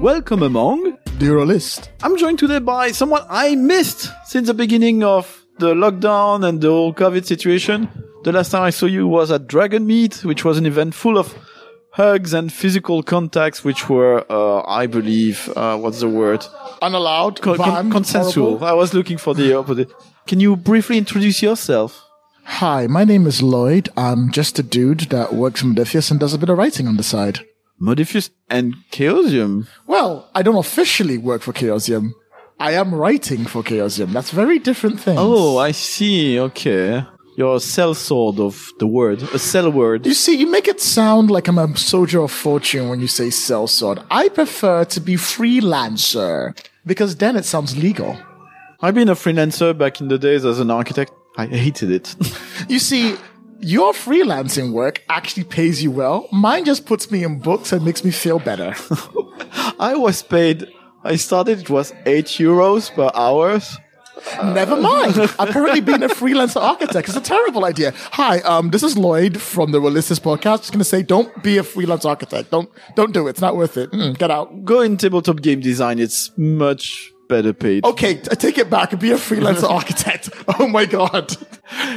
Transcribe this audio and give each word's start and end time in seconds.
Welcome 0.00 0.42
among. 0.42 0.96
Dear 1.18 1.44
list. 1.44 1.90
I'm 2.02 2.16
joined 2.16 2.38
today 2.38 2.60
by 2.60 2.92
someone 2.92 3.22
I 3.28 3.54
missed 3.56 4.10
since 4.24 4.46
the 4.46 4.54
beginning 4.54 5.02
of 5.04 5.44
the 5.58 5.74
lockdown 5.74 6.48
and 6.48 6.60
the 6.60 6.68
whole 6.68 6.94
COVID 6.94 7.26
situation. 7.26 7.88
The 8.24 8.32
last 8.32 8.50
time 8.50 8.62
I 8.62 8.70
saw 8.70 8.86
you 8.86 9.06
was 9.06 9.30
at 9.30 9.46
Dragon 9.46 9.86
Meet, 9.86 10.24
which 10.24 10.44
was 10.44 10.56
an 10.56 10.64
event 10.64 10.94
full 10.94 11.18
of 11.18 11.34
hugs 11.98 12.32
and 12.32 12.52
physical 12.52 13.02
contacts, 13.02 13.64
which 13.64 13.88
were, 13.88 14.24
uh, 14.30 14.62
I 14.82 14.86
believe, 14.86 15.50
uh, 15.56 15.76
what's 15.76 16.00
the 16.00 16.08
word? 16.08 16.46
Unallowed. 16.80 17.40
Con- 17.42 17.56
con- 17.56 17.90
consensual. 17.90 18.50
horrible. 18.58 18.66
I 18.66 18.72
was 18.72 18.94
looking 18.94 19.18
for 19.18 19.34
the 19.34 19.52
opposite. 19.58 19.90
Can 20.26 20.38
you 20.40 20.56
briefly 20.56 20.96
introduce 20.96 21.42
yourself? 21.42 21.90
Hi, 22.60 22.86
my 22.86 23.04
name 23.04 23.26
is 23.26 23.42
Lloyd. 23.42 23.88
I'm 23.96 24.30
just 24.30 24.58
a 24.58 24.62
dude 24.62 25.00
that 25.10 25.34
works 25.34 25.62
in 25.62 25.74
Modiphius 25.74 26.10
and 26.10 26.20
does 26.20 26.32
a 26.34 26.38
bit 26.38 26.48
of 26.48 26.56
writing 26.56 26.86
on 26.88 26.96
the 26.96 27.02
side. 27.02 27.40
Modiphius 27.82 28.30
and 28.48 28.74
Chaosium. 28.92 29.66
Well, 29.86 30.30
I 30.34 30.42
don't 30.42 30.56
officially 30.66 31.18
work 31.18 31.42
for 31.42 31.52
Chaosium. 31.52 32.12
I 32.60 32.72
am 32.72 32.94
writing 32.94 33.44
for 33.44 33.62
Chaosium. 33.62 34.12
That's 34.12 34.30
very 34.30 34.58
different 34.58 35.00
things. 35.00 35.18
Oh, 35.20 35.58
I 35.58 35.72
see. 35.72 36.38
Okay. 36.40 37.04
You're 37.38 37.54
a 37.54 37.60
sellsword 37.60 38.40
of 38.40 38.72
the 38.80 38.88
word, 38.88 39.22
a 39.22 39.38
cell 39.38 39.70
word. 39.70 40.04
You 40.04 40.12
see, 40.12 40.34
you 40.34 40.50
make 40.50 40.66
it 40.66 40.80
sound 40.80 41.30
like 41.30 41.46
I'm 41.46 41.56
a 41.56 41.76
soldier 41.76 42.20
of 42.20 42.32
fortune 42.32 42.88
when 42.88 42.98
you 42.98 43.06
say 43.06 43.28
sellsword. 43.28 44.04
I 44.10 44.28
prefer 44.28 44.84
to 44.86 45.00
be 45.00 45.14
freelancer 45.14 46.58
because 46.84 47.14
then 47.14 47.36
it 47.36 47.44
sounds 47.44 47.78
legal. 47.78 48.18
I've 48.80 48.96
been 48.96 49.08
a 49.08 49.14
freelancer 49.14 49.78
back 49.78 50.00
in 50.00 50.08
the 50.08 50.18
days 50.18 50.44
as 50.44 50.58
an 50.58 50.72
architect. 50.72 51.12
I 51.36 51.46
hated 51.46 51.92
it. 51.92 52.16
You 52.68 52.80
see, 52.80 53.14
your 53.60 53.92
freelancing 53.92 54.72
work 54.72 55.04
actually 55.08 55.44
pays 55.44 55.80
you 55.80 55.92
well. 55.92 56.26
Mine 56.32 56.64
just 56.64 56.86
puts 56.86 57.08
me 57.08 57.22
in 57.22 57.38
books 57.38 57.72
and 57.72 57.84
makes 57.84 58.02
me 58.02 58.10
feel 58.10 58.40
better. 58.40 58.74
I 59.78 59.94
was 59.94 60.24
paid. 60.24 60.66
I 61.04 61.14
started. 61.14 61.60
It 61.60 61.70
was 61.70 61.94
eight 62.04 62.26
euros 62.40 62.92
per 62.92 63.12
hour. 63.14 63.60
Never 64.42 64.76
mind. 64.80 65.16
Apparently, 65.38 65.80
being 65.80 66.02
a 66.02 66.08
freelancer 66.08 66.60
architect 66.60 67.08
is 67.08 67.16
a 67.16 67.20
terrible 67.20 67.64
idea. 67.64 67.92
Hi, 68.12 68.40
um, 68.40 68.70
this 68.70 68.82
is 68.82 68.96
Lloyd 68.96 69.40
from 69.40 69.72
the 69.72 69.80
Rolistes 69.80 70.18
podcast. 70.18 70.58
Just 70.60 70.72
gonna 70.72 70.84
say, 70.84 71.02
don't 71.02 71.42
be 71.42 71.58
a 71.58 71.62
freelance 71.62 72.04
architect. 72.04 72.50
Don't 72.50 72.70
don't 72.96 73.12
do 73.12 73.26
it. 73.26 73.30
It's 73.30 73.40
not 73.40 73.56
worth 73.56 73.76
it. 73.76 73.90
Mm, 73.92 74.16
get 74.18 74.30
out. 74.30 74.64
Go 74.64 74.80
in 74.80 74.96
tabletop 74.96 75.42
game 75.42 75.60
design. 75.60 75.98
It's 75.98 76.30
much 76.36 77.12
better 77.28 77.52
paid. 77.52 77.84
Okay, 77.84 78.14
t- 78.14 78.36
take 78.36 78.58
it 78.58 78.68
back. 78.70 78.98
Be 78.98 79.10
a 79.12 79.16
freelancer 79.16 79.68
architect. 79.70 80.30
Oh 80.60 80.66
my 80.66 80.86
god. 80.86 81.30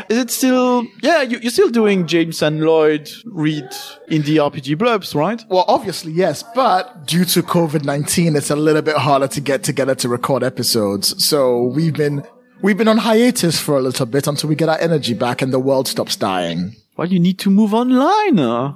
Is 0.09 0.17
it 0.17 0.29
still? 0.29 0.85
Yeah, 1.01 1.21
you, 1.23 1.39
you're 1.39 1.51
still 1.51 1.69
doing 1.69 2.05
James 2.05 2.41
and 2.41 2.61
Lloyd 2.61 3.09
read 3.25 3.67
in 4.07 4.21
the 4.23 4.37
RPG 4.37 4.75
blurbs, 4.75 5.15
right? 5.15 5.41
Well, 5.49 5.65
obviously 5.67 6.11
yes, 6.11 6.43
but 6.53 7.07
due 7.07 7.25
to 7.25 7.41
COVID 7.41 7.83
nineteen, 7.85 8.35
it's 8.35 8.51
a 8.51 8.55
little 8.55 8.81
bit 8.81 8.97
harder 8.97 9.27
to 9.29 9.41
get 9.41 9.63
together 9.63 9.95
to 9.95 10.09
record 10.09 10.43
episodes. 10.43 11.23
So 11.23 11.63
we've 11.63 11.93
been 11.93 12.23
we've 12.61 12.77
been 12.77 12.89
on 12.89 12.97
hiatus 12.99 13.59
for 13.59 13.77
a 13.77 13.81
little 13.81 14.05
bit 14.05 14.27
until 14.27 14.49
we 14.49 14.55
get 14.55 14.69
our 14.69 14.79
energy 14.79 15.13
back 15.13 15.41
and 15.41 15.51
the 15.51 15.59
world 15.59 15.87
stops 15.87 16.15
dying. 16.15 16.75
Well, 16.97 17.07
you 17.07 17.19
need 17.19 17.39
to 17.39 17.49
move 17.49 17.73
online. 17.73 18.37
Huh? 18.37 18.73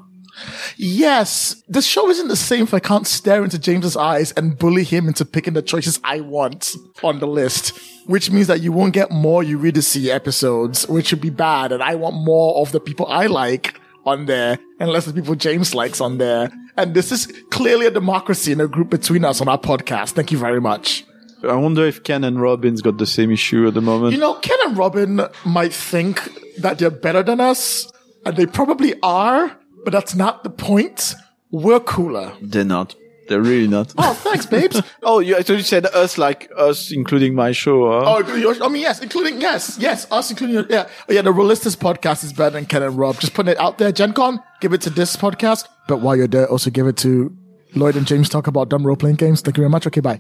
Yes, 0.77 1.63
the 1.67 1.81
show 1.81 2.09
isn't 2.09 2.27
the 2.27 2.35
same 2.35 2.63
if 2.63 2.73
I 2.73 2.79
can't 2.79 3.07
stare 3.07 3.43
into 3.43 3.57
James's 3.57 3.95
eyes 3.95 4.31
and 4.33 4.57
bully 4.57 4.83
him 4.83 5.07
into 5.07 5.25
picking 5.25 5.53
the 5.53 5.61
choices 5.61 5.99
I 6.03 6.19
want 6.19 6.75
on 7.03 7.19
the 7.19 7.27
list. 7.27 7.79
Which 8.05 8.29
means 8.29 8.45
that 8.47 8.61
you 8.61 8.71
won't 8.71 8.93
get 8.93 9.09
more 9.09 9.41
Eurydice 9.41 10.07
episodes, 10.07 10.87
which 10.87 11.11
would 11.11 11.21
be 11.21 11.31
bad, 11.31 11.71
and 11.71 11.81
I 11.81 11.95
want 11.95 12.15
more 12.15 12.61
of 12.61 12.71
the 12.71 12.79
people 12.79 13.07
I 13.07 13.25
like 13.25 13.79
on 14.05 14.27
there, 14.27 14.59
and 14.79 14.91
less 14.91 15.07
of 15.07 15.15
the 15.15 15.21
people 15.21 15.33
James 15.33 15.73
likes 15.73 15.99
on 15.99 16.19
there. 16.19 16.51
And 16.77 16.93
this 16.93 17.11
is 17.11 17.25
clearly 17.49 17.87
a 17.87 17.91
democracy 17.91 18.51
in 18.51 18.61
a 18.61 18.67
group 18.67 18.91
between 18.91 19.25
us 19.25 19.41
on 19.41 19.47
our 19.47 19.57
podcast. 19.57 20.11
Thank 20.11 20.31
you 20.31 20.37
very 20.37 20.61
much. 20.61 21.03
I 21.43 21.55
wonder 21.55 21.83
if 21.85 22.03
Ken 22.03 22.23
and 22.23 22.39
Robin's 22.39 22.81
got 22.81 22.99
the 22.99 23.07
same 23.07 23.31
issue 23.31 23.67
at 23.67 23.73
the 23.73 23.81
moment. 23.81 24.13
You 24.13 24.19
know, 24.19 24.35
Ken 24.35 24.57
and 24.65 24.77
Robin 24.77 25.21
might 25.43 25.73
think 25.73 26.29
that 26.59 26.77
they're 26.77 26.91
better 26.91 27.23
than 27.23 27.39
us, 27.39 27.91
and 28.23 28.37
they 28.37 28.45
probably 28.45 28.93
are, 29.01 29.57
but 29.85 29.91
that's 29.91 30.15
not 30.15 30.43
the 30.43 30.49
point. 30.49 31.15
We're 31.51 31.79
cooler. 31.79 32.33
They're 32.41 32.65
not. 32.65 32.95
They're 33.27 33.41
really 33.41 33.67
not. 33.67 33.93
Oh, 33.97 34.13
thanks, 34.13 34.45
babes. 34.45 34.81
Oh, 35.03 35.19
you 35.19 35.37
actually 35.37 35.61
said 35.61 35.85
us, 35.85 36.17
like 36.17 36.49
us, 36.57 36.91
including 36.91 37.35
my 37.35 37.51
show. 37.51 37.89
Huh? 37.91 38.23
Oh, 38.23 38.63
I 38.63 38.67
mean, 38.69 38.81
yes, 38.81 38.99
including 39.01 39.39
yes, 39.39 39.77
yes, 39.79 40.07
us, 40.11 40.31
including 40.31 40.65
yeah, 40.69 40.89
oh, 41.07 41.13
yeah. 41.13 41.21
The 41.21 41.31
Rolistes 41.31 41.75
podcast 41.75 42.23
is 42.23 42.33
better 42.33 42.51
than 42.51 42.65
Ken 42.65 42.81
and 42.81 42.97
Rob. 42.97 43.19
Just 43.19 43.35
putting 43.35 43.51
it 43.51 43.59
out 43.59 43.77
there. 43.77 43.91
Gen 43.91 44.13
Con, 44.13 44.41
give 44.61 44.73
it 44.73 44.81
to 44.81 44.89
this 44.89 45.15
podcast. 45.15 45.67
But 45.87 46.01
while 46.01 46.15
you're 46.15 46.27
there, 46.27 46.47
also 46.49 46.71
give 46.71 46.87
it 46.87 46.97
to 46.97 47.35
Lloyd 47.75 47.95
and 47.95 48.07
James 48.07 48.29
talk 48.29 48.47
about 48.47 48.69
dumb 48.69 48.85
role 48.85 48.95
playing 48.95 49.17
games. 49.17 49.41
Thank 49.41 49.57
you 49.57 49.61
very 49.61 49.69
much. 49.69 49.85
Okay, 49.85 50.01
bye. 50.01 50.19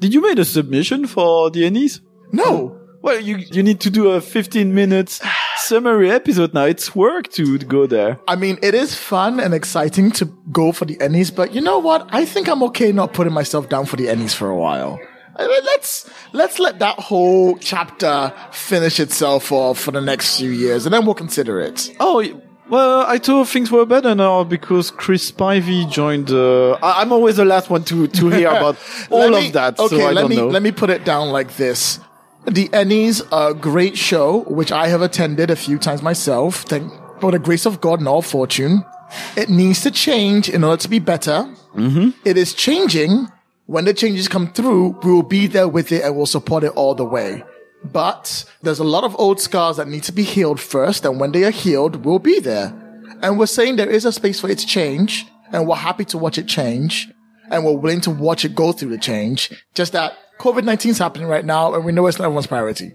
Did 0.00 0.12
you 0.12 0.20
make 0.20 0.38
a 0.38 0.44
submission 0.44 1.06
for 1.06 1.50
the 1.50 1.62
Ennies? 1.62 2.00
No, 2.32 2.80
Well, 3.00 3.20
you 3.20 3.36
you 3.36 3.62
need 3.62 3.80
to 3.80 3.90
do 3.90 4.10
a 4.10 4.20
15 4.20 4.74
minutes 4.74 5.20
summary 5.68 6.10
episode 6.10 6.54
now. 6.54 6.64
It's 6.64 6.94
work 6.94 7.28
to 7.32 7.58
go 7.58 7.86
there. 7.86 8.18
I 8.28 8.36
mean 8.36 8.58
it 8.62 8.74
is 8.74 8.94
fun 8.94 9.40
and 9.40 9.54
exciting 9.54 10.10
to 10.12 10.26
go 10.52 10.72
for 10.72 10.84
the 10.84 10.96
Ennies, 10.96 11.34
but 11.34 11.54
you 11.54 11.60
know 11.60 11.78
what? 11.78 12.08
I 12.12 12.24
think 12.24 12.48
I'm 12.48 12.62
okay 12.64 12.92
not 12.92 13.12
putting 13.12 13.32
myself 13.32 13.68
down 13.68 13.86
for 13.86 13.96
the 13.96 14.06
Ennies 14.06 14.34
for 14.34 14.48
a 14.48 14.56
while. 14.56 14.98
I 15.36 15.48
mean, 15.48 15.64
Let's 15.64 16.08
let's 16.32 16.58
let 16.60 16.78
that 16.78 16.96
whole 16.98 17.58
chapter 17.58 18.32
finish 18.52 19.00
itself 19.00 19.50
off 19.50 19.80
for 19.80 19.90
the 19.90 20.00
next 20.00 20.38
few 20.38 20.50
years, 20.50 20.86
and 20.86 20.94
then 20.94 21.04
we'll 21.04 21.16
consider 21.16 21.60
it. 21.60 21.90
Oh, 21.98 22.22
well, 22.70 23.00
I 23.06 23.18
thought 23.18 23.48
things 23.48 23.70
were 23.72 23.84
better 23.84 24.14
now 24.14 24.44
because 24.44 24.92
Chris 24.92 25.32
Spivey 25.32 25.90
joined. 25.90 26.30
Uh, 26.30 26.74
I, 26.74 27.02
I'm 27.02 27.10
always 27.12 27.36
the 27.36 27.44
last 27.44 27.68
one 27.68 27.82
to, 27.84 28.06
to 28.06 28.28
hear 28.30 28.48
about 28.58 28.76
all 29.10 29.30
Let 29.30 29.46
of 29.46 29.52
that, 29.54 29.78
Okay, 29.80 29.98
so 29.98 30.06
I 30.06 30.12
let 30.12 30.20
don't 30.22 30.30
me 30.30 30.36
know. 30.36 30.46
let 30.48 30.62
me 30.62 30.70
put 30.70 30.88
it 30.88 31.04
down 31.04 31.30
like 31.30 31.56
this. 31.56 31.98
The 32.46 32.68
Ennies, 32.68 33.22
a 33.32 33.54
great 33.54 33.96
show, 33.96 34.40
which 34.44 34.70
I 34.70 34.88
have 34.88 35.00
attended 35.00 35.50
a 35.50 35.56
few 35.56 35.78
times 35.78 36.02
myself. 36.02 36.62
Thank 36.62 36.92
for 37.20 37.32
the 37.32 37.38
grace 37.38 37.64
of 37.64 37.80
God 37.80 38.00
and 38.00 38.08
all 38.08 38.20
fortune. 38.20 38.84
It 39.36 39.48
needs 39.48 39.80
to 39.82 39.90
change 39.90 40.50
in 40.50 40.62
order 40.62 40.82
to 40.82 40.88
be 40.88 40.98
better. 40.98 41.48
Mm-hmm. 41.74 42.10
is 42.26 42.52
changing. 42.52 43.28
When 43.66 43.86
the 43.86 43.94
changes 43.94 44.28
come 44.28 44.52
through, 44.52 44.98
we 45.02 45.10
will 45.10 45.22
be 45.22 45.46
there 45.46 45.68
with 45.68 45.90
it 45.90 46.04
and 46.04 46.14
we'll 46.14 46.26
support 46.26 46.64
it 46.64 46.72
all 46.72 46.94
the 46.94 47.04
way. 47.04 47.42
But 47.82 48.44
there's 48.62 48.78
a 48.78 48.84
lot 48.84 49.04
of 49.04 49.18
old 49.18 49.40
scars 49.40 49.78
that 49.78 49.88
need 49.88 50.02
to 50.02 50.12
be 50.12 50.22
healed 50.22 50.60
first, 50.60 51.04
and 51.06 51.18
when 51.18 51.32
they 51.32 51.44
are 51.44 51.50
healed, 51.50 52.04
we'll 52.04 52.18
be 52.18 52.40
there. 52.40 52.74
And 53.22 53.38
we're 53.38 53.46
saying 53.46 53.76
there 53.76 53.88
is 53.88 54.04
a 54.04 54.12
space 54.12 54.40
for 54.40 54.50
it 54.50 54.58
to 54.58 54.66
change, 54.66 55.26
and 55.50 55.66
we're 55.66 55.76
happy 55.76 56.04
to 56.06 56.18
watch 56.18 56.36
it 56.36 56.46
change, 56.46 57.10
and 57.50 57.64
we're 57.64 57.72
willing 57.72 58.00
to 58.02 58.10
watch 58.10 58.44
it 58.44 58.54
go 58.54 58.72
through 58.72 58.90
the 58.90 58.98
change. 58.98 59.50
Just 59.74 59.92
that 59.92 60.16
COVID-19 60.38 60.86
is 60.90 60.98
happening 60.98 61.28
right 61.28 61.44
now, 61.44 61.74
and 61.74 61.84
we 61.84 61.92
know 61.92 62.06
it's 62.06 62.18
not 62.18 62.24
everyone's 62.24 62.46
priority. 62.46 62.94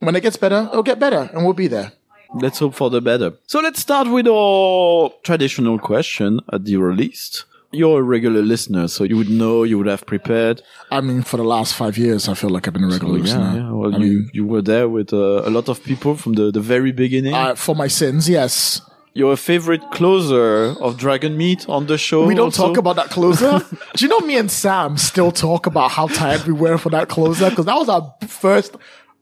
When 0.00 0.14
it 0.16 0.22
gets 0.22 0.36
better, 0.36 0.68
it'll 0.70 0.82
get 0.82 0.98
better, 0.98 1.30
and 1.32 1.44
we'll 1.44 1.54
be 1.54 1.68
there. 1.68 1.92
Let's 2.34 2.58
hope 2.58 2.74
for 2.74 2.90
the 2.90 3.00
better. 3.00 3.34
So 3.46 3.60
let's 3.60 3.80
start 3.80 4.08
with 4.08 4.26
our 4.26 5.10
traditional 5.22 5.78
question 5.78 6.40
at 6.52 6.64
the 6.64 6.76
release. 6.76 7.44
You're 7.70 8.00
a 8.00 8.02
regular 8.02 8.42
listener, 8.42 8.86
so 8.88 9.04
you 9.04 9.16
would 9.16 9.28
know, 9.30 9.62
you 9.64 9.78
would 9.78 9.86
have 9.86 10.06
prepared. 10.06 10.62
I 10.90 11.00
mean, 11.00 11.22
for 11.22 11.36
the 11.36 11.44
last 11.44 11.74
five 11.74 11.96
years, 11.98 12.28
I 12.28 12.34
feel 12.34 12.50
like 12.50 12.66
I've 12.68 12.74
been 12.74 12.84
a 12.84 12.88
regular 12.88 13.18
listener. 13.18 13.40
Yeah, 13.40 13.56
yeah. 13.56 13.72
Well, 13.72 13.94
I 13.94 13.98
you, 13.98 14.04
mean, 14.04 14.30
you 14.32 14.46
were 14.46 14.62
there 14.62 14.88
with 14.88 15.12
uh, 15.12 15.42
a 15.44 15.50
lot 15.50 15.68
of 15.68 15.82
people 15.82 16.16
from 16.16 16.34
the, 16.34 16.50
the 16.52 16.60
very 16.60 16.92
beginning. 16.92 17.34
uh, 17.34 17.54
for 17.54 17.74
my 17.74 17.88
sins, 17.88 18.28
yes. 18.28 18.80
You're 19.16 19.34
a 19.34 19.36
favorite 19.36 19.92
closer 19.92 20.74
of 20.80 20.96
Dragon 20.96 21.36
Meet 21.36 21.68
on 21.68 21.86
the 21.86 21.96
show. 21.96 22.26
We 22.26 22.34
don't 22.34 22.46
also? 22.46 22.66
talk 22.66 22.76
about 22.78 22.96
that 22.96 23.10
closer. 23.10 23.60
Do 23.94 24.04
you 24.04 24.08
know 24.08 24.18
me 24.18 24.36
and 24.36 24.50
Sam 24.50 24.96
still 24.96 25.30
talk 25.30 25.66
about 25.66 25.92
how 25.92 26.08
tired 26.08 26.42
we 26.48 26.52
were 26.52 26.78
for 26.78 26.90
that 26.90 27.08
closer? 27.08 27.48
Because 27.48 27.66
that 27.66 27.76
was 27.76 27.88
our 27.88 28.12
first 28.26 28.76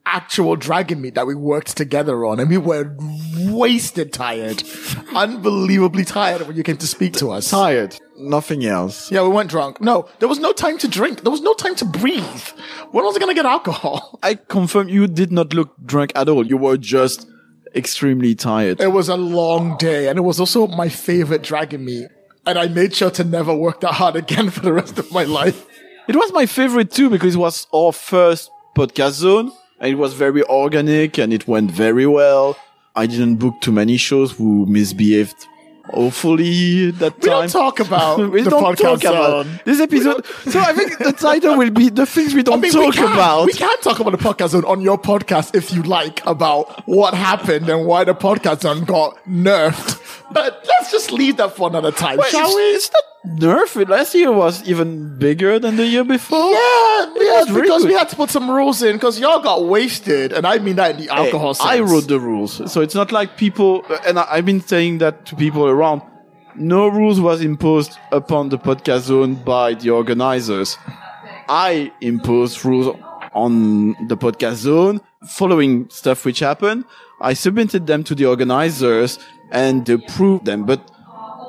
actual 0.07 0.57
dragon 0.57 1.03
meet 1.03 1.15
that 1.17 1.27
we 1.27 1.35
worked 1.35 1.77
together 1.77 2.25
on, 2.25 2.41
and 2.41 2.49
we 2.49 2.57
were 2.57 2.97
wasted 3.37 4.15
tired, 4.15 4.63
unbelievably 5.15 6.07
tired 6.07 6.47
when 6.47 6.57
you 6.57 6.63
came 6.63 6.79
to 6.79 6.87
speak 6.87 7.13
to 7.15 7.31
us. 7.31 7.51
tired. 7.51 7.95
Nothing 8.17 8.65
else. 8.65 9.13
Yeah, 9.13 9.23
we 9.25 9.29
weren't 9.29 9.51
drunk. 9.51 9.79
No, 9.81 10.09
there 10.21 10.29
was 10.29 10.39
no 10.39 10.53
time 10.53 10.79
to 10.79 10.89
drink. 10.89 11.23
There 11.23 11.31
was 11.31 11.43
no 11.43 11.53
time 11.53 11.75
to 11.77 11.85
breathe. 11.85 12.43
When 12.93 13.05
was 13.05 13.15
I 13.15 13.21
gonna 13.21 13.35
get 13.35 13.45
alcohol? 13.47 14.19
I 14.23 14.37
confirm 14.37 14.89
you 14.89 15.07
did 15.07 15.33
not 15.33 15.53
look 15.53 15.75
drunk 15.85 16.13
at 16.15 16.31
all. 16.31 16.47
You 16.47 16.57
were 16.57 16.79
just 16.79 17.27
extremely 17.75 18.35
tired. 18.35 18.81
It 18.81 18.93
was 18.93 19.09
a 19.09 19.17
long 19.17 19.77
day, 19.77 20.09
and 20.09 20.19
it 20.19 20.23
was 20.23 20.41
also 20.41 20.67
my 20.67 20.89
favorite 20.89 21.43
dragon 21.43 21.85
meet. 21.85 22.09
And 22.45 22.59
I 22.59 22.69
made 22.69 22.95
sure 22.95 23.11
to 23.13 23.25
never 23.25 23.55
work 23.55 23.81
that 23.81 23.95
hard 23.95 24.17
again 24.17 24.51
for 24.51 24.61
the 24.61 24.73
rest 24.73 24.99
of 24.99 25.13
my 25.13 25.25
life. 25.25 25.67
It 26.09 26.17
was 26.17 26.33
my 26.33 26.47
favorite 26.47 26.91
too 26.91 27.09
because 27.09 27.37
it 27.37 27.39
was 27.39 27.69
our 27.73 27.93
first 27.93 28.51
podcast 28.77 29.13
zone 29.13 29.53
and 29.79 29.93
it 29.93 29.95
was 29.95 30.15
very 30.15 30.43
organic 30.45 31.19
and 31.19 31.33
it 31.33 31.47
went 31.47 31.71
very 31.71 32.07
well. 32.07 32.57
I 32.97 33.07
didn't 33.07 33.37
book 33.37 33.55
too 33.61 33.71
many 33.73 33.97
shows 33.97 34.33
who 34.33 34.67
misbehaved 34.67 35.47
hopefully 35.85 36.91
that 36.93 37.15
We 37.21 37.29
time. 37.29 37.41
don't 37.41 37.49
talk 37.51 37.81
about 37.81 38.19
we 38.31 38.43
the 38.43 38.51
don't 38.51 38.63
podcast 38.63 39.01
talk 39.01 39.05
about 39.05 39.47
zone. 39.47 39.61
this 39.65 39.81
episode. 39.81 40.25
So 40.53 40.61
I 40.61 40.73
think 40.73 40.99
the 40.99 41.13
title 41.13 41.57
will 41.57 41.71
be 41.71 41.89
the 41.89 42.07
things 42.07 42.35
we 42.35 42.43
don't 42.43 42.59
I 42.59 42.61
mean, 42.61 42.73
talk 42.73 42.87
we 42.91 42.93
can, 42.93 43.13
about. 43.13 43.47
We 43.47 43.53
can 43.53 43.79
talk 43.81 44.01
about 44.01 44.11
the 44.11 44.19
podcast 44.19 44.49
zone 44.51 44.65
on 44.65 44.81
your 44.81 44.99
podcast 44.99 45.55
if 45.55 45.73
you 45.73 45.83
like 45.83 46.25
about 46.27 46.87
what 46.87 47.15
happened 47.15 47.69
and 47.69 47.87
why 47.87 48.05
the 48.05 48.15
podcast 48.15 48.63
zone 48.63 48.85
got 48.85 49.19
nerfed. 49.27 49.99
But 50.33 50.65
let's 50.67 50.91
just 50.91 51.13
leave 51.13 51.37
that 51.37 51.55
for 51.57 51.69
another 51.69 51.93
time, 51.93 52.17
Well, 52.17 52.27
shall 52.31 52.55
we? 52.57 52.63
it's 52.63 52.91
not 52.91 53.03
nerf. 53.27 53.89
Last 53.89 54.15
year 54.15 54.33
was 54.33 54.67
even 54.69 55.19
bigger 55.19 55.59
than 55.59 55.77
the 55.77 55.87
year 55.87 56.05
before. 56.05 56.51
Yeah, 56.51 57.15
yeah, 57.17 57.45
because 57.53 57.85
we 57.85 57.93
had 57.95 58.09
to 58.11 58.17
put 58.17 58.31
some 58.31 58.51
rules 58.51 58.83
in 58.83 58.97
because 58.97 59.19
y'all 59.19 59.41
got 59.43 59.65
wasted, 59.65 60.33
and 60.33 60.47
I 60.47 60.59
mean 60.59 60.77
that 60.77 60.93
in 60.93 61.07
the 61.07 61.13
Hey, 61.15 61.27
alcohol 61.27 61.55
sense. 61.55 61.69
I 61.69 61.81
wrote 61.81 62.09
the 62.09 62.21
rules, 62.21 62.71
so 62.73 62.81
it's 62.81 62.95
not 62.95 63.13
like 63.13 63.37
people. 63.37 63.85
And 64.07 64.19
I, 64.19 64.27
I've 64.31 64.47
been 64.47 64.61
saying 64.61 64.99
that 64.99 65.27
to 65.27 65.37
people 65.37 65.67
around. 65.67 66.03
No 66.55 66.87
rules 66.89 67.19
was 67.19 67.41
imposed 67.41 67.97
upon 68.11 68.51
the 68.51 68.59
podcast 68.59 69.01
zone 69.03 69.37
by 69.37 69.73
the 69.75 69.89
organizers. 69.91 70.77
I 71.49 71.91
imposed 72.03 72.63
rules 72.65 72.95
on 73.35 73.93
the 74.09 74.17
podcast 74.19 74.57
zone, 74.57 75.01
following 75.27 75.89
stuff 75.89 76.27
which 76.27 76.41
happened. 76.41 76.85
I 77.23 77.33
submitted 77.33 77.87
them 77.87 78.05
to 78.05 78.15
the 78.15 78.27
organizers 78.27 79.19
and 79.51 79.87
they 79.87 79.95
approved 79.95 80.45
them, 80.45 80.65
but 80.67 80.91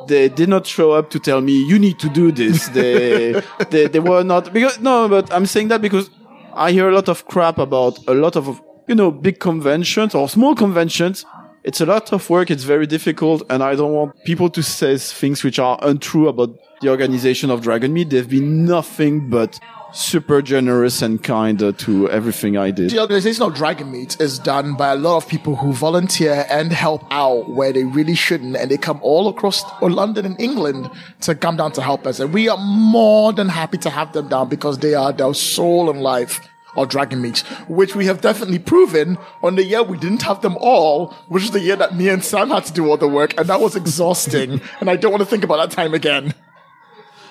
they 0.08 0.30
did 0.30 0.50
not 0.50 0.66
show 0.66 0.92
up 0.92 1.10
to 1.12 1.20
tell 1.20 1.42
me 1.42 1.54
you 1.68 1.80
need 1.80 2.00
to 2.00 2.10
do 2.10 2.32
this. 2.32 2.70
They 2.74 3.42
they, 3.70 3.88
they 3.88 4.00
were 4.00 4.24
not 4.24 4.54
because 4.54 4.80
no, 4.80 5.08
but 5.08 5.32
I'm 5.34 5.46
saying 5.46 5.68
that 5.70 5.82
because 5.82 6.10
I 6.56 6.72
hear 6.72 6.90
a 6.90 6.94
lot 6.94 7.10
of 7.10 7.26
crap 7.28 7.58
about 7.58 8.00
a 8.08 8.14
lot 8.14 8.36
of 8.36 8.62
you 8.88 8.96
know 8.96 9.12
big 9.12 9.40
conventions 9.40 10.16
or 10.16 10.30
small 10.30 10.56
conventions. 10.56 11.26
It's 11.64 11.80
a 11.80 11.86
lot 11.86 12.12
of 12.12 12.30
work. 12.30 12.52
It's 12.52 12.64
very 12.64 12.86
difficult, 12.86 13.44
and 13.50 13.64
I 13.64 13.76
don't 13.76 13.94
want 13.94 14.12
people 14.26 14.50
to 14.50 14.62
say 14.62 14.98
things 14.98 15.44
which 15.44 15.60
are 15.60 15.78
untrue 15.82 16.28
about 16.28 16.50
the 16.82 16.90
organization 16.90 17.50
of 17.50 17.62
Dragon 17.62 17.94
Meet. 17.94 18.10
They've 18.10 18.30
been 18.30 18.66
nothing 18.66 19.30
but 19.30 19.60
super 19.94 20.42
generous 20.42 21.02
and 21.02 21.24
kind 21.24 21.62
uh, 21.62 21.72
to 21.74 22.10
everything 22.10 22.58
I 22.58 22.72
did. 22.72 22.90
The 22.90 23.00
organization 23.00 23.44
of 23.44 23.54
Dragon 23.54 23.92
Meet 23.92 24.20
is 24.20 24.40
done 24.40 24.76
by 24.76 24.92
a 24.92 24.96
lot 24.96 25.18
of 25.18 25.28
people 25.28 25.56
who 25.56 25.72
volunteer 25.72 26.46
and 26.50 26.72
help 26.74 27.04
out 27.12 27.50
where 27.50 27.72
they 27.72 27.84
really 27.84 28.16
shouldn't, 28.16 28.56
and 28.56 28.70
they 28.70 28.78
come 28.78 29.00
all 29.02 29.28
across 29.28 29.64
or 29.82 29.90
London 29.90 30.26
and 30.26 30.40
England 30.42 30.90
to 31.22 31.36
come 31.36 31.58
down 31.58 31.72
to 31.74 31.82
help 31.82 32.06
us. 32.08 32.20
And 32.20 32.34
we 32.34 32.50
are 32.50 32.58
more 32.58 33.32
than 33.34 33.50
happy 33.50 33.78
to 33.80 33.90
have 33.90 34.14
them 34.14 34.28
down 34.30 34.50
because 34.50 34.80
they 34.80 34.96
are 34.96 35.14
the 35.14 35.32
soul 35.34 35.90
and 35.90 36.02
life 36.02 36.42
of 36.76 36.90
Dragon 36.90 37.22
Meet, 37.22 37.40
which 37.68 37.96
we 37.96 38.06
have 38.08 38.22
definitely 38.22 38.60
proven 38.60 39.18
on 39.44 39.56
the 39.56 39.64
year 39.64 39.84
we 39.84 39.98
didn't 39.98 40.24
have 40.24 40.42
them 40.42 40.58
all, 40.60 41.14
which 41.28 41.44
is 41.44 41.52
the 41.52 41.60
year 41.60 41.76
that 41.76 41.96
me 41.96 42.10
and 42.10 42.24
Sam 42.24 42.50
had 42.50 42.66
to 42.66 42.74
do 42.74 42.90
all 42.90 42.98
the 42.98 43.08
work, 43.08 43.38
and 43.38 43.48
that 43.48 43.62
was 43.62 43.76
exhausting. 43.76 44.60
and 44.80 44.90
I 44.90 44.96
don't 44.96 45.12
want 45.12 45.22
to 45.22 45.30
think 45.30 45.44
about 45.44 45.58
that 45.58 45.72
time 45.72 45.94
again. 45.94 46.34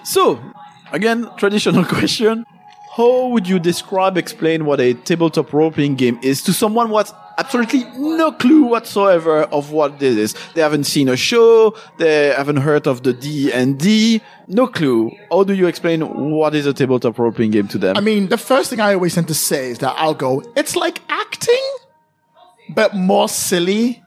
So, 0.05 0.41
again, 0.92 1.28
traditional 1.36 1.84
question. 1.96 2.46
How 2.96 3.28
would 3.28 3.48
you 3.48 3.58
describe, 3.58 4.18
explain 4.18 4.66
what 4.66 4.78
a 4.78 4.92
tabletop 4.92 5.52
role-playing 5.52 5.94
game 5.94 6.18
is 6.22 6.42
to 6.42 6.52
someone 6.52 6.88
who 6.88 6.98
has 6.98 7.14
absolutely 7.38 7.84
no 7.96 8.32
clue 8.32 8.64
whatsoever 8.64 9.44
of 9.44 9.72
what 9.72 9.98
this 9.98 10.18
is? 10.18 10.34
They 10.52 10.60
haven't 10.60 10.84
seen 10.84 11.08
a 11.08 11.16
show, 11.16 11.74
they 11.96 12.34
haven't 12.34 12.58
heard 12.58 12.86
of 12.86 13.02
the 13.02 13.14
D&D, 13.14 14.20
no 14.48 14.66
clue. 14.66 15.10
How 15.30 15.42
do 15.42 15.54
you 15.54 15.68
explain 15.68 16.02
what 16.32 16.54
is 16.54 16.66
a 16.66 16.74
tabletop 16.74 17.18
role-playing 17.18 17.52
game 17.52 17.68
to 17.68 17.78
them? 17.78 17.96
I 17.96 18.00
mean, 18.00 18.28
the 18.28 18.36
first 18.36 18.68
thing 18.68 18.80
I 18.80 18.92
always 18.92 19.14
tend 19.14 19.28
to 19.28 19.34
say 19.34 19.70
is 19.70 19.78
that 19.78 19.94
I'll 19.96 20.12
go, 20.12 20.42
it's 20.54 20.76
like 20.76 21.00
acting, 21.08 21.66
but 22.74 22.94
more 22.94 23.26
silly 23.30 24.02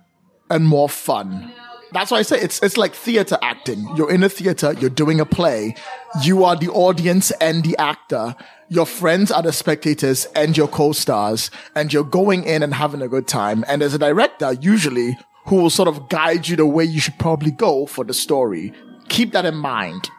and 0.51 0.63
more 0.63 0.89
fun. 0.89 1.51
That's 1.95 2.12
why 2.12 2.18
I 2.18 2.24
say 2.24 2.42
it's 2.42 2.62
it's 2.62 2.75
like 2.75 2.94
theater 2.94 3.38
acting. 3.42 3.88
You're 3.95 4.12
in 4.12 4.21
a 4.21 4.27
theater, 4.27 4.74
you're 4.74 4.89
doing 4.89 5.21
a 5.21 5.25
play, 5.25 5.75
you 6.24 6.44
are 6.44 6.57
the 6.57 6.68
audience 6.68 7.31
and 7.39 7.63
the 7.63 7.77
actor. 7.77 8.36
Your 8.68 8.86
friends 8.86 9.31
are 9.31 9.42
the 9.42 9.53
spectators 9.53 10.25
and 10.36 10.57
your 10.57 10.68
co-stars, 10.68 11.50
and 11.74 11.94
you're 11.94 12.03
going 12.03 12.44
in 12.44 12.63
and 12.63 12.74
having 12.74 13.01
a 13.01 13.07
good 13.07 13.30
time. 13.30 13.63
And 13.69 13.81
as 13.81 13.94
a 13.94 13.97
director 13.97 14.51
usually 14.51 15.18
who 15.45 15.56
will 15.56 15.69
sort 15.69 15.88
of 15.88 16.09
guide 16.09 16.50
you 16.50 16.57
the 16.57 16.65
way 16.65 16.83
you 16.83 17.00
should 17.00 17.18
probably 17.18 17.51
go 17.51 17.86
for 17.86 18.03
the 18.03 18.13
story. 18.13 18.74
Keep 19.07 19.31
that 19.31 19.45
in 19.45 19.56
mind. 19.56 20.09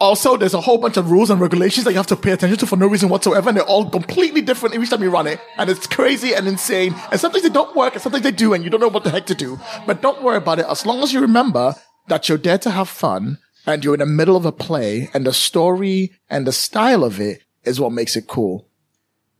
Also, 0.00 0.38
there's 0.38 0.54
a 0.54 0.60
whole 0.62 0.78
bunch 0.78 0.96
of 0.96 1.10
rules 1.10 1.28
and 1.28 1.40
regulations 1.40 1.84
that 1.84 1.90
you 1.90 1.98
have 1.98 2.06
to 2.06 2.16
pay 2.16 2.32
attention 2.32 2.56
to 2.58 2.66
for 2.66 2.76
no 2.76 2.86
reason 2.86 3.10
whatsoever, 3.10 3.50
and 3.50 3.58
they're 3.58 3.64
all 3.64 3.88
completely 3.90 4.40
different 4.40 4.74
every 4.74 4.86
time 4.86 5.02
you 5.02 5.10
run 5.10 5.26
it. 5.26 5.38
And 5.58 5.68
it's 5.68 5.86
crazy 5.86 6.32
and 6.34 6.48
insane. 6.48 6.94
And 7.10 7.20
sometimes 7.20 7.42
they 7.42 7.50
don't 7.50 7.76
work, 7.76 7.92
and 7.92 8.02
sometimes 8.02 8.24
they 8.24 8.32
do, 8.32 8.54
and 8.54 8.64
you 8.64 8.70
don't 8.70 8.80
know 8.80 8.88
what 8.88 9.04
the 9.04 9.10
heck 9.10 9.26
to 9.26 9.34
do. 9.34 9.60
But 9.86 10.00
don't 10.00 10.22
worry 10.22 10.38
about 10.38 10.58
it. 10.58 10.64
As 10.66 10.86
long 10.86 11.02
as 11.02 11.12
you 11.12 11.20
remember 11.20 11.74
that 12.08 12.28
you're 12.28 12.38
there 12.38 12.58
to 12.58 12.70
have 12.70 12.88
fun, 12.88 13.38
and 13.66 13.84
you're 13.84 13.94
in 13.94 14.00
the 14.00 14.06
middle 14.06 14.36
of 14.36 14.46
a 14.46 14.52
play, 14.52 15.10
and 15.12 15.26
the 15.26 15.34
story 15.34 16.12
and 16.30 16.46
the 16.46 16.52
style 16.52 17.04
of 17.04 17.20
it 17.20 17.42
is 17.64 17.78
what 17.78 17.92
makes 17.92 18.16
it 18.16 18.26
cool. 18.26 18.66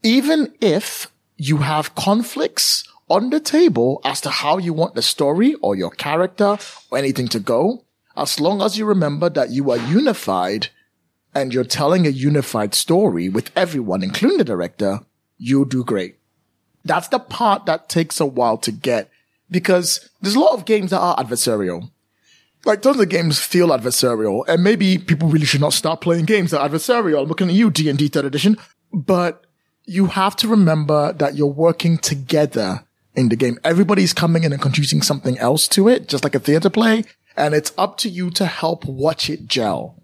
Even 0.03 0.53
if 0.61 1.11
you 1.39 1.59
have 1.59 1.95
conflicts 1.95 2.85
on 3.09 3.31
the 3.31 3.41
table 3.41 4.01
as 4.05 4.21
to 4.21 4.29
how 4.29 4.59
you 4.59 4.75
want 4.75 4.95
the 4.95 5.03
story 5.03 5.55
or 5.62 5.75
your 5.75 5.91
character 5.91 6.59
or 6.91 6.99
anything 6.99 7.29
to 7.29 7.41
go, 7.41 7.85
as 8.17 8.41
long 8.41 8.62
as 8.62 8.77
you 8.77 8.85
remember 8.85 9.29
that 9.31 9.51
you 9.51 9.71
are 9.71 9.79
unified 9.79 10.69
and 11.35 11.55
you're 11.55 11.65
telling 11.65 12.07
a 12.07 12.11
unified 12.11 12.75
story 12.75 13.29
with 13.29 13.51
everyone, 13.57 14.03
including 14.03 14.39
the 14.39 14.45
director, 14.45 15.01
you'll 15.39 15.65
do 15.65 15.85
great. 15.85 16.17
That's 16.85 17.09
the 17.09 17.19
part 17.19 17.67
that 17.67 17.89
takes 17.89 18.21
a 18.21 18.27
while 18.27 18.57
to 18.59 18.73
get 18.73 19.11
because 19.51 20.09
there's 20.21 20.35
a 20.35 20.41
lot 20.41 20.55
of 20.55 20.65
games 20.65 20.91
that 20.91 21.01
are 21.01 21.17
adversarial. 21.17 21.91
Like 22.65 22.83
tons 22.83 23.01
of 23.01 23.09
games 23.09 23.39
feel 23.39 23.69
adversarial 23.69 24.45
and 24.49 24.62
maybe 24.62 24.99
people 24.99 25.29
really 25.29 25.47
should 25.47 25.61
not 25.61 25.73
start 25.73 26.01
playing 26.01 26.27
games 26.27 26.51
that 26.51 26.61
are 26.61 26.69
adversarial. 26.69 27.23
I'm 27.23 27.29
looking 27.29 27.49
at 27.49 27.55
you, 27.55 27.71
D&D 27.71 28.09
third 28.09 28.25
edition, 28.25 28.57
but 28.93 29.47
you 29.85 30.07
have 30.07 30.37
to 30.37 30.49
remember 30.49 31.12
that 31.15 31.37
you're 31.37 31.47
working 31.47 31.99
together 31.99 32.85
in 33.15 33.29
the 33.29 33.37
game. 33.37 33.59
Everybody's 33.65 34.12
coming 34.12 34.45
in 34.45 34.53
and 34.53 34.61
contributing 34.61 35.03
something 35.03 35.39
else 35.39 35.67
to 35.69 35.89
it, 35.89 36.09
just 36.09 36.23
like 36.23 36.35
a 36.35 36.39
theater 36.39 36.71
play, 36.71 37.05
and 37.40 37.54
it's 37.54 37.72
up 37.76 37.96
to 37.98 38.08
you 38.08 38.31
to 38.31 38.46
help 38.46 38.84
watch 38.84 39.28
it 39.31 39.46
gel. 39.46 39.96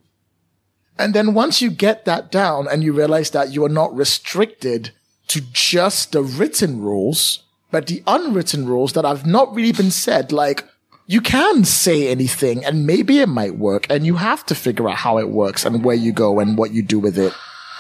And 0.99 1.15
then 1.15 1.35
once 1.35 1.61
you 1.61 1.71
get 1.71 2.05
that 2.07 2.33
down 2.33 2.67
and 2.69 2.83
you 2.83 2.93
realize 2.93 3.31
that 3.31 3.53
you 3.53 3.65
are 3.65 3.71
not 3.71 3.95
restricted 3.95 4.93
to 5.29 5.43
just 5.53 6.13
the 6.13 6.23
written 6.23 6.81
rules, 6.81 7.43
but 7.71 7.87
the 7.87 8.03
unwritten 8.07 8.67
rules 8.67 8.95
that 8.95 9.05
have 9.05 9.27
not 9.27 9.55
really 9.55 9.73
been 9.73 9.91
said, 9.91 10.33
like 10.33 10.65
you 11.07 11.21
can 11.21 11.65
say 11.65 12.09
anything 12.09 12.65
and 12.65 12.87
maybe 12.87 13.19
it 13.19 13.29
might 13.29 13.59
work 13.59 13.87
and 13.91 14.07
you 14.07 14.17
have 14.17 14.45
to 14.47 14.55
figure 14.55 14.89
out 14.89 14.97
how 14.97 15.19
it 15.19 15.29
works 15.29 15.65
and 15.65 15.85
where 15.85 15.97
you 15.97 16.13
go 16.13 16.41
and 16.41 16.57
what 16.57 16.73
you 16.73 16.83
do 16.83 16.99
with 16.99 17.19
it. 17.19 17.35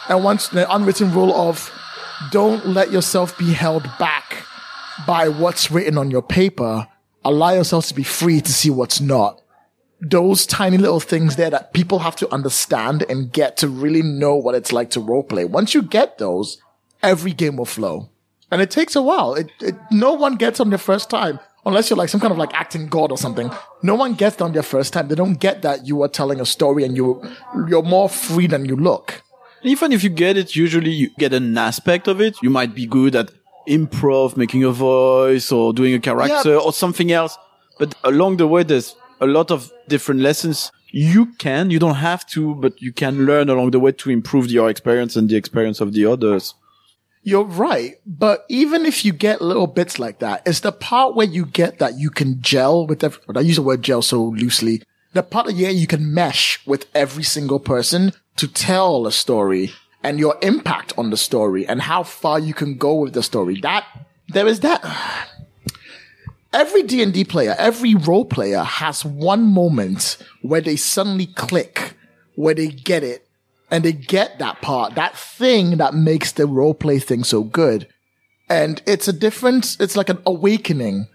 And 0.08 0.22
once 0.22 0.48
the 0.48 0.72
unwritten 0.72 1.12
rule 1.12 1.34
of 1.34 1.72
don't 2.30 2.66
let 2.66 2.92
yourself 2.92 3.36
be 3.38 3.52
held 3.52 3.84
back 3.98 4.44
by 5.06 5.28
what's 5.28 5.70
written 5.70 5.98
on 5.98 6.10
your 6.10 6.22
paper. 6.22 6.86
Allow 7.25 7.50
yourself 7.50 7.86
to 7.88 7.94
be 7.94 8.04
free 8.04 8.40
to 8.40 8.52
see 8.52 8.70
what's 8.70 9.00
not. 9.00 9.42
Those 10.00 10.44
tiny 10.46 10.76
little 10.76 11.00
things 11.00 11.36
there 11.36 11.48
that 11.50 11.72
people 11.72 12.00
have 12.00 12.16
to 12.16 12.32
understand 12.32 13.04
and 13.08 13.32
get 13.32 13.56
to 13.58 13.68
really 13.68 14.02
know 14.02 14.34
what 14.36 14.54
it's 14.54 14.72
like 14.72 14.90
to 14.90 15.00
roleplay. 15.00 15.48
Once 15.48 15.72
you 15.74 15.82
get 15.82 16.18
those, 16.18 16.58
every 17.02 17.32
game 17.32 17.56
will 17.56 17.64
flow. 17.64 18.10
And 18.50 18.60
it 18.60 18.70
takes 18.70 18.94
a 18.94 19.02
while. 19.02 19.34
It, 19.34 19.50
it, 19.60 19.74
no 19.90 20.12
one 20.12 20.36
gets 20.36 20.60
on 20.60 20.68
their 20.68 20.78
first 20.78 21.08
time. 21.08 21.40
Unless 21.64 21.90
you're 21.90 21.96
like 21.96 22.10
some 22.10 22.20
kind 22.20 22.30
of 22.30 22.38
like 22.38 22.54
acting 22.54 22.86
god 22.88 23.10
or 23.10 23.18
something. 23.18 23.50
No 23.82 23.94
one 23.96 24.14
gets 24.14 24.40
on 24.40 24.52
their 24.52 24.62
first 24.62 24.92
time. 24.92 25.08
They 25.08 25.14
don't 25.16 25.40
get 25.40 25.62
that 25.62 25.86
you 25.86 26.02
are 26.02 26.08
telling 26.08 26.40
a 26.40 26.46
story 26.46 26.84
and 26.84 26.96
you, 26.96 27.20
you're 27.66 27.82
more 27.82 28.08
free 28.08 28.46
than 28.46 28.66
you 28.66 28.76
look. 28.76 29.22
even 29.64 29.90
if 29.92 30.04
you 30.04 30.10
get 30.10 30.36
it, 30.36 30.54
usually 30.54 30.90
you 30.92 31.10
get 31.18 31.32
an 31.32 31.56
aspect 31.58 32.06
of 32.06 32.20
it. 32.20 32.36
You 32.42 32.50
might 32.50 32.72
be 32.74 32.86
good 32.86 33.16
at 33.16 33.30
improv, 33.66 34.36
making 34.36 34.62
a 34.62 34.70
voice 34.70 35.50
or 35.50 35.72
doing 35.72 35.94
a 35.94 35.98
character 35.98 36.50
Yeah. 36.52 36.58
or 36.58 36.72
something 36.72 37.10
else. 37.10 37.36
But 37.80 37.94
along 38.04 38.36
the 38.36 38.46
way, 38.46 38.62
there's 38.62 38.94
a 39.20 39.26
lot 39.26 39.50
of 39.50 39.73
different 39.88 40.20
lessons 40.20 40.70
you 40.90 41.26
can, 41.38 41.70
you 41.70 41.78
don't 41.78 41.96
have 41.96 42.26
to, 42.28 42.54
but 42.54 42.80
you 42.80 42.92
can 42.92 43.26
learn 43.26 43.50
along 43.50 43.73
the 43.73 43.80
way 43.80 43.92
to 43.92 44.11
improve 44.11 44.50
your 44.50 44.70
experience 44.70 45.14
and 45.14 45.28
the 45.28 45.37
experience 45.37 45.80
of 45.80 45.92
the 45.92 46.06
others. 46.06 46.54
You're 47.23 47.44
right. 47.44 47.96
But 48.06 48.46
even 48.49 48.87
if 48.87 49.04
you 49.04 49.12
get 49.12 49.42
little 49.42 49.66
bits 49.66 49.99
like 49.99 50.20
that, 50.20 50.42
it's 50.46 50.61
the 50.61 50.73
part 50.73 51.14
where 51.14 51.26
you 51.26 51.44
get 51.44 51.80
that 51.80 51.99
you 51.99 52.08
can 52.08 52.40
gel 52.40 52.87
with 52.87 53.02
every, 53.02 53.20
I 53.35 53.40
use 53.40 53.56
the 53.56 53.62
word 53.62 53.82
gel 53.82 54.00
so 54.00 54.23
loosely. 54.23 54.82
The 55.12 55.23
part 55.23 55.46
where 55.46 55.70
you 55.70 55.87
can 55.87 56.14
mesh 56.14 56.64
with 56.66 56.87
every 56.94 57.25
single 57.25 57.58
person 57.58 58.12
to 58.37 58.46
tell 58.46 59.06
a 59.06 59.12
story 59.12 59.73
and 60.02 60.18
your 60.18 60.38
impact 60.40 60.92
on 60.96 61.11
the 61.11 61.16
story 61.16 61.66
and 61.66 61.82
how 61.82 62.04
far 62.04 62.38
you 62.38 62.54
can 62.54 62.78
go 62.78 62.94
with 62.94 63.12
the 63.12 63.23
story. 63.23 63.61
That, 63.61 63.85
there 64.28 64.46
is 64.46 64.61
that. 64.61 64.82
Every 66.56 66.84
D&D 66.84 67.25
player, 67.25 67.54
every 67.58 67.94
role 67.94 68.25
player 68.25 68.62
has 68.62 69.04
one 69.04 69.42
moment 69.42 70.16
where 70.40 70.62
they 70.62 70.76
suddenly 70.76 71.26
click, 71.26 71.92
where 72.34 72.54
they 72.54 72.68
get 72.68 73.04
it, 73.04 73.28
and 73.70 73.84
they 73.84 73.92
get 73.92 74.38
that 74.38 74.62
part, 74.62 74.94
that 74.94 75.14
thing 75.18 75.76
that 75.76 75.92
makes 75.92 76.32
the 76.32 76.46
role 76.46 76.72
play 76.72 76.98
thing 76.98 77.25
so 77.25 77.42
good. 77.42 77.86
And 78.48 78.80
it's 78.86 79.06
a 79.06 79.12
different, 79.12 79.76
it's 79.80 79.96
like 79.96 80.08
an 80.08 80.22
awakening. 80.25 81.08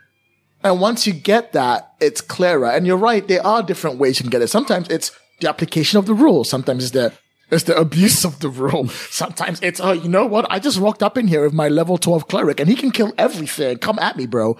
And 0.64 0.80
once 0.80 1.08
you 1.08 1.14
get 1.14 1.54
that, 1.54 1.96
it's 2.00 2.22
clearer. 2.22 2.70
And 2.70 2.86
you're 2.86 2.96
right, 2.96 3.28
there 3.28 3.44
are 3.44 3.64
different 3.64 3.98
ways 3.98 4.20
you 4.20 4.26
can 4.26 4.30
get 4.30 4.44
it. 4.44 4.50
Sometimes 4.50 4.90
it's 4.90 5.12
the 5.40 5.50
application 5.50 5.98
of 5.98 6.06
the 6.06 6.14
rule. 6.14 6.44
Sometimes 6.44 6.84
it's 6.84 6.92
the 6.92 7.14
it's 7.50 7.64
the 7.64 7.76
abuse 7.76 8.24
of 8.24 8.40
the 8.40 8.50
rule. 8.50 8.88
Sometimes 9.10 9.60
it's, 9.62 9.80
oh, 9.82 9.92
you 9.92 10.08
know 10.08 10.26
what? 10.26 10.46
I 10.52 10.60
just 10.60 10.80
walked 10.80 11.04
up 11.04 11.18
in 11.18 11.28
here 11.28 11.44
with 11.44 11.54
my 11.54 11.68
level 11.68 11.98
12 11.98 12.28
cleric 12.28 12.60
and 12.60 12.70
he 12.70 12.76
can 12.76 12.92
kill 12.92 13.12
everything. 13.18 13.78
Come 13.80 14.00
at 14.00 14.16
me, 14.16 14.26
bro. 14.26 14.58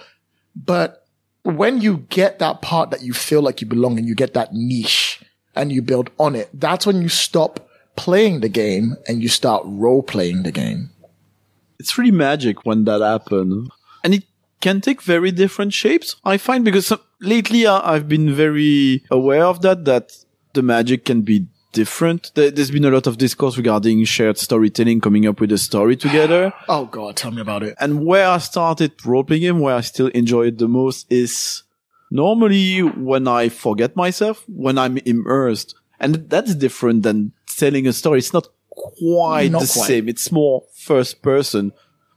But 0.54 1.06
when 1.42 1.80
you 1.80 2.06
get 2.08 2.38
that 2.38 2.62
part 2.62 2.90
that 2.90 3.02
you 3.02 3.12
feel 3.12 3.42
like 3.42 3.60
you 3.60 3.66
belong 3.66 3.98
and 3.98 4.06
you 4.06 4.14
get 4.14 4.34
that 4.34 4.52
niche 4.52 5.22
and 5.54 5.72
you 5.72 5.82
build 5.82 6.10
on 6.18 6.34
it, 6.34 6.48
that's 6.54 6.86
when 6.86 7.02
you 7.02 7.08
stop 7.08 7.68
playing 7.96 8.40
the 8.40 8.48
game 8.48 8.96
and 9.06 9.22
you 9.22 9.28
start 9.28 9.62
role 9.66 10.02
playing 10.02 10.42
the 10.42 10.52
game. 10.52 10.90
It's 11.78 11.98
really 11.98 12.12
magic 12.12 12.64
when 12.64 12.84
that 12.84 13.00
happens. 13.00 13.68
And 14.04 14.14
it 14.14 14.24
can 14.60 14.80
take 14.80 15.02
very 15.02 15.32
different 15.32 15.72
shapes, 15.72 16.16
I 16.24 16.36
find, 16.36 16.64
because 16.64 16.92
lately 17.20 17.66
I, 17.66 17.94
I've 17.94 18.08
been 18.08 18.32
very 18.32 19.04
aware 19.10 19.44
of 19.44 19.62
that, 19.62 19.84
that 19.86 20.12
the 20.54 20.62
magic 20.62 21.04
can 21.04 21.22
be 21.22 21.46
different. 21.72 22.32
There, 22.34 22.50
has 22.50 22.70
been 22.70 22.84
a 22.84 22.90
lot 22.90 23.06
of 23.06 23.18
discourse 23.18 23.56
regarding 23.56 24.04
shared 24.04 24.38
storytelling, 24.38 25.00
coming 25.00 25.26
up 25.26 25.40
with 25.40 25.52
a 25.52 25.58
story 25.58 25.96
together. 25.96 26.52
oh 26.68 26.86
God, 26.86 27.16
tell 27.16 27.30
me 27.30 27.40
about 27.40 27.62
it. 27.62 27.74
And 27.80 28.06
where 28.06 28.28
I 28.28 28.38
started 28.38 28.92
role 29.04 29.24
playing 29.24 29.42
game, 29.42 29.60
where 29.60 29.74
I 29.74 29.80
still 29.80 30.08
enjoy 30.08 30.46
it 30.48 30.58
the 30.58 30.68
most 30.68 31.10
is 31.10 31.62
normally 32.10 32.80
when 32.82 33.26
I 33.26 33.48
forget 33.48 33.96
myself, 33.96 34.44
when 34.48 34.78
I'm 34.78 34.98
immersed. 34.98 35.74
And 35.98 36.28
that's 36.28 36.54
different 36.54 37.02
than 37.02 37.32
telling 37.56 37.86
a 37.86 37.92
story. 37.92 38.18
It's 38.18 38.32
not 38.32 38.48
quite 38.70 39.50
not 39.52 39.62
the 39.62 39.72
quite. 39.72 39.86
same. 39.86 40.08
It's 40.08 40.32
more 40.32 40.64
first 40.74 41.22
person. 41.22 41.72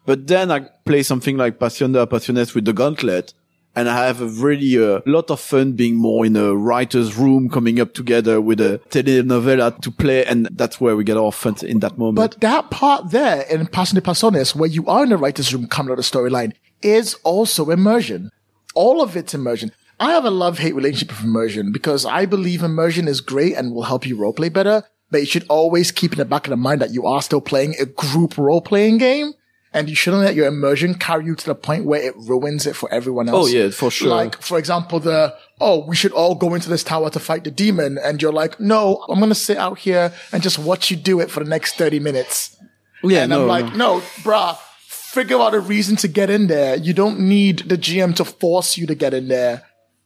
But 0.06 0.28
then 0.28 0.52
I 0.52 0.60
play 0.86 1.04
something 1.04 1.38
like 1.38 1.60
Pasión 1.60 1.94
de 1.94 2.00
las 2.00 2.08
Pasiones 2.08 2.54
with 2.54 2.66
the 2.66 2.74
gauntlet 2.74 3.34
and 3.76 3.90
I 3.90 4.08
have 4.08 4.22
a 4.22 4.28
really 4.28 4.76
a 4.76 4.98
uh, 4.98 5.02
lot 5.06 5.30
of 5.30 5.40
fun 5.40 5.74
being 5.74 5.96
more 5.96 6.26
in 6.26 6.36
a 6.36 6.56
writer's 6.56 7.18
room, 7.18 7.50
coming 7.50 7.80
up 7.80 7.94
together 7.94 8.40
with 8.40 8.62
a 8.62 8.80
telenovela 8.90 9.80
to 9.82 9.92
play, 9.92 10.26
and 10.26 10.48
that's 10.52 10.80
where 10.80 10.96
we 10.96 11.04
get 11.04 11.18
our 11.18 11.32
fun 11.32 11.56
in 11.64 11.80
that 11.80 11.98
moment. 11.98 12.16
But 12.16 12.42
that 12.42 12.72
part 12.72 13.12
there 13.12 13.42
in 13.42 13.66
Pasión 13.68 13.96
de 13.96 14.08
las 14.08 14.22
Pasiones, 14.22 14.56
where 14.56 14.70
you 14.70 14.86
are 14.88 15.04
in 15.04 15.10
the 15.10 15.18
writer's 15.18 15.54
room 15.54 15.68
coming 15.68 15.92
out 15.92 16.00
of 16.00 16.10
the 16.10 16.18
storyline, 16.18 16.54
is 16.82 17.16
also 17.24 17.70
immersion. 17.70 18.32
All 18.74 19.02
of 19.02 19.16
it's 19.16 19.34
immersion. 19.34 19.72
I 20.00 20.12
have 20.12 20.26
a 20.26 20.32
love-hate 20.32 20.76
relationship 20.76 21.10
with 21.10 21.24
immersion 21.24 21.72
because 21.72 22.06
I 22.06 22.26
believe 22.26 22.64
immersion 22.64 23.08
is 23.08 23.22
great 23.22 23.56
and 23.56 23.74
will 23.74 23.84
help 23.84 24.06
you 24.06 24.18
roleplay 24.18 24.52
better, 24.52 24.84
but 25.10 25.22
you 25.22 25.26
should 25.26 25.46
always 25.48 25.92
keep 25.92 26.12
in 26.12 26.18
the 26.18 26.26
back 26.26 26.48
of 26.48 26.50
the 26.50 26.58
mind 26.58 26.82
that 26.82 26.94
you 26.94 27.06
are 27.06 27.22
still 27.22 27.40
playing 27.40 27.76
a 27.80 27.86
group 27.86 28.38
role-playing 28.38 28.98
game 28.98 29.34
and 29.76 29.90
you 29.90 29.96
shouldn't 29.96 30.24
let 30.24 30.36
your 30.36 30.48
immersion 30.48 30.94
carry 30.94 31.26
you 31.26 31.36
to 31.36 31.46
the 31.46 31.54
point 31.54 31.84
where 31.84 32.02
it 32.02 32.16
ruins 32.16 32.66
it 32.66 32.78
for 32.78 32.90
everyone 32.94 33.28
else. 33.28 33.48
Oh 33.48 33.52
yeah, 33.52 33.70
for 33.72 33.92
sure. 33.92 34.08
Like, 34.08 34.42
for 34.42 34.58
example, 34.58 35.02
the, 35.02 35.36
oh, 35.60 35.86
we 35.86 35.98
should 35.98 36.14
all 36.14 36.34
go 36.34 36.54
into 36.54 36.70
this 36.70 36.82
tower 36.82 37.10
to 37.10 37.20
fight 37.20 37.44
the 37.44 37.52
demon. 37.52 37.98
And 38.02 38.22
you're 38.22 38.32
like, 38.32 38.58
no, 38.58 39.06
I'm 39.10 39.20
going 39.20 39.28
to 39.28 39.36
sit 39.36 39.58
out 39.58 39.80
here 39.80 40.14
and 40.32 40.42
just 40.42 40.58
watch 40.58 40.92
you 40.92 40.96
do 40.96 41.20
it 41.20 41.30
for 41.30 41.44
the 41.44 41.50
next 41.50 41.76
30 41.76 42.00
minutes. 42.00 42.56
Yeah. 43.04 43.24
And 43.24 43.32
no, 43.32 43.42
I'm 43.42 43.48
like, 43.50 43.76
no. 43.76 43.98
no, 43.98 44.00
bruh, 44.24 44.58
figure 44.88 45.40
out 45.40 45.54
a 45.54 45.60
reason 45.60 45.98
to 45.98 46.08
get 46.08 46.30
in 46.30 46.48
there. 46.48 46.78
You 46.78 46.94
don't 46.94 47.20
need 47.20 47.68
the 47.68 47.78
GM 47.78 48.16
to 48.16 48.24
force 48.24 48.78
you 48.78 48.88
to 48.88 48.96
get 48.96 49.14
in 49.14 49.28
there. 49.28 49.64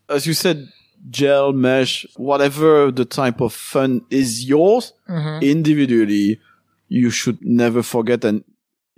As 0.10 0.26
you 0.26 0.34
said, 0.34 0.68
gel, 1.12 1.54
mesh, 1.54 2.08
whatever 2.18 2.90
the 2.90 3.06
type 3.06 3.40
of 3.40 3.54
fun 3.54 4.04
is 4.10 4.50
yours 4.50 4.94
mm-hmm. 5.08 5.44
individually, 5.44 6.42
you 6.88 7.12
should 7.12 7.38
never 7.46 7.84
forget 7.84 8.26
and 8.26 8.44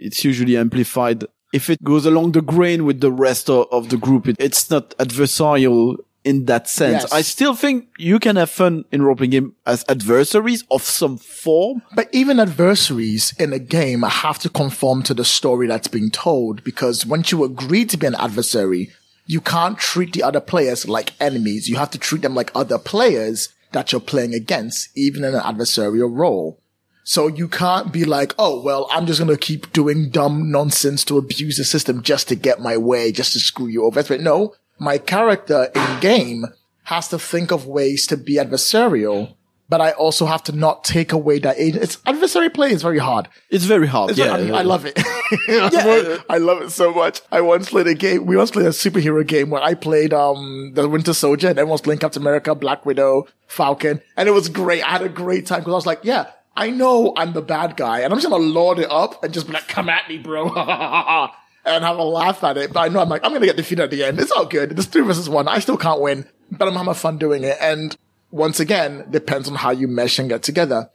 it's 0.01 0.23
usually 0.23 0.57
amplified. 0.57 1.25
If 1.53 1.69
it 1.69 1.83
goes 1.83 2.05
along 2.05 2.31
the 2.31 2.41
grain 2.41 2.85
with 2.85 3.01
the 3.01 3.11
rest 3.11 3.49
of, 3.49 3.67
of 3.71 3.89
the 3.89 3.97
group, 3.97 4.27
it, 4.27 4.37
it's 4.39 4.69
not 4.69 4.91
adversarial 4.97 5.97
in 6.23 6.45
that 6.45 6.69
sense. 6.69 7.03
Yes. 7.03 7.11
I 7.11 7.21
still 7.21 7.55
think 7.55 7.89
you 7.97 8.19
can 8.19 8.35
have 8.35 8.49
fun 8.49 8.85
in 8.91 9.01
role 9.01 9.15
playing 9.15 9.31
game 9.31 9.55
as 9.65 9.83
adversaries 9.89 10.63
of 10.69 10.83
some 10.83 11.17
form. 11.17 11.81
But 11.95 12.09
even 12.11 12.39
adversaries 12.39 13.33
in 13.39 13.53
a 13.53 13.59
game 13.59 14.03
have 14.03 14.39
to 14.39 14.49
conform 14.49 15.03
to 15.03 15.13
the 15.13 15.25
story 15.25 15.67
that's 15.67 15.87
being 15.87 16.11
told 16.11 16.63
because 16.63 17.05
once 17.05 17.31
you 17.31 17.43
agree 17.43 17.85
to 17.85 17.97
be 17.97 18.07
an 18.07 18.15
adversary, 18.15 18.91
you 19.25 19.41
can't 19.41 19.77
treat 19.77 20.13
the 20.13 20.23
other 20.23 20.41
players 20.41 20.87
like 20.87 21.13
enemies. 21.19 21.69
You 21.69 21.77
have 21.77 21.91
to 21.91 21.97
treat 21.97 22.21
them 22.21 22.35
like 22.35 22.51
other 22.55 22.77
players 22.77 23.49
that 23.71 23.91
you're 23.91 24.01
playing 24.01 24.33
against, 24.33 24.95
even 24.97 25.23
in 25.23 25.33
an 25.33 25.41
adversarial 25.41 26.09
role. 26.15 26.59
So 27.03 27.27
you 27.27 27.47
can't 27.47 27.91
be 27.91 28.05
like, 28.05 28.33
oh, 28.37 28.61
well, 28.61 28.87
I'm 28.91 29.05
just 29.05 29.19
going 29.19 29.31
to 29.31 29.37
keep 29.37 29.73
doing 29.73 30.09
dumb 30.09 30.51
nonsense 30.51 31.03
to 31.05 31.17
abuse 31.17 31.57
the 31.57 31.63
system 31.63 32.03
just 32.03 32.27
to 32.29 32.35
get 32.35 32.59
my 32.59 32.77
way, 32.77 33.11
just 33.11 33.33
to 33.33 33.39
screw 33.39 33.67
you 33.67 33.85
over. 33.85 34.03
But 34.03 34.21
no, 34.21 34.53
my 34.79 34.97
character 34.97 35.69
in 35.75 35.99
game 35.99 36.45
has 36.83 37.07
to 37.09 37.19
think 37.19 37.51
of 37.51 37.67
ways 37.67 38.07
to 38.07 38.17
be 38.17 38.35
adversarial, 38.35 39.35
but 39.69 39.79
I 39.79 39.91
also 39.91 40.25
have 40.25 40.43
to 40.45 40.51
not 40.51 40.83
take 40.83 41.13
away 41.13 41.39
that 41.39 41.57
It's 41.57 41.97
adversary 42.05 42.49
play 42.49 42.71
is 42.71 42.81
very 42.81 42.97
hard. 42.97 43.29
It's 43.49 43.63
very 43.63 43.87
hard. 43.87 44.09
It's 44.09 44.19
yeah, 44.19 44.35
very, 44.35 44.49
yeah. 44.49 44.55
I 44.55 44.63
love 44.63 44.85
it. 44.85 44.97
yeah. 45.47 46.17
I 46.29 46.39
love 46.39 46.61
it 46.61 46.71
so 46.71 46.93
much. 46.93 47.21
I 47.31 47.41
once 47.41 47.69
played 47.69 47.87
a 47.87 47.93
game. 47.93 48.25
We 48.25 48.35
once 48.35 48.51
played 48.51 48.65
a 48.65 48.71
superhero 48.71 49.25
game 49.25 49.49
where 49.49 49.61
I 49.61 49.75
played, 49.75 50.13
um, 50.13 50.73
the 50.73 50.89
Winter 50.89 51.13
Soldier 51.13 51.47
and 51.49 51.57
everyone 51.57 51.73
was 51.73 51.81
playing 51.81 51.99
Captain 51.99 52.21
America, 52.21 52.53
Black 52.53 52.85
Widow, 52.85 53.27
Falcon. 53.47 54.01
And 54.17 54.27
it 54.27 54.33
was 54.33 54.49
great. 54.49 54.83
I 54.83 54.89
had 54.89 55.03
a 55.03 55.09
great 55.09 55.45
time 55.45 55.59
because 55.59 55.71
I 55.71 55.75
was 55.75 55.85
like, 55.85 56.01
yeah, 56.03 56.31
I 56.55 56.69
know 56.69 57.13
I'm 57.15 57.33
the 57.33 57.41
bad 57.41 57.77
guy, 57.77 58.01
and 58.01 58.13
I'm 58.13 58.19
just 58.19 58.29
gonna 58.29 58.43
lord 58.43 58.79
it 58.79 58.91
up 58.91 59.23
and 59.23 59.33
just 59.33 59.47
be 59.47 59.53
like, 59.53 59.67
"Come 59.67 59.89
at 59.89 60.07
me, 60.09 60.17
bro," 60.17 60.47
and 61.65 61.83
have 61.83 61.97
a 61.97 62.03
laugh 62.03 62.43
at 62.43 62.57
it. 62.57 62.73
But 62.73 62.81
I 62.81 62.87
know 62.89 62.99
I'm 62.99 63.09
like, 63.09 63.23
I'm 63.23 63.33
gonna 63.33 63.45
get 63.45 63.57
defeated 63.57 63.83
at 63.83 63.91
the 63.91 64.03
end. 64.03 64.19
It's 64.19 64.31
all 64.31 64.45
good. 64.45 64.71
It's 64.71 64.85
three 64.85 65.03
versus 65.03 65.29
one. 65.29 65.47
I 65.47 65.59
still 65.59 65.77
can't 65.77 66.01
win, 66.01 66.25
but 66.51 66.67
I'm 66.67 66.75
having 66.75 66.93
fun 66.93 67.17
doing 67.17 67.43
it. 67.43 67.57
And 67.61 67.95
once 68.31 68.59
again, 68.59 69.05
depends 69.09 69.47
on 69.47 69.55
how 69.55 69.71
you 69.71 69.87
mesh 69.87 70.19
and 70.19 70.29
get 70.29 70.43
together. 70.43 70.89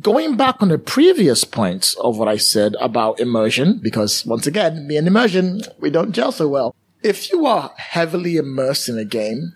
Going 0.00 0.36
back 0.36 0.62
on 0.62 0.68
the 0.68 0.78
previous 0.78 1.44
points 1.44 1.94
of 1.96 2.18
what 2.18 2.28
I 2.28 2.38
said 2.38 2.74
about 2.80 3.20
immersion, 3.20 3.78
because 3.82 4.24
once 4.24 4.46
again, 4.46 4.86
me 4.86 4.96
and 4.96 5.06
immersion, 5.06 5.60
we 5.80 5.90
don't 5.90 6.12
gel 6.12 6.32
so 6.32 6.48
well. 6.48 6.74
If 7.02 7.30
you 7.30 7.44
are 7.44 7.72
heavily 7.76 8.36
immersed 8.36 8.88
in 8.88 8.96
a 8.96 9.04
game 9.04 9.52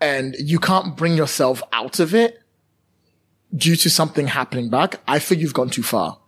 and 0.00 0.36
you 0.38 0.60
can't 0.60 0.96
bring 0.96 1.16
yourself 1.16 1.60
out 1.72 1.98
of 1.98 2.14
it, 2.14 2.40
due 3.54 3.76
to 3.76 3.90
something 3.90 4.26
happening 4.26 4.68
back, 4.68 5.00
I 5.06 5.18
feel 5.18 5.38
you've 5.38 5.54
gone 5.54 5.70
too 5.70 5.82
far. 5.82 6.18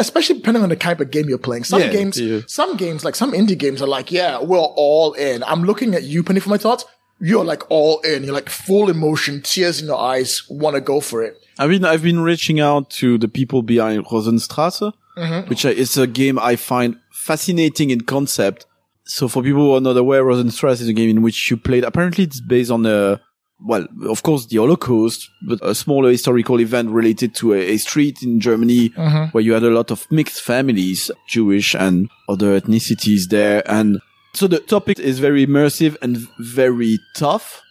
Especially 0.00 0.36
depending 0.36 0.62
on 0.62 0.68
the 0.68 0.76
type 0.76 1.00
of 1.00 1.10
game 1.10 1.28
you're 1.28 1.38
playing. 1.38 1.64
Some 1.64 1.80
yeah, 1.80 1.88
games, 1.88 2.20
yeah. 2.20 2.40
some 2.46 2.76
games, 2.76 3.04
like 3.04 3.16
some 3.16 3.32
indie 3.32 3.58
games 3.58 3.82
are 3.82 3.88
like, 3.88 4.12
yeah, 4.12 4.40
we're 4.40 4.58
all 4.58 5.12
in. 5.14 5.42
I'm 5.42 5.64
looking 5.64 5.94
at 5.94 6.04
you, 6.04 6.22
Penny, 6.22 6.38
for 6.38 6.50
my 6.50 6.58
thoughts. 6.58 6.84
You're 7.20 7.44
like 7.44 7.68
all 7.68 7.98
in. 8.00 8.22
You're 8.22 8.34
like 8.34 8.48
full 8.48 8.90
emotion, 8.90 9.42
tears 9.42 9.80
in 9.80 9.88
your 9.88 9.98
eyes, 9.98 10.44
want 10.48 10.76
to 10.76 10.80
go 10.80 11.00
for 11.00 11.24
it. 11.24 11.36
I 11.58 11.66
mean, 11.66 11.84
I've 11.84 12.04
been 12.04 12.20
reaching 12.20 12.60
out 12.60 12.90
to 12.90 13.18
the 13.18 13.26
people 13.26 13.62
behind 13.62 14.06
Rosenstrasse, 14.12 14.92
mm-hmm. 15.16 15.48
which 15.48 15.64
is 15.64 15.96
a 15.96 16.06
game 16.06 16.38
I 16.38 16.54
find 16.54 16.96
fascinating 17.10 17.90
in 17.90 18.02
concept. 18.02 18.66
So 19.04 19.26
for 19.26 19.42
people 19.42 19.62
who 19.62 19.74
are 19.74 19.80
not 19.80 19.96
aware, 19.96 20.22
Rosenstrasse 20.22 20.80
is 20.80 20.88
a 20.88 20.92
game 20.92 21.10
in 21.10 21.22
which 21.22 21.50
you 21.50 21.56
played. 21.56 21.82
Apparently, 21.82 22.22
it's 22.22 22.40
based 22.40 22.70
on 22.70 22.86
a 22.86 23.20
well, 23.60 23.86
of 24.06 24.22
course, 24.22 24.46
the 24.46 24.58
Holocaust, 24.58 25.30
but 25.42 25.58
a 25.62 25.74
smaller 25.74 26.10
historical 26.10 26.60
event 26.60 26.90
related 26.90 27.34
to 27.36 27.54
a, 27.54 27.58
a 27.58 27.76
street 27.76 28.22
in 28.22 28.40
Germany 28.40 28.90
mm-hmm. 28.90 29.30
where 29.32 29.42
you 29.42 29.52
had 29.52 29.64
a 29.64 29.70
lot 29.70 29.90
of 29.90 30.10
mixed 30.10 30.42
families, 30.42 31.10
Jewish 31.26 31.74
and 31.74 32.08
other 32.28 32.60
ethnicities 32.60 33.28
there. 33.28 33.68
And 33.68 34.00
so 34.34 34.46
the 34.46 34.60
topic 34.60 34.98
is 35.00 35.18
very 35.18 35.46
immersive 35.46 35.96
and 36.02 36.18
very 36.38 36.98
tough. 37.14 37.62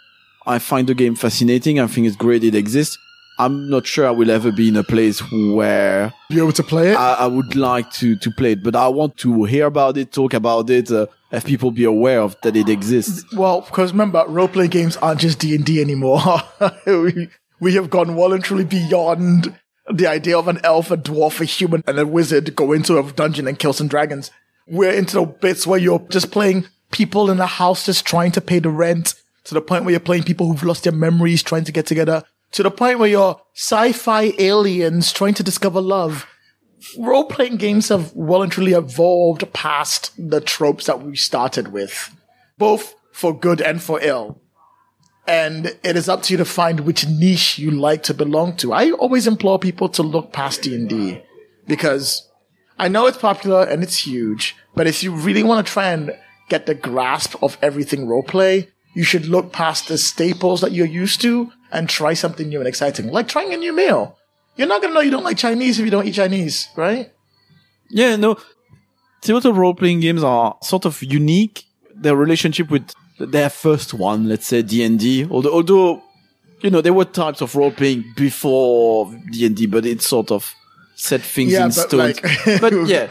I 0.45 0.59
find 0.59 0.87
the 0.87 0.95
game 0.95 1.15
fascinating. 1.15 1.79
I 1.79 1.87
think 1.87 2.07
it's 2.07 2.15
great 2.15 2.43
it 2.43 2.55
exists. 2.55 2.97
I'm 3.39 3.69
not 3.69 3.85
sure 3.85 4.07
I 4.07 4.11
will 4.11 4.31
ever 4.31 4.51
be 4.51 4.69
in 4.69 4.75
a 4.75 4.83
place 4.83 5.19
where 5.31 6.13
be 6.29 6.39
able 6.39 6.53
to 6.53 6.63
play 6.63 6.91
it. 6.91 6.95
I, 6.95 7.13
I, 7.13 7.27
would 7.27 7.55
like 7.55 7.91
to 7.93 8.15
to 8.15 8.31
play 8.31 8.53
it, 8.53 8.63
but 8.63 8.75
I 8.75 8.87
want 8.87 9.17
to 9.17 9.43
hear 9.43 9.67
about 9.67 9.97
it, 9.97 10.11
talk 10.11 10.33
about 10.33 10.69
it, 10.69 10.91
uh, 10.91 11.05
have 11.31 11.45
people 11.45 11.71
be 11.71 11.83
aware 11.83 12.21
of 12.21 12.35
that 12.41 12.55
it 12.55 12.67
exists. 12.67 13.23
Well, 13.35 13.61
because 13.61 13.91
remember, 13.91 14.25
role 14.27 14.47
playing 14.47 14.71
games 14.71 14.97
aren't 14.97 15.19
just 15.19 15.39
D 15.39 15.55
and 15.55 15.63
D 15.63 15.81
anymore. 15.81 16.19
we 16.85 17.29
we 17.59 17.73
have 17.75 17.89
gone 17.89 18.15
well 18.15 18.33
and 18.33 18.43
truly 18.43 18.65
beyond 18.65 19.55
the 19.91 20.07
idea 20.07 20.37
of 20.37 20.47
an 20.47 20.59
elf, 20.63 20.89
a 20.91 20.97
dwarf, 20.97 21.39
a 21.39 21.45
human, 21.45 21.83
and 21.87 21.99
a 21.99 22.07
wizard 22.07 22.55
go 22.55 22.71
into 22.71 22.97
a 22.97 23.11
dungeon 23.11 23.47
and 23.47 23.59
kill 23.59 23.73
some 23.73 23.87
dragons. 23.87 24.31
We're 24.67 24.91
into 24.91 25.19
the 25.19 25.25
bits 25.25 25.65
where 25.65 25.79
you're 25.79 26.05
just 26.09 26.31
playing 26.31 26.67
people 26.91 27.29
in 27.29 27.39
a 27.39 27.45
house 27.45 27.85
just 27.85 28.05
trying 28.05 28.31
to 28.31 28.41
pay 28.41 28.59
the 28.59 28.69
rent 28.69 29.13
to 29.45 29.53
the 29.53 29.61
point 29.61 29.85
where 29.85 29.91
you're 29.91 29.99
playing 29.99 30.23
people 30.23 30.47
who've 30.47 30.63
lost 30.63 30.83
their 30.83 30.93
memories 30.93 31.41
trying 31.43 31.63
to 31.63 31.71
get 31.71 31.85
together 31.85 32.23
to 32.51 32.63
the 32.63 32.71
point 32.71 32.99
where 32.99 33.09
you're 33.09 33.41
sci-fi 33.53 34.33
aliens 34.39 35.11
trying 35.11 35.33
to 35.35 35.43
discover 35.43 35.81
love. 35.81 36.27
Role-playing 36.97 37.57
games 37.57 37.89
have 37.89 38.13
well 38.13 38.43
and 38.43 38.51
truly 38.51 38.73
evolved 38.73 39.51
past 39.53 40.11
the 40.17 40.39
tropes 40.39 40.85
that 40.85 41.01
we 41.01 41.15
started 41.15 41.69
with, 41.69 42.15
both 42.57 42.95
for 43.11 43.37
good 43.37 43.61
and 43.61 43.81
for 43.81 43.99
ill. 44.01 44.41
And 45.27 45.77
it 45.83 45.97
is 45.97 46.07
up 46.07 46.23
to 46.23 46.33
you 46.33 46.37
to 46.37 46.45
find 46.45 46.81
which 46.81 47.07
niche 47.07 47.59
you 47.59 47.71
like 47.71 48.03
to 48.03 48.13
belong 48.13 48.55
to. 48.57 48.71
I 48.71 48.91
always 48.91 49.27
implore 49.27 49.59
people 49.59 49.89
to 49.89 50.03
look 50.03 50.31
past 50.31 50.61
D&D 50.61 51.21
because 51.65 52.29
I 52.79 52.87
know 52.87 53.07
it's 53.07 53.17
popular 53.17 53.63
and 53.63 53.83
it's 53.83 54.05
huge, 54.07 54.55
but 54.73 54.87
if 54.87 55.03
you 55.03 55.11
really 55.13 55.43
want 55.43 55.65
to 55.65 55.73
try 55.73 55.89
and 55.89 56.11
get 56.47 56.65
the 56.65 56.75
grasp 56.75 57.35
of 57.43 57.57
everything 57.61 58.07
roleplay, 58.07 58.69
you 58.95 59.03
should 59.03 59.25
look 59.25 59.51
past 59.51 59.89
the 59.89 59.97
staples 59.97 60.61
that 60.61 60.71
you're 60.71 60.85
used 60.85 61.19
to 61.21 61.51
and 61.71 61.89
try 61.89 62.13
something 62.13 62.47
new 62.49 62.59
and 62.59 62.67
exciting, 62.67 63.07
like 63.11 63.27
trying 63.27 63.53
a 63.53 63.57
new 63.57 63.73
meal. 63.73 64.17
You're 64.55 64.67
not 64.67 64.81
gonna 64.81 64.93
know 64.93 65.01
you 65.01 65.11
don't 65.11 65.23
like 65.23 65.37
Chinese 65.37 65.79
if 65.79 65.85
you 65.85 65.91
don't 65.91 66.07
eat 66.07 66.13
Chinese, 66.15 66.67
right? 66.75 67.11
Yeah, 67.89 68.15
no. 68.15 68.37
Tabletop 69.21 69.55
role 69.55 69.73
playing 69.73 69.99
games 69.99 70.23
are 70.23 70.55
sort 70.63 70.85
of 70.85 71.01
unique. 71.03 71.63
Their 71.95 72.15
relationship 72.15 72.69
with 72.69 72.91
their 73.19 73.49
first 73.49 73.93
one, 73.93 74.27
let's 74.29 74.45
say 74.45 74.61
D 74.61 74.83
and 74.83 74.99
D, 74.99 75.27
although, 75.29 75.51
although, 75.53 76.03
you 76.61 76.69
know, 76.69 76.81
there 76.81 76.93
were 76.93 77.05
types 77.05 77.41
of 77.41 77.55
role 77.55 77.71
playing 77.71 78.03
before 78.15 79.11
D 79.31 79.45
and 79.45 79.55
D, 79.55 79.65
but 79.65 79.85
it 79.85 80.01
sort 80.01 80.31
of 80.31 80.53
set 80.95 81.21
things 81.21 81.51
Yeah, 81.53 81.63
in 81.65 81.69
but 81.69 81.73
stone. 81.73 81.99
like- 81.99 82.21
but 82.61 82.73
yeah, 82.87 83.09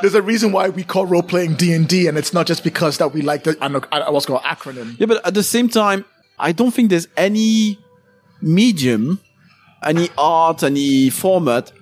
There's 0.00 0.14
a 0.14 0.22
reason 0.22 0.50
why 0.50 0.68
we 0.70 0.82
call 0.82 1.06
role 1.06 1.22
playing 1.22 1.54
D 1.54 1.72
and 1.72 1.86
D, 1.88 2.08
and 2.08 2.18
it's 2.18 2.32
not 2.32 2.46
just 2.46 2.64
because 2.64 2.98
that 2.98 3.12
we 3.12 3.22
like 3.22 3.44
the 3.44 3.56
I 3.60 3.68
know 3.68 3.82
I- 3.92 4.10
what's 4.10 4.26
called 4.26 4.42
acronym. 4.42 4.98
Yeah, 4.98 5.06
but 5.06 5.24
at 5.24 5.34
the 5.34 5.42
same 5.44 5.68
time, 5.68 6.04
I 6.38 6.50
don't 6.52 6.72
think 6.72 6.90
there's 6.90 7.06
any 7.16 7.78
medium, 8.44 9.20
any 9.82 10.08
art, 10.16 10.62
any 10.62 11.10
format 11.10 11.72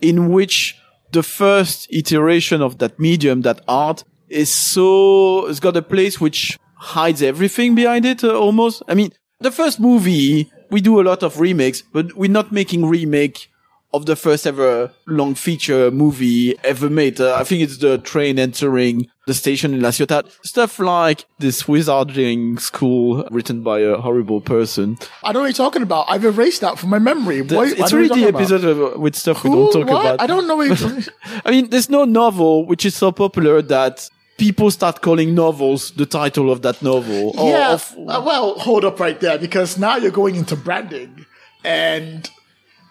in 0.00 0.30
which 0.30 0.76
the 1.12 1.22
first 1.22 1.88
iteration 1.90 2.62
of 2.62 2.78
that 2.78 2.98
medium, 2.98 3.42
that 3.42 3.62
art, 3.66 4.04
is 4.28 4.50
so, 4.50 5.46
it's 5.46 5.60
got 5.60 5.76
a 5.76 5.82
place 5.82 6.20
which 6.20 6.58
hides 6.76 7.22
everything 7.22 7.74
behind 7.74 8.06
it, 8.06 8.22
uh, 8.22 8.38
almost. 8.38 8.82
I 8.86 8.94
mean, 8.94 9.12
the 9.40 9.50
first 9.50 9.80
movie, 9.80 10.50
we 10.70 10.80
do 10.80 11.00
a 11.00 11.02
lot 11.02 11.22
of 11.22 11.40
remakes, 11.40 11.82
but 11.82 12.14
we're 12.14 12.30
not 12.30 12.52
making 12.52 12.86
remake 12.86 13.50
of 13.92 14.06
the 14.06 14.14
first 14.14 14.46
ever 14.46 14.92
long 15.06 15.34
feature 15.34 15.90
movie 15.90 16.56
ever 16.62 16.88
made. 16.88 17.20
Uh, 17.20 17.34
I 17.34 17.44
think 17.44 17.62
it's 17.62 17.78
the 17.78 17.98
train 17.98 18.38
entering 18.38 19.08
the 19.30 19.34
station 19.34 19.72
in 19.74 19.80
La 19.80 19.90
Ciotat. 19.90 20.24
Stuff 20.44 20.78
like 20.78 21.24
this 21.38 21.62
wizarding 21.70 22.58
school 22.60 23.26
written 23.30 23.62
by 23.62 23.78
a 23.80 23.96
horrible 24.06 24.40
person. 24.40 24.98
I 25.22 25.32
don't 25.32 25.34
know 25.34 25.40
what 25.42 25.46
you're 25.58 25.66
talking 25.66 25.82
about. 25.82 26.06
I've 26.08 26.24
erased 26.24 26.60
that 26.62 26.78
from 26.78 26.90
my 26.90 26.98
memory. 26.98 27.40
The- 27.42 27.56
What- 27.56 27.78
it's 27.80 27.92
really 27.92 28.20
the 28.22 28.28
episode 28.28 28.64
of, 28.64 28.78
with 29.04 29.14
stuff 29.14 29.44
we 29.44 29.50
don't 29.50 29.72
talk 29.72 29.86
What? 29.88 30.00
about. 30.04 30.20
I 30.20 30.26
don't 30.26 30.46
know. 30.48 30.56
What 30.56 31.08
I 31.46 31.50
mean, 31.50 31.70
there's 31.70 31.88
no 31.88 32.04
novel 32.04 32.66
which 32.66 32.84
is 32.84 32.94
so 32.96 33.12
popular 33.12 33.62
that 33.62 34.08
people 34.38 34.70
start 34.70 35.00
calling 35.02 35.34
novels 35.34 35.90
the 35.92 36.06
title 36.06 36.50
of 36.50 36.62
that 36.62 36.82
novel. 36.82 37.32
Or 37.38 37.50
yeah. 37.50 37.72
of- 37.74 37.94
uh, 38.08 38.22
well, 38.24 38.58
hold 38.58 38.84
up 38.84 38.98
right 38.98 39.18
there 39.20 39.38
because 39.38 39.78
now 39.78 39.96
you're 39.96 40.10
going 40.22 40.34
into 40.36 40.56
branding, 40.56 41.26
and 41.64 42.28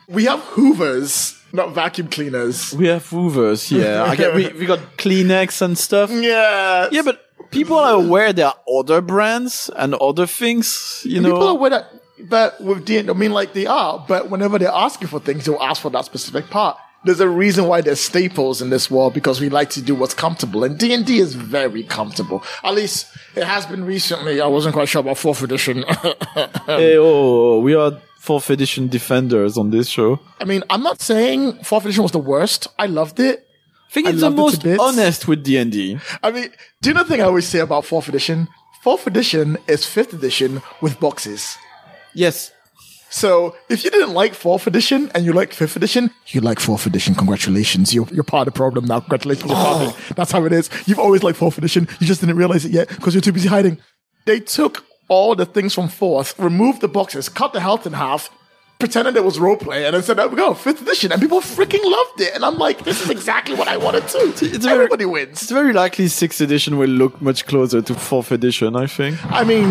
we 0.08 0.26
have 0.26 0.40
Hoovers, 0.56 1.39
not 1.54 1.74
vacuum 1.74 2.08
cleaners. 2.10 2.74
we 2.74 2.88
have 2.88 3.08
Hoovers, 3.10 3.72
yeah. 3.72 4.04
I 4.04 4.16
get, 4.16 4.36
we, 4.36 4.48
we 4.50 4.66
got 4.66 4.80
Kleenex 4.98 5.62
and 5.62 5.78
stuff. 5.78 6.12
Yeah. 6.12 6.90
Yeah, 6.92 7.02
but 7.02 7.30
people 7.52 7.78
are 7.78 7.96
aware 7.96 8.34
there 8.34 8.48
are 8.48 8.60
other 8.80 9.02
brands 9.02 9.70
and 9.76 9.96
other 9.96 10.28
things, 10.28 11.02
you 11.06 11.22
know. 11.22 11.30
People 11.30 11.48
are 11.48 11.52
aware 11.52 11.70
that, 11.72 11.86
but 12.20 12.62
with 12.62 12.86
D, 12.86 13.00
I 13.00 13.14
mean, 13.14 13.32
like 13.32 13.54
they 13.54 13.66
are, 13.66 14.04
but 14.08 14.30
whenever 14.30 14.60
they're 14.60 14.70
asking 14.70 15.08
for 15.08 15.20
things, 15.20 15.46
they'll 15.46 15.62
ask 15.62 15.82
for 15.82 15.90
that 15.92 16.06
specific 16.06 16.50
part. 16.50 16.78
There's 17.06 17.22
a 17.22 17.30
reason 17.30 17.66
why 17.66 17.80
there's 17.80 18.02
staples 18.02 18.62
in 18.62 18.72
this 18.72 18.92
world 18.92 19.14
because 19.14 19.40
we 19.40 19.48
like 19.48 19.70
to 19.72 19.82
do 19.82 19.96
what's 19.96 20.14
comfortable, 20.14 20.66
and 20.66 20.78
D 20.78 20.94
and 20.94 21.06
D 21.06 21.20
is 21.20 21.34
very 21.34 21.84
comfortable. 21.84 22.44
At 22.62 22.76
least 22.76 23.08
it 23.36 23.46
has 23.46 23.66
been 23.66 23.86
recently. 23.86 24.42
I 24.42 24.48
wasn't 24.48 24.74
quite 24.74 24.90
sure 24.90 25.00
about 25.00 25.18
fourth 25.18 25.42
edition. 25.42 25.86
Hey, 26.66 26.98
oh, 26.98 27.04
oh, 27.04 27.54
oh, 27.56 27.60
we 27.60 27.74
are 27.74 28.00
fourth 28.20 28.50
edition 28.50 28.88
defenders 28.88 29.58
on 29.58 29.72
this 29.72 29.88
show. 29.88 30.20
I 30.40 30.46
mean, 30.46 30.64
I'm 30.70 30.84
not 30.84 31.02
saying 31.02 31.64
fourth 31.64 31.86
edition 31.86 32.04
was 32.04 32.12
the 32.12 32.20
worst. 32.20 32.68
I 32.78 32.86
loved 32.86 33.20
it. 33.20 33.46
I 33.90 33.92
think 33.92 34.08
I 34.08 34.10
it's 34.12 34.20
the 34.20 34.30
loved 34.30 34.66
it 34.66 34.78
most 34.78 34.80
honest 34.98 35.28
with 35.28 35.44
D 35.44 35.58
and 35.58 35.72
D. 35.72 35.98
I 36.22 36.32
mean, 36.32 36.50
do 36.82 36.90
you 36.90 36.94
know 36.94 37.04
the 37.04 37.10
thing 37.10 37.22
I 37.22 37.26
always 37.26 37.48
say 37.48 37.60
about 37.60 37.86
fourth 37.86 38.08
edition? 38.08 38.48
Fourth 38.84 39.08
edition 39.08 39.58
is 39.68 39.86
fifth 39.86 40.14
edition 40.14 40.62
with 40.82 41.00
boxes. 41.00 41.58
Yes, 42.14 42.52
So 43.12 43.56
if 43.70 43.84
you 43.84 43.90
didn't 43.90 44.14
like 44.14 44.34
fourth 44.36 44.68
edition 44.68 45.10
and 45.16 45.26
you 45.26 45.34
like 45.34 45.52
fifth 45.54 45.76
edition, 45.76 46.12
you 46.28 46.42
like 46.42 46.60
fourth 46.60 46.86
edition. 46.86 47.16
Congratulations. 47.16 47.94
You're, 47.94 48.08
you're 48.12 48.24
part 48.24 48.48
of 48.48 48.54
the 48.54 48.58
problem 48.58 48.86
now. 48.86 49.00
Congratulations. 49.00 49.50
You're 49.50 49.56
part 49.58 49.82
of 49.82 50.12
it. 50.12 50.16
That's 50.16 50.32
how 50.32 50.46
it 50.46 50.54
is. 50.54 50.70
You've 50.86 51.00
always 51.00 51.24
liked 51.24 51.38
fourth 51.38 51.58
edition. 51.58 51.88
You 52.00 52.06
just 52.08 52.22
didn't 52.22 52.38
realize 52.38 52.66
it 52.66 52.72
yet 52.72 52.88
because 52.90 53.14
you're 53.16 53.22
too 53.22 53.32
busy 53.32 53.50
hiding. 53.50 53.80
They 54.26 54.40
took 54.40 54.86
all 55.10 55.36
the 55.36 55.46
things 55.46 55.74
from 55.74 55.88
fourth, 55.90 56.38
removed 56.40 56.82
the 56.82 56.88
boxes, 56.88 57.28
cut 57.30 57.52
the 57.54 57.60
health 57.60 57.86
in 57.86 57.94
half, 57.94 58.30
pretended 58.80 59.18
it 59.18 59.24
was 59.26 59.38
roleplay, 59.38 59.86
and 59.86 59.94
then 59.94 60.02
said, 60.04 60.18
there 60.18 60.28
we 60.30 60.38
go, 60.38 60.54
fifth 60.54 60.82
edition. 60.82 61.12
And 61.12 61.20
people 61.22 61.42
freaking 61.42 61.84
loved 61.84 62.22
it. 62.22 62.34
And 62.34 62.46
I'm 62.46 62.58
like, 62.58 62.86
this 62.86 63.02
is 63.02 63.10
exactly 63.10 63.56
what 63.56 63.68
I 63.68 63.76
wanted 63.78 64.08
to." 64.08 64.18
It's 64.20 64.40
very- 64.42 64.76
Everybody 64.86 65.06
wins. 65.06 65.42
it's 65.42 65.52
very 65.52 65.74
likely 65.74 66.08
sixth 66.08 66.40
edition 66.40 66.78
will 66.78 66.90
look 66.90 67.22
much 67.22 67.46
closer 67.46 67.82
to 67.82 67.94
fourth 67.94 68.32
edition. 68.32 68.76
I 68.78 68.88
think. 68.88 69.18
I 69.26 69.44
mean, 69.44 69.68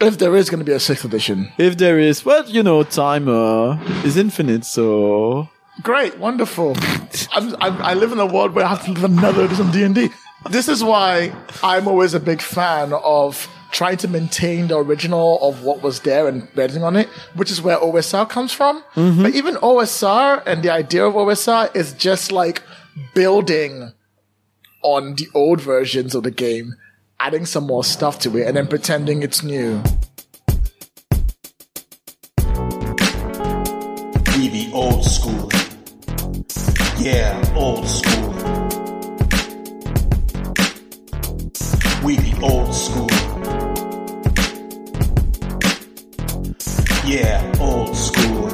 if 0.00 0.18
there 0.18 0.36
is 0.36 0.48
going 0.50 0.60
to 0.60 0.64
be 0.64 0.72
a 0.72 0.78
sixth 0.80 1.04
edition, 1.04 1.50
If 1.58 1.76
there 1.78 1.98
is, 1.98 2.24
well, 2.24 2.44
you 2.48 2.62
know, 2.62 2.82
time 2.84 3.28
uh, 3.28 3.76
is 4.04 4.16
infinite, 4.16 4.64
so 4.64 5.48
Great, 5.82 6.18
wonderful. 6.18 6.76
I'm, 7.32 7.54
I'm, 7.60 7.82
I 7.82 7.94
live 7.94 8.12
in 8.12 8.18
a 8.20 8.26
world 8.26 8.54
where 8.54 8.64
I 8.66 8.68
have 8.68 8.84
to 8.84 8.92
live 8.92 9.04
another 9.04 9.44
edition 9.46 9.70
D 9.72 9.82
and 9.82 9.94
D. 9.94 10.10
This 10.50 10.68
is 10.68 10.84
why 10.84 11.32
I'm 11.62 11.88
always 11.88 12.14
a 12.14 12.20
big 12.20 12.40
fan 12.42 12.92
of 12.92 13.48
trying 13.70 13.96
to 13.98 14.08
maintain 14.08 14.68
the 14.68 14.76
original 14.76 15.38
of 15.42 15.62
what 15.62 15.82
was 15.82 16.00
there 16.00 16.28
and 16.28 16.52
betting 16.54 16.82
on 16.82 16.96
it, 16.96 17.08
which 17.34 17.50
is 17.50 17.62
where 17.62 17.78
OSR 17.78 18.28
comes 18.28 18.52
from. 18.52 18.82
Mm-hmm. 18.94 19.22
But 19.22 19.34
even 19.34 19.54
OSR 19.56 20.42
and 20.46 20.62
the 20.62 20.70
idea 20.70 21.04
of 21.06 21.14
OSR 21.14 21.74
is 21.74 21.92
just 21.92 22.32
like 22.32 22.62
building 23.14 23.92
on 24.82 25.14
the 25.14 25.28
old 25.34 25.60
versions 25.60 26.14
of 26.14 26.22
the 26.22 26.30
game, 26.30 26.74
adding 27.18 27.46
some 27.46 27.66
more 27.66 27.84
stuff 27.84 28.18
to 28.20 28.36
it, 28.38 28.46
and 28.46 28.56
then 28.56 28.66
pretending 28.66 29.22
it's 29.22 29.42
new. 29.42 29.82
We 34.36 34.48
be 34.48 34.70
old 34.72 35.04
school. 35.04 35.50
Yeah, 36.98 37.42
old 37.54 37.86
school. 37.86 38.30
We 42.02 42.16
be 42.18 42.34
old 42.42 42.74
school. 42.74 43.09
Yeah, 47.10 47.42
old 47.58 47.96
school. 47.96 48.46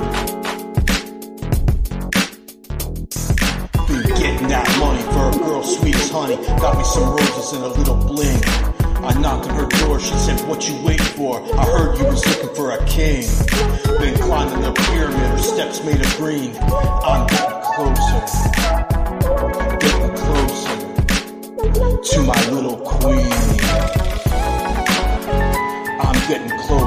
Been 3.87 4.09
getting 4.17 4.49
that 4.49 4.77
money 4.81 5.03
for 5.13 5.29
a 5.29 5.45
girl 5.45 5.63
sweet 5.63 5.95
as 5.95 6.09
honey. 6.09 6.37
Got 6.59 6.79
me 6.79 6.85
some 6.85 7.11
roses 7.11 7.53
and 7.53 7.65
a 7.65 7.69
little 7.69 7.97
bling. 7.97 8.43
I 9.05 9.13
knocked 9.21 9.51
on 9.51 9.57
her 9.57 9.67
door, 9.67 10.01
she 10.01 10.15
said, 10.15 10.41
What 10.49 10.67
you 10.67 10.75
waiting 10.83 11.05
for? 11.05 11.43
I 11.55 11.65
heard 11.67 11.99
you 11.99 12.07
was 12.07 12.27
looking 12.27 12.55
for 12.57 12.71
a 12.71 12.83
king. 12.87 13.29
Been 14.01 14.17
climbing 14.25 14.63
the 14.63 14.73
pyramid, 14.73 15.19
her 15.19 15.37
steps 15.37 15.85
made 15.85 16.01
of 16.01 16.17
green. 16.17 16.57
I'm 16.57 17.27
getting 17.27 17.61
closer, 17.77 18.25
getting 19.85 20.17
closer 20.17 20.77
to 22.01 22.23
my 22.23 22.51
little 22.51 22.79
queen. 22.79 23.33
I'm 26.01 26.29
getting 26.29 26.59
closer, 26.61 26.86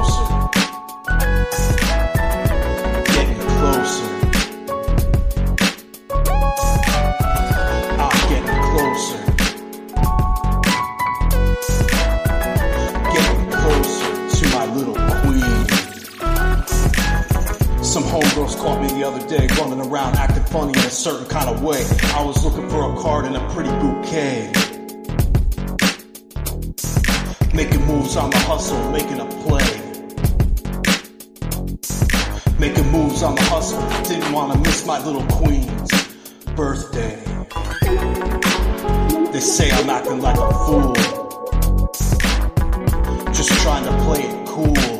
day 19.30 19.46
running 19.60 19.80
around 19.80 20.16
acting 20.16 20.42
funny 20.42 20.72
in 20.72 20.84
a 20.84 20.90
certain 20.90 21.26
kind 21.28 21.48
of 21.48 21.62
way. 21.62 21.80
I 22.14 22.24
was 22.24 22.44
looking 22.44 22.68
for 22.68 22.92
a 22.92 22.96
card 23.00 23.26
and 23.26 23.36
a 23.36 23.50
pretty 23.50 23.70
bouquet. 23.70 24.50
Making 27.54 27.86
moves 27.86 28.16
on 28.16 28.30
the 28.30 28.38
hustle, 28.38 28.90
making 28.90 29.20
a 29.20 29.26
play. 29.44 29.70
Making 32.58 32.90
moves 32.90 33.22
on 33.22 33.36
the 33.36 33.42
hustle, 33.42 33.80
didn't 34.02 34.32
want 34.32 34.52
to 34.52 34.58
miss 34.58 34.84
my 34.84 34.98
little 35.04 35.24
queen's 35.28 35.92
birthday. 36.56 37.22
They 39.30 39.40
say 39.40 39.70
I'm 39.70 39.90
acting 39.90 40.20
like 40.20 40.38
a 40.38 40.52
fool. 40.66 40.92
Just 43.32 43.50
trying 43.62 43.84
to 43.84 43.92
play 44.04 44.22
it 44.22 44.46
cool. 44.48 44.99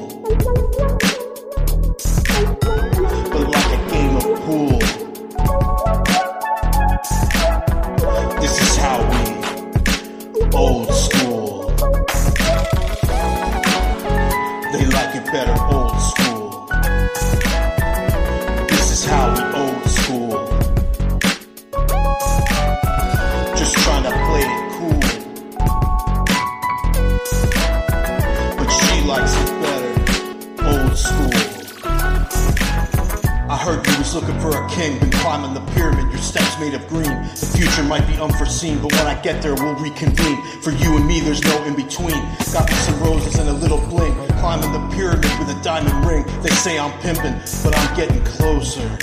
Get 39.23 39.43
there, 39.43 39.55
we'll 39.55 39.75
reconvene. 39.75 40.43
For 40.63 40.71
you 40.71 40.97
and 40.97 41.07
me, 41.07 41.21
there's 41.21 41.43
no 41.43 41.63
in 41.65 41.77
between. 41.77 42.17
Got 42.55 42.71
me 42.71 42.75
some 42.77 42.99
roses 43.01 43.39
and 43.39 43.51
a 43.51 43.53
little 43.53 43.77
bling. 43.89 44.15
Climbing 44.39 44.73
the 44.73 44.97
pyramid 44.97 45.31
with 45.39 45.55
a 45.55 45.61
diamond 45.63 46.07
ring. 46.07 46.25
They 46.43 46.49
say 46.49 46.79
I'm 46.79 46.91
pimping, 47.01 47.35
but 47.63 47.77
I'm 47.77 47.97
getting 47.97 48.25
closer 48.25 48.97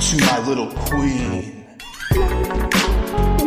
to 0.00 0.16
my 0.26 0.38
little 0.48 0.72
queen. 0.72 1.64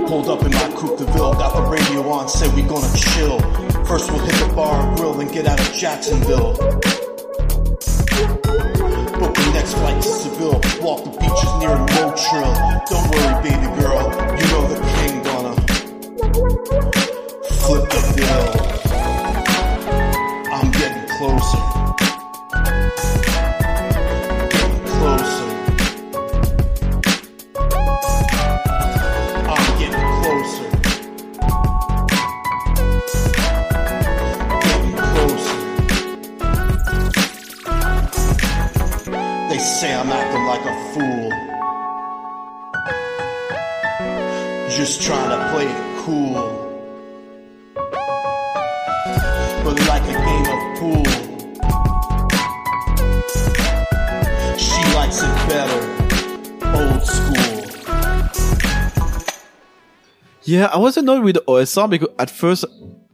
Pulled 0.08 0.30
up 0.30 0.46
in 0.46 0.52
my 0.52 0.72
coupe 0.74 0.98
de 1.00 1.06
ville, 1.12 1.34
got 1.34 1.54
the 1.56 1.62
radio 1.70 2.10
on, 2.10 2.30
said 2.30 2.54
we 2.56 2.62
gonna 2.62 2.96
chill. 2.96 3.42
First 3.84 4.10
we'll 4.10 4.24
hit 4.24 4.36
the 4.36 4.54
bar 4.56 4.88
and 4.88 4.98
grill, 4.98 5.16
then 5.16 5.28
get 5.28 5.48
out 5.48 5.60
of 5.60 5.74
Jacksonville. 5.74 6.54
Book 9.20 9.36
the 9.36 9.52
next 9.54 9.74
flight 9.74 10.02
to 10.02 10.08
Seville, 10.08 10.62
walk 10.82 11.04
the 11.04 11.19
beaches 11.40 11.56
near 11.60 11.76
Motril. 11.76 12.54
Don't 12.90 13.10
worry, 13.12 13.44
baby 13.44 13.82
girl, 13.82 14.12
you 14.38 14.46
know 14.52 14.68
the 14.68 14.80
king 14.96 15.24
gonna 15.24 15.56
flip 17.44 17.90
the 17.90 18.14
bill. 18.16 18.79
Yeah, 60.50 60.66
I 60.74 60.78
was 60.80 60.98
annoyed 60.98 61.24
with 61.24 61.38
OSR 61.48 61.88
because 61.90 62.10
at 62.18 62.30
first, 62.32 62.66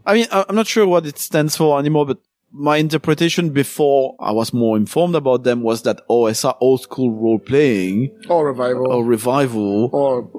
I 0.06 0.14
mean, 0.14 0.28
I'm 0.32 0.56
not 0.56 0.68
sure 0.68 0.88
what 0.88 1.06
it 1.06 1.18
stands 1.18 1.58
for 1.58 1.78
anymore, 1.80 2.06
but 2.06 2.20
my 2.52 2.78
interpretation 2.78 3.50
before 3.50 4.16
I 4.20 4.32
was 4.32 4.54
more 4.54 4.78
informed 4.78 5.16
about 5.16 5.44
them 5.44 5.62
was 5.62 5.82
that 5.82 6.00
OSR, 6.10 6.56
old 6.62 6.82
school 6.82 7.12
role 7.12 7.40
playing 7.40 8.12
Or 8.30 8.48
revival. 8.48 8.90
or 8.90 9.04
revival, 9.04 9.90
or 9.92 10.30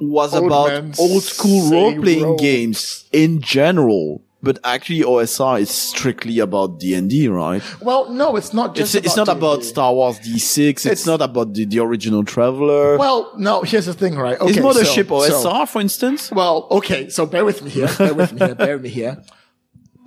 was 0.00 0.32
about 0.32 0.98
old 0.98 1.22
school 1.22 1.70
role 1.70 2.00
playing 2.00 2.22
roles. 2.24 2.40
games 2.40 3.08
in 3.12 3.42
general. 3.42 4.22
But 4.44 4.58
actually 4.64 5.02
OSR 5.02 5.60
is 5.60 5.70
strictly 5.70 6.40
about 6.40 6.80
D&D, 6.80 7.28
right? 7.28 7.62
well, 7.80 8.10
no, 8.10 8.34
it's 8.36 8.52
not 8.52 8.76
It's, 8.76 8.92
just. 8.92 9.06
it's 9.06 9.16
not 9.16 9.28
about 9.28 9.60
D&D. 9.60 9.68
Star 9.68 9.94
Wars 9.94 10.18
D6. 10.18 10.68
It's, 10.68 10.86
It's- 10.86 11.06
not 11.06 11.22
about 11.22 11.54
the, 11.54 11.64
the 11.64 11.78
original 11.78 12.24
Traveller. 12.24 12.98
Well, 12.98 13.32
no. 13.38 13.62
Here's 13.62 13.86
the 13.86 13.94
thing, 13.94 14.16
right? 14.16 14.40
Okay, 14.40 14.50
is 14.50 14.56
Mothership 14.56 15.08
so, 15.08 15.30
OSR, 15.30 15.42
so- 15.42 15.66
for 15.66 15.80
instance? 15.80 16.32
Well, 16.32 16.66
okay, 16.72 17.08
so 17.08 17.24
bear 17.24 17.44
with 17.44 17.62
me 17.62 17.70
here. 17.70 17.88
Bear 17.96 18.14
with 18.14 18.32
me 18.32 18.38
here. 18.46 18.54
Bear 18.56 18.74
with 18.74 18.82
me 18.82 18.88
here. 18.88 19.22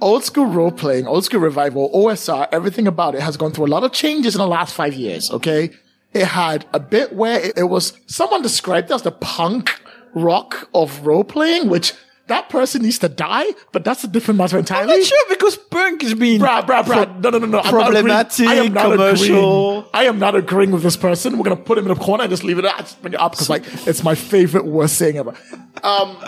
Old 0.01 0.25
school 0.25 0.47
role 0.47 0.71
playing, 0.71 1.07
old 1.07 1.23
school 1.23 1.39
revival, 1.39 1.89
OSR, 1.95 2.49
everything 2.51 2.85
about 2.85 3.15
it 3.15 3.21
has 3.21 3.37
gone 3.37 3.53
through 3.53 3.67
a 3.67 3.73
lot 3.75 3.85
of 3.85 3.93
changes 3.93 4.35
in 4.35 4.39
the 4.39 4.47
last 4.47 4.73
five 4.75 4.93
years. 4.93 5.31
Okay. 5.31 5.71
It 6.13 6.25
had 6.25 6.65
a 6.73 6.79
bit 6.81 7.13
where 7.13 7.39
it, 7.39 7.57
it 7.57 7.63
was, 7.63 7.93
someone 8.05 8.41
described 8.41 8.91
it 8.91 8.93
as 8.93 9.03
the 9.03 9.11
punk 9.11 9.81
rock 10.13 10.69
of 10.73 11.05
role 11.07 11.23
playing, 11.23 11.69
which 11.69 11.93
that 12.27 12.49
person 12.49 12.81
needs 12.81 12.97
to 12.99 13.09
die, 13.09 13.45
but 13.71 13.83
that's 13.83 14.03
a 14.03 14.07
different 14.07 14.39
matter 14.39 14.55
I'm 14.57 14.61
entirely. 14.61 14.97
not 14.97 15.05
sure 15.05 15.29
because 15.29 15.57
punk 15.57 16.03
is 16.03 16.15
being 16.15 16.41
Bruh, 16.41 16.65
bruh, 16.65 16.83
bruh. 16.83 17.21
No, 17.21 17.29
no, 17.29 17.37
no, 17.37 17.45
no. 17.45 17.59
I'm 17.59 17.63
not 17.63 17.71
problematic, 17.71 18.47
I 18.47 18.55
am 18.55 18.73
not 18.73 18.91
commercial. 18.91 19.69
Agreeing. 19.79 19.89
I 19.93 20.03
am 20.05 20.19
not 20.19 20.35
agreeing 20.35 20.71
with 20.71 20.81
this 20.83 20.97
person. 20.97 21.37
We're 21.37 21.43
gonna 21.43 21.55
put 21.57 21.77
him 21.77 21.85
in 21.85 21.91
a 21.91 21.95
corner 21.95 22.23
and 22.23 22.31
just 22.31 22.43
leave 22.43 22.57
it. 22.57 22.65
I 22.65 22.79
just 22.79 23.01
bring 23.01 23.13
it 23.13 23.19
up 23.19 23.33
because 23.33 23.49
like 23.49 23.63
it's 23.87 24.03
my 24.03 24.15
favorite 24.15 24.65
worst 24.65 24.97
saying 24.97 25.17
ever. 25.17 25.35
Um, 25.83 26.17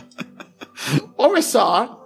OSR 1.18 1.98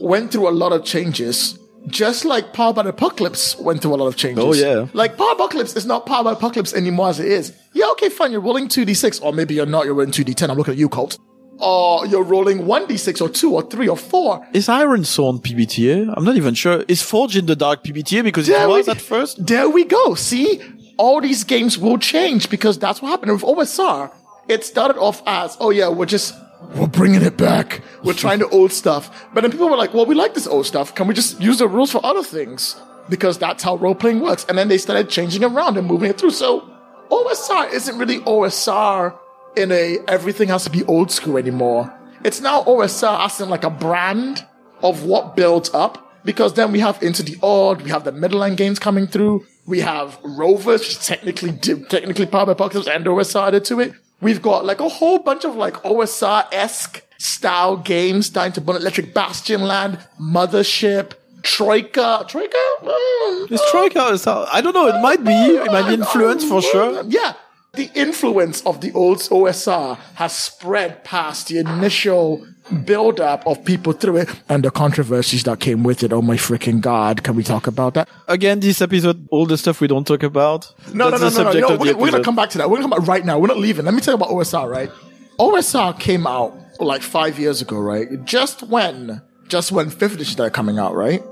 went 0.00 0.32
through 0.32 0.48
a 0.48 0.50
lot 0.50 0.72
of 0.72 0.84
changes, 0.84 1.58
just 1.86 2.24
like 2.24 2.52
Power 2.52 2.72
by 2.72 2.82
the 2.82 2.88
Apocalypse 2.90 3.56
went 3.58 3.80
through 3.82 3.94
a 3.94 3.96
lot 3.96 4.08
of 4.08 4.16
changes. 4.16 4.44
Oh, 4.44 4.52
yeah. 4.52 4.88
Like 4.92 5.16
Power 5.16 5.32
Apocalypse 5.32 5.76
is 5.76 5.86
not 5.86 6.04
Power 6.06 6.24
by 6.24 6.32
Apocalypse 6.32 6.74
anymore 6.74 7.10
as 7.10 7.20
it 7.20 7.26
is. 7.26 7.52
Yeah, 7.74 7.86
okay, 7.92 8.08
fine. 8.08 8.32
You're 8.32 8.40
rolling 8.40 8.68
two 8.68 8.84
d 8.84 8.94
six, 8.94 9.20
or 9.20 9.32
maybe 9.32 9.54
you're 9.54 9.66
not. 9.66 9.84
You're 9.84 9.94
rolling 9.94 10.10
two 10.10 10.24
d 10.24 10.34
ten. 10.34 10.50
I'm 10.50 10.56
looking 10.58 10.72
at 10.72 10.78
you, 10.78 10.88
Colt. 10.88 11.18
Or 11.58 12.06
you're 12.06 12.22
rolling 12.22 12.66
one 12.66 12.86
d 12.86 12.96
six, 12.96 13.20
or 13.20 13.28
two, 13.28 13.52
or 13.54 13.62
three, 13.62 13.88
or 13.88 13.96
four. 13.96 14.46
Is 14.52 14.68
Ironsworn 14.68 15.40
PBTA? 15.40 16.12
I'm 16.16 16.24
not 16.24 16.36
even 16.36 16.54
sure. 16.54 16.84
Is 16.88 17.02
Forge 17.02 17.36
in 17.36 17.46
the 17.46 17.56
Dark 17.56 17.82
PBTA 17.82 18.22
because 18.22 18.48
it 18.48 18.68
was 18.68 18.86
we- 18.86 18.90
at 18.92 19.00
first? 19.00 19.46
There 19.46 19.68
we 19.70 19.84
go. 19.84 20.14
See, 20.14 20.60
all 20.98 21.20
these 21.20 21.44
games 21.44 21.78
will 21.78 21.98
change 21.98 22.50
because 22.50 22.78
that's 22.78 23.00
what 23.00 23.08
happened 23.08 23.32
with 23.32 23.42
OSR. 23.42 24.10
It 24.48 24.64
started 24.64 24.98
off 24.98 25.22
as, 25.26 25.56
oh 25.58 25.70
yeah, 25.70 25.88
we're 25.88 26.06
just 26.06 26.34
we're 26.74 26.86
bringing 26.86 27.22
it 27.22 27.36
back. 27.36 27.80
We're 28.04 28.12
trying 28.14 28.38
the 28.40 28.48
old 28.48 28.72
stuff. 28.72 29.10
But 29.32 29.40
then 29.42 29.50
people 29.50 29.68
were 29.68 29.76
like, 29.76 29.94
well, 29.94 30.06
we 30.06 30.14
like 30.14 30.34
this 30.34 30.46
old 30.46 30.66
stuff. 30.66 30.94
Can 30.94 31.06
we 31.06 31.14
just 31.14 31.40
use 31.40 31.58
the 31.58 31.68
rules 31.68 31.90
for 31.90 32.04
other 32.04 32.22
things? 32.22 32.76
Because 33.08 33.38
that's 33.38 33.62
how 33.62 33.76
role 33.76 33.94
playing 33.94 34.20
works. 34.20 34.44
And 34.48 34.58
then 34.58 34.68
they 34.68 34.78
started 34.78 35.08
changing 35.08 35.44
around 35.44 35.76
and 35.78 35.86
moving 35.86 36.10
it 36.10 36.18
through. 36.18 36.30
So 36.32 36.68
OSR 37.10 37.72
isn't 37.72 37.98
really 37.98 38.18
OSR 38.20 39.16
in 39.56 39.72
a 39.72 39.98
everything 40.08 40.48
has 40.48 40.64
to 40.64 40.70
be 40.70 40.84
old 40.84 41.10
school 41.10 41.36
anymore. 41.36 41.92
It's 42.24 42.40
now 42.40 42.62
OSR 42.64 43.24
as 43.24 43.40
in 43.40 43.48
like 43.48 43.64
a 43.64 43.70
brand 43.70 44.44
of 44.82 45.04
what 45.04 45.36
built 45.36 45.74
up 45.74 46.02
because 46.24 46.54
then 46.54 46.72
we 46.72 46.80
have 46.80 47.02
Into 47.02 47.22
the 47.22 47.36
Odd, 47.42 47.82
we 47.82 47.90
have 47.90 48.04
the 48.04 48.12
Midland 48.12 48.56
games 48.56 48.78
coming 48.78 49.06
through, 49.06 49.46
we 49.64 49.80
have 49.80 50.18
Rovers, 50.24 50.80
which 50.80 50.90
is 50.90 51.06
technically 51.06 51.52
technically 51.52 52.26
Power 52.26 52.46
by 52.46 52.52
Apocalypse 52.52 52.88
and 52.88 53.04
OSR 53.04 53.48
added 53.48 53.64
to 53.66 53.80
it. 53.80 53.94
We've 54.20 54.42
got 54.42 54.64
like 54.64 54.80
a 54.80 54.88
whole 54.88 55.18
bunch 55.20 55.44
of 55.44 55.56
like 55.56 55.74
OSR 55.82 56.46
esque 56.52 57.02
style 57.18 57.76
games 57.76 58.26
starting 58.26 58.52
to 58.54 58.60
burn 58.60 58.76
Electric 58.76 59.14
Bastion 59.14 59.62
Land, 59.62 59.98
Mothership, 60.20 61.12
Troika, 61.42 62.24
Troika. 62.28 62.56
Mm, 62.82 63.52
Is 63.52 63.62
Troika 63.70 64.06
is 64.08 64.26
I 64.26 64.60
don't 64.60 64.74
know. 64.74 64.88
It 64.88 65.00
might 65.00 65.22
be. 65.22 65.32
It 65.32 65.70
might 65.70 65.88
be 65.88 65.94
influenced 65.94 66.48
for 66.48 66.60
sure. 66.60 67.04
yeah. 67.06 67.34
The 67.76 67.90
influence 67.94 68.62
of 68.62 68.80
the 68.80 68.92
old 68.92 69.18
OSR 69.18 69.98
has 70.14 70.32
spread 70.34 71.04
past 71.04 71.48
the 71.48 71.58
initial 71.58 72.46
build 72.84 73.20
up 73.20 73.46
of 73.46 73.64
people 73.64 73.92
through 73.92 74.16
it 74.16 74.28
and 74.48 74.64
the 74.64 74.70
controversies 74.70 75.44
that 75.44 75.60
came 75.60 75.82
with 75.84 76.02
it. 76.02 76.12
Oh 76.12 76.22
my 76.22 76.36
freaking 76.36 76.80
God. 76.80 77.22
Can 77.22 77.36
we 77.36 77.42
talk 77.44 77.66
about 77.66 77.94
that? 77.94 78.08
Again, 78.28 78.60
this 78.60 78.80
episode, 78.82 79.28
all 79.30 79.46
the 79.46 79.56
stuff 79.56 79.80
we 79.80 79.86
don't 79.86 80.06
talk 80.06 80.22
about. 80.22 80.72
No, 80.92 81.10
no, 81.10 81.16
no, 81.18 81.28
no, 81.28 81.42
no. 81.42 81.52
no. 81.52 81.68
We're, 81.76 81.76
gonna- 81.92 81.96
we're 81.98 82.10
gonna 82.10 82.24
come 82.24 82.34
back 82.36 82.50
to 82.50 82.58
that. 82.58 82.68
We're 82.70 82.78
gonna 82.80 82.88
come 82.90 82.98
back 82.98 83.08
right 83.08 83.24
now. 83.24 83.38
We're 83.38 83.46
not 83.48 83.58
leaving. 83.58 83.84
Let 83.84 83.94
me 83.94 84.00
tell 84.00 84.12
you 84.14 84.16
about 84.16 84.30
OSR, 84.30 84.68
right? 84.68 84.90
OSR 85.38 85.98
came 86.00 86.26
out 86.26 86.54
like 86.80 87.02
five 87.02 87.38
years 87.38 87.60
ago, 87.62 87.78
right? 87.78 88.08
Just 88.24 88.62
when, 88.64 89.20
just 89.48 89.70
when 89.70 89.90
fifth 89.90 90.14
edition 90.14 90.32
started 90.32 90.54
coming 90.54 90.78
out, 90.78 90.94
right? 90.94 91.22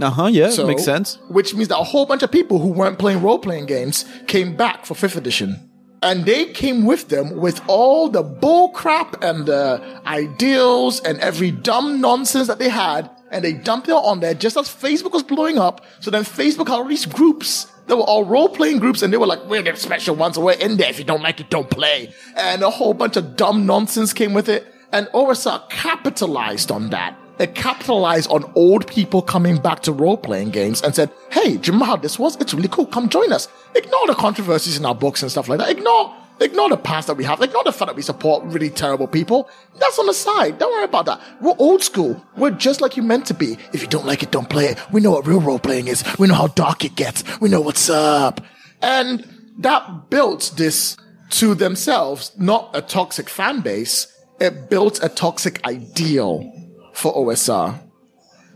Uh 0.00 0.10
huh. 0.10 0.26
Yeah, 0.26 0.50
So- 0.50 0.66
makes 0.66 0.84
sense. 0.84 1.18
Which 1.28 1.54
means 1.54 1.68
that 1.68 1.78
a 1.78 1.84
whole 1.84 2.04
bunch 2.06 2.22
of 2.22 2.30
people 2.30 2.58
who 2.58 2.68
weren't 2.68 2.98
playing 2.98 3.22
role 3.22 3.38
playing 3.38 3.66
games 3.66 4.04
came 4.26 4.54
back 4.56 4.84
for 4.86 4.94
fifth 4.94 5.16
edition. 5.16 5.70
And 6.04 6.26
they 6.26 6.44
came 6.44 6.84
with 6.84 7.08
them 7.08 7.36
with 7.36 7.62
all 7.66 8.10
the 8.10 8.22
bull 8.22 8.68
crap 8.68 9.22
and 9.22 9.46
the 9.46 10.02
ideals 10.04 11.00
and 11.00 11.18
every 11.20 11.50
dumb 11.50 11.98
nonsense 11.98 12.46
that 12.48 12.58
they 12.58 12.68
had. 12.68 13.10
And 13.30 13.42
they 13.42 13.54
dumped 13.54 13.88
it 13.88 13.92
on 13.92 14.20
there 14.20 14.34
just 14.34 14.58
as 14.58 14.68
Facebook 14.68 15.12
was 15.12 15.22
blowing 15.22 15.56
up. 15.56 15.82
So 16.00 16.10
then 16.10 16.22
Facebook 16.22 16.68
had 16.68 16.74
all 16.74 16.84
these 16.84 17.06
groups 17.06 17.72
that 17.86 17.96
were 17.96 18.02
all 18.02 18.22
role 18.22 18.50
playing 18.50 18.80
groups 18.80 19.00
and 19.00 19.10
they 19.14 19.16
were 19.16 19.26
like, 19.26 19.46
we're 19.46 19.62
the 19.62 19.74
special 19.76 20.14
ones. 20.14 20.38
We're 20.38 20.52
in 20.52 20.76
there. 20.76 20.90
If 20.90 20.98
you 20.98 21.06
don't 21.06 21.22
like 21.22 21.40
it, 21.40 21.48
don't 21.48 21.70
play. 21.70 22.12
And 22.36 22.62
a 22.62 22.68
whole 22.68 22.92
bunch 22.92 23.16
of 23.16 23.34
dumb 23.34 23.64
nonsense 23.64 24.12
came 24.12 24.34
with 24.34 24.50
it. 24.50 24.66
And 24.92 25.06
OSR 25.08 25.70
capitalized 25.70 26.70
on 26.70 26.90
that. 26.90 27.18
It 27.38 27.54
capitalized 27.54 28.30
on 28.30 28.50
old 28.54 28.86
people 28.86 29.20
coming 29.20 29.56
back 29.56 29.80
to 29.80 29.92
role 29.92 30.16
playing 30.16 30.50
games 30.50 30.82
and 30.82 30.94
said, 30.94 31.10
Hey, 31.30 31.56
do 31.56 31.66
you 31.66 31.72
remember 31.72 31.86
how 31.86 31.96
this 31.96 32.18
was? 32.18 32.36
It's 32.36 32.54
really 32.54 32.68
cool. 32.68 32.86
Come 32.86 33.08
join 33.08 33.32
us. 33.32 33.48
Ignore 33.74 34.06
the 34.06 34.14
controversies 34.14 34.76
in 34.78 34.84
our 34.84 34.94
books 34.94 35.22
and 35.22 35.30
stuff 35.30 35.48
like 35.48 35.58
that. 35.58 35.68
Ignore, 35.68 36.14
ignore 36.40 36.68
the 36.68 36.76
past 36.76 37.08
that 37.08 37.16
we 37.16 37.24
have. 37.24 37.42
Ignore 37.42 37.64
the 37.64 37.72
fact 37.72 37.88
that 37.88 37.96
we 37.96 38.02
support 38.02 38.44
really 38.44 38.70
terrible 38.70 39.08
people. 39.08 39.50
That's 39.80 39.98
on 39.98 40.06
the 40.06 40.14
side. 40.14 40.58
Don't 40.58 40.70
worry 40.70 40.84
about 40.84 41.06
that. 41.06 41.20
We're 41.40 41.56
old 41.58 41.82
school. 41.82 42.24
We're 42.36 42.52
just 42.52 42.80
like 42.80 42.96
you 42.96 43.02
meant 43.02 43.26
to 43.26 43.34
be. 43.34 43.58
If 43.72 43.82
you 43.82 43.88
don't 43.88 44.06
like 44.06 44.22
it, 44.22 44.30
don't 44.30 44.48
play 44.48 44.66
it. 44.66 44.78
We 44.92 45.00
know 45.00 45.10
what 45.10 45.26
real 45.26 45.40
role 45.40 45.58
playing 45.58 45.88
is. 45.88 46.04
We 46.18 46.28
know 46.28 46.34
how 46.34 46.48
dark 46.48 46.84
it 46.84 46.94
gets. 46.94 47.24
We 47.40 47.48
know 47.48 47.60
what's 47.60 47.90
up. 47.90 48.40
And 48.80 49.26
that 49.58 50.08
built 50.08 50.52
this 50.56 50.96
to 51.30 51.56
themselves, 51.56 52.30
not 52.38 52.70
a 52.74 52.80
toxic 52.80 53.28
fan 53.28 53.60
base. 53.60 54.06
It 54.40 54.70
built 54.70 55.02
a 55.02 55.08
toxic 55.08 55.64
ideal 55.66 56.53
for 56.94 57.14
OSR. 57.14 57.80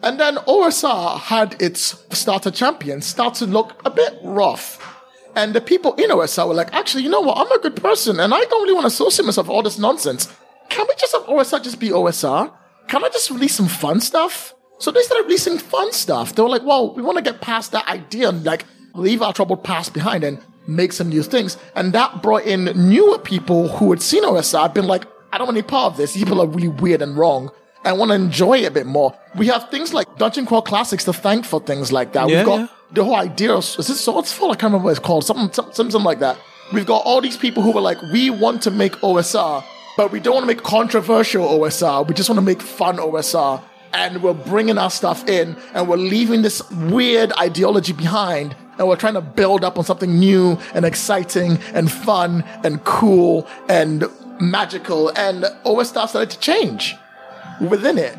And 0.02 0.18
then 0.18 0.36
OSR 0.36 1.18
had 1.18 1.60
its 1.60 2.04
starter 2.10 2.50
champion 2.50 3.02
start 3.02 3.34
to 3.34 3.46
look 3.46 3.80
a 3.84 3.90
bit 3.90 4.18
rough. 4.22 4.84
And 5.34 5.54
the 5.54 5.60
people 5.60 5.94
in 5.94 6.10
OSR 6.10 6.48
were 6.48 6.54
like, 6.54 6.72
actually, 6.72 7.02
you 7.02 7.10
know 7.10 7.20
what? 7.20 7.38
I'm 7.38 7.50
a 7.52 7.60
good 7.60 7.76
person 7.76 8.18
and 8.20 8.32
I 8.32 8.40
don't 8.44 8.62
really 8.62 8.74
want 8.74 8.84
to 8.84 8.88
associate 8.88 9.26
myself 9.26 9.48
with 9.48 9.54
all 9.54 9.62
this 9.62 9.78
nonsense. 9.78 10.32
Can 10.68 10.86
we 10.88 10.94
just 10.96 11.12
have 11.12 11.24
OSR 11.24 11.62
just 11.62 11.80
be 11.80 11.90
OSR? 11.90 12.52
Can 12.88 13.04
I 13.04 13.08
just 13.08 13.30
release 13.30 13.54
some 13.54 13.68
fun 13.68 14.00
stuff? 14.00 14.54
So 14.78 14.90
they 14.90 15.02
started 15.02 15.24
releasing 15.24 15.58
fun 15.58 15.92
stuff. 15.92 16.34
They 16.34 16.42
were 16.42 16.48
like, 16.48 16.62
well, 16.62 16.94
we 16.94 17.02
want 17.02 17.18
to 17.18 17.22
get 17.22 17.40
past 17.40 17.72
that 17.72 17.88
idea 17.88 18.28
and 18.28 18.44
like 18.44 18.64
leave 18.94 19.22
our 19.22 19.32
troubled 19.32 19.64
past 19.64 19.92
behind 19.92 20.22
and 20.22 20.38
make 20.68 20.92
some 20.92 21.08
new 21.08 21.22
things. 21.22 21.56
And 21.74 21.92
that 21.92 22.22
brought 22.22 22.44
in 22.44 22.64
newer 22.76 23.18
people 23.18 23.68
who 23.68 23.90
had 23.90 24.00
seen 24.00 24.22
OSR, 24.24 24.72
been 24.72 24.86
like, 24.86 25.04
I 25.32 25.38
don't 25.38 25.48
want 25.48 25.56
any 25.56 25.66
part 25.66 25.92
of 25.92 25.96
this. 25.98 26.16
People 26.16 26.40
are 26.40 26.46
really 26.46 26.68
weird 26.68 27.02
and 27.02 27.16
wrong. 27.16 27.50
I 27.84 27.92
want 27.92 28.10
to 28.10 28.14
enjoy 28.14 28.58
it 28.58 28.66
a 28.66 28.70
bit 28.70 28.86
more. 28.86 29.16
We 29.36 29.46
have 29.48 29.70
things 29.70 29.94
like 29.94 30.16
Dungeon 30.16 30.46
Crawl 30.46 30.62
Classics 30.62 31.04
to 31.04 31.12
thank 31.12 31.44
for 31.44 31.60
things 31.60 31.92
like 31.92 32.12
that. 32.12 32.28
Yeah, 32.28 32.38
We've 32.38 32.46
got 32.46 32.60
yeah. 32.60 32.66
the 32.92 33.04
whole 33.04 33.16
idea 33.16 33.52
of, 33.52 33.64
is 33.64 33.76
this 33.76 34.06
Swordsfall? 34.06 34.50
I 34.50 34.54
can't 34.54 34.64
remember 34.64 34.84
what 34.84 34.90
it's 34.90 34.98
called. 34.98 35.24
Something, 35.24 35.52
something, 35.52 35.74
something 35.74 36.02
like 36.02 36.18
that. 36.18 36.38
We've 36.72 36.86
got 36.86 37.04
all 37.06 37.20
these 37.20 37.36
people 37.36 37.62
who 37.62 37.72
were 37.72 37.80
like, 37.80 38.00
we 38.12 38.30
want 38.30 38.62
to 38.62 38.70
make 38.70 38.92
OSR, 38.96 39.64
but 39.96 40.12
we 40.12 40.20
don't 40.20 40.34
want 40.34 40.42
to 40.42 40.46
make 40.48 40.62
controversial 40.62 41.46
OSR. 41.48 42.06
We 42.06 42.14
just 42.14 42.28
want 42.28 42.38
to 42.38 42.44
make 42.44 42.60
fun 42.60 42.96
OSR. 42.96 43.62
And 43.94 44.22
we're 44.22 44.34
bringing 44.34 44.76
our 44.76 44.90
stuff 44.90 45.26
in 45.26 45.56
and 45.72 45.88
we're 45.88 45.96
leaving 45.96 46.42
this 46.42 46.68
weird 46.70 47.32
ideology 47.38 47.94
behind. 47.94 48.54
And 48.78 48.86
we're 48.86 48.96
trying 48.96 49.14
to 49.14 49.22
build 49.22 49.64
up 49.64 49.78
on 49.78 49.84
something 49.84 50.18
new 50.18 50.58
and 50.74 50.84
exciting 50.84 51.58
and 51.72 51.90
fun 51.90 52.44
and 52.64 52.84
cool 52.84 53.48
and 53.68 54.04
magical. 54.40 55.08
And 55.16 55.44
OSR 55.64 56.06
started 56.06 56.30
to 56.30 56.38
change 56.38 56.94
within 57.60 57.98
it. 57.98 58.18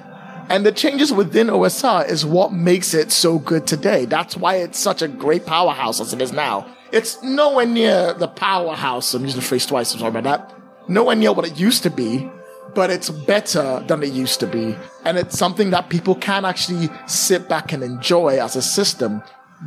And 0.49 0.65
the 0.65 0.71
changes 0.71 1.13
within 1.13 1.47
OSR 1.47 2.09
is 2.09 2.25
what 2.25 2.51
makes 2.51 2.95
it 2.95 3.11
so 3.11 3.37
good 3.37 3.67
today. 3.67 4.05
That's 4.05 4.35
why 4.35 4.55
it's 4.55 4.79
such 4.79 5.03
a 5.03 5.07
great 5.07 5.45
powerhouse 5.45 6.01
as 6.01 6.11
it 6.11 6.21
is 6.21 6.33
now. 6.33 6.65
It's 6.91 7.21
nowhere 7.21 7.67
near 7.67 8.13
the 8.13 8.27
powerhouse. 8.27 9.13
I'm 9.13 9.23
using 9.23 9.41
the 9.41 9.45
phrase 9.45 9.67
twice. 9.67 9.93
I'm 9.93 9.99
sorry 9.99 10.17
about 10.17 10.23
that. 10.23 10.89
Nowhere 10.89 11.15
near 11.15 11.33
what 11.33 11.45
it 11.45 11.59
used 11.59 11.83
to 11.83 11.91
be, 11.91 12.27
but 12.73 12.89
it's 12.89 13.11
better 13.11 13.83
than 13.87 14.01
it 14.01 14.11
used 14.11 14.39
to 14.39 14.47
be. 14.47 14.75
And 15.05 15.19
it's 15.19 15.37
something 15.37 15.69
that 15.69 15.89
people 15.89 16.15
can 16.15 16.45
actually 16.45 16.89
sit 17.05 17.47
back 17.47 17.71
and 17.71 17.83
enjoy 17.83 18.41
as 18.41 18.55
a 18.55 18.61
system 18.63 19.21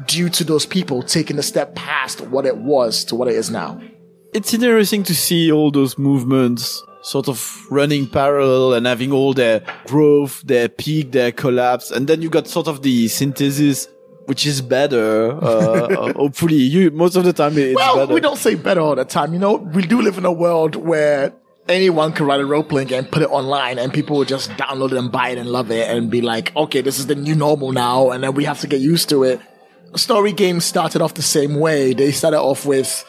due 0.06 0.28
to 0.30 0.42
those 0.42 0.66
people 0.66 1.02
taking 1.02 1.38
a 1.38 1.42
step 1.42 1.76
past 1.76 2.20
what 2.22 2.44
it 2.44 2.56
was 2.56 3.04
to 3.04 3.14
what 3.14 3.28
it 3.28 3.34
is 3.34 3.50
now. 3.50 3.80
It's 4.32 4.52
interesting 4.54 5.02
to 5.04 5.14
see 5.14 5.50
all 5.52 5.70
those 5.70 5.98
movements 5.98 6.82
sort 7.02 7.28
of 7.28 7.66
running 7.70 8.06
parallel 8.06 8.74
and 8.74 8.86
having 8.86 9.12
all 9.12 9.34
their 9.34 9.60
growth, 9.86 10.40
their 10.42 10.68
peak, 10.68 11.12
their 11.12 11.32
collapse, 11.32 11.90
and 11.90 12.06
then 12.06 12.22
you 12.22 12.30
got 12.30 12.46
sort 12.46 12.68
of 12.68 12.82
the 12.82 13.08
synthesis, 13.08 13.88
which 14.26 14.46
is 14.46 14.60
better. 14.62 15.32
Uh, 15.32 15.42
uh, 15.44 16.12
hopefully, 16.14 16.54
you 16.56 16.90
most 16.92 17.16
of 17.16 17.24
the 17.24 17.32
time 17.32 17.58
it's 17.58 17.74
Well, 17.74 17.96
better. 17.96 18.14
we 18.14 18.20
don't 18.20 18.38
say 18.38 18.54
better 18.54 18.80
all 18.80 18.94
the 18.94 19.04
time. 19.04 19.32
You 19.32 19.38
know, 19.40 19.54
we 19.56 19.82
do 19.82 20.00
live 20.00 20.16
in 20.16 20.24
a 20.24 20.32
world 20.32 20.76
where 20.76 21.32
anyone 21.68 22.12
can 22.12 22.26
write 22.26 22.40
a 22.40 22.46
role 22.46 22.62
playing 22.64 22.88
game, 22.88 23.04
put 23.04 23.22
it 23.22 23.30
online, 23.30 23.78
and 23.78 23.92
people 23.92 24.16
will 24.18 24.24
just 24.24 24.50
download 24.52 24.92
it 24.92 24.98
and 24.98 25.10
buy 25.10 25.30
it 25.30 25.38
and 25.38 25.48
love 25.50 25.70
it 25.70 25.90
and 25.90 26.10
be 26.10 26.20
like, 26.20 26.54
okay, 26.56 26.80
this 26.82 26.98
is 26.98 27.06
the 27.08 27.14
new 27.16 27.34
normal 27.34 27.72
now, 27.72 28.10
and 28.10 28.22
then 28.22 28.34
we 28.34 28.44
have 28.44 28.60
to 28.60 28.66
get 28.68 28.80
used 28.80 29.08
to 29.08 29.24
it. 29.24 29.40
Story 29.96 30.32
games 30.32 30.64
started 30.64 31.02
off 31.02 31.14
the 31.14 31.22
same 31.22 31.56
way. 31.56 31.92
They 31.92 32.12
started 32.12 32.40
off 32.40 32.64
with 32.64 33.04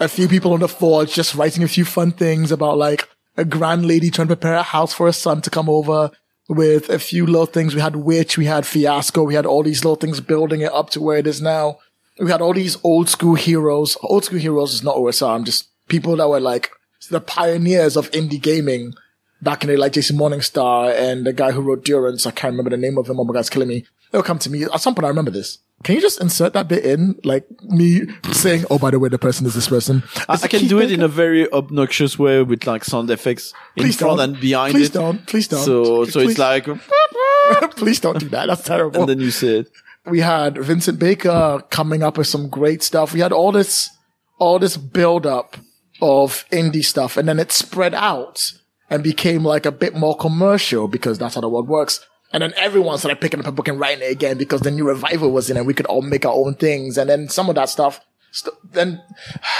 a 0.00 0.08
few 0.08 0.28
people 0.28 0.52
on 0.52 0.60
the 0.60 0.68
forge 0.68 1.14
just 1.14 1.34
writing 1.34 1.62
a 1.62 1.68
few 1.68 1.84
fun 1.84 2.12
things 2.12 2.50
about 2.50 2.78
like 2.78 3.08
a 3.36 3.44
grand 3.44 3.86
lady 3.86 4.10
trying 4.10 4.28
to 4.28 4.36
prepare 4.36 4.54
a 4.54 4.62
house 4.62 4.92
for 4.92 5.06
her 5.06 5.12
son 5.12 5.40
to 5.42 5.50
come 5.50 5.68
over 5.68 6.10
with 6.48 6.88
a 6.88 6.98
few 6.98 7.24
little 7.26 7.46
things. 7.46 7.74
We 7.74 7.80
had 7.80 7.96
Witch, 7.96 8.36
we 8.36 8.46
had 8.46 8.66
Fiasco, 8.66 9.22
we 9.22 9.34
had 9.34 9.46
all 9.46 9.62
these 9.62 9.84
little 9.84 9.96
things 9.96 10.20
building 10.20 10.60
it 10.60 10.72
up 10.72 10.90
to 10.90 11.00
where 11.00 11.18
it 11.18 11.26
is 11.26 11.40
now. 11.40 11.78
We 12.18 12.30
had 12.30 12.42
all 12.42 12.52
these 12.52 12.76
old 12.84 13.08
school 13.08 13.34
heroes. 13.34 13.96
Old 14.02 14.24
school 14.24 14.38
heroes 14.38 14.74
is 14.74 14.82
not 14.82 14.96
OSR. 14.96 15.34
I'm 15.34 15.44
just 15.44 15.68
people 15.88 16.16
that 16.16 16.28
were 16.28 16.40
like 16.40 16.70
the 17.10 17.20
pioneers 17.20 17.96
of 17.96 18.10
indie 18.10 18.40
gaming 18.40 18.94
back 19.42 19.62
in 19.62 19.68
the 19.68 19.74
day, 19.74 19.78
like 19.80 19.92
Jason 19.92 20.16
Morningstar 20.16 20.94
and 20.96 21.26
the 21.26 21.32
guy 21.32 21.50
who 21.52 21.60
wrote 21.60 21.84
Durance. 21.84 22.26
I 22.26 22.30
can't 22.30 22.52
remember 22.52 22.70
the 22.70 22.76
name 22.76 22.96
of 22.98 23.08
him. 23.08 23.18
Oh 23.20 23.24
my 23.24 23.32
God, 23.34 23.40
it's 23.40 23.50
killing 23.50 23.68
me. 23.68 23.84
They'll 24.10 24.22
come 24.22 24.38
to 24.40 24.50
me. 24.50 24.64
At 24.64 24.80
some 24.80 24.94
point, 24.94 25.06
I 25.06 25.08
remember 25.08 25.30
this. 25.30 25.58
Can 25.82 25.96
you 25.96 26.00
just 26.00 26.20
insert 26.20 26.52
that 26.52 26.68
bit 26.68 26.84
in? 26.84 27.18
Like 27.24 27.44
me 27.64 28.02
saying, 28.32 28.64
oh, 28.70 28.78
by 28.78 28.90
the 28.92 28.98
way, 29.00 29.08
the 29.08 29.18
person 29.18 29.46
is 29.46 29.54
this 29.54 29.68
person. 29.68 30.04
I, 30.28 30.34
I 30.34 30.46
can 30.48 30.68
do 30.68 30.78
it 30.80 30.92
in 30.92 31.02
a 31.02 31.08
very 31.08 31.50
obnoxious 31.52 32.18
way 32.18 32.42
with 32.42 32.66
like 32.66 32.84
sound 32.84 33.10
effects 33.10 33.52
in 33.76 33.82
Please 33.84 33.96
front 33.96 34.18
don't. 34.18 34.30
and 34.30 34.40
behind 34.40 34.74
Please 34.74 34.90
it. 34.90 34.92
don't. 34.92 35.26
Please 35.26 35.48
don't. 35.48 35.64
So, 35.64 36.04
so 36.04 36.20
Please. 36.20 36.30
it's 36.30 36.38
like, 36.38 36.66
Please 37.76 37.98
don't 38.00 38.18
do 38.20 38.28
that. 38.28 38.46
That's 38.46 38.62
terrible. 38.62 39.00
and 39.00 39.08
then 39.08 39.18
you 39.20 39.30
say 39.32 39.60
it. 39.60 39.70
we 40.06 40.20
had 40.20 40.56
Vincent 40.58 40.98
Baker 41.00 41.62
coming 41.70 42.02
up 42.04 42.16
with 42.16 42.28
some 42.28 42.48
great 42.48 42.82
stuff. 42.84 43.12
We 43.12 43.20
had 43.20 43.32
all 43.32 43.50
this, 43.50 43.90
all 44.38 44.58
this 44.60 44.76
build 44.76 45.26
up 45.26 45.56
of 46.00 46.44
indie 46.50 46.84
stuff 46.84 47.16
and 47.16 47.28
then 47.28 47.38
it 47.40 47.50
spread 47.52 47.94
out 47.94 48.52
and 48.92 49.02
became 49.02 49.42
like 49.42 49.64
a 49.64 49.72
bit 49.72 49.94
more 49.94 50.14
commercial 50.14 50.86
because 50.86 51.16
that's 51.18 51.34
how 51.34 51.40
the 51.40 51.48
world 51.48 51.66
works. 51.66 52.06
And 52.30 52.42
then 52.42 52.52
everyone 52.56 52.98
started 52.98 53.22
picking 53.22 53.40
up 53.40 53.46
a 53.46 53.52
book 53.52 53.66
and 53.66 53.80
writing 53.80 54.06
it 54.06 54.12
again 54.12 54.36
because 54.36 54.60
the 54.60 54.70
new 54.70 54.86
revival 54.86 55.32
was 55.32 55.48
in 55.48 55.56
and 55.56 55.66
we 55.66 55.72
could 55.72 55.86
all 55.86 56.02
make 56.02 56.26
our 56.26 56.34
own 56.34 56.56
things. 56.56 56.98
And 56.98 57.08
then 57.08 57.30
some 57.30 57.48
of 57.48 57.54
that 57.54 57.70
stuff, 57.70 58.00
st- 58.32 58.54
then, 58.70 59.02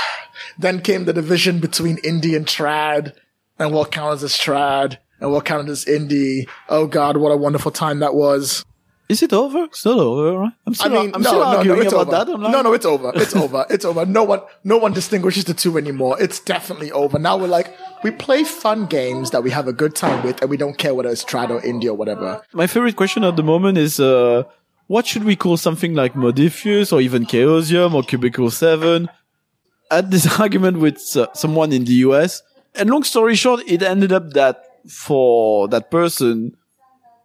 then 0.59 0.83
came 0.83 1.07
the 1.07 1.15
division 1.15 1.61
between 1.61 1.97
indie 1.99 2.37
and 2.37 2.45
trad 2.45 3.15
and 3.59 3.73
what 3.73 3.91
counted 3.91 4.23
as 4.23 4.35
trad 4.35 4.99
and 5.19 5.33
what 5.33 5.47
counted 5.47 5.71
as 5.71 5.87
indie. 5.87 6.47
Oh 6.69 6.87
God, 6.87 7.17
what 7.17 7.33
a 7.33 7.37
wonderful 7.37 7.71
time 7.71 8.01
that 8.01 8.15
was. 8.15 8.67
Is 9.13 9.23
it 9.23 9.35
over? 9.35 9.65
It's 9.65 9.85
not 9.85 9.99
over, 9.99 10.39
right? 10.39 10.53
I'm 10.67 10.75
I 10.81 10.89
mean, 10.89 11.15
I'm 11.15 11.21
no, 11.21 11.29
still 11.29 11.41
no, 11.41 11.53
no, 11.53 11.59
arguing 11.59 11.83
it's 11.83 11.93
about 11.93 12.09
over. 12.09 12.43
that. 12.43 12.51
No, 12.51 12.63
no, 12.63 12.73
it's 12.73 12.87
over. 12.87 13.13
It's 13.15 13.37
over. 13.37 13.67
It's 13.69 13.85
over. 13.85 14.07
No 14.07 14.25
one, 14.25 14.41
no 14.65 14.79
one 14.79 14.95
distinguishes 14.95 15.45
the 15.45 15.53
two 15.53 15.77
anymore. 15.77 16.17
It's 16.19 16.41
definitely 16.41 16.91
over. 16.93 17.19
Now 17.19 17.37
we're 17.37 17.47
like, 17.47 17.77
we 18.03 18.11
play 18.11 18.43
fun 18.43 18.87
games 18.87 19.31
that 19.33 19.43
we 19.43 19.51
have 19.51 19.69
a 19.69 19.73
good 19.75 19.95
time 19.95 20.25
with, 20.25 20.41
and 20.41 20.49
we 20.49 20.57
don't 20.57 20.79
care 20.79 20.95
whether 20.95 21.11
it's 21.11 21.27
trad 21.27 21.51
or 21.51 21.61
indie 21.61 21.89
or 21.89 21.93
whatever. 21.93 22.41
My 22.55 22.67
favorite 22.67 22.97
question 22.97 23.23
at 23.23 23.37
the 23.37 23.43
moment 23.43 23.77
is, 23.77 24.01
uh, 24.01 24.45
what 24.87 25.07
should 25.07 25.25
we 25.25 25.37
call 25.37 25.59
something 25.59 25.93
like 25.95 26.15
Modiphius 26.15 26.91
or 26.91 27.03
even 27.03 27.27
Chaosium 27.27 27.93
or 27.93 28.03
Cubicle 28.03 28.51
7? 28.51 29.11
I 29.91 29.95
had 29.97 30.11
this 30.11 30.27
argument 30.41 30.79
with 30.79 31.03
uh, 31.19 31.27
someone 31.35 31.71
in 31.71 31.85
the 31.85 31.97
US. 32.07 32.43
And 32.75 32.89
long 32.89 33.05
story 33.05 33.35
short, 33.35 33.61
it 33.67 33.83
ended 33.83 34.11
up 34.11 34.31
that 34.31 34.65
for 34.89 35.69
that 35.69 35.91
person, 35.91 36.57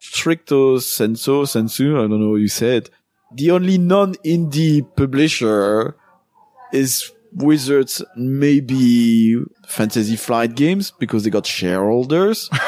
Stricto 0.02 0.78
Senso, 0.78 1.48
Sensu, 1.48 1.98
I 1.98 2.08
don't 2.08 2.22
know 2.22 2.30
what 2.32 2.42
you 2.42 2.48
said, 2.48 2.90
the 3.34 3.52
only 3.52 3.78
non-indie 3.78 4.88
publisher 4.96 5.96
is 6.72 7.12
Wizards, 7.34 8.04
maybe 8.16 9.44
Fantasy 9.68 10.16
Flight 10.16 10.56
Games 10.56 10.92
because 10.92 11.24
they 11.24 11.30
got 11.30 11.46
shareholders. 11.46 12.50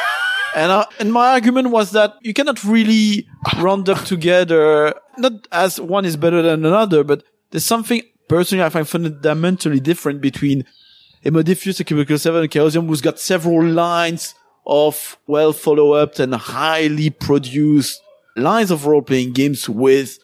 And, 0.55 0.71
uh, 0.71 0.85
and 0.99 1.13
my 1.13 1.29
argument 1.33 1.69
was 1.69 1.91
that 1.91 2.15
you 2.21 2.33
cannot 2.33 2.63
really 2.63 3.27
round 3.57 3.87
up 3.87 4.03
together, 4.05 4.95
not 5.17 5.47
as 5.51 5.79
one 5.79 6.05
is 6.05 6.17
better 6.17 6.41
than 6.41 6.65
another, 6.65 7.03
but 7.03 7.23
there's 7.51 7.65
something 7.65 8.01
personally 8.27 8.63
I 8.63 8.69
find 8.69 8.87
fundamentally 8.87 9.79
different 9.79 10.21
between 10.21 10.65
a 11.23 11.29
Modiphius, 11.29 11.79
a 11.79 11.83
Cubicle 11.83 12.17
7, 12.17 12.41
and 12.41 12.49
Chaosium 12.49 12.87
who's 12.87 13.01
got 13.01 13.19
several 13.19 13.63
lines 13.63 14.33
of 14.69 15.17
well 15.27 15.51
follow 15.51 15.93
up 15.93 16.19
and 16.19 16.33
highly 16.35 17.09
produced 17.09 18.01
lines 18.35 18.69
of 18.71 18.85
role 18.85 19.01
playing 19.01 19.33
games 19.33 19.67
with, 19.67 20.19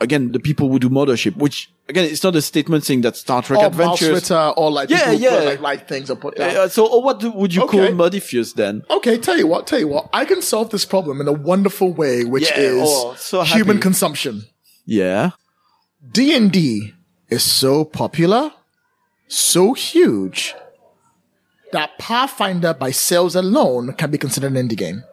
again, 0.00 0.32
the 0.32 0.40
people 0.40 0.68
who 0.68 0.78
do 0.80 0.90
Mothership, 0.90 1.36
which 1.36 1.70
again, 1.88 2.04
it's 2.04 2.22
not 2.24 2.34
a 2.34 2.42
statement 2.42 2.84
saying 2.84 3.02
that 3.02 3.16
Star 3.16 3.40
Trek 3.40 3.60
Or 3.60 3.66
Adventures. 3.66 4.10
Ritter, 4.14 4.52
or 4.56 4.70
like 4.70 4.90
Yeah, 4.90 5.12
yeah. 5.12 5.30
put, 5.30 5.44
like 5.46 5.60
write 5.62 5.88
things 5.88 6.10
are 6.10 6.16
put 6.16 6.36
down. 6.36 6.56
Uh, 6.56 6.68
so, 6.68 6.86
or 6.86 7.02
what 7.02 7.20
do, 7.20 7.30
would 7.30 7.54
you 7.54 7.62
Okay. 7.62 7.78
call 7.78 7.96
Modiphius 7.96 8.54
then? 8.54 8.82
Okay, 8.90 9.16
tell 9.16 9.38
you 9.38 9.46
what, 9.46 9.66
tell 9.68 9.78
you 9.78 9.88
what, 9.88 10.08
I 10.12 10.24
can 10.24 10.42
solve 10.42 10.70
this 10.70 10.84
problem 10.84 11.20
in 11.20 11.28
a 11.28 11.32
wonderful 11.32 11.92
way, 11.94 12.24
which 12.24 12.50
Yeah, 12.50 12.58
is 12.58 12.82
oh, 12.84 13.14
so 13.16 13.42
human 13.42 13.78
consumption. 13.80 14.42
Yeah. 14.84 15.30
D 16.12 16.36
and 16.36 16.50
D 16.52 16.94
is 17.30 17.42
so 17.44 17.84
popular, 17.84 18.52
so 19.28 19.72
huge 19.74 20.54
that 21.72 21.98
Pathfinder 21.98 22.74
by 22.74 22.90
sales 22.90 23.34
alone 23.36 23.92
can 23.94 24.10
be 24.10 24.18
considered 24.18 24.54
an 24.56 24.68
indie 24.68 24.76
game. 24.76 25.04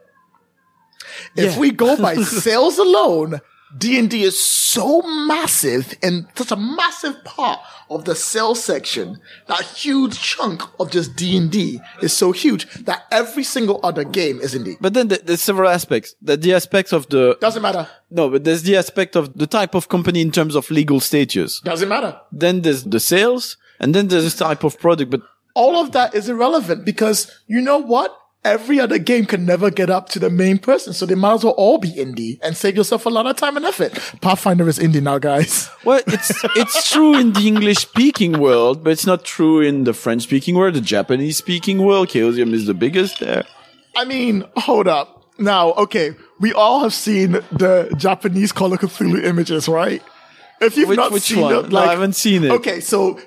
If 1.36 1.54
Yeah. 1.54 1.60
we 1.60 1.72
go 1.72 1.96
by 1.98 2.16
sales 2.24 2.78
alone, 2.78 3.42
D 3.78 4.00
and 4.00 4.10
D 4.10 4.24
is 4.24 4.42
so 4.42 5.02
massive 5.02 5.94
and 6.02 6.28
such 6.36 6.52
a 6.52 6.56
massive 6.56 7.24
part 7.26 7.60
of 7.90 8.06
the 8.06 8.16
sales 8.16 8.64
section. 8.64 9.20
That 9.48 9.62
huge 9.62 10.18
chunk 10.20 10.62
of 10.80 10.92
just 10.92 11.16
D 11.18 11.36
and 11.38 11.52
D 11.52 11.82
is 12.02 12.14
so 12.14 12.32
huge 12.32 12.66
that 12.86 13.04
every 13.12 13.44
single 13.44 13.80
other 13.84 14.04
game 14.06 14.40
is 14.40 14.56
indie. 14.56 14.78
But 14.80 14.94
then 14.94 15.10
there's 15.10 15.42
several 15.42 15.70
aspects. 15.70 16.16
That 16.22 16.42
the 16.42 16.54
aspects 16.54 16.94
of 16.94 17.10
the 17.10 17.38
Doesn't 17.42 17.62
matter. 17.62 17.88
no, 18.10 18.30
but 18.30 18.44
there's 18.46 18.64
the 18.64 18.78
aspect 18.78 19.16
of 19.16 19.38
the 19.38 19.48
type 19.48 19.76
of 19.76 19.90
company 19.90 20.22
in 20.22 20.32
terms 20.32 20.56
of 20.56 20.70
legal 20.72 21.00
status. 21.02 21.60
Doesn't 21.62 21.90
matter. 21.90 22.20
Then 22.32 22.62
there's 22.62 22.84
the 22.86 23.00
sales, 23.00 23.58
and 23.80 23.94
then 23.94 24.08
there's 24.08 24.34
the 24.34 24.46
type 24.46 24.64
of 24.64 24.80
product. 24.80 25.12
But 25.12 25.22
all 25.56 25.78
of 25.82 25.92
that 25.94 26.14
is 26.14 26.30
irrelevant 26.30 26.86
because 26.86 27.32
you 27.48 27.62
know 27.62 27.78
what? 27.80 28.16
every 28.44 28.80
other 28.80 29.00
game 29.00 29.26
can 29.26 29.44
never 29.44 29.72
get 29.72 29.90
up 29.90 30.08
to 30.08 30.20
the 30.20 30.30
main 30.30 30.60
person. 30.60 30.94
So 30.94 31.08
they 31.08 31.16
might 31.16 31.34
as 31.34 31.44
well 31.44 31.56
all 31.58 31.80
be 31.80 31.92
indie 31.94 32.38
and 32.44 32.56
save 32.56 32.76
yourself 32.78 33.08
a 33.08 33.10
lot 33.10 33.26
of 33.26 33.36
time 33.38 33.58
and 33.58 33.66
effort. 33.66 33.94
Pathfinder 34.22 34.70
is 34.70 34.78
indie 34.78 35.02
now, 35.02 35.18
guys. 35.18 35.68
Well, 35.84 36.02
it's 36.06 36.32
it's 36.56 36.92
true 36.92 37.16
in 37.18 37.34
the 37.34 37.48
English 37.48 37.78
speaking 37.80 38.40
world, 38.40 38.84
but 38.84 38.92
it's 38.92 39.08
not 39.08 39.24
true 39.26 39.62
in 39.62 39.84
the 39.84 39.94
French 39.94 40.22
speaking 40.24 40.54
world, 40.56 40.76
the 40.76 40.82
Japanese 40.82 41.38
speaking 41.38 41.82
world. 41.84 42.10
Chaosium 42.10 42.54
is 42.54 42.68
the 42.68 42.76
biggest 42.76 43.20
there. 43.20 43.46
I 43.96 44.06
mean, 44.06 44.44
hold 44.58 44.88
up. 44.88 45.26
Now, 45.40 45.74
okay, 45.74 46.12
we 46.40 46.54
all 46.54 46.82
have 46.82 46.94
seen 46.94 47.32
the 47.52 47.92
Japanese 47.98 48.52
Call 48.52 48.74
of 48.74 48.80
Cthulhu 48.80 49.24
images, 49.24 49.68
right? 49.68 50.04
If 50.62 50.78
you've 50.78 50.90
Which- 50.90 50.98
not 50.98 51.12
which 51.12 51.24
seen 51.24 51.42
one? 51.42 51.66
it, 51.66 51.70
No, 51.72 51.80
I 51.80 51.88
haven't 51.88 52.14
seen 52.14 52.44
it. 52.44 52.52
Okay, 52.52 52.80
so 52.80 53.20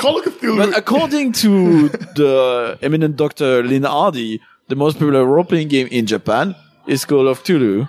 Call 0.00 0.18
of 0.18 0.24
Cthulhu. 0.24 0.56
But 0.56 0.76
according 0.76 1.32
to 1.44 1.88
the 2.16 2.78
eminent 2.80 3.16
Dr. 3.16 3.62
Lynn 3.62 3.82
Hardy, 3.82 4.40
the 4.68 4.76
most 4.76 4.94
popular 4.94 5.26
role-playing 5.26 5.68
game 5.68 5.88
in 5.88 6.06
Japan 6.06 6.56
is 6.86 7.04
Call 7.04 7.28
of 7.28 7.42
Cthulhu. 7.44 7.88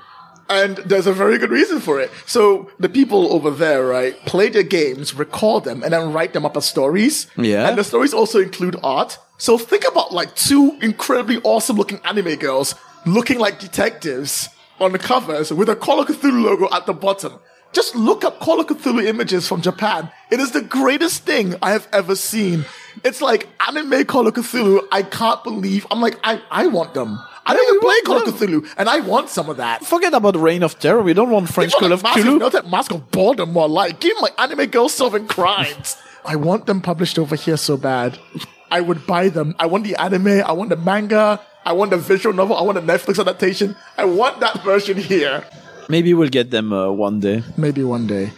And 0.50 0.76
there's 0.86 1.08
a 1.08 1.13
very 1.13 1.38
good 1.38 1.52
reason 1.52 1.80
for 1.80 2.02
it. 2.02 2.12
So 2.26 2.69
the 2.78 2.89
people 2.89 3.32
over 3.32 3.50
there, 3.50 3.86
right, 3.86 4.13
play 4.26 4.50
their 4.50 4.63
games, 4.63 5.13
record 5.13 5.63
them, 5.63 5.82
and 5.84 5.93
then 5.93 6.12
write 6.12 6.34
them 6.34 6.45
up 6.45 6.58
as 6.58 6.65
stories. 6.65 7.28
Yeah. 7.38 7.69
And 7.69 7.78
the 7.78 7.86
stories 7.86 8.13
also 8.13 8.39
include 8.39 8.76
art. 8.84 9.17
So 9.38 9.58
think 9.58 9.86
about 9.88 10.12
like 10.12 10.36
two 10.36 10.78
incredibly 10.82 11.39
awesome 11.43 11.78
looking 11.78 12.02
anime 12.04 12.36
girls 12.36 12.76
looking 13.06 13.39
like 13.39 13.60
detectives 13.60 14.50
on 14.82 14.91
the 14.91 15.00
covers 15.00 15.54
with 15.54 15.69
a 15.69 15.76
Call 15.76 16.02
of 16.02 16.08
Cthulhu 16.08 16.43
logo 16.43 16.67
at 16.76 16.86
the 16.86 16.93
bottom. 16.93 17.39
Just 17.74 17.96
look 17.96 18.26
up 18.26 18.40
Call 18.40 18.60
of 18.60 18.68
Cthulhu 18.68 19.06
images 19.06 19.48
from 19.48 19.62
Japan. 19.62 20.12
It 20.30 20.40
is 20.40 20.52
the 20.52 20.62
greatest 20.62 21.24
thing 21.24 21.56
I 21.62 21.72
have 21.72 21.88
ever 21.94 22.16
seen. 22.16 22.66
It's 23.04 23.22
like 23.22 23.48
anime 23.66 24.06
Call 24.06 24.28
of 24.28 24.34
Cthulhu. 24.34 24.86
I 24.92 25.04
can't 25.04 25.42
believe. 25.44 25.88
I'm 25.90 26.02
like, 26.02 26.20
I, 26.24 26.42
I 26.52 26.68
want 26.68 26.94
them. 26.94 27.18
I 27.46 27.54
don't 27.54 27.68
even 27.68 27.80
play 27.80 28.02
Call 28.06 28.18
of 28.18 28.36
Cthulhu, 28.36 28.74
and 28.78 28.90
I 28.90 29.00
want 29.00 29.30
some 29.30 29.50
of 29.50 29.58
that. 29.58 29.86
Forget 29.86 30.14
about 30.14 30.36
Reign 30.36 30.64
of 30.64 30.78
Terror. 30.80 31.02
We 31.02 31.14
don't 31.14 31.32
want 31.32 31.50
French 31.50 31.74
Call 31.74 31.92
of 31.92 32.04
Cthulhu. 32.04 32.40
Not 32.40 32.52
that 32.52 32.70
mask 32.70 32.92
of 32.92 33.10
boredom 33.12 33.54
more 33.54 33.70
like. 33.70 34.00
Give 34.00 34.16
my 34.20 34.30
anime 34.38 34.68
girl 34.68 34.90
solving 34.90 35.28
crimes. 35.28 35.98
I 36.26 36.36
want 36.36 36.66
them 36.66 36.82
published 36.82 37.18
over 37.18 37.36
here 37.36 37.58
so 37.58 37.78
bad. 37.78 38.20
I 38.70 38.82
would 38.82 39.08
buy 39.08 39.30
them. 39.30 39.56
I 39.60 39.66
want 39.66 39.86
the 39.86 39.96
anime. 39.96 40.28
I 40.46 40.52
want 40.52 40.70
the 40.70 40.76
manga. 40.76 41.40
I 41.66 41.74
want 41.74 41.92
the 41.92 41.98
visual 41.98 42.36
novel. 42.36 42.56
I 42.56 42.62
want 42.62 42.76
the 42.76 42.94
Netflix 42.94 43.20
adaptation. 43.20 43.76
I 43.98 44.06
want 44.06 44.40
that 44.40 44.64
version 44.64 44.98
here. 44.98 45.44
Maybe 45.89 46.13
we'll 46.13 46.30
get 46.30 46.52
them 46.52 46.72
uh, 46.74 46.91
one 46.91 47.20
day. 47.20 47.44
Maybe 47.58 47.84
one 47.84 48.08
day. 48.08 48.32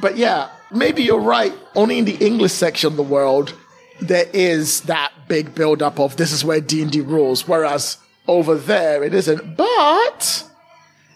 But 0.00 0.16
yeah, 0.16 0.50
maybe 0.70 1.02
you're 1.02 1.20
right. 1.20 1.52
Only 1.74 1.98
in 1.98 2.04
the 2.04 2.16
English 2.16 2.52
section 2.52 2.88
of 2.88 2.96
the 2.96 3.02
world 3.02 3.54
there 4.00 4.26
is 4.32 4.82
that 4.82 5.12
big 5.28 5.54
build 5.54 5.82
up 5.82 5.98
of 5.98 6.16
this 6.16 6.32
is 6.32 6.44
where 6.44 6.60
D&D 6.60 7.00
rules, 7.00 7.48
whereas 7.48 7.98
over 8.26 8.54
there 8.54 9.02
it 9.02 9.14
isn't. 9.14 9.56
But 9.56 10.44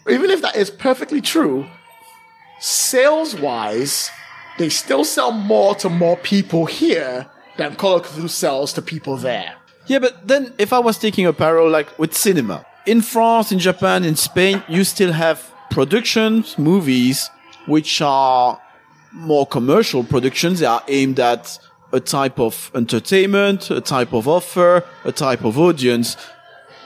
even 0.09 0.29
if 0.29 0.41
that 0.41 0.55
is 0.55 0.69
perfectly 0.69 1.21
true, 1.21 1.65
sales 2.59 3.35
wise, 3.35 4.09
they 4.57 4.69
still 4.69 5.05
sell 5.05 5.31
more 5.31 5.75
to 5.75 5.89
more 5.89 6.17
people 6.17 6.65
here 6.65 7.27
than 7.57 7.75
Call 7.75 7.97
of 7.97 8.03
Cthulhu 8.03 8.29
sells 8.29 8.73
to 8.73 8.81
people 8.81 9.17
there. 9.17 9.55
Yeah, 9.87 9.99
but 9.99 10.27
then 10.27 10.53
if 10.57 10.73
I 10.73 10.79
was 10.79 10.97
taking 10.97 11.25
a 11.25 11.33
parallel 11.33 11.71
like 11.71 11.97
with 11.99 12.13
cinema, 12.13 12.65
in 12.85 13.01
France, 13.01 13.51
in 13.51 13.59
Japan, 13.59 14.03
in 14.03 14.15
Spain, 14.15 14.63
you 14.67 14.83
still 14.83 15.13
have 15.13 15.52
productions, 15.73 16.55
movies, 16.59 17.31
which 17.65 17.99
are 17.99 18.61
more 19.11 19.45
commercial 19.47 20.03
productions. 20.03 20.59
They 20.59 20.67
are 20.67 20.83
aimed 20.87 21.19
at 21.19 21.57
a 21.91 21.99
type 21.99 22.39
of 22.39 22.71
entertainment, 22.75 23.71
a 23.71 23.81
type 23.81 24.13
of 24.13 24.27
offer, 24.27 24.83
a 25.03 25.11
type 25.11 25.43
of 25.43 25.57
audience 25.57 26.15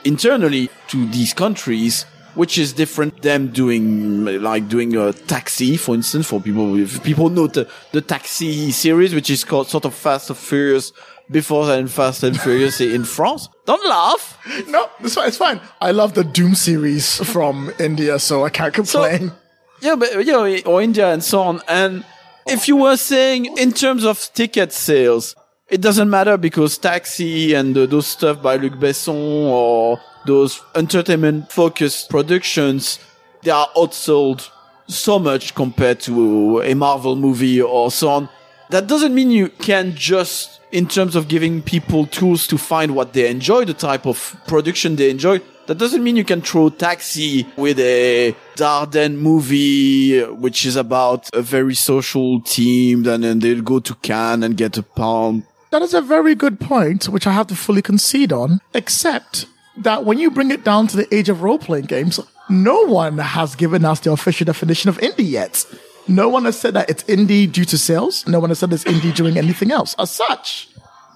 internally 0.04 0.70
to 0.88 1.06
these 1.10 1.34
countries, 1.34 2.04
which 2.34 2.56
is 2.56 2.72
different 2.72 3.20
them 3.20 3.48
doing 3.48 4.24
like 4.40 4.68
doing 4.68 4.96
a 4.96 5.12
taxi, 5.12 5.76
for 5.76 5.94
instance, 5.94 6.26
for 6.26 6.40
people 6.40 6.78
if 6.78 7.02
people 7.02 7.28
know 7.28 7.46
the, 7.46 7.68
the 7.92 8.00
taxi 8.00 8.70
series, 8.70 9.14
which 9.14 9.28
is 9.28 9.44
called 9.44 9.68
sort 9.68 9.84
of 9.84 9.94
Fast 9.94 10.30
and 10.30 10.38
Furious 10.38 10.92
before 11.30 11.66
that 11.66 11.88
Fast 11.90 12.22
and 12.22 12.38
Furious 12.40 12.80
in 12.80 13.04
France. 13.04 13.48
Don't 13.66 13.86
laugh. 13.88 14.38
No, 14.68 14.88
it's 15.00 15.14
fine. 15.14 15.28
It's 15.28 15.36
fine. 15.36 15.60
I 15.80 15.90
love 15.90 16.14
the 16.14 16.22
Dhoom 16.22 16.56
series 16.56 17.16
from 17.32 17.72
India, 17.78 18.18
so 18.18 18.44
I 18.44 18.50
can't 18.50 18.72
complain. 18.74 19.32
Yeah, 19.80 19.96
but 19.96 20.12
you 20.26 20.32
know, 20.32 20.58
or 20.66 20.82
India 20.82 21.12
and 21.12 21.22
so 21.22 21.40
on. 21.40 21.60
And 21.68 22.04
if 22.46 22.66
you 22.66 22.76
were 22.76 22.96
saying 22.96 23.56
in 23.58 23.72
terms 23.72 24.04
of 24.04 24.30
ticket 24.34 24.72
sales, 24.72 25.36
it 25.68 25.80
doesn't 25.80 26.08
matter 26.08 26.36
because 26.36 26.78
Taxi 26.78 27.54
and 27.54 27.76
uh, 27.76 27.86
those 27.86 28.06
stuff 28.06 28.42
by 28.42 28.56
Luc 28.56 28.74
Besson 28.74 29.14
or 29.14 30.00
those 30.26 30.62
entertainment 30.74 31.52
focused 31.52 32.08
productions, 32.08 32.98
they 33.42 33.50
are 33.50 33.68
outsold 33.76 34.48
so 34.88 35.18
much 35.18 35.54
compared 35.54 36.00
to 36.00 36.62
a 36.62 36.74
Marvel 36.74 37.16
movie 37.16 37.60
or 37.60 37.90
so 37.90 38.08
on. 38.08 38.28
That 38.70 38.86
doesn't 38.86 39.14
mean 39.14 39.30
you 39.30 39.48
can 39.48 39.94
just, 39.94 40.60
in 40.72 40.88
terms 40.88 41.16
of 41.16 41.28
giving 41.28 41.62
people 41.62 42.06
tools 42.06 42.46
to 42.48 42.58
find 42.58 42.94
what 42.94 43.14
they 43.14 43.30
enjoy, 43.30 43.64
the 43.64 43.74
type 43.74 44.06
of 44.06 44.36
production 44.46 44.96
they 44.96 45.10
enjoy, 45.10 45.40
that 45.66 45.78
doesn't 45.78 46.02
mean 46.02 46.16
you 46.16 46.24
can 46.24 46.40
throw 46.40 46.70
Taxi 46.70 47.46
with 47.56 47.78
a 47.78 48.34
Dardenne 48.56 49.16
movie, 49.16 50.22
which 50.22 50.64
is 50.64 50.76
about 50.76 51.28
a 51.34 51.42
very 51.42 51.74
social 51.74 52.40
team, 52.40 53.06
and 53.06 53.24
then 53.24 53.38
they'll 53.38 53.62
go 53.62 53.78
to 53.78 53.94
Cannes 53.96 54.42
and 54.42 54.56
get 54.56 54.78
a 54.78 54.82
palm. 54.82 55.44
That 55.70 55.82
is 55.82 55.92
a 55.92 56.00
very 56.00 56.34
good 56.34 56.58
point, 56.58 57.08
which 57.08 57.26
I 57.26 57.32
have 57.32 57.48
to 57.48 57.54
fully 57.54 57.82
concede 57.82 58.32
on, 58.32 58.60
except 58.72 59.46
that 59.76 60.04
when 60.04 60.18
you 60.18 60.30
bring 60.30 60.50
it 60.50 60.64
down 60.64 60.86
to 60.88 60.96
the 60.96 61.14
age 61.14 61.28
of 61.28 61.42
role 61.42 61.58
playing 61.58 61.84
games, 61.84 62.18
no 62.48 62.86
one 62.86 63.18
has 63.18 63.54
given 63.54 63.84
us 63.84 64.00
the 64.00 64.10
official 64.10 64.46
definition 64.46 64.88
of 64.88 64.98
indie 64.98 65.30
yet. 65.30 65.66
No 66.08 66.28
one 66.28 66.44
has 66.46 66.58
said 66.58 66.74
that 66.74 66.88
it's 66.88 67.04
indie 67.04 67.50
due 67.50 67.64
to 67.66 67.78
sales. 67.78 68.26
No 68.26 68.40
one 68.40 68.50
has 68.50 68.58
said 68.60 68.72
it's 68.72 68.84
indie 68.84 69.14
doing 69.14 69.36
anything 69.36 69.70
else. 69.70 69.94
As 69.98 70.10
such, 70.10 70.68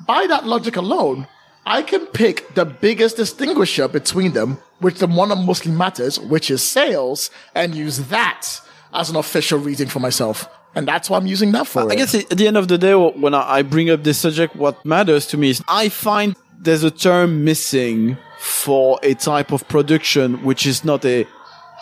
by 0.06 0.26
that 0.26 0.46
logic 0.46 0.76
alone, 0.76 1.26
I 1.64 1.82
can 1.82 2.06
pick 2.06 2.54
the 2.54 2.64
biggest 2.64 3.16
distinguisher 3.16 3.88
between 3.88 4.32
them, 4.32 4.58
which 4.80 4.98
the 4.98 5.06
one 5.06 5.30
that 5.30 5.36
mostly 5.36 5.72
matters, 5.72 6.18
which 6.20 6.50
is 6.50 6.62
sales, 6.62 7.30
and 7.54 7.74
use 7.74 8.08
that 8.08 8.48
as 8.92 9.08
an 9.10 9.16
official 9.16 9.58
reason 9.58 9.88
for 9.88 10.00
myself. 10.00 10.46
And 10.74 10.88
that's 10.88 11.08
why 11.08 11.18
I'm 11.18 11.26
using 11.26 11.52
that 11.52 11.66
for 11.66 11.82
I 11.82 11.94
it. 11.94 11.96
guess 11.96 12.14
at 12.14 12.30
the 12.30 12.46
end 12.46 12.56
of 12.56 12.68
the 12.68 12.78
day, 12.78 12.94
when 12.94 13.34
I 13.34 13.58
I 13.58 13.62
bring 13.62 13.90
up 13.90 14.02
this 14.04 14.18
subject, 14.18 14.56
what 14.56 14.84
matters 14.84 15.26
to 15.28 15.36
me 15.36 15.50
is 15.50 15.62
I 15.68 15.88
find 15.88 16.34
there's 16.58 16.82
a 16.82 16.90
term 16.90 17.44
missing 17.44 18.16
for 18.38 18.98
a 19.02 19.14
type 19.14 19.52
of 19.52 19.66
production 19.68 20.42
which 20.44 20.66
is 20.66 20.84
not 20.84 21.04
a 21.04 21.26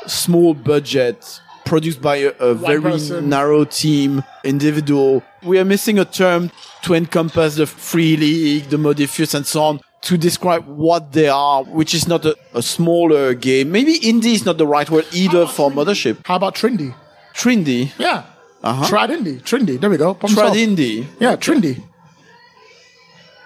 small 0.06 0.54
budget 0.54 1.40
produced 1.70 2.02
by 2.02 2.16
a, 2.16 2.30
a 2.40 2.52
very 2.52 2.82
person. 2.82 3.28
narrow 3.28 3.64
team 3.64 4.24
individual. 4.42 5.22
We 5.44 5.58
are 5.60 5.64
missing 5.64 6.00
a 6.00 6.04
term 6.04 6.50
to 6.82 6.94
encompass 6.94 7.54
the 7.54 7.66
free 7.66 8.16
league, 8.16 8.64
the 8.64 8.76
Modiphius 8.76 9.34
and 9.34 9.46
so 9.46 9.62
on 9.62 9.80
to 10.02 10.18
describe 10.18 10.66
what 10.66 11.12
they 11.12 11.28
are, 11.28 11.62
which 11.62 11.94
is 11.94 12.08
not 12.08 12.24
a, 12.24 12.36
a 12.54 12.62
smaller 12.62 13.34
game. 13.34 13.70
Maybe 13.70 13.94
indie 14.00 14.34
is 14.34 14.44
not 14.44 14.58
the 14.58 14.66
right 14.66 14.90
word 14.90 15.06
either 15.12 15.46
for 15.46 15.70
mothership. 15.70 16.26
How 16.26 16.36
about 16.36 16.56
trendy? 16.56 16.92
Trendy? 17.34 17.92
Yeah. 17.98 18.24
Uh-huh. 18.62 18.86
Trad 18.86 19.08
Indie. 19.08 19.40
Trindy. 19.40 19.80
There 19.80 19.88
we 19.88 19.96
go. 19.96 20.12
Problem 20.14 20.38
Trad 20.38 20.54
indie. 20.54 21.06
Yeah, 21.18 21.36
trendy. 21.36 21.82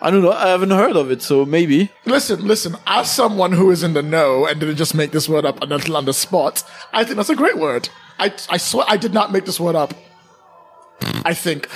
I 0.00 0.10
don't 0.10 0.22
know. 0.22 0.32
I 0.32 0.48
haven't 0.48 0.70
heard 0.70 0.96
of 0.96 1.10
it, 1.10 1.22
so 1.22 1.44
maybe. 1.44 1.90
Listen, 2.04 2.46
listen. 2.46 2.76
As 2.86 3.14
someone 3.14 3.52
who 3.52 3.70
is 3.70 3.82
in 3.82 3.94
the 3.94 4.02
know 4.02 4.44
and 4.46 4.58
didn't 4.60 4.76
just 4.76 4.94
make 4.94 5.12
this 5.12 5.28
word 5.28 5.44
up 5.44 5.62
on 5.62 6.04
the 6.04 6.12
spot, 6.12 6.64
I 6.92 7.04
think 7.04 7.16
that's 7.16 7.30
a 7.30 7.36
great 7.36 7.58
word. 7.58 7.88
I, 8.24 8.34
I 8.48 8.56
swear 8.56 8.84
I 8.88 8.96
did 8.96 9.12
not 9.12 9.32
make 9.32 9.44
this 9.44 9.60
word 9.60 9.76
up. 9.76 9.92
I 11.24 11.34
think. 11.34 11.68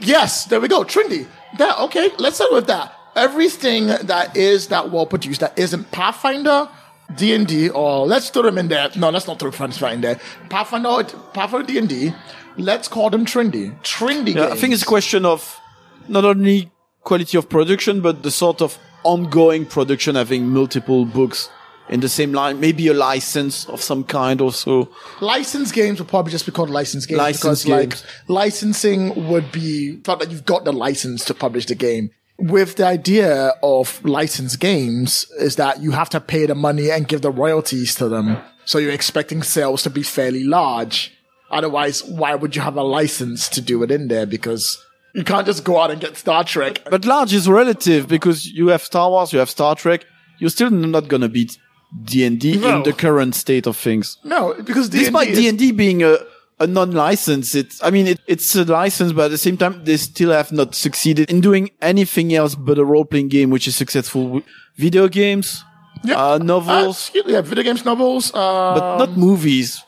Yes, 0.00 0.46
there 0.46 0.60
we 0.60 0.68
go. 0.68 0.82
Trindy. 0.82 1.26
That, 1.58 1.78
okay, 1.80 2.10
let's 2.18 2.36
start 2.36 2.52
with 2.52 2.66
that. 2.66 2.94
Everything 3.14 3.86
that 3.86 4.36
is 4.36 4.68
that 4.68 4.90
well 4.90 5.06
produced, 5.06 5.40
that 5.40 5.56
isn't 5.58 5.90
Pathfinder, 5.92 6.68
D&D, 7.14 7.68
or 7.68 8.06
let's 8.06 8.30
throw 8.30 8.42
them 8.42 8.58
in 8.58 8.68
there. 8.68 8.88
No, 8.96 9.10
let's 9.10 9.26
not 9.26 9.38
throw 9.38 9.50
Pathfinder 9.50 9.94
in 9.94 10.00
there. 10.00 10.20
Pathfinder, 10.48 11.04
Pathfinder 11.34 11.66
D&D, 11.66 12.14
let's 12.56 12.88
call 12.88 13.10
them 13.10 13.26
trendy. 13.26 13.78
Trendy. 13.82 14.34
Yeah, 14.34 14.48
I 14.48 14.56
think 14.56 14.72
it's 14.72 14.82
a 14.82 14.86
question 14.86 15.26
of 15.26 15.60
not 16.08 16.24
only 16.24 16.72
quality 17.02 17.36
of 17.36 17.48
production, 17.48 18.00
but 18.00 18.22
the 18.22 18.30
sort 18.30 18.62
of 18.62 18.78
ongoing 19.04 19.66
production 19.66 20.14
having 20.14 20.48
multiple 20.48 21.04
books 21.04 21.50
in 21.88 22.00
the 22.00 22.08
same 22.08 22.32
line, 22.32 22.60
maybe 22.60 22.88
a 22.88 22.94
license 22.94 23.66
of 23.68 23.82
some 23.82 24.04
kind 24.04 24.40
also. 24.40 24.88
License 25.20 25.72
games 25.72 25.98
would 25.98 26.08
probably 26.08 26.32
just 26.32 26.46
be 26.46 26.52
called 26.52 26.70
license 26.70 27.06
games 27.06 27.18
Licensed 27.18 27.64
because, 27.64 27.64
games. 27.64 28.02
like, 28.02 28.28
licensing 28.28 29.28
would 29.28 29.50
be 29.52 29.96
thought 29.96 30.20
that 30.20 30.30
you've 30.30 30.44
got 30.44 30.64
the 30.64 30.72
license 30.72 31.24
to 31.26 31.34
publish 31.34 31.66
the 31.66 31.74
game. 31.74 32.10
With 32.38 32.76
the 32.76 32.86
idea 32.86 33.52
of 33.62 34.02
licensed 34.04 34.58
games, 34.58 35.26
is 35.38 35.56
that 35.56 35.80
you 35.82 35.90
have 35.92 36.08
to 36.10 36.20
pay 36.20 36.46
the 36.46 36.54
money 36.54 36.90
and 36.90 37.06
give 37.06 37.22
the 37.22 37.30
royalties 37.30 37.94
to 37.96 38.08
them. 38.08 38.38
So 38.64 38.78
you're 38.78 38.92
expecting 38.92 39.42
sales 39.42 39.82
to 39.82 39.90
be 39.90 40.02
fairly 40.02 40.44
large. 40.44 41.12
Otherwise, 41.50 42.02
why 42.04 42.34
would 42.34 42.56
you 42.56 42.62
have 42.62 42.76
a 42.76 42.82
license 42.82 43.48
to 43.50 43.60
do 43.60 43.82
it 43.82 43.90
in 43.90 44.08
there? 44.08 44.24
Because 44.24 44.82
you 45.14 45.24
can't 45.24 45.46
just 45.46 45.62
go 45.62 45.78
out 45.78 45.90
and 45.90 46.00
get 46.00 46.16
Star 46.16 46.42
Trek. 46.42 46.80
But 46.90 47.04
large 47.04 47.34
is 47.34 47.48
relative 47.48 48.08
because 48.08 48.46
you 48.46 48.68
have 48.68 48.82
Star 48.82 49.10
Wars, 49.10 49.32
you 49.32 49.38
have 49.38 49.50
Star 49.50 49.74
Trek, 49.74 50.06
you're 50.38 50.50
still 50.50 50.70
not 50.70 51.08
gonna 51.08 51.28
beat 51.28 51.58
D 52.04 52.24
and 52.24 52.40
D 52.40 52.56
No. 52.56 52.76
in 52.78 52.82
the 52.84 52.92
current 52.92 53.34
state 53.34 53.66
of 53.66 53.76
things. 53.76 54.16
No, 54.24 54.54
because 54.64 54.88
D&D 54.88 55.04
Despite 55.04 55.28
is- 55.30 55.38
D 55.38 55.48
and 55.48 55.58
D 55.58 55.72
being 55.72 56.02
a 56.02 56.18
a 56.60 56.66
non-license, 56.66 57.54
it's 57.56 57.82
I 57.82 57.90
mean 57.90 58.06
it, 58.06 58.20
it's 58.28 58.54
a 58.54 58.64
license, 58.64 59.12
but 59.12 59.24
at 59.26 59.30
the 59.32 59.38
same 59.38 59.56
time 59.56 59.84
they 59.84 59.96
still 59.96 60.30
have 60.30 60.52
not 60.52 60.74
succeeded 60.74 61.28
in 61.30 61.40
doing 61.40 61.70
anything 61.80 62.32
else 62.34 62.54
but 62.54 62.78
a 62.78 62.84
role-playing 62.84 63.28
game 63.28 63.50
which 63.50 63.66
is 63.66 63.74
successful. 63.74 64.42
Video 64.76 65.08
games, 65.08 65.64
Yeah. 66.04 66.16
uh, 66.22 66.38
novels, 66.38 67.10
Uh, 67.16 67.22
yeah, 67.26 67.40
video 67.40 67.64
games, 67.64 67.84
novels. 67.84 68.30
Uh, 68.32 68.74
but 68.78 68.98
not 68.98 69.16
movies. 69.16 69.82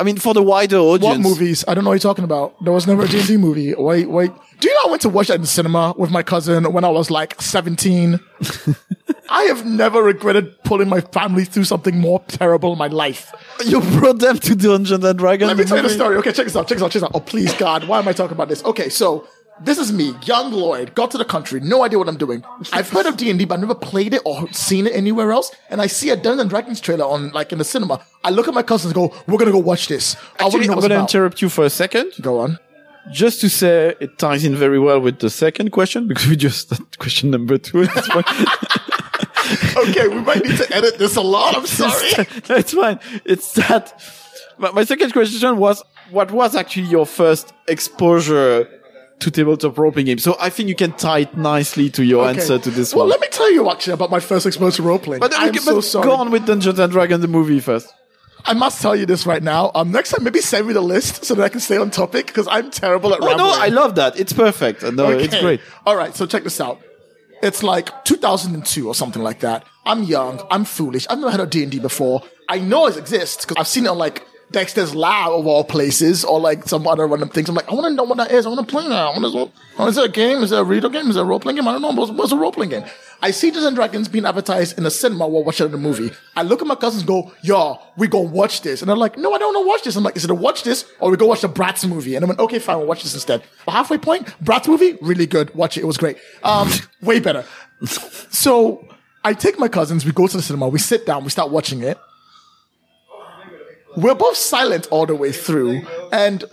I 0.00 0.02
mean, 0.02 0.16
for 0.16 0.32
the 0.32 0.42
wider 0.42 0.78
audience. 0.78 1.02
what 1.04 1.20
movies? 1.20 1.62
I 1.68 1.74
don't 1.74 1.84
know 1.84 1.90
what 1.90 2.02
you're 2.02 2.10
talking 2.10 2.24
about. 2.24 2.62
There 2.64 2.72
was 2.72 2.86
never 2.86 3.04
a 3.04 3.08
D&D 3.08 3.36
movie. 3.36 3.74
Wait, 3.74 4.08
wait. 4.08 4.30
Do 4.58 4.68
you 4.68 4.74
know 4.74 4.80
I 4.86 4.90
went 4.90 5.02
to 5.02 5.10
watch 5.10 5.28
that 5.28 5.34
in 5.34 5.40
the 5.42 5.46
cinema 5.46 5.94
with 5.96 6.10
my 6.10 6.22
cousin 6.22 6.72
when 6.72 6.84
I 6.84 6.88
was 6.88 7.10
like 7.10 7.40
17? 7.40 8.18
I 9.30 9.42
have 9.44 9.64
never 9.64 10.02
regretted 10.02 10.62
pulling 10.64 10.88
my 10.88 11.02
family 11.02 11.44
through 11.44 11.64
something 11.64 11.98
more 11.98 12.20
terrible 12.28 12.72
in 12.72 12.78
my 12.78 12.88
life. 12.88 13.32
You 13.64 13.80
brought 13.80 14.18
them 14.18 14.38
to 14.38 14.56
Dungeons 14.56 15.04
and 15.04 15.18
Dragons. 15.18 15.48
Let 15.48 15.56
me 15.58 15.64
tell 15.64 15.76
you 15.76 15.82
the 15.84 15.90
story. 15.90 16.16
Okay, 16.16 16.32
check 16.32 16.46
this 16.46 16.56
out. 16.56 16.66
Check 16.66 16.78
this 16.78 16.82
out. 16.84 16.90
Check 16.90 17.02
this 17.02 17.02
out. 17.04 17.12
Oh, 17.14 17.20
please, 17.20 17.52
God, 17.54 17.84
why 17.84 17.98
am 17.98 18.08
I 18.08 18.12
talking 18.12 18.34
about 18.34 18.48
this? 18.48 18.64
Okay, 18.64 18.88
so 18.88 19.28
this 19.62 19.78
is 19.78 19.92
me, 19.92 20.14
young 20.24 20.52
Lloyd, 20.52 20.94
got 20.94 21.10
to 21.12 21.18
the 21.18 21.24
country, 21.24 21.60
no 21.60 21.82
idea 21.84 21.98
what 21.98 22.08
I'm 22.08 22.16
doing. 22.16 22.42
I've 22.72 22.88
heard 22.88 23.06
of 23.06 23.16
D&D, 23.16 23.44
but 23.44 23.54
I've 23.54 23.60
never 23.60 23.74
played 23.74 24.14
it 24.14 24.22
or 24.24 24.50
seen 24.52 24.86
it 24.86 24.94
anywhere 24.94 25.32
else. 25.32 25.52
And 25.68 25.80
I 25.82 25.86
see 25.86 26.10
a 26.10 26.16
Dungeons 26.16 26.40
and 26.40 26.50
Dragons 26.50 26.80
trailer 26.80 27.04
on, 27.04 27.30
like, 27.30 27.52
in 27.52 27.58
the 27.58 27.64
cinema. 27.64 28.02
I 28.24 28.30
look 28.30 28.48
at 28.48 28.54
my 28.54 28.62
cousins 28.62 28.92
and 28.92 28.94
go, 28.94 29.14
we're 29.26 29.38
gonna 29.38 29.52
go 29.52 29.58
watch 29.58 29.88
this. 29.88 30.16
I 30.38 30.44
know 30.44 30.48
I'm 30.48 30.52
what's 30.52 30.66
going 30.66 30.80
to 30.80 30.86
about. 30.96 31.00
interrupt 31.14 31.42
you 31.42 31.48
for 31.48 31.64
a 31.64 31.70
second, 31.70 32.12
Go 32.20 32.38
on. 32.40 32.58
just 33.12 33.40
to 33.42 33.48
say 33.50 33.94
it 34.00 34.18
ties 34.18 34.44
in 34.44 34.54
very 34.56 34.78
well 34.78 35.00
with 35.00 35.18
the 35.18 35.30
second 35.30 35.70
question 35.72 36.08
because 36.08 36.26
we 36.26 36.36
just 36.36 36.72
question 36.98 37.30
number 37.30 37.58
two. 37.58 37.82
at 37.82 37.94
this 37.94 38.08
point. 38.08 38.26
Okay, 39.76 40.06
we 40.08 40.20
might 40.20 40.44
need 40.44 40.56
to 40.58 40.74
edit 40.76 40.98
this 40.98 41.16
a 41.16 41.20
lot. 41.20 41.56
I'm 41.56 41.66
sorry. 41.66 42.10
no, 42.48 42.54
it's 42.56 42.72
fine. 42.72 43.00
It's 43.24 43.52
that. 43.54 44.00
My 44.58 44.84
second 44.84 45.12
question 45.12 45.56
was, 45.56 45.82
what 46.10 46.30
was 46.30 46.54
actually 46.54 46.86
your 46.86 47.04
first 47.06 47.52
exposure 47.66 48.68
to 49.20 49.30
tabletop 49.30 49.78
role 49.78 49.92
playing 49.92 50.06
games? 50.06 50.22
So 50.22 50.36
I 50.40 50.50
think 50.50 50.68
you 50.68 50.74
can 50.74 50.92
tie 50.92 51.20
it 51.20 51.36
nicely 51.36 51.90
to 51.90 52.04
your 52.04 52.26
answer 52.28 52.58
to 52.58 52.70
this 52.70 52.94
well, 52.94 53.04
one. 53.04 53.10
let 53.10 53.20
me 53.20 53.28
tell 53.30 53.52
you 53.52 53.70
actually 53.70 53.92
about 53.94 54.10
my 54.10 54.20
first 54.20 54.46
exposure 54.46 54.76
to 54.78 54.82
role 54.82 54.98
playing. 54.98 55.20
but, 55.20 55.32
I'm 55.36 55.50
okay, 55.50 55.58
so 55.58 55.80
sorry. 55.80 56.06
go 56.06 56.14
on 56.16 56.30
with 56.30 56.46
Dungeons 56.46 56.78
and 56.78 56.92
Dragons 56.92 57.20
the 57.22 57.28
movie 57.28 57.60
first. 57.60 57.92
I 58.46 58.54
must 58.54 58.80
tell 58.80 58.96
you 58.96 59.04
this 59.04 59.26
right 59.26 59.42
now. 59.42 59.70
Um, 59.74 59.92
next 59.92 60.10
time, 60.10 60.24
maybe 60.24 60.40
send 60.40 60.66
me 60.66 60.72
the 60.72 60.80
list 60.80 61.26
so 61.26 61.34
that 61.34 61.42
I 61.42 61.48
can 61.50 61.60
stay 61.60 61.76
on 61.76 61.90
topic 61.90 62.26
because 62.26 62.48
I'm 62.48 62.70
terrible 62.70 63.12
at 63.12 63.20
Oh 63.20 63.26
rambling. 63.26 63.46
no, 63.46 63.54
I 63.54 63.68
love 63.68 63.96
that. 63.96 64.18
It's 64.18 64.32
perfect. 64.32 64.82
No, 64.82 65.10
it's 65.10 65.38
great. 65.38 65.60
All 65.84 65.94
right, 65.94 66.14
so 66.14 66.24
check 66.26 66.42
this 66.44 66.58
out. 66.60 66.80
It's 67.42 67.62
like 67.62 68.04
2002 68.06 68.86
or 68.88 68.94
something 68.94 69.22
like 69.22 69.40
that. 69.40 69.66
I'm 69.84 70.02
young. 70.04 70.40
I'm 70.50 70.64
foolish. 70.64 71.06
I've 71.10 71.18
never 71.18 71.30
heard 71.30 71.40
of 71.40 71.50
D&D 71.50 71.78
before. 71.80 72.22
I 72.48 72.58
know 72.58 72.86
it 72.86 72.96
exists 72.96 73.44
because 73.44 73.56
I've 73.58 73.68
seen 73.68 73.84
it 73.84 73.88
on 73.88 73.98
like 73.98 74.26
Dexter's 74.50 74.94
Lab 74.94 75.32
of 75.32 75.46
all 75.46 75.62
places 75.62 76.24
or 76.24 76.40
like 76.40 76.66
some 76.66 76.86
other 76.86 77.06
random 77.06 77.28
things. 77.28 77.48
I'm 77.48 77.54
like, 77.54 77.70
I 77.70 77.74
want 77.74 77.86
to 77.86 77.94
know 77.94 78.02
what 78.04 78.18
that 78.18 78.32
is. 78.32 78.46
I 78.46 78.48
want 78.48 78.66
to 78.66 78.70
play 78.70 78.88
that. 78.88 78.92
I 78.92 79.18
want 79.18 79.32
to. 79.32 79.60
Oh, 79.78 79.86
is 79.86 79.96
it 79.96 80.04
a 80.04 80.08
game? 80.08 80.42
Is 80.42 80.50
it 80.52 80.58
a 80.58 80.64
video 80.64 80.88
game? 80.88 81.08
Is 81.08 81.16
it 81.16 81.20
a 81.20 81.24
role 81.24 81.38
playing 81.38 81.56
game? 81.56 81.68
I 81.68 81.72
don't 81.72 81.82
know. 81.82 81.92
What's, 81.92 82.10
what's 82.10 82.32
a 82.32 82.36
role 82.36 82.50
playing 82.50 82.70
game? 82.70 82.84
I 83.22 83.30
see 83.30 83.48
Dungeons 83.48 83.66
and 83.66 83.76
Dragons 83.76 84.08
being 84.08 84.24
advertised 84.24 84.78
in 84.78 84.84
the 84.84 84.90
cinema 84.90 85.28
while 85.28 85.44
watching 85.44 85.70
the 85.70 85.78
movie. 85.78 86.10
I 86.34 86.42
look 86.42 86.62
at 86.62 86.66
my 86.66 86.74
cousins, 86.74 87.02
and 87.02 87.08
go, 87.08 87.32
"Yo, 87.42 87.78
we 87.96 88.08
go 88.08 88.20
watch 88.20 88.62
this," 88.62 88.80
and 88.80 88.88
they're 88.88 88.96
like, 88.96 89.18
"No, 89.18 89.32
I 89.34 89.38
don't 89.38 89.54
want 89.54 89.64
to 89.64 89.68
watch 89.68 89.82
this." 89.82 89.94
I'm 89.94 90.02
like, 90.02 90.16
"Is 90.16 90.24
it 90.24 90.30
a 90.30 90.34
watch 90.34 90.62
this 90.62 90.90
or 91.00 91.10
we 91.10 91.16
go 91.16 91.26
watch 91.26 91.42
the 91.42 91.48
Bratz 91.48 91.86
movie?" 91.88 92.16
And 92.16 92.24
I 92.24 92.28
went, 92.28 92.40
"Okay, 92.40 92.58
fine, 92.58 92.78
we'll 92.78 92.86
watch 92.86 93.02
this 93.02 93.14
instead." 93.14 93.42
halfway 93.68 93.98
point, 93.98 94.26
Bratz 94.42 94.66
movie, 94.66 94.98
really 95.00 95.26
good. 95.26 95.54
Watch 95.54 95.76
it. 95.76 95.82
It 95.82 95.86
was 95.86 95.96
great. 95.96 96.16
Um, 96.42 96.68
way 97.02 97.20
better. 97.20 97.44
So 98.32 98.86
I 99.24 99.34
take 99.34 99.58
my 99.58 99.68
cousins, 99.68 100.04
we 100.04 100.12
go 100.12 100.26
to 100.26 100.36
the 100.36 100.42
cinema, 100.42 100.68
we 100.68 100.78
sit 100.78 101.04
down, 101.04 101.24
we 101.24 101.30
start 101.30 101.50
watching 101.50 101.82
it. 101.82 101.98
We're 104.00 104.14
both 104.14 104.36
silent 104.36 104.88
all 104.90 105.06
the 105.06 105.14
way 105.14 105.32
through, 105.32 105.86
and 106.12 106.44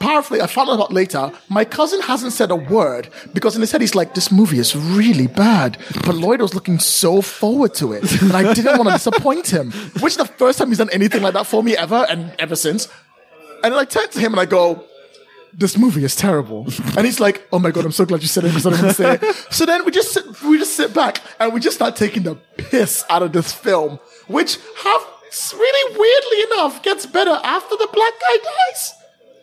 powerfully, 0.00 0.40
I 0.40 0.46
found 0.46 0.70
out 0.70 0.92
later, 0.92 1.30
my 1.48 1.64
cousin 1.64 2.00
hasn't 2.00 2.32
said 2.32 2.50
a 2.50 2.56
word 2.56 3.08
because 3.32 3.54
in 3.54 3.60
his 3.60 3.72
head 3.72 3.80
he's 3.80 3.94
like, 3.94 4.14
"This 4.14 4.30
movie 4.30 4.58
is 4.58 4.74
really 4.74 5.26
bad," 5.26 5.78
but 6.04 6.14
Lloyd 6.14 6.40
was 6.40 6.54
looking 6.54 6.78
so 6.78 7.22
forward 7.22 7.74
to 7.74 7.92
it, 7.92 8.22
and 8.22 8.32
I 8.32 8.52
didn't 8.54 8.78
want 8.78 8.88
to 8.88 8.94
disappoint 8.94 9.48
him. 9.48 9.72
Which 10.00 10.12
is 10.12 10.16
the 10.16 10.26
first 10.26 10.58
time 10.58 10.68
he's 10.68 10.78
done 10.78 10.90
anything 10.92 11.22
like 11.22 11.34
that 11.34 11.46
for 11.46 11.62
me 11.62 11.76
ever, 11.76 12.06
and 12.08 12.32
ever 12.38 12.56
since. 12.56 12.88
And 13.62 13.72
then 13.72 13.80
I 13.80 13.84
turn 13.84 14.08
to 14.10 14.20
him 14.20 14.32
and 14.32 14.40
I 14.40 14.44
go, 14.44 14.84
this 15.52 15.76
movie 15.76 16.04
is 16.04 16.14
terrible. 16.14 16.66
And 16.96 17.04
he's 17.04 17.18
like, 17.18 17.46
oh 17.52 17.58
my 17.58 17.72
God, 17.72 17.84
I'm 17.84 17.92
so 17.92 18.04
glad 18.04 18.22
you 18.22 18.28
said 18.28 18.44
it 18.44 18.54
because 18.54 18.66
I 18.66 18.70
didn't 18.70 18.94
say 18.94 19.14
it. 19.14 19.34
So 19.50 19.66
then 19.66 19.84
we 19.84 19.90
just 19.90 20.12
sit, 20.12 20.24
we 20.42 20.58
just 20.58 20.74
sit 20.74 20.94
back 20.94 21.20
and 21.40 21.52
we 21.52 21.58
just 21.58 21.74
start 21.74 21.96
taking 21.96 22.22
the 22.22 22.36
piss 22.56 23.04
out 23.10 23.22
of 23.22 23.32
this 23.32 23.52
film, 23.52 23.98
which 24.28 24.58
have 25.30 25.58
really 25.58 25.98
weirdly 25.98 26.54
enough 26.54 26.82
gets 26.82 27.06
better 27.06 27.38
after 27.42 27.76
the 27.76 27.88
black 27.92 28.12
guy 28.20 28.36
dies. 28.42 28.94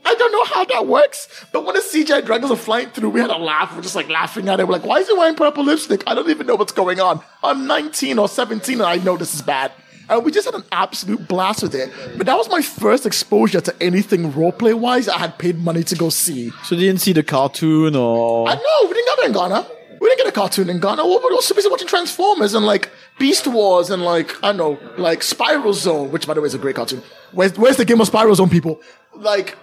I 0.07 0.13
don't 0.13 0.31
know 0.31 0.45
how 0.45 0.65
that 0.65 0.85
works, 0.85 1.27
but 1.51 1.65
when 1.65 1.73
the 1.73 1.81
CGI 1.81 2.23
dragons 2.23 2.51
are 2.51 2.55
flying 2.57 2.89
through, 2.89 3.09
we 3.09 3.19
had 3.19 3.31
a 3.31 3.37
laugh. 3.37 3.75
We're 3.75 3.81
just 3.81 3.95
like 3.95 4.07
laughing 4.07 4.47
at 4.49 4.59
it. 4.59 4.67
We're 4.67 4.73
like, 4.73 4.85
why 4.85 4.99
is 4.99 5.07
he 5.07 5.13
wearing 5.13 5.35
purple 5.35 5.63
lipstick? 5.63 6.03
I 6.05 6.13
don't 6.13 6.29
even 6.29 6.45
know 6.45 6.55
what's 6.55 6.71
going 6.71 6.99
on. 6.99 7.21
I'm 7.43 7.65
19 7.65 8.19
or 8.19 8.27
17 8.29 8.75
and 8.75 8.83
I 8.83 8.97
know 8.97 9.17
this 9.17 9.33
is 9.33 9.41
bad. 9.41 9.71
And 10.07 10.23
we 10.23 10.31
just 10.31 10.45
had 10.45 10.53
an 10.53 10.63
absolute 10.71 11.27
blast 11.27 11.63
with 11.63 11.73
it. 11.73 11.91
But 12.17 12.27
that 12.27 12.37
was 12.37 12.47
my 12.49 12.61
first 12.61 13.07
exposure 13.07 13.61
to 13.61 13.75
anything 13.81 14.31
roleplay 14.31 14.75
wise 14.75 15.07
I 15.09 15.17
had 15.17 15.39
paid 15.39 15.57
money 15.57 15.83
to 15.85 15.95
go 15.95 16.09
see. 16.09 16.51
So 16.63 16.75
you 16.75 16.81
didn't 16.81 17.01
see 17.01 17.13
the 17.13 17.23
cartoon 17.23 17.95
or 17.95 18.47
I 18.47 18.53
know, 18.53 18.87
we 18.87 18.93
didn't 18.93 19.05
get 19.07 19.17
that 19.17 19.25
in 19.25 19.33
Ghana. 19.33 19.67
We 19.99 20.09
didn't 20.09 20.25
get 20.25 20.27
a 20.27 20.31
cartoon 20.33 20.69
in 20.69 20.79
Ghana. 20.79 21.03
We 21.03 21.17
were 21.17 21.33
also 21.33 21.55
busy 21.55 21.67
watching 21.67 21.87
Transformers 21.87 22.53
and 22.53 22.63
like 22.63 22.91
Beast 23.17 23.47
Wars 23.47 23.89
and 23.89 24.03
like, 24.03 24.35
I 24.43 24.51
don't 24.51 24.57
know, 24.57 24.79
like 24.97 25.23
Spiral 25.23 25.73
Zone, 25.73 26.11
which 26.11 26.27
by 26.27 26.33
the 26.33 26.41
way 26.41 26.47
is 26.47 26.53
a 26.53 26.57
great 26.57 26.75
cartoon. 26.75 27.01
Where's, 27.31 27.57
where's 27.57 27.77
the 27.77 27.85
game 27.85 28.01
of 28.01 28.07
Spiral 28.07 28.35
Zone, 28.35 28.49
people? 28.49 28.81
Like, 29.15 29.57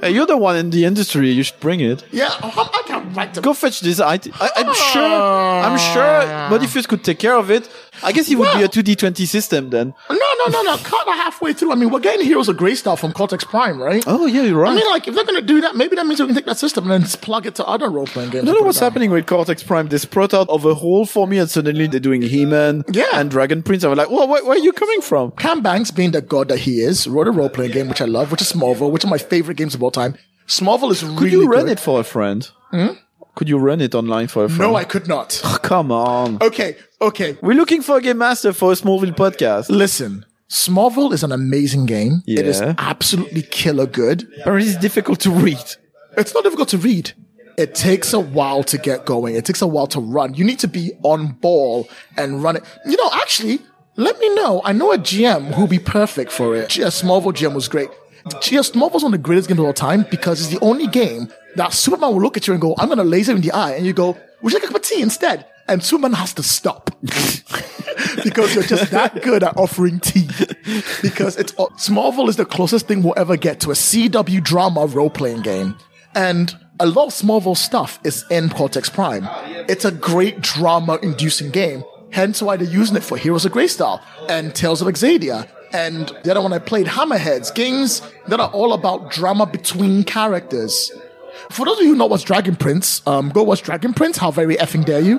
Hey, 0.00 0.12
you're 0.12 0.26
the 0.26 0.36
one 0.36 0.56
in 0.56 0.70
the 0.70 0.84
industry. 0.84 1.28
You 1.32 1.42
should 1.42 1.58
bring 1.58 1.80
it. 1.80 2.04
yeah, 2.12 2.28
I, 2.30 2.70
I 2.72 2.82
can't 2.86 3.16
write 3.16 3.34
them. 3.34 3.42
Go 3.42 3.52
fetch 3.52 3.80
this. 3.80 3.98
I, 3.98 4.14
I, 4.40 4.50
I'm 4.56 4.72
sure. 4.72 5.02
I'm 5.02 5.76
sure. 5.76 6.22
Ah. 6.24 6.48
Modiphius 6.52 6.86
could 6.86 7.02
take 7.02 7.18
care 7.18 7.34
of 7.34 7.50
it. 7.50 7.68
I 8.02 8.12
guess 8.12 8.30
it 8.30 8.36
would 8.36 8.52
be 8.56 8.62
a 8.62 8.68
2D20 8.68 9.26
system 9.26 9.70
then. 9.70 9.94
No, 10.10 10.16
no, 10.16 10.46
no, 10.50 10.62
no. 10.62 10.76
Cut 10.78 11.06
halfway 11.08 11.52
through. 11.52 11.72
I 11.72 11.74
mean, 11.74 11.90
we're 11.90 12.00
getting 12.00 12.24
Heroes 12.24 12.48
of 12.48 12.56
Grey 12.56 12.74
stuff 12.74 13.00
from 13.00 13.12
Cortex 13.12 13.44
Prime, 13.44 13.80
right? 13.80 14.02
Oh 14.06 14.26
yeah, 14.26 14.42
you're 14.42 14.58
right. 14.58 14.72
I 14.72 14.74
mean, 14.76 14.86
like, 14.86 15.08
if 15.08 15.14
they're 15.14 15.24
going 15.24 15.40
to 15.40 15.46
do 15.46 15.60
that, 15.62 15.76
maybe 15.76 15.96
that 15.96 16.06
means 16.06 16.20
we 16.20 16.26
can 16.26 16.34
take 16.34 16.46
that 16.46 16.58
system 16.58 16.84
and 16.84 16.92
then 16.92 17.00
just 17.02 17.20
plug 17.20 17.46
it 17.46 17.54
to 17.56 17.64
other 17.66 17.90
role 17.90 18.06
playing 18.06 18.30
games. 18.30 18.42
I 18.48 18.52
don't 18.52 18.60
know 18.60 18.66
what's 18.66 18.78
happening 18.78 19.10
with 19.10 19.26
Cortex 19.26 19.62
Prime. 19.62 19.88
They 19.88 19.98
sprout 19.98 20.32
out 20.34 20.48
of 20.48 20.64
a 20.64 20.74
hole 20.74 21.06
for 21.06 21.26
me, 21.26 21.38
and 21.38 21.50
suddenly 21.50 21.86
they're 21.86 22.00
doing 22.00 22.22
He-Man 22.22 22.84
Yeah. 22.90 23.04
and 23.14 23.30
Dragon 23.30 23.62
Prince. 23.62 23.84
I'm 23.84 23.94
like, 23.96 24.10
well, 24.10 24.28
where, 24.28 24.44
where 24.44 24.54
are 24.56 24.62
you 24.62 24.72
coming 24.72 25.00
from? 25.00 25.32
Cam 25.32 25.60
Banks, 25.62 25.90
being 25.90 26.12
the 26.12 26.20
god 26.22 26.48
that 26.48 26.60
he 26.60 26.80
is, 26.80 27.06
wrote 27.06 27.28
a 27.28 27.30
role 27.30 27.48
playing 27.48 27.72
game, 27.72 27.88
which 27.88 28.00
I 28.00 28.06
love, 28.06 28.30
which 28.30 28.42
is 28.42 28.52
Smallville, 28.52 28.90
which 28.90 29.04
is 29.04 29.10
my 29.10 29.18
favorite 29.18 29.56
games 29.56 29.74
of 29.74 29.82
all 29.82 29.90
time. 29.90 30.16
Smallville 30.46 30.92
is 30.92 31.02
really 31.04 31.16
Could 31.18 31.32
you 31.32 31.46
run 31.48 31.64
good. 31.66 31.72
it 31.72 31.80
for 31.80 32.00
a 32.00 32.04
friend? 32.04 32.48
Hmm? 32.70 32.86
Could 33.38 33.48
you 33.48 33.56
run 33.56 33.80
it 33.80 33.94
online 33.94 34.26
for 34.26 34.44
a 34.44 34.48
friend? 34.48 34.72
No, 34.72 34.74
I 34.76 34.82
could 34.82 35.06
not. 35.06 35.40
Oh, 35.44 35.58
come 35.62 35.92
on. 35.92 36.38
Okay, 36.42 36.76
okay. 37.00 37.38
We're 37.40 37.54
looking 37.54 37.82
for 37.82 37.96
a 37.96 38.00
game 38.00 38.18
master 38.18 38.52
for 38.52 38.72
a 38.72 38.74
Smallville 38.74 39.14
podcast. 39.14 39.70
Listen, 39.70 40.26
Smallville 40.50 41.12
is 41.12 41.22
an 41.22 41.30
amazing 41.30 41.86
game. 41.86 42.22
It 42.26 42.44
is 42.46 42.60
absolutely 42.60 43.42
killer 43.42 43.86
good. 43.86 44.26
But 44.44 44.60
it's 44.60 44.76
difficult 44.76 45.20
to 45.20 45.30
read. 45.30 45.62
It's 46.16 46.34
not 46.34 46.42
difficult 46.42 46.68
to 46.70 46.78
read. 46.78 47.12
It 47.56 47.76
takes 47.76 48.12
a 48.12 48.18
while 48.18 48.64
to 48.64 48.76
get 48.76 49.04
going. 49.04 49.36
It 49.36 49.44
takes 49.44 49.62
a 49.62 49.68
while 49.68 49.86
to 49.88 50.00
run. 50.00 50.34
You 50.34 50.44
need 50.44 50.58
to 50.60 50.68
be 50.68 50.92
on 51.04 51.28
ball 51.40 51.88
and 52.16 52.42
run 52.42 52.56
it. 52.56 52.64
You 52.86 52.96
know, 52.96 53.10
actually, 53.12 53.60
let 53.94 54.18
me 54.18 54.34
know. 54.34 54.62
I 54.64 54.72
know 54.72 54.90
a 54.92 54.98
GM 54.98 55.54
who'll 55.54 55.66
be 55.68 55.78
perfect 55.78 56.32
for 56.32 56.56
it. 56.56 56.70
G- 56.70 56.82
Smallville 56.82 57.34
GM 57.34 57.54
was 57.54 57.68
great. 57.68 57.90
GS 58.40 58.72
Smallville's 58.72 59.02
one 59.02 59.14
of 59.14 59.20
the 59.20 59.24
greatest 59.24 59.48
games 59.48 59.60
of 59.60 59.66
all 59.66 59.72
time 59.72 60.04
because 60.10 60.40
it's 60.40 60.50
the 60.50 60.64
only 60.64 60.86
game 60.86 61.28
that 61.56 61.72
Superman 61.72 62.12
will 62.12 62.22
look 62.22 62.36
at 62.36 62.46
you 62.46 62.52
and 62.52 62.60
go, 62.60 62.74
I'm 62.78 62.86
going 62.86 62.98
to 62.98 63.04
laser 63.04 63.34
in 63.34 63.40
the 63.40 63.52
eye. 63.52 63.72
And 63.72 63.86
you 63.86 63.92
go, 63.92 64.16
would 64.42 64.52
you 64.52 64.58
like 64.58 64.64
a 64.64 64.66
cup 64.68 64.76
of 64.76 64.82
tea 64.82 65.02
instead? 65.02 65.46
And 65.68 65.82
Superman 65.82 66.14
has 66.14 66.32
to 66.34 66.42
stop 66.42 66.90
because 68.24 68.54
you're 68.54 68.64
just 68.64 68.90
that 68.90 69.20
good 69.22 69.42
at 69.42 69.56
offering 69.56 70.00
tea. 70.00 70.28
Because 71.02 71.36
it's 71.36 71.52
uh, 71.58 71.66
Smallville 71.76 72.28
is 72.28 72.36
the 72.36 72.46
closest 72.46 72.86
thing 72.86 73.02
we'll 73.02 73.14
ever 73.18 73.36
get 73.36 73.60
to 73.60 73.70
a 73.70 73.74
CW 73.74 74.42
drama 74.42 74.86
role 74.86 75.10
playing 75.10 75.42
game. 75.42 75.76
And 76.14 76.56
a 76.80 76.86
lot 76.86 77.08
of 77.08 77.12
Smallville 77.12 77.56
stuff 77.56 78.00
is 78.04 78.24
in 78.30 78.48
Cortex 78.48 78.88
Prime. 78.88 79.28
It's 79.68 79.84
a 79.84 79.90
great 79.90 80.40
drama 80.40 80.98
inducing 81.02 81.50
game. 81.50 81.84
Hence 82.10 82.40
why 82.40 82.56
they're 82.56 82.66
using 82.66 82.96
it 82.96 83.04
for 83.04 83.18
Heroes 83.18 83.44
of 83.44 83.52
Greystar 83.52 84.02
and 84.28 84.54
Tales 84.54 84.80
of 84.80 84.88
Xadia. 84.88 85.48
And 85.72 86.12
the 86.24 86.30
other 86.30 86.40
one 86.40 86.52
I 86.52 86.58
played, 86.58 86.86
Hammerheads, 86.86 87.54
games 87.54 88.02
that 88.28 88.40
are 88.40 88.50
all 88.50 88.72
about 88.72 89.10
drama 89.10 89.46
between 89.46 90.04
characters. 90.04 90.90
For 91.50 91.66
those 91.66 91.78
of 91.78 91.84
you 91.84 91.90
who 91.90 91.96
know 91.96 92.06
what's 92.06 92.24
Dragon 92.24 92.56
Prince, 92.56 93.06
um, 93.06 93.30
go 93.30 93.42
watch 93.42 93.62
Dragon 93.62 93.92
Prince. 93.94 94.16
How 94.18 94.30
very 94.30 94.56
effing 94.56 94.84
dare 94.84 95.00
you? 95.00 95.18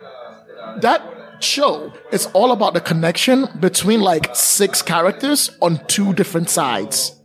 that 0.81 1.43
show 1.43 1.91
is 2.11 2.27
all 2.27 2.51
about 2.51 2.73
the 2.73 2.81
connection 2.81 3.47
between 3.59 4.01
like 4.01 4.35
six 4.35 4.81
characters 4.81 5.51
on 5.61 5.85
two 5.87 6.13
different 6.13 6.49
sides. 6.49 7.15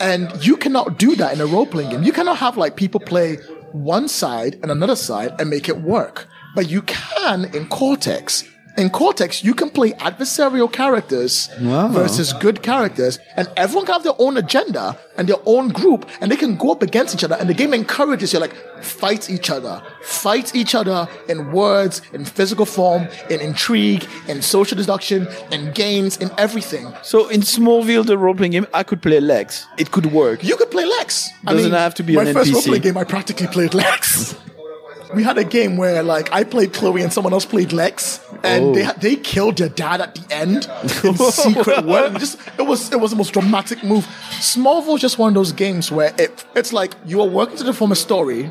And 0.00 0.44
you 0.44 0.56
cannot 0.56 0.98
do 0.98 1.14
that 1.16 1.32
in 1.32 1.40
a 1.40 1.46
role 1.46 1.66
playing 1.66 1.90
game. 1.90 2.02
You 2.02 2.12
cannot 2.12 2.38
have 2.38 2.56
like 2.56 2.76
people 2.76 3.00
play 3.00 3.36
one 3.72 4.08
side 4.08 4.54
and 4.62 4.70
another 4.70 4.96
side 4.96 5.34
and 5.38 5.50
make 5.50 5.68
it 5.68 5.80
work. 5.80 6.26
But 6.54 6.68
you 6.68 6.82
can 6.82 7.46
in 7.54 7.68
Cortex. 7.68 8.44
In 8.76 8.90
Cortex, 8.90 9.44
you 9.44 9.54
can 9.54 9.70
play 9.70 9.92
adversarial 9.92 10.70
characters 10.70 11.48
Wow. 11.60 11.88
versus 11.88 12.32
good 12.32 12.60
characters, 12.60 13.20
and 13.36 13.48
everyone 13.56 13.86
can 13.86 13.92
have 13.92 14.02
their 14.02 14.14
own 14.18 14.36
agenda 14.36 14.98
and 15.16 15.28
their 15.28 15.36
own 15.46 15.68
group, 15.68 16.06
and 16.20 16.28
they 16.30 16.34
can 16.36 16.56
go 16.56 16.72
up 16.72 16.82
against 16.82 17.14
each 17.14 17.22
other. 17.22 17.36
And 17.36 17.48
the 17.48 17.54
game 17.54 17.72
encourages 17.72 18.32
you, 18.32 18.40
like, 18.40 18.52
fight 18.82 19.30
each 19.30 19.48
other, 19.48 19.80
fight 20.02 20.56
each 20.56 20.74
other 20.74 21.06
in 21.28 21.52
words, 21.52 22.02
in 22.12 22.24
physical 22.24 22.66
form, 22.66 23.06
in 23.30 23.38
intrigue, 23.40 24.04
in 24.26 24.42
social 24.42 24.76
deduction, 24.76 25.28
in 25.52 25.70
games, 25.72 26.16
in 26.16 26.32
everything. 26.36 26.92
So 27.02 27.28
in 27.28 27.42
Smallville, 27.42 28.04
the 28.04 28.18
role 28.18 28.34
playing 28.34 28.52
game, 28.52 28.66
I 28.74 28.82
could 28.82 29.00
play 29.00 29.20
Lex. 29.20 29.66
It 29.78 29.92
could 29.92 30.06
work. 30.06 30.42
You 30.42 30.56
could 30.56 30.72
play 30.72 30.84
Lex. 30.84 31.30
It 31.44 31.46
doesn't 31.50 31.70
have 31.72 31.94
to 31.94 32.02
be 32.02 32.16
my 32.16 32.22
an 32.24 32.34
first 32.34 32.50
NPC. 32.50 32.54
role-playing 32.54 32.82
game. 32.82 32.96
I 32.96 33.04
practically 33.04 33.46
played 33.46 33.72
Lex. 33.72 34.34
we 35.14 35.22
had 35.22 35.38
a 35.38 35.44
game 35.44 35.76
where 35.76 36.02
like 36.02 36.32
I 36.32 36.42
played 36.42 36.72
Chloe 36.72 37.02
and 37.02 37.12
someone 37.12 37.32
else 37.32 37.44
played 37.44 37.72
Lex, 37.72 38.18
and 38.44 38.64
Oh. 38.64 38.74
they 38.74 38.88
they 39.00 39.16
killed 39.16 39.56
their 39.58 39.68
dad 39.68 40.00
at 40.00 40.14
the 40.14 40.34
end 40.34 40.68
in 41.04 41.16
secret 41.32 41.84
work. 41.84 42.18
Just 42.18 42.38
it 42.58 42.62
was 42.62 42.92
it 42.92 43.00
was 43.00 43.10
the 43.10 43.16
most 43.16 43.32
dramatic 43.32 43.82
move. 43.82 44.04
Smallville 44.40 44.96
is 44.96 45.00
just 45.00 45.18
one 45.18 45.28
of 45.28 45.34
those 45.34 45.52
games 45.52 45.90
where 45.90 46.12
it 46.18 46.44
it's 46.54 46.72
like 46.72 46.94
you 47.06 47.20
are 47.20 47.28
working 47.28 47.56
to 47.56 47.72
form 47.72 47.92
a 47.92 47.96
story, 47.96 48.50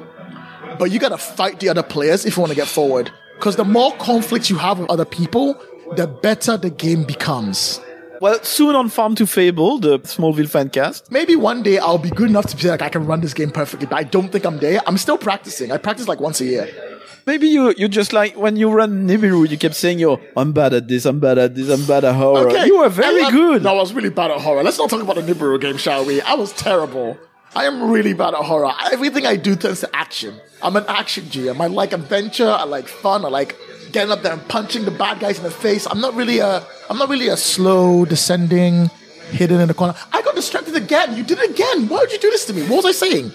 but 0.80 0.91
you 0.91 1.00
gotta 1.00 1.18
fight 1.18 1.60
the 1.60 1.70
other 1.70 1.84
players 1.84 2.26
if 2.26 2.36
you 2.36 2.41
want 2.41 2.52
to 2.52 2.56
get 2.56 2.68
forward. 2.68 3.12
Because 3.36 3.56
the 3.56 3.66
more 3.66 3.91
conflicts 3.98 4.50
you 4.50 4.58
have 4.58 4.80
with 4.80 4.89
other 4.89 5.06
people, 5.06 5.56
the 5.96 6.08
better 6.08 6.56
the 6.58 6.70
game 6.70 7.04
becomes. 7.04 7.80
Well, 8.22 8.39
soon 8.41 8.74
on 8.74 8.88
Farm 8.88 9.16
to 9.16 9.26
Fable, 9.28 9.80
the 9.80 10.00
Smallville 10.00 10.48
fancast. 10.48 11.12
Maybe 11.12 11.36
one 11.36 11.62
day 11.62 11.78
I'll 11.78 11.98
be 11.98 12.10
good 12.10 12.30
enough 12.30 12.46
to 12.48 12.56
be 12.56 12.70
like 12.70 12.82
I 12.82 12.88
can 12.88 13.06
run 13.06 13.20
this 13.20 13.34
game 13.34 13.52
perfectly, 13.52 13.86
but 13.86 13.98
I 13.98 14.04
don't 14.04 14.32
think 14.32 14.46
I'm 14.46 14.60
there. 14.60 14.80
I'm 14.88 14.98
still 14.98 15.18
practicing. 15.18 15.74
I 15.74 15.78
practice 15.78 16.08
like 16.08 16.22
once 16.22 16.39
a 16.39 16.46
year. 16.46 16.93
Maybe 17.26 17.48
you 17.48 17.74
you 17.78 17.88
just 17.88 18.12
like 18.12 18.36
when 18.36 18.56
you 18.58 18.70
run 18.70 19.08
Nibiru, 19.08 19.48
you 19.50 19.58
kept 19.58 19.76
saying, 19.76 20.00
"Yo, 20.00 20.20
I'm 20.36 20.52
bad 20.52 20.74
at 20.74 20.88
this, 20.88 21.06
I'm 21.06 21.20
bad 21.20 21.38
at 21.38 21.56
this, 21.56 21.70
I'm 21.70 21.86
bad 21.86 22.04
at 22.04 22.16
horror." 22.16 22.52
You 22.66 22.80
were 22.80 22.90
very 22.90 23.24
I- 23.24 23.28
I- 23.28 23.32
good. 23.32 23.64
No, 23.64 23.70
I 23.70 23.74
was 23.74 23.94
really 23.94 24.10
bad 24.10 24.32
at 24.32 24.42
horror. 24.42 24.64
Let's 24.64 24.78
not 24.78 24.90
talk 24.90 25.02
about 25.02 25.16
the 25.16 25.22
Nibiru 25.22 25.60
game, 25.60 25.78
shall 25.78 26.04
we? 26.06 26.22
I 26.22 26.34
was 26.34 26.52
terrible. 26.52 27.18
I 27.56 27.66
am 27.66 27.92
really 27.92 28.14
bad 28.14 28.34
at 28.34 28.42
horror. 28.42 28.72
Everything 28.92 29.26
I 29.26 29.36
do 29.38 29.56
turns 29.56 29.80
to 29.82 29.96
action. 29.96 30.34
I'm 30.62 30.76
an 30.76 30.86
action 30.88 31.26
GM. 31.26 31.62
I 31.62 31.68
like 31.68 31.94
adventure. 31.94 32.50
I 32.50 32.64
like 32.64 32.88
fun. 32.88 33.24
I 33.24 33.30
like 33.30 33.56
getting 33.92 34.12
up 34.12 34.22
there 34.24 34.34
and 34.34 34.46
punching 34.48 34.86
the 34.86 34.92
bad 34.92 35.20
guys 35.20 35.38
in 35.38 35.44
the 35.44 35.52
face. 35.52 35.86
I'm 35.90 36.02
not 36.02 36.16
really 36.16 36.40
a. 36.40 36.64
I'm 36.90 36.98
not 36.98 37.10
really 37.10 37.28
a 37.30 37.38
slow 37.38 38.06
descending, 38.06 38.90
hidden 39.32 39.62
in 39.62 39.68
the 39.70 39.74
corner. 39.74 39.94
I 40.12 40.22
got 40.24 40.36
distracted 40.36 40.76
again. 40.76 41.16
You 41.16 41.24
did 41.24 41.38
it 41.40 41.52
again. 41.52 41.88
Why 41.88 42.00
would 42.00 42.12
you 42.12 42.20
do 42.20 42.32
this 42.32 42.44
to 42.46 42.54
me? 42.54 42.64
What 42.64 42.84
was 42.84 42.86
I 42.88 42.92
saying? 42.92 43.32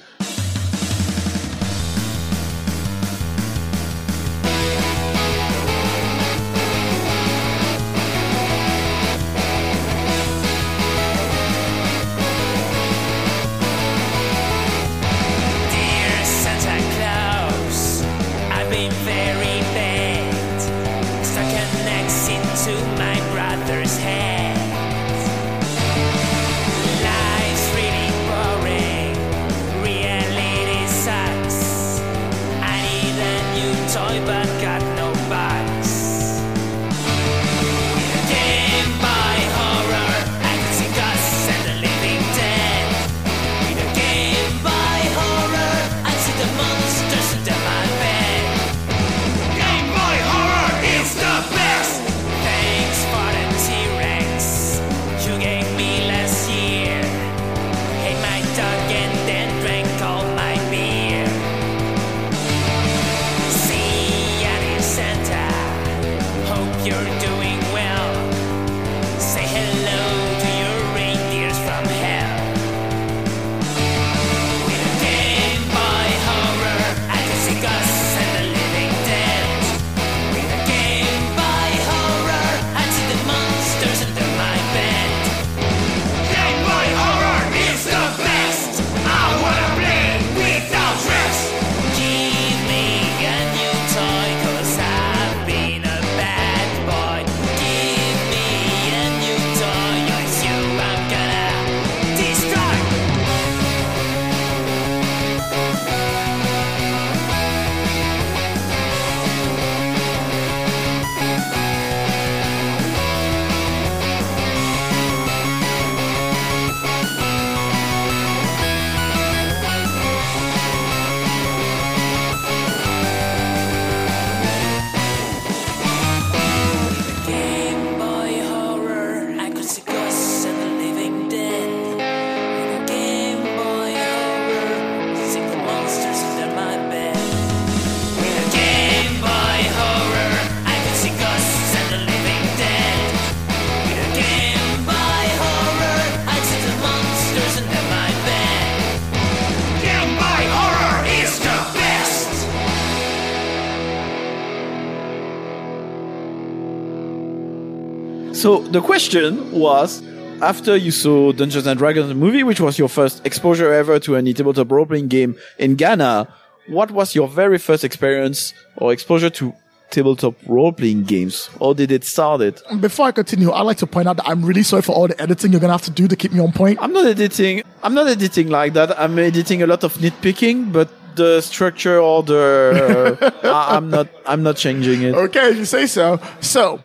So 158.39 158.61
the 158.61 158.81
question 158.81 159.51
was, 159.51 160.01
after 160.41 160.77
you 160.77 160.93
saw 160.93 161.33
Dungeons 161.33 161.67
and 161.67 161.77
Dragons 161.77 162.15
movie, 162.15 162.45
which 162.45 162.61
was 162.61 162.79
your 162.79 162.89
first 162.89 163.25
exposure 163.27 163.73
ever 163.73 163.99
to 164.01 164.15
any 164.15 164.33
tabletop 164.33 164.71
role-playing 164.71 165.09
game 165.09 165.35
in 165.59 165.75
Ghana, 165.75 166.29
what 166.69 166.93
was 166.93 167.15
your 167.17 167.27
very 167.27 167.59
first 167.59 167.83
experience 167.83 168.55
or 168.77 168.93
exposure 168.93 169.31
to 169.31 169.53
tabletop 169.91 170.37
role-playing 170.47 171.03
games? 171.03 171.51
Or 171.59 171.75
did 171.75 171.91
it 171.91 172.05
start 172.05 172.41
it? 172.43 172.63
Before 172.81 173.07
I 173.07 173.13
continue, 173.13 173.51
I'd 173.51 173.63
like 173.63 173.79
to 173.79 173.89
point 173.89 174.07
out 174.07 174.19
that 174.19 174.29
I'm 174.29 174.45
really 174.45 174.63
sorry 174.63 174.83
for 174.83 174.93
all 174.93 175.09
the 175.09 175.21
editing 175.21 175.51
you're 175.51 175.61
gonna 175.61 175.73
have 175.73 175.83
to 175.83 175.91
do 175.91 176.07
to 176.07 176.15
keep 176.15 176.31
me 176.33 176.39
on 176.39 176.53
point. 176.53 176.79
I'm 176.81 176.93
not 176.93 177.07
editing. 177.07 177.63
I'm 177.83 177.95
not 177.95 178.07
editing 178.07 178.51
like 178.51 178.75
that. 178.75 178.97
I'm 179.01 179.19
editing 179.19 179.63
a 179.65 179.67
lot 179.67 179.83
of 179.83 179.95
nitpicking, 179.95 180.73
but 180.73 180.89
the 181.17 181.41
structure 181.41 181.99
or 181.99 182.23
the 182.23 183.35
I- 183.43 183.75
I'm 183.77 183.91
not. 183.91 184.07
I'm 184.27 184.45
not 184.45 184.57
changing 184.57 185.03
it. 185.03 185.15
Okay, 185.17 185.51
you 185.57 185.65
say 185.65 185.87
so. 185.87 186.21
So, 186.41 186.85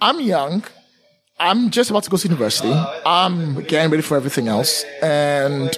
I'm 0.00 0.20
young. 0.20 0.64
I'm 1.40 1.70
just 1.70 1.90
about 1.90 2.02
to 2.04 2.10
go 2.10 2.18
to 2.18 2.28
university. 2.28 2.72
I'm 3.06 3.62
getting 3.62 3.90
ready 3.90 4.02
for 4.02 4.16
everything 4.16 4.46
else, 4.48 4.84
and 5.02 5.76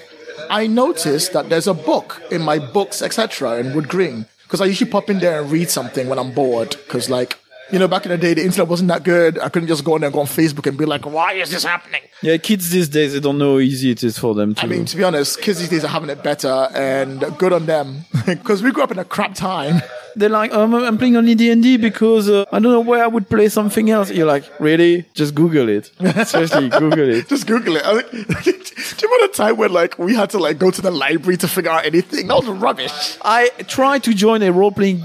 I 0.50 0.66
noticed 0.66 1.32
that 1.34 1.48
there's 1.50 1.68
a 1.68 1.74
book 1.74 2.20
in 2.32 2.42
my 2.42 2.58
books, 2.58 3.00
etc., 3.00 3.58
in 3.58 3.72
Wood 3.72 3.88
Green. 3.88 4.26
Because 4.42 4.60
I 4.60 4.66
usually 4.66 4.90
pop 4.90 5.08
in 5.08 5.20
there 5.20 5.40
and 5.40 5.50
read 5.50 5.70
something 5.70 6.08
when 6.08 6.18
I'm 6.18 6.32
bored. 6.32 6.70
Because, 6.70 7.08
like, 7.08 7.38
you 7.70 7.78
know, 7.78 7.88
back 7.88 8.04
in 8.04 8.10
the 8.10 8.18
day, 8.18 8.34
the 8.34 8.44
internet 8.44 8.68
wasn't 8.68 8.88
that 8.88 9.02
good. 9.04 9.38
I 9.38 9.48
couldn't 9.48 9.68
just 9.68 9.82
go 9.84 9.94
in 9.94 10.02
there 10.02 10.08
and 10.08 10.14
go 10.14 10.20
on 10.20 10.26
Facebook 10.26 10.66
and 10.66 10.76
be 10.76 10.84
like, 10.84 11.06
"Why 11.06 11.34
is 11.34 11.50
this 11.50 11.64
happening?" 11.64 12.02
Yeah, 12.20 12.36
kids 12.36 12.68
these 12.70 12.88
days 12.88 13.14
they 13.14 13.20
don't 13.20 13.38
know 13.38 13.54
how 13.54 13.60
easy 13.60 13.92
it 13.92 14.02
is 14.04 14.18
for 14.18 14.34
them 14.34 14.54
to. 14.56 14.62
I 14.62 14.66
mean, 14.66 14.84
to 14.84 14.96
be 14.96 15.04
honest, 15.04 15.40
kids 15.40 15.60
these 15.60 15.70
days 15.70 15.84
are 15.84 15.88
having 15.88 16.10
it 16.10 16.22
better, 16.22 16.68
and 16.74 17.24
good 17.38 17.52
on 17.52 17.66
them. 17.66 18.04
Because 18.26 18.62
we 18.62 18.72
grew 18.72 18.82
up 18.82 18.90
in 18.90 18.98
a 18.98 19.04
crap 19.04 19.34
time. 19.34 19.80
They're 20.16 20.28
like, 20.28 20.52
um, 20.52 20.74
I'm 20.74 20.98
playing 20.98 21.16
only 21.16 21.34
D 21.34 21.50
and 21.50 21.62
D 21.62 21.76
because 21.76 22.28
uh, 22.28 22.44
I 22.52 22.58
don't 22.58 22.72
know 22.72 22.80
where 22.80 23.02
I 23.02 23.06
would 23.06 23.28
play 23.28 23.48
something 23.48 23.90
else. 23.90 24.10
You're 24.10 24.26
like, 24.26 24.44
really? 24.60 25.06
Just 25.14 25.34
Google 25.34 25.68
it. 25.68 25.90
Seriously, 26.26 26.68
Google 26.68 27.08
it. 27.08 27.28
Just 27.28 27.46
Google 27.46 27.76
it. 27.76 27.82
I 27.84 28.02
do 28.02 28.50
you 28.50 29.08
remember 29.08 29.26
the 29.26 29.32
time 29.34 29.56
when 29.56 29.72
like 29.72 29.98
we 29.98 30.14
had 30.14 30.30
to 30.30 30.38
like 30.38 30.58
go 30.58 30.70
to 30.70 30.82
the 30.82 30.90
library 30.90 31.36
to 31.38 31.48
figure 31.48 31.70
out 31.70 31.84
anything? 31.84 32.28
That 32.28 32.36
was 32.36 32.48
rubbish. 32.48 33.18
I 33.22 33.48
tried 33.68 34.04
to 34.04 34.14
join 34.14 34.42
a 34.42 34.52
role 34.52 34.72
playing 34.72 35.02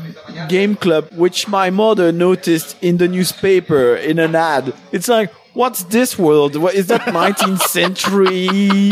game 0.49 0.75
club, 0.75 1.09
which 1.13 1.47
my 1.47 1.69
mother 1.69 2.11
noticed 2.11 2.75
in 2.81 2.97
the 2.97 3.07
newspaper 3.07 3.95
in 3.95 4.19
an 4.19 4.35
ad. 4.35 4.73
It's 4.91 5.07
like, 5.07 5.31
what's 5.53 5.83
this 5.85 6.17
world? 6.17 6.55
What 6.55 6.75
is 6.75 6.87
that 6.87 7.01
19th 7.01 7.61
century? 7.61 8.91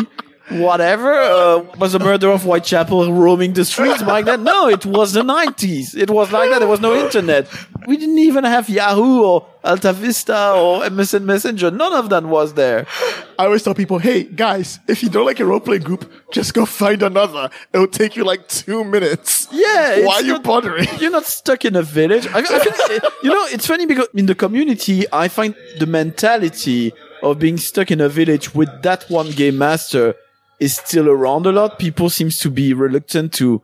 Whatever 0.50 1.12
uh, 1.12 1.58
was 1.80 1.96
a 1.96 2.00
murder 2.00 2.30
of 2.30 2.44
Whitechapel 2.44 3.12
roaming 3.12 3.54
the 3.54 3.66
streets 3.66 4.04
back 4.04 4.26
then? 4.26 4.44
No, 4.44 4.68
it 4.68 4.86
was 4.86 5.14
the 5.14 5.24
90s. 5.24 5.98
It 5.98 6.12
was 6.12 6.32
like 6.32 6.52
that. 6.52 6.60
There 6.60 6.68
was 6.68 6.82
no 6.82 6.94
internet. 6.96 7.48
We 7.88 7.98
didn't 7.98 8.20
even 8.20 8.44
have 8.44 8.70
Yahoo 8.70 9.24
or 9.24 9.48
Alta 9.64 9.92
Vista 9.92 10.54
or 10.54 10.82
MSN 10.84 11.24
Messenger. 11.24 11.72
None 11.72 11.94
of 11.94 12.10
that 12.10 12.24
was 12.24 12.54
there. 12.54 12.86
I 13.40 13.46
always 13.46 13.64
tell 13.64 13.74
people, 13.74 13.98
hey 13.98 14.24
guys, 14.24 14.80
if 14.88 15.02
you 15.02 15.10
don't 15.10 15.26
like 15.26 15.40
a 15.40 15.46
role 15.46 15.60
playing 15.60 15.82
group, 15.82 16.12
just 16.32 16.54
go 16.54 16.66
find 16.66 17.02
another. 17.02 17.50
It'll 17.74 17.88
take 17.88 18.16
you 18.16 18.24
like 18.24 18.48
two 18.48 18.84
minutes. 18.84 19.48
Yeah. 19.52 20.06
Why 20.06 20.16
are 20.16 20.22
you 20.22 20.34
not- 20.34 20.44
bothering? 20.44 20.88
You're 21.00 21.12
not 21.12 21.26
stuck 21.26 21.66
in 21.66 21.76
a 21.76 21.82
village. 21.82 22.28
I, 22.28 22.40
I 22.40 23.00
you 23.24 23.30
know, 23.32 23.46
it's 23.48 23.66
funny 23.66 23.88
because 23.88 24.08
in 24.14 24.28
the 24.28 24.36
community, 24.36 25.06
I 25.12 25.28
find 25.28 25.56
the 25.80 25.88
mentality 25.88 26.94
of 27.24 27.40
being 27.40 27.58
stuck 27.58 27.90
in 27.90 28.00
a 28.00 28.10
village 28.10 28.54
with 28.54 28.70
that 28.84 29.10
one 29.10 29.32
game 29.32 29.58
master 29.58 30.16
is 30.60 30.76
still 30.76 31.10
around 31.10 31.46
a 31.46 31.52
lot. 31.52 31.80
People 31.80 32.10
seems 32.10 32.40
to 32.40 32.50
be 32.50 32.74
reluctant 32.74 33.34
to 33.34 33.62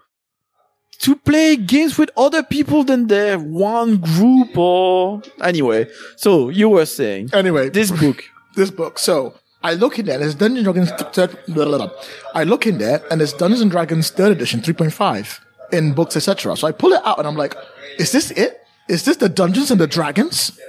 to 1.00 1.16
play 1.16 1.56
games 1.56 1.98
with 1.98 2.12
other 2.16 2.44
people 2.44 2.84
than 2.84 3.08
their 3.08 3.40
one 3.40 3.98
group 3.98 4.56
or 4.56 5.22
anyway. 5.42 5.88
So 6.16 6.50
you 6.50 6.70
were 6.70 6.86
saying 6.86 7.32
Anyway, 7.34 7.70
this 7.70 7.90
book. 7.92 8.24
this 8.56 8.70
book. 8.70 9.00
So 9.00 9.34
I 9.64 9.74
look 9.74 9.98
in 10.00 10.06
there, 10.06 10.22
it's 10.22 10.36
Dungeons 10.36 10.68
and 10.68 10.74
Dragons 10.74 10.92
third. 11.14 11.38
Blah, 11.48 11.66
blah, 11.66 11.78
blah. 11.78 11.90
I 12.34 12.44
look 12.44 12.66
in 12.68 12.78
there, 12.78 13.02
and 13.12 13.22
it's 13.22 13.34
Dungeons 13.34 13.62
and 13.62 13.72
Dragons 13.72 14.10
third 14.10 14.32
edition, 14.32 14.62
three 14.62 14.74
point 14.74 14.94
five 14.94 15.40
in 15.72 15.94
books, 15.94 16.16
etc. 16.16 16.56
So 16.58 16.68
I 16.68 16.72
pull 16.72 16.94
it 16.94 17.02
out, 17.06 17.18
and 17.20 17.28
I'm 17.28 17.36
like, 17.36 17.56
"Is 17.98 18.12
this 18.12 18.32
it? 18.32 18.62
Is 18.90 19.06
this 19.06 19.18
the 19.18 19.30
Dungeons 19.30 19.72
and 19.72 19.80
the 19.80 19.88
Dragons?" 19.88 20.60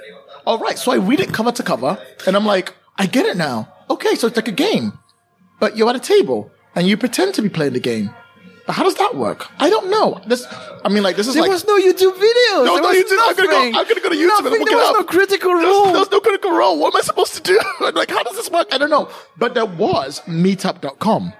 All 0.47 0.59
right. 0.59 0.79
So 0.79 0.93
I 0.93 0.97
read 0.97 1.21
it 1.21 1.33
cover 1.33 1.53
to 1.53 1.63
cover, 1.63 1.99
and 2.27 2.37
I'm 2.37 2.47
like, 2.47 2.75
"I 2.97 3.07
get 3.07 3.27
it 3.27 3.37
now. 3.37 3.69
Okay, 3.91 4.15
so 4.15 4.27
it's 4.27 4.37
like 4.37 4.49
a 4.49 4.53
game, 4.53 4.93
but 5.63 5.77
you're 5.77 5.91
at 5.93 5.97
a 6.05 6.07
table 6.17 6.41
and 6.75 6.83
you 6.89 6.97
pretend 7.05 7.35
to 7.37 7.43
be 7.47 7.51
playing 7.59 7.75
the 7.79 7.81
game." 7.93 8.07
But 8.67 8.75
how 8.79 8.85
does 8.89 8.95
that 9.03 9.17
work? 9.17 9.41
I 9.65 9.69
don't 9.75 9.89
know. 9.95 10.09
This, 10.31 10.43
I 10.85 10.89
mean, 10.93 11.03
like 11.03 11.17
this 11.17 11.27
is 11.27 11.35
like, 11.35 11.51
There 11.51 11.57
like 11.57 11.67
was 11.67 11.71
no 11.73 11.79
YouTube 11.87 12.15
videos. 12.27 12.65
No, 12.69 12.75
there 12.75 12.83
no, 12.83 12.89
was 12.89 12.97
you 12.99 13.09
did- 13.09 13.19
I'm 13.27 13.35
gonna 13.39 13.49
go- 13.57 13.79
I'm 13.79 13.87
gonna 13.91 14.05
go 14.07 14.11
to 14.15 14.21
YouTube 14.23 14.45
and 14.47 14.53
look 14.61 14.69
There 14.69 14.79
it 14.79 14.83
was 14.87 14.91
up. 14.91 15.01
no 15.01 15.05
critical 15.17 15.53
role. 15.65 15.93
there's 15.97 16.13
no 16.17 16.21
critical 16.27 16.53
role. 16.61 16.75
What 16.81 16.95
am 16.95 16.99
I 16.99 17.03
supposed 17.11 17.35
to 17.39 17.43
do? 17.51 17.57
I'm 17.87 17.95
like, 18.03 18.11
how 18.17 18.23
does 18.23 18.37
this 18.41 18.51
work? 18.57 18.69
I 18.75 18.79
don't 18.79 18.91
know. 18.97 19.09
But 19.43 19.55
there 19.55 19.67
was 19.85 20.21
meetup.com. 20.29 21.33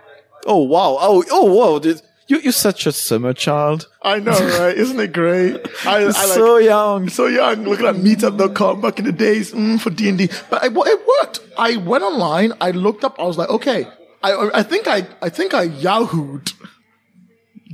Oh 0.47 0.63
wow! 0.75 0.97
Oh 1.01 1.23
oh 1.31 1.47
wow! 1.59 1.79
This- 1.79 2.03
You 2.27 2.39
you're 2.45 2.53
such 2.69 2.87
a 2.87 2.93
summer 2.93 3.33
child. 3.47 3.87
I 4.03 4.19
know, 4.27 4.39
right? 4.59 4.77
Isn't 4.85 4.99
it 5.07 5.13
great? 5.13 5.55
I, 5.87 5.99
I 5.99 6.05
like, 6.07 6.15
so 6.41 6.57
young. 6.59 7.09
so 7.19 7.27
young. 7.41 7.57
Looking 7.71 7.87
at 7.93 7.97
meetup.com 8.07 8.81
back 8.81 8.99
in 8.99 9.05
the 9.05 9.13
days 9.27 9.53
mm, 9.53 9.79
for 9.81 9.91
D&D. 9.91 10.29
But 10.51 10.65
it, 10.65 10.73
it 10.75 11.01
worked. 11.15 11.41
I 11.57 11.77
went 11.77 12.03
online. 12.11 12.51
I 12.61 12.71
looked 12.73 13.05
up. 13.05 13.15
I 13.21 13.25
was 13.31 13.39
like, 13.39 13.51
okay. 13.51 13.87
I, 14.23 14.51
I 14.55 14.63
think 14.63 14.87
I, 14.87 15.07
I 15.21 15.29
think 15.29 15.53
I 15.55 15.69
Yahooed 15.69 16.53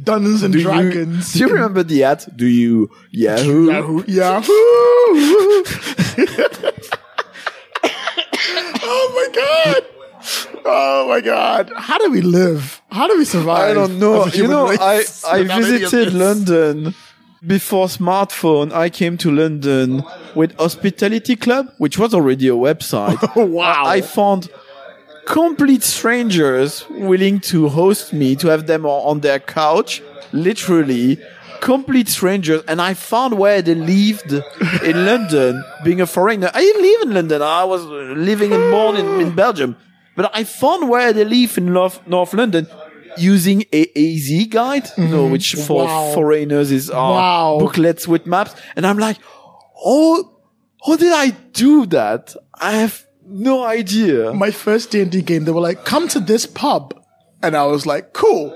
Dungeons 0.03 0.43
and 0.43 0.53
Do 0.53 0.59
you, 0.61 0.65
Dragons. 0.65 1.33
do 1.33 1.41
you 1.41 1.49
remember 1.49 1.83
the 1.83 2.05
ad? 2.05 2.25
Do 2.37 2.47
you 2.47 2.91
Yahoo? 3.11 3.67
Yahoo! 3.71 4.05
Yahoo! 4.07 4.49
oh 8.83 9.13
my 9.15 9.29
god! 9.35 9.85
Oh 10.65 11.07
my 11.09 11.21
god! 11.21 11.73
How 11.77 11.99
do 11.99 12.11
we 12.11 12.21
live? 12.21 12.81
How 12.91 13.07
do 13.09 13.19
we 13.19 13.25
survive? 13.25 13.71
I 13.71 13.75
don't 13.75 13.99
know. 13.99 14.27
You 14.27 14.47
know, 14.49 14.69
I 14.69 14.99
race 14.99 15.25
I 15.25 15.43
visited? 15.61 16.13
London 16.15 16.95
before 17.47 17.87
smartphone. 17.87 18.73
I 18.73 18.91
came 18.91 19.17
to 19.19 19.31
London 19.31 20.03
with 20.35 20.57
Hospitality 20.59 21.37
Club, 21.37 21.69
which 21.79 21.99
was 21.99 22.15
already 22.15 22.49
a 22.49 22.53
website. 22.53 23.19
Wow. 23.49 23.85
I 23.87 24.01
found 24.01 24.49
complete 25.29 25.83
strangers 25.83 26.89
willing 26.89 27.39
to 27.39 27.69
host 27.69 28.13
me 28.15 28.35
to 28.37 28.49
have 28.49 28.67
them 28.67 28.87
on 28.87 29.21
their 29.21 29.39
couch, 29.39 30.03
literally 30.33 31.19
complete 31.61 32.09
strangers. 32.09 32.63
And 32.67 32.81
I 32.81 32.95
found 32.95 33.37
where 33.39 33.61
they 33.61 33.75
lived 33.75 34.33
in 34.83 35.05
London, 35.11 35.63
being 35.85 36.01
a 36.01 36.07
foreigner. 36.07 36.51
I 36.55 36.61
didn't 36.61 36.83
live 36.83 37.03
in 37.03 37.15
London. 37.15 37.43
I 37.43 37.65
was 37.65 37.85
living 37.85 38.53
and 38.55 38.71
born 38.71 38.97
in, 38.97 39.21
in 39.21 39.35
Belgium, 39.35 39.77
but 40.17 40.31
I 40.35 40.45
found 40.45 40.89
where 40.89 41.13
they 41.13 41.25
live 41.25 41.59
in 41.59 41.73
North, 41.73 42.07
North 42.07 42.33
London. 42.33 42.67
Using 43.19 43.65
a 43.73 43.83
AZ 43.97 44.47
guide, 44.49 44.89
you 44.97 45.09
know, 45.09 45.27
which 45.27 45.55
for 45.67 45.87
Wow. 45.87 46.13
foreigners 46.15 46.71
is 46.71 46.89
uh, 46.89 46.95
Wow. 46.95 47.57
booklets 47.59 48.07
with 48.07 48.27
maps, 48.27 48.55
and 48.77 48.87
I'm 48.87 48.97
like, 48.99 49.17
oh, 49.85 50.39
how 50.87 50.95
did 50.97 51.13
I 51.13 51.31
do 51.53 51.85
that? 51.87 52.35
I 52.55 52.73
have 52.75 53.05
no 53.29 53.65
idea. 53.65 54.33
my 54.33 54.51
first 54.51 54.91
D&D 54.91 55.23
game, 55.23 55.45
they 55.45 55.53
were 55.53 55.61
like, 55.61 55.85
come 55.85 56.09
to 56.09 56.21
this 56.21 56.47
pub. 56.47 56.95
And 57.43 57.57
I 57.57 57.67
was 57.67 57.87
like, 57.87 58.13
cool. 58.13 58.51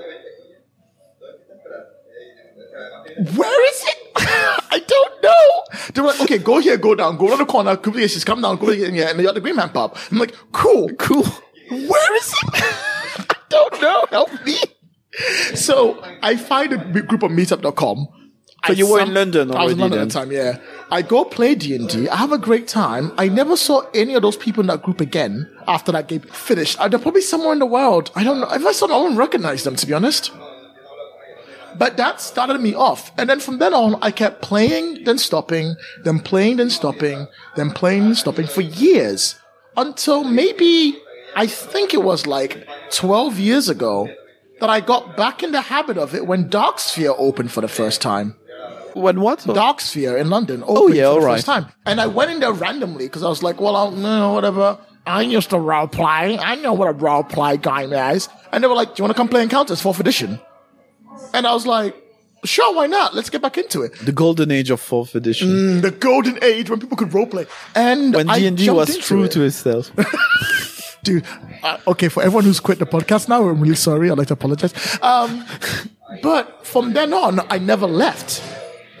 Where 3.15 3.69
is 3.69 3.83
it? 3.83 3.97
I 4.15 4.81
don't 4.85 5.23
know. 5.23 5.89
They 5.93 6.01
were 6.01 6.07
like, 6.07 6.21
okay, 6.21 6.37
go 6.39 6.59
here, 6.59 6.77
go 6.77 6.95
down, 6.95 7.17
go 7.17 7.29
to 7.29 7.37
the 7.37 7.45
corner, 7.45 7.77
quickly, 7.77 8.01
just 8.07 8.25
come 8.25 8.41
down, 8.41 8.57
go 8.57 8.71
here, 8.71 8.87
and 8.87 8.95
you're 8.95 9.07
at 9.29 9.35
the 9.35 9.41
Green 9.41 9.55
Man 9.55 9.69
pub. 9.69 9.97
I'm 10.11 10.17
like, 10.17 10.35
cool. 10.51 10.89
Cool. 10.97 11.23
Where 11.69 12.15
is 12.17 12.33
it? 12.33 12.49
I 12.53 13.35
don't 13.49 13.81
know. 13.81 14.05
Help 14.09 14.45
me. 14.45 14.57
So 15.55 16.03
I 16.21 16.35
find 16.35 16.73
a 16.73 16.77
group 16.77 17.23
of 17.23 17.31
meetup.com. 17.31 18.07
So 18.65 18.73
I 18.73 18.75
you 18.75 18.89
were 18.89 19.01
in 19.01 19.13
London 19.13 19.51
I 19.51 19.65
was 19.65 19.73
already 19.73 19.73
in 19.73 19.79
London 19.79 19.99
then? 19.99 20.07
at 20.07 20.13
the 20.13 20.19
time, 20.19 20.31
yeah. 20.31 20.57
I 20.89 21.01
go 21.01 21.25
play 21.25 21.53
D&D. 21.55 22.07
I 22.07 22.15
have 22.15 22.31
a 22.31 22.37
great 22.37 22.67
time. 22.67 23.11
I 23.17 23.27
never 23.27 23.57
saw 23.57 23.81
any 23.93 24.13
of 24.13 24.21
those 24.21 24.37
people 24.37 24.61
in 24.61 24.67
that 24.67 24.81
group 24.83 25.01
again 25.01 25.49
after 25.67 25.91
that 25.91 26.07
game 26.07 26.21
finished. 26.21 26.79
Uh, 26.79 26.87
They're 26.87 26.99
probably 26.99 27.21
somewhere 27.21 27.51
in 27.51 27.59
the 27.59 27.65
world. 27.65 28.11
I 28.15 28.23
don't 28.23 28.39
know. 28.39 28.49
If 28.51 28.65
I 28.65 28.71
saw 28.71 28.87
them, 28.87 28.95
I 28.95 28.99
wouldn't 29.01 29.19
recognize 29.19 29.63
them, 29.63 29.75
to 29.75 29.85
be 29.85 29.93
honest. 29.93 30.31
But 31.77 31.97
that 31.97 32.21
started 32.21 32.61
me 32.61 32.75
off. 32.75 33.11
And 33.17 33.29
then 33.29 33.39
from 33.39 33.57
then 33.57 33.73
on, 33.73 33.97
I 34.01 34.11
kept 34.11 34.41
playing, 34.41 35.03
then 35.05 35.17
stopping, 35.17 35.75
then 36.03 36.19
playing, 36.19 36.57
then 36.57 36.69
stopping, 36.69 37.27
then 37.55 37.71
playing, 37.71 38.03
and 38.03 38.17
stopping 38.17 38.47
for 38.47 38.61
years. 38.61 39.35
Until 39.75 40.23
maybe, 40.23 40.95
I 41.35 41.47
think 41.47 41.93
it 41.93 42.03
was 42.03 42.27
like 42.27 42.67
12 42.91 43.39
years 43.39 43.69
ago 43.69 44.07
that 44.59 44.69
I 44.69 44.79
got 44.81 45.17
back 45.17 45.41
in 45.41 45.51
the 45.51 45.61
habit 45.61 45.97
of 45.97 46.13
it 46.13 46.27
when 46.27 46.47
Darksphere 46.49 47.15
opened 47.17 47.51
for 47.51 47.61
the 47.61 47.67
first 47.67 48.01
time. 48.01 48.35
When 48.93 49.21
what? 49.21 49.39
Darksphere 49.39 50.19
in 50.19 50.29
London 50.29 50.63
opened 50.63 50.77
Oh, 50.77 50.87
yeah, 50.87 50.93
for 50.93 50.97
the 50.97 51.07
alright. 51.21 51.35
first 51.37 51.45
time. 51.45 51.65
And 51.85 51.99
I 52.01 52.07
went 52.07 52.31
in 52.31 52.39
there 52.39 52.51
randomly 52.53 53.05
because 53.05 53.23
I 53.23 53.29
was 53.29 53.41
like, 53.43 53.59
well, 53.59 53.75
I'll, 53.75 53.91
no, 53.91 54.33
whatever. 54.33 54.77
I 55.05 55.21
used 55.21 55.49
to 55.49 55.59
role 55.59 55.87
play. 55.87 56.37
I 56.37 56.55
know 56.55 56.73
what 56.73 56.87
a 56.87 56.93
role 56.93 57.23
play 57.23 57.57
game 57.57 57.91
is. 57.91 58.29
And 58.51 58.63
they 58.63 58.67
were 58.67 58.75
like, 58.75 58.89
do 58.95 59.01
you 59.01 59.03
want 59.03 59.15
to 59.15 59.19
come 59.19 59.27
play 59.27 59.43
Encounters 59.43 59.81
4th 59.81 59.99
edition? 59.99 60.39
And 61.33 61.45
I 61.47 61.53
was 61.53 61.65
like, 61.67 61.95
sure, 62.45 62.73
why 62.75 62.87
not? 62.87 63.13
Let's 63.15 63.29
get 63.29 63.41
back 63.41 63.57
into 63.57 63.81
it. 63.81 63.93
the 63.99 64.11
golden 64.11 64.51
age 64.51 64.69
of 64.69 64.79
fourth 64.79 65.15
edition. 65.15 65.47
Mm, 65.49 65.81
the 65.81 65.91
golden 65.91 66.37
age 66.43 66.69
when 66.69 66.79
people 66.79 66.95
could 66.97 67.09
roleplay. 67.09 67.47
And 67.75 68.13
when 68.13 68.27
D 68.27 68.45
and 68.47 68.57
D 68.57 68.69
was 68.69 68.97
true 68.97 69.23
it. 69.23 69.31
to 69.31 69.43
itself. 69.43 69.91
dude. 71.03 71.25
Uh, 71.63 71.77
okay, 71.87 72.07
for 72.09 72.21
everyone 72.23 72.45
who's 72.45 72.59
quit 72.59 72.79
the 72.79 72.85
podcast 72.85 73.27
now, 73.29 73.47
I'm 73.47 73.59
really 73.59 73.75
sorry. 73.75 74.09
I'd 74.11 74.17
like 74.17 74.27
to 74.27 74.33
apologize. 74.33 74.73
Um, 75.01 75.45
but 76.21 76.65
from 76.65 76.93
then 76.93 77.13
on, 77.13 77.39
I 77.49 77.57
never 77.57 77.87
left. 77.87 78.41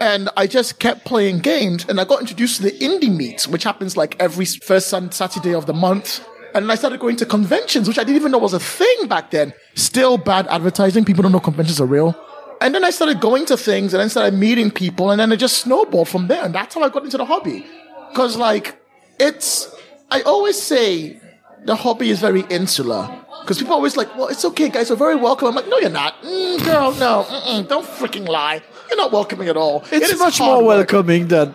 And 0.03 0.27
I 0.35 0.47
just 0.47 0.79
kept 0.79 1.05
playing 1.05 1.39
games, 1.39 1.85
and 1.87 1.97
I 1.97 2.03
got 2.03 2.19
introduced 2.19 2.57
to 2.57 2.63
the 2.63 2.71
indie 2.71 3.15
meets, 3.15 3.47
which 3.47 3.63
happens 3.63 3.95
like 3.95 4.17
every 4.19 4.43
first 4.43 4.89
Saturday 4.89 5.53
of 5.53 5.65
the 5.65 5.73
month. 5.73 6.27
And 6.53 6.69
I 6.69 6.75
started 6.75 6.99
going 6.99 7.15
to 7.15 7.25
conventions, 7.25 7.87
which 7.87 7.97
I 7.97 8.03
didn't 8.03 8.17
even 8.17 8.33
know 8.33 8.37
was 8.37 8.51
a 8.51 8.59
thing 8.59 9.07
back 9.07 9.31
then. 9.31 9.53
Still 9.75 10.17
bad 10.17 10.45
advertising. 10.47 11.05
People 11.05 11.23
don't 11.23 11.31
know 11.31 11.39
conventions 11.39 11.79
are 11.79 11.85
real. 11.85 12.13
And 12.59 12.75
then 12.75 12.83
I 12.83 12.89
started 12.89 13.21
going 13.21 13.45
to 13.45 13.55
things, 13.55 13.93
and 13.93 14.01
then 14.01 14.09
started 14.09 14.33
meeting 14.37 14.71
people, 14.71 15.09
and 15.09 15.21
then 15.21 15.31
it 15.31 15.37
just 15.37 15.59
snowballed 15.59 16.09
from 16.09 16.27
there. 16.27 16.43
And 16.43 16.53
that's 16.53 16.75
how 16.75 16.83
I 16.83 16.89
got 16.89 17.05
into 17.05 17.15
the 17.17 17.23
hobby. 17.23 17.65
Cause 18.13 18.35
like, 18.35 18.75
it's, 19.21 19.73
I 20.11 20.19
always 20.23 20.61
say 20.61 21.17
the 21.65 21.75
hobby 21.75 22.09
is 22.09 22.19
very 22.19 22.41
insular. 22.49 23.09
Because 23.41 23.57
people 23.57 23.73
are 23.73 23.77
always 23.77 23.97
like, 23.97 24.15
well, 24.15 24.27
it's 24.29 24.45
okay, 24.45 24.69
guys, 24.69 24.89
we're 24.89 24.95
very 24.95 25.15
welcome. 25.15 25.49
I'm 25.49 25.55
like, 25.55 25.67
no, 25.67 25.77
you're 25.79 25.89
not. 25.89 26.21
Mm, 26.21 26.63
girl, 26.63 26.91
no, 26.93 27.25
mm-mm, 27.29 27.67
don't 27.67 27.85
freaking 27.85 28.27
lie. 28.27 28.61
You're 28.89 28.97
not 28.97 29.11
welcoming 29.11 29.49
at 29.49 29.57
all. 29.57 29.83
It's 29.91 30.11
is 30.11 30.19
much 30.19 30.39
more 30.39 30.63
work. 30.63 30.91
welcoming 30.91 31.27
than 31.27 31.53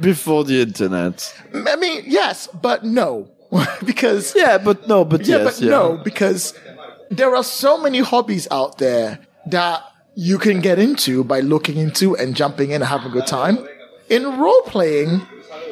before 0.00 0.44
the 0.44 0.60
internet. 0.60 1.34
I 1.54 1.76
mean, 1.76 2.04
yes, 2.06 2.46
but 2.48 2.84
no. 2.84 3.28
because, 3.84 4.34
Yeah, 4.36 4.58
but 4.58 4.86
no, 4.86 5.04
but 5.04 5.26
yeah, 5.26 5.38
yes, 5.38 5.44
but 5.58 5.64
yeah. 5.64 5.70
no, 5.70 5.96
because 5.96 6.52
there 7.10 7.34
are 7.34 7.44
so 7.44 7.80
many 7.80 8.00
hobbies 8.00 8.46
out 8.50 8.76
there 8.78 9.18
that 9.46 9.82
you 10.14 10.36
can 10.38 10.60
get 10.60 10.78
into 10.78 11.24
by 11.24 11.40
looking 11.40 11.78
into 11.78 12.14
and 12.16 12.36
jumping 12.36 12.70
in 12.70 12.82
and 12.82 12.84
having 12.84 13.10
a 13.10 13.14
good 13.14 13.26
time. 13.26 13.66
In 14.10 14.38
role 14.38 14.62
playing, 14.62 15.22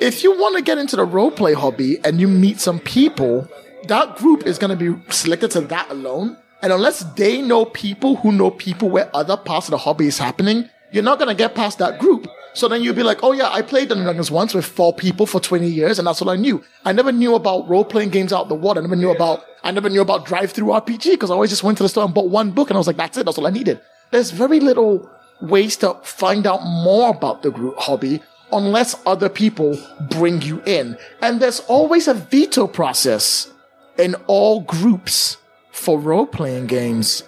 if 0.01 0.23
you 0.23 0.33
want 0.39 0.57
to 0.57 0.63
get 0.63 0.79
into 0.79 0.97
the 0.97 1.05
role 1.05 1.31
play 1.31 1.55
hobby 1.55 1.99
and 2.05 2.21
you 2.21 2.29
meet 2.29 2.61
some 2.61 2.79
people, 2.79 3.49
that 3.89 4.17
group 4.17 4.47
is 4.47 4.59
going 4.59 4.77
to 4.77 4.77
be 4.77 5.01
selected 5.13 5.51
to 5.53 5.61
that 5.63 5.91
alone. 5.91 6.37
And 6.63 6.73
unless 6.73 7.01
they 7.15 7.43
know 7.43 7.65
people 7.65 8.17
who 8.17 8.33
know 8.33 8.51
people 8.51 8.89
where 8.89 9.15
other 9.15 9.37
parts 9.37 9.69
of 9.69 9.73
the 9.73 9.79
hobby 9.79 10.07
is 10.07 10.19
happening, 10.19 10.69
you're 10.91 11.03
not 11.03 11.19
going 11.19 11.29
to 11.29 11.35
get 11.35 11.55
past 11.55 11.79
that 11.79 11.99
group. 11.99 12.29
So 12.55 12.69
then 12.69 12.83
you'll 12.83 12.95
be 12.95 13.03
like, 13.03 13.23
oh 13.23 13.33
yeah, 13.33 13.51
I 13.51 13.61
played 13.61 13.89
Dungeons 13.89 14.07
Dragons 14.07 14.31
once 14.31 14.55
with 14.55 14.65
four 14.65 14.95
people 14.95 15.27
for 15.27 15.41
20 15.41 15.69
years 15.69 15.99
and 15.99 16.09
that's 16.09 16.23
all 16.23 16.31
I 16.31 16.37
knew. 16.37 16.65
I 16.87 16.93
never 16.93 17.13
knew 17.13 17.35
about 17.35 17.69
role 17.69 17.85
playing 17.85 18.09
games 18.09 18.33
out 18.33 18.49
the 18.49 18.55
water. 18.55 18.81
I 18.81 18.83
never 18.83 18.97
knew 18.97 19.11
about, 19.11 19.45
I 19.63 19.73
never 19.73 19.91
knew 19.91 20.01
about 20.01 20.25
drive 20.25 20.53
through 20.53 20.69
RPG 20.69 21.11
because 21.11 21.31
I 21.31 21.35
always 21.35 21.51
just 21.51 21.63
went 21.63 21.77
to 21.79 21.83
the 21.83 21.91
store 21.91 22.05
and 22.05 22.15
bought 22.15 22.31
one 22.31 22.53
book 22.53 22.71
and 22.71 22.77
I 22.77 22.79
was 22.79 22.87
like, 22.87 22.97
that's 22.97 23.19
it. 23.19 23.27
That's 23.27 23.37
all 23.37 23.47
I 23.47 23.51
needed. 23.51 23.79
There's 24.11 24.31
very 24.31 24.61
little 24.61 25.11
ways 25.43 25.77
to 25.79 25.95
find 26.03 26.47
out 26.47 26.63
more 26.65 27.11
about 27.11 27.43
the 27.43 27.51
group 27.51 27.77
hobby 27.77 28.23
unless 28.53 28.97
other 29.07 29.29
people 29.29 29.79
bring 30.11 30.43
you 30.43 30.63
in. 30.67 30.97
And 31.23 31.41
there's 31.41 31.61
always 31.61 32.09
a 32.09 32.15
veto 32.15 32.67
process 32.67 33.53
in 33.99 34.15
all 34.27 34.61
groups 34.61 35.39
for 35.73 35.99
role 35.99 36.27
playing 36.27 36.67
games. 36.67 37.23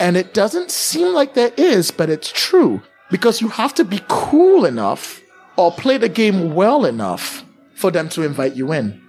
And 0.00 0.16
it 0.16 0.34
doesn't 0.34 0.70
seem 0.70 1.14
like 1.14 1.34
there 1.34 1.52
is, 1.56 1.90
but 1.90 2.10
it's 2.10 2.32
true 2.32 2.82
because 3.10 3.40
you 3.40 3.48
have 3.48 3.74
to 3.74 3.84
be 3.84 4.00
cool 4.08 4.64
enough 4.64 5.20
or 5.56 5.70
play 5.70 5.98
the 5.98 6.08
game 6.08 6.54
well 6.54 6.84
enough 6.84 7.44
for 7.74 7.90
them 7.90 8.08
to 8.10 8.22
invite 8.22 8.54
you 8.54 8.72
in. 8.72 9.00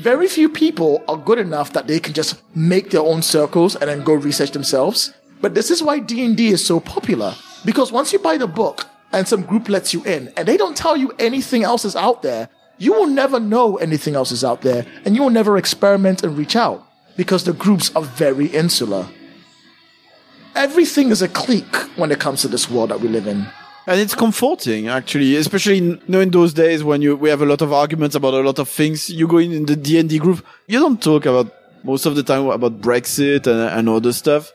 Very 0.00 0.26
few 0.26 0.48
people 0.48 1.04
are 1.06 1.16
good 1.16 1.38
enough 1.38 1.72
that 1.72 1.86
they 1.86 2.00
can 2.00 2.14
just 2.14 2.42
make 2.56 2.90
their 2.90 3.02
own 3.02 3.22
circles 3.22 3.76
and 3.76 3.88
then 3.88 4.02
go 4.02 4.14
research 4.14 4.50
themselves. 4.50 5.14
But 5.40 5.54
this 5.54 5.70
is 5.70 5.82
why 5.82 6.00
D&D 6.00 6.48
is 6.48 6.66
so 6.66 6.80
popular 6.80 7.34
because 7.64 7.92
once 7.92 8.12
you 8.12 8.18
buy 8.18 8.36
the 8.36 8.46
book 8.46 8.86
and 9.14 9.28
some 9.28 9.42
group 9.42 9.68
lets 9.68 9.94
you 9.94 10.04
in 10.04 10.32
and 10.36 10.48
they 10.48 10.56
don't 10.56 10.76
tell 10.76 10.96
you 10.96 11.12
anything 11.18 11.62
else 11.62 11.84
is 11.84 11.96
out 11.96 12.22
there, 12.22 12.48
you 12.78 12.92
will 12.92 13.06
never 13.06 13.38
know 13.38 13.76
anything 13.76 14.14
else 14.14 14.32
is 14.32 14.44
out 14.44 14.62
there 14.62 14.86
and 15.04 15.14
you 15.14 15.22
will 15.22 15.30
never 15.30 15.56
experiment 15.56 16.22
and 16.22 16.36
reach 16.36 16.56
out 16.56 16.86
because 17.16 17.44
the 17.44 17.52
groups 17.52 17.94
are 17.94 18.02
very 18.02 18.46
insular. 18.46 19.06
Everything 20.54 21.10
is 21.10 21.22
a 21.22 21.28
clique 21.28 21.76
when 21.96 22.12
it 22.12 22.20
comes 22.20 22.42
to 22.42 22.48
this 22.48 22.70
world 22.70 22.90
that 22.90 23.00
we 23.00 23.08
live 23.08 23.26
in. 23.26 23.46
And 23.86 24.00
it's 24.00 24.14
comforting, 24.14 24.88
actually, 24.88 25.36
especially 25.36 25.78
in, 25.78 25.84
you 25.90 26.00
know, 26.08 26.20
in 26.20 26.30
those 26.30 26.54
days 26.54 26.82
when 26.82 27.02
you, 27.02 27.16
we 27.16 27.28
have 27.28 27.42
a 27.42 27.46
lot 27.46 27.60
of 27.60 27.72
arguments 27.72 28.14
about 28.14 28.32
a 28.32 28.40
lot 28.40 28.58
of 28.58 28.68
things. 28.68 29.10
You 29.10 29.26
go 29.26 29.38
in, 29.38 29.52
in 29.52 29.66
the 29.66 29.76
D&D 29.76 30.18
group, 30.18 30.44
you 30.66 30.78
don't 30.78 31.02
talk 31.02 31.26
about 31.26 31.52
most 31.82 32.06
of 32.06 32.16
the 32.16 32.22
time 32.22 32.46
about 32.46 32.80
Brexit 32.80 33.46
and, 33.46 33.60
and 33.78 33.88
other 33.88 34.12
stuff. 34.12 34.52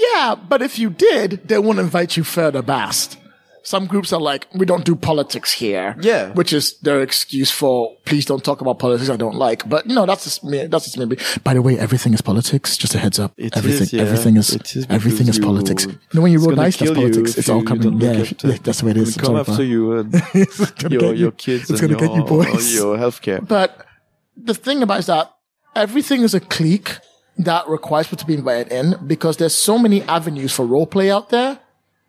Yeah, 0.00 0.34
but 0.34 0.62
if 0.62 0.78
you 0.78 0.88
did, 0.88 1.46
they 1.46 1.58
won't 1.58 1.78
invite 1.78 2.16
you 2.16 2.24
further 2.24 2.62
past. 2.62 3.18
Some 3.62 3.86
groups 3.86 4.12
are 4.12 4.20
like, 4.20 4.46
we 4.54 4.64
don't 4.66 4.84
do 4.84 4.96
politics 4.96 5.52
here. 5.52 5.96
Yeah. 6.00 6.32
Which 6.32 6.52
is 6.52 6.78
their 6.80 7.02
excuse 7.02 7.50
for, 7.50 7.96
please 8.04 8.24
don't 8.24 8.42
talk 8.42 8.60
about 8.60 8.78
politics 8.78 9.10
I 9.10 9.16
don't 9.16 9.34
like. 9.34 9.68
But, 9.68 9.86
you 9.86 9.94
know, 9.94 10.06
that's 10.06 10.24
just 10.24 10.44
me, 10.44 10.66
that's 10.66 10.84
just 10.86 10.98
maybe. 10.98 11.18
By 11.44 11.54
the 11.54 11.62
way, 11.62 11.78
everything 11.78 12.14
is 12.14 12.20
politics. 12.20 12.76
Just 12.76 12.94
a 12.94 12.98
heads 12.98 13.18
up. 13.18 13.32
It 13.36 13.56
everything, 13.56 13.82
is, 13.82 13.92
yeah. 13.92 14.02
everything 14.02 14.36
is, 14.36 14.86
everything 14.88 15.28
is 15.28 15.38
politics. 15.38 15.84
You 15.86 15.98
know, 16.14 16.22
when 16.22 16.32
you 16.32 16.38
roll 16.38 16.54
dice, 16.54 16.76
that's 16.76 16.90
politics. 16.92 17.36
It's 17.38 17.48
all 17.48 17.62
coming. 17.62 18.00
Yeah, 18.00 18.12
yeah, 18.44 18.56
that's 18.62 18.80
the 18.80 18.86
way 18.86 18.92
it 18.92 18.96
is. 18.96 19.16
Come 19.16 19.36
after 19.36 19.62
you 19.62 19.98
and 19.98 20.12
your, 20.88 21.00
get 21.00 21.16
your 21.16 21.32
kids 21.32 21.70
It's 21.70 21.80
and 21.80 21.90
gonna 21.90 22.00
your, 22.00 22.08
get 22.08 22.16
you, 22.16 22.24
boys. 22.24 22.74
your 22.74 22.96
healthcare. 22.96 23.46
But 23.46 23.86
the 24.36 24.54
thing 24.54 24.82
about 24.82 24.96
it 24.96 25.00
is 25.00 25.06
that 25.06 25.34
everything 25.76 26.22
is 26.22 26.34
a 26.34 26.40
clique 26.40 26.98
that 27.38 27.68
requires 27.68 28.06
people 28.06 28.18
to 28.18 28.26
be 28.26 28.34
invited 28.34 28.72
in 28.72 29.06
because 29.06 29.36
there's 29.38 29.54
so 29.54 29.78
many 29.78 30.02
avenues 30.02 30.52
for 30.52 30.66
role 30.66 30.86
play 30.86 31.10
out 31.10 31.30
there. 31.30 31.58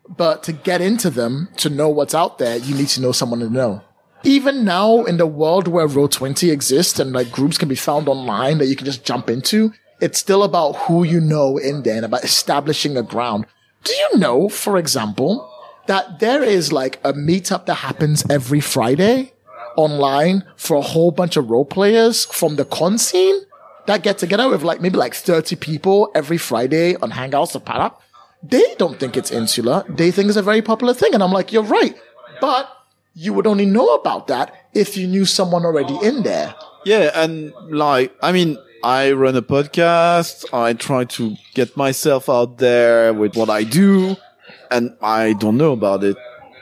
But 0.08 0.42
to 0.44 0.52
get 0.52 0.80
into 0.80 1.10
them, 1.10 1.48
to 1.58 1.70
know 1.70 1.88
what's 1.88 2.14
out 2.14 2.38
there, 2.38 2.56
you 2.56 2.74
need 2.74 2.88
to 2.88 3.00
know 3.00 3.12
someone 3.12 3.40
to 3.40 3.48
know. 3.48 3.82
Even 4.24 4.64
now 4.64 5.04
in 5.04 5.16
the 5.16 5.26
world 5.26 5.66
where 5.66 5.88
Roll20 5.88 6.52
exists 6.52 6.98
and 6.98 7.12
like 7.12 7.32
groups 7.32 7.58
can 7.58 7.68
be 7.68 7.74
found 7.74 8.08
online 8.08 8.58
that 8.58 8.66
you 8.66 8.76
can 8.76 8.84
just 8.84 9.04
jump 9.04 9.28
into, 9.28 9.72
it's 10.00 10.18
still 10.18 10.42
about 10.42 10.72
who 10.72 11.04
you 11.04 11.20
know 11.20 11.56
in 11.56 11.82
there 11.82 11.96
and 11.96 12.04
about 12.04 12.24
establishing 12.24 12.96
a 12.96 13.02
ground. 13.02 13.46
Do 13.84 13.92
you 13.92 14.18
know, 14.18 14.48
for 14.48 14.76
example, 14.76 15.48
that 15.86 16.20
there 16.20 16.42
is 16.42 16.72
like 16.72 17.00
a 17.04 17.12
meetup 17.12 17.66
that 17.66 17.74
happens 17.74 18.24
every 18.30 18.60
Friday 18.60 19.32
online 19.76 20.44
for 20.56 20.76
a 20.76 20.82
whole 20.82 21.10
bunch 21.10 21.36
of 21.36 21.50
role 21.50 21.64
players 21.64 22.24
from 22.26 22.56
the 22.56 22.64
con 22.64 22.98
scene 22.98 23.40
that 23.86 24.02
get 24.02 24.18
together 24.18 24.48
with 24.48 24.62
like 24.62 24.80
maybe 24.80 24.96
like 24.96 25.14
30 25.14 25.56
people 25.56 26.10
every 26.14 26.38
Friday 26.38 26.96
on 26.96 27.10
Hangouts 27.10 27.56
or 27.56 27.60
Padap. 27.60 27.94
They 28.42 28.74
don't 28.76 28.98
think 28.98 29.16
it's 29.16 29.30
insular. 29.30 29.84
They 29.88 30.10
think 30.10 30.28
it's 30.28 30.36
a 30.36 30.42
very 30.42 30.62
popular 30.62 30.94
thing. 30.94 31.14
And 31.14 31.22
I'm 31.22 31.32
like, 31.32 31.52
you're 31.52 31.62
right. 31.62 31.96
But 32.40 32.68
you 33.14 33.32
would 33.32 33.46
only 33.46 33.66
know 33.66 33.94
about 33.94 34.26
that 34.28 34.68
if 34.74 34.96
you 34.96 35.06
knew 35.06 35.24
someone 35.24 35.64
already 35.64 35.96
in 36.02 36.22
there. 36.22 36.54
Yeah, 36.84 37.10
and 37.14 37.52
like, 37.70 38.12
I 38.22 38.32
mean, 38.32 38.58
I 38.82 39.12
run 39.12 39.36
a 39.36 39.42
podcast. 39.42 40.52
I 40.52 40.72
try 40.72 41.04
to 41.04 41.36
get 41.54 41.76
myself 41.76 42.28
out 42.28 42.58
there 42.58 43.12
with 43.14 43.36
what 43.36 43.48
I 43.48 43.62
do, 43.62 44.16
and 44.70 44.96
I 45.00 45.34
don't 45.34 45.56
know 45.56 45.72
about 45.72 46.02
it. 46.02 46.16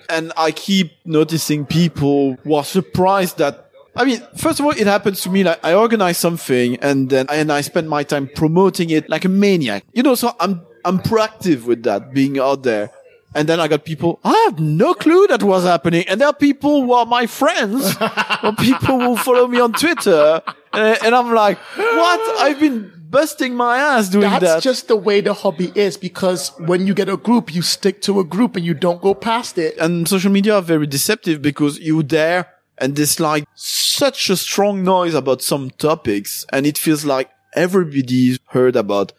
And 0.08 0.32
I 0.36 0.50
keep 0.50 0.92
noticing 1.04 1.64
people 1.64 2.34
who 2.42 2.54
are 2.54 2.64
surprised 2.64 3.38
that. 3.38 3.70
I 3.96 4.04
mean, 4.04 4.20
first 4.36 4.60
of 4.60 4.66
all, 4.66 4.72
it 4.72 4.86
happens 4.86 5.20
to 5.22 5.30
me 5.30 5.44
like 5.44 5.64
I 5.64 5.74
organize 5.74 6.18
something 6.18 6.76
and 6.76 7.10
then 7.10 7.26
and 7.28 7.50
I 7.50 7.60
spend 7.60 7.88
my 7.88 8.02
time 8.02 8.28
promoting 8.34 8.90
it 8.90 9.08
like 9.08 9.24
a 9.24 9.28
maniac. 9.28 9.84
You 9.92 10.02
know, 10.02 10.14
so 10.14 10.34
I'm 10.38 10.62
I'm 10.84 10.98
proactive 10.98 11.64
with 11.64 11.82
that, 11.84 12.12
being 12.12 12.38
out 12.38 12.62
there. 12.62 12.90
And 13.32 13.48
then 13.48 13.60
I 13.60 13.68
got 13.68 13.84
people, 13.84 14.18
I 14.24 14.32
have 14.48 14.58
no 14.58 14.92
clue 14.92 15.28
that 15.28 15.42
was 15.42 15.62
happening. 15.64 16.04
And 16.08 16.20
there 16.20 16.26
are 16.28 16.34
people 16.34 16.82
who 16.82 16.92
are 16.92 17.06
my 17.06 17.26
friends 17.26 17.94
or 18.42 18.52
people 18.56 18.98
who 18.98 19.16
follow 19.16 19.46
me 19.46 19.60
on 19.60 19.72
Twitter. 19.72 20.42
And, 20.72 20.98
and 21.04 21.14
I'm 21.14 21.32
like, 21.32 21.56
what? 21.76 22.40
I've 22.40 22.58
been 22.58 22.92
busting 23.08 23.54
my 23.54 23.76
ass 23.78 24.08
doing 24.08 24.28
That's 24.30 24.44
that. 24.44 24.62
just 24.62 24.88
the 24.88 24.96
way 24.96 25.20
the 25.20 25.32
hobby 25.34 25.70
is 25.76 25.96
because 25.96 26.50
when 26.58 26.86
you 26.88 26.94
get 26.94 27.08
a 27.08 27.16
group, 27.16 27.54
you 27.54 27.62
stick 27.62 28.02
to 28.02 28.18
a 28.18 28.24
group 28.24 28.56
and 28.56 28.64
you 28.64 28.74
don't 28.74 29.00
go 29.00 29.14
past 29.14 29.58
it. 29.58 29.76
and 29.78 30.08
social 30.08 30.30
media 30.32 30.56
are 30.56 30.62
very 30.62 30.86
deceptive 30.86 31.40
because 31.40 31.78
you 31.78 32.02
there 32.02 32.48
and 32.78 32.96
there's 32.96 33.20
like 33.20 33.44
such 33.54 34.30
a 34.30 34.36
strong 34.36 34.82
noise 34.82 35.14
about 35.14 35.42
some 35.42 35.70
topics 35.70 36.44
and 36.52 36.66
it 36.66 36.78
feels 36.78 37.04
like 37.04 37.30
everybody's 37.54 38.38
heard 38.46 38.74
about 38.76 39.12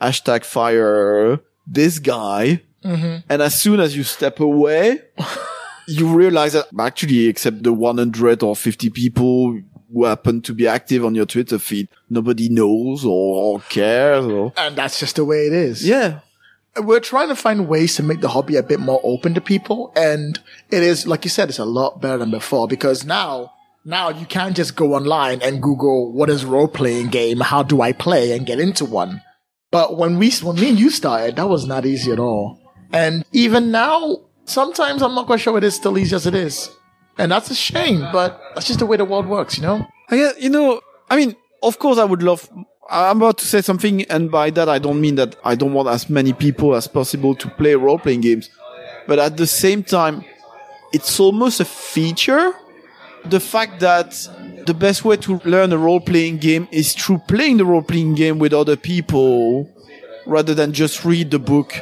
hashtag 0.00 0.44
fire 0.44 1.40
this 1.66 1.98
guy. 1.98 2.62
Mm-hmm. 2.84 3.18
And 3.28 3.42
as 3.42 3.60
soon 3.60 3.80
as 3.80 3.96
you 3.96 4.02
step 4.02 4.40
away, 4.40 5.00
you 5.88 6.08
realize 6.14 6.54
that 6.54 6.66
actually, 6.78 7.26
except 7.26 7.62
the 7.62 7.72
100 7.72 8.42
or 8.42 8.56
50 8.56 8.90
people 8.90 9.60
who 9.92 10.04
happen 10.04 10.40
to 10.42 10.54
be 10.54 10.66
active 10.66 11.04
on 11.04 11.14
your 11.14 11.26
Twitter 11.26 11.58
feed, 11.58 11.88
nobody 12.08 12.48
knows 12.48 13.04
or, 13.04 13.10
or 13.54 13.60
cares 13.60 14.24
or, 14.24 14.52
And 14.56 14.76
that's 14.76 14.98
just 14.98 15.16
the 15.16 15.24
way 15.24 15.46
it 15.46 15.52
is. 15.52 15.86
yeah. 15.86 16.20
we're 16.78 17.00
trying 17.00 17.28
to 17.28 17.36
find 17.36 17.68
ways 17.68 17.96
to 17.96 18.02
make 18.02 18.20
the 18.20 18.28
hobby 18.28 18.56
a 18.56 18.62
bit 18.62 18.80
more 18.80 19.00
open 19.04 19.34
to 19.34 19.40
people. 19.40 19.92
And 19.94 20.38
it 20.70 20.82
is, 20.82 21.06
like 21.06 21.24
you 21.24 21.30
said, 21.30 21.50
it's 21.50 21.58
a 21.58 21.64
lot 21.64 22.00
better 22.00 22.18
than 22.18 22.30
before 22.30 22.66
because 22.66 23.04
now, 23.04 23.52
now 23.84 24.08
you 24.08 24.26
can't 24.26 24.56
just 24.56 24.74
go 24.76 24.94
online 24.94 25.42
and 25.42 25.62
Google 25.62 26.10
what 26.12 26.30
is 26.30 26.44
role 26.44 26.68
playing 26.68 27.08
game? 27.08 27.40
How 27.40 27.62
do 27.62 27.82
I 27.82 27.92
play 27.92 28.34
and 28.36 28.46
get 28.46 28.58
into 28.58 28.84
one? 28.84 29.22
But 29.72 29.96
when 29.96 30.18
we, 30.18 30.30
when 30.42 30.56
me 30.56 30.68
and 30.68 30.78
you 30.78 30.90
started, 30.90 31.36
that 31.36 31.48
was 31.48 31.66
not 31.66 31.84
easy 31.84 32.12
at 32.12 32.20
all. 32.20 32.60
And 32.92 33.24
even 33.32 33.72
now, 33.72 34.18
sometimes 34.44 35.02
I'm 35.02 35.14
not 35.14 35.26
quite 35.26 35.40
sure 35.40 35.56
it 35.58 35.64
is 35.64 35.74
still 35.74 35.98
easy 35.98 36.14
as 36.14 36.26
it 36.26 36.34
is. 36.34 36.70
And 37.18 37.32
that's 37.32 37.50
a 37.50 37.54
shame, 37.54 38.00
but 38.12 38.40
that's 38.54 38.66
just 38.66 38.78
the 38.78 38.86
way 38.86 38.98
the 38.98 39.06
world 39.06 39.26
works, 39.26 39.56
you 39.56 39.62
know? 39.62 39.86
I 40.10 40.16
guess, 40.16 40.34
you 40.38 40.50
know, 40.50 40.80
I 41.10 41.16
mean, 41.16 41.34
of 41.62 41.78
course 41.78 41.96
I 41.96 42.04
would 42.04 42.22
love, 42.22 42.48
I'm 42.90 43.16
about 43.16 43.38
to 43.38 43.46
say 43.46 43.62
something 43.62 44.02
and 44.04 44.30
by 44.30 44.50
that 44.50 44.68
I 44.68 44.78
don't 44.78 45.00
mean 45.00 45.14
that 45.14 45.36
I 45.42 45.54
don't 45.54 45.72
want 45.72 45.88
as 45.88 46.10
many 46.10 46.34
people 46.34 46.74
as 46.74 46.86
possible 46.86 47.34
to 47.36 47.48
play 47.48 47.74
role 47.74 47.98
playing 47.98 48.20
games. 48.20 48.50
But 49.06 49.18
at 49.18 49.38
the 49.38 49.46
same 49.46 49.82
time, 49.82 50.24
it's 50.92 51.18
almost 51.18 51.60
a 51.60 51.64
feature. 51.64 52.52
The 53.24 53.40
fact 53.40 53.80
that 53.80 54.14
the 54.66 54.74
best 54.74 55.04
way 55.04 55.16
to 55.16 55.40
learn 55.44 55.72
a 55.72 55.78
role 55.78 56.00
playing 56.00 56.38
game 56.38 56.68
is 56.70 56.94
through 56.94 57.18
playing 57.28 57.56
the 57.56 57.64
role 57.64 57.82
playing 57.82 58.14
game 58.14 58.38
with 58.38 58.52
other 58.52 58.76
people 58.76 59.68
rather 60.26 60.54
than 60.54 60.72
just 60.72 61.04
read 61.04 61.30
the 61.30 61.38
book. 61.38 61.74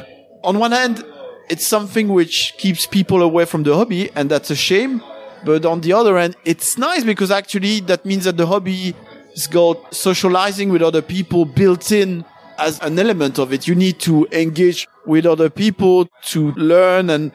On 0.43 0.57
one 0.59 0.71
hand, 0.71 1.03
it's 1.49 1.65
something 1.65 2.07
which 2.09 2.55
keeps 2.57 2.87
people 2.87 3.21
away 3.21 3.45
from 3.45 3.63
the 3.63 3.75
hobby 3.75 4.09
and 4.15 4.29
that's 4.29 4.49
a 4.49 4.55
shame. 4.55 5.01
But 5.43 5.65
on 5.65 5.81
the 5.81 5.93
other 5.93 6.17
hand, 6.17 6.35
it's 6.45 6.77
nice 6.77 7.03
because 7.03 7.31
actually 7.31 7.81
that 7.81 8.05
means 8.05 8.25
that 8.25 8.37
the 8.37 8.47
hobby 8.47 8.95
has 9.35 9.47
got 9.47 9.93
socializing 9.93 10.69
with 10.69 10.81
other 10.81 11.01
people 11.01 11.45
built 11.45 11.91
in 11.91 12.25
as 12.57 12.79
an 12.81 12.97
element 12.99 13.39
of 13.39 13.51
it. 13.53 13.67
You 13.67 13.75
need 13.75 13.99
to 14.01 14.27
engage 14.31 14.87
with 15.05 15.25
other 15.25 15.49
people 15.49 16.07
to 16.25 16.51
learn 16.53 17.09
and 17.09 17.31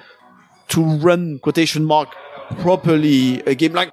to 0.68 0.82
run 0.82 1.38
quotation 1.40 1.84
mark 1.84 2.14
properly 2.60 3.42
a 3.42 3.54
game. 3.54 3.72
Like, 3.72 3.90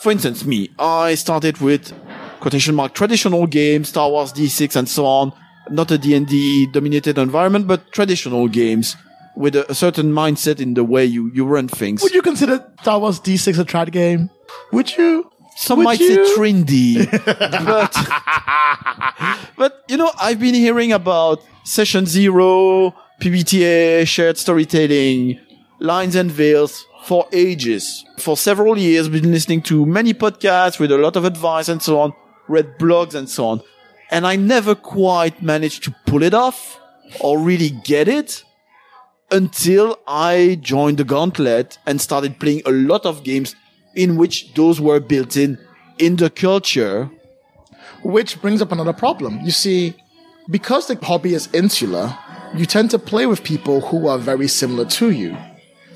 for 0.00 0.12
instance, 0.12 0.44
me, 0.44 0.70
I 0.78 1.14
started 1.14 1.58
with 1.58 1.92
quotation 2.40 2.74
mark 2.74 2.94
traditional 2.94 3.46
games, 3.46 3.88
Star 3.88 4.10
Wars 4.10 4.32
D6 4.32 4.76
and 4.76 4.88
so 4.88 5.06
on. 5.06 5.32
Not 5.70 5.90
a 5.90 5.98
D&D 5.98 6.68
dominated 6.72 7.18
environment, 7.18 7.66
but 7.66 7.90
traditional 7.92 8.48
games. 8.48 8.96
with 9.36 9.54
a, 9.54 9.70
a 9.70 9.74
certain 9.74 10.12
mindset 10.12 10.60
in 10.60 10.72
the 10.74 10.82
way 10.84 11.04
you, 11.04 11.30
you 11.34 11.44
run 11.44 11.68
things. 11.68 12.02
Would 12.02 12.14
you 12.14 12.22
consider 12.22 12.64
Star 12.80 12.98
Wars 12.98 13.20
D6 13.20 13.58
a 13.58 13.64
trad 13.64 13.90
game? 13.92 14.30
Would 14.72 14.96
you? 14.96 15.30
Some 15.58 15.78
Would 15.78 15.84
might 15.84 16.00
you? 16.00 16.26
say 16.26 16.34
trendy, 16.40 16.94
but 17.66 17.92
but 19.56 19.84
you 19.88 19.96
know 19.96 20.10
I've 20.20 20.38
been 20.40 20.54
hearing 20.54 20.92
about 20.92 21.42
Session 21.64 22.06
Zero, 22.06 22.94
PBTA, 23.20 24.06
shared 24.06 24.36
storytelling, 24.38 25.38
lines 25.80 26.14
and 26.14 26.30
veils 26.30 26.84
for 27.06 27.28
ages. 27.32 28.04
For 28.18 28.36
several 28.36 28.76
years, 28.76 29.08
been 29.08 29.30
listening 29.30 29.62
to 29.62 29.86
many 29.86 30.12
podcasts 30.12 30.80
with 30.80 30.90
a 30.90 30.98
lot 30.98 31.14
of 31.14 31.24
advice 31.24 31.68
and 31.68 31.80
so 31.80 32.00
on, 32.00 32.12
read 32.48 32.78
blogs 32.78 33.14
and 33.14 33.28
so 33.28 33.46
on, 33.46 33.62
and 34.10 34.26
I 34.26 34.34
never 34.34 34.74
quite 34.74 35.40
managed 35.40 35.84
to 35.84 35.94
pull 36.06 36.24
it 36.24 36.34
off 36.34 36.80
or 37.20 37.38
really 37.38 37.70
get 37.84 38.08
it 38.08 38.42
until 39.30 39.98
I 40.06 40.58
joined 40.60 40.98
the 40.98 41.04
Gauntlet 41.04 41.78
and 41.86 42.00
started 42.00 42.40
playing 42.40 42.62
a 42.66 42.72
lot 42.72 43.06
of 43.06 43.22
games 43.22 43.54
in 43.94 44.16
which 44.16 44.52
those 44.54 44.80
were 44.80 45.00
built 45.00 45.36
in 45.36 45.58
in 45.98 46.16
the 46.16 46.28
culture. 46.28 47.08
Which 48.02 48.40
brings 48.40 48.60
up 48.60 48.72
another 48.72 48.92
problem. 48.92 49.40
You 49.44 49.50
see, 49.52 49.94
because 50.50 50.86
the 50.86 50.96
hobby 50.96 51.34
is 51.34 51.48
insular, 51.52 52.16
you 52.54 52.66
tend 52.66 52.90
to 52.90 52.98
play 52.98 53.26
with 53.26 53.42
people 53.42 53.80
who 53.80 54.06
are 54.08 54.18
very 54.18 54.48
similar 54.48 54.84
to 54.84 55.10
you. 55.10 55.36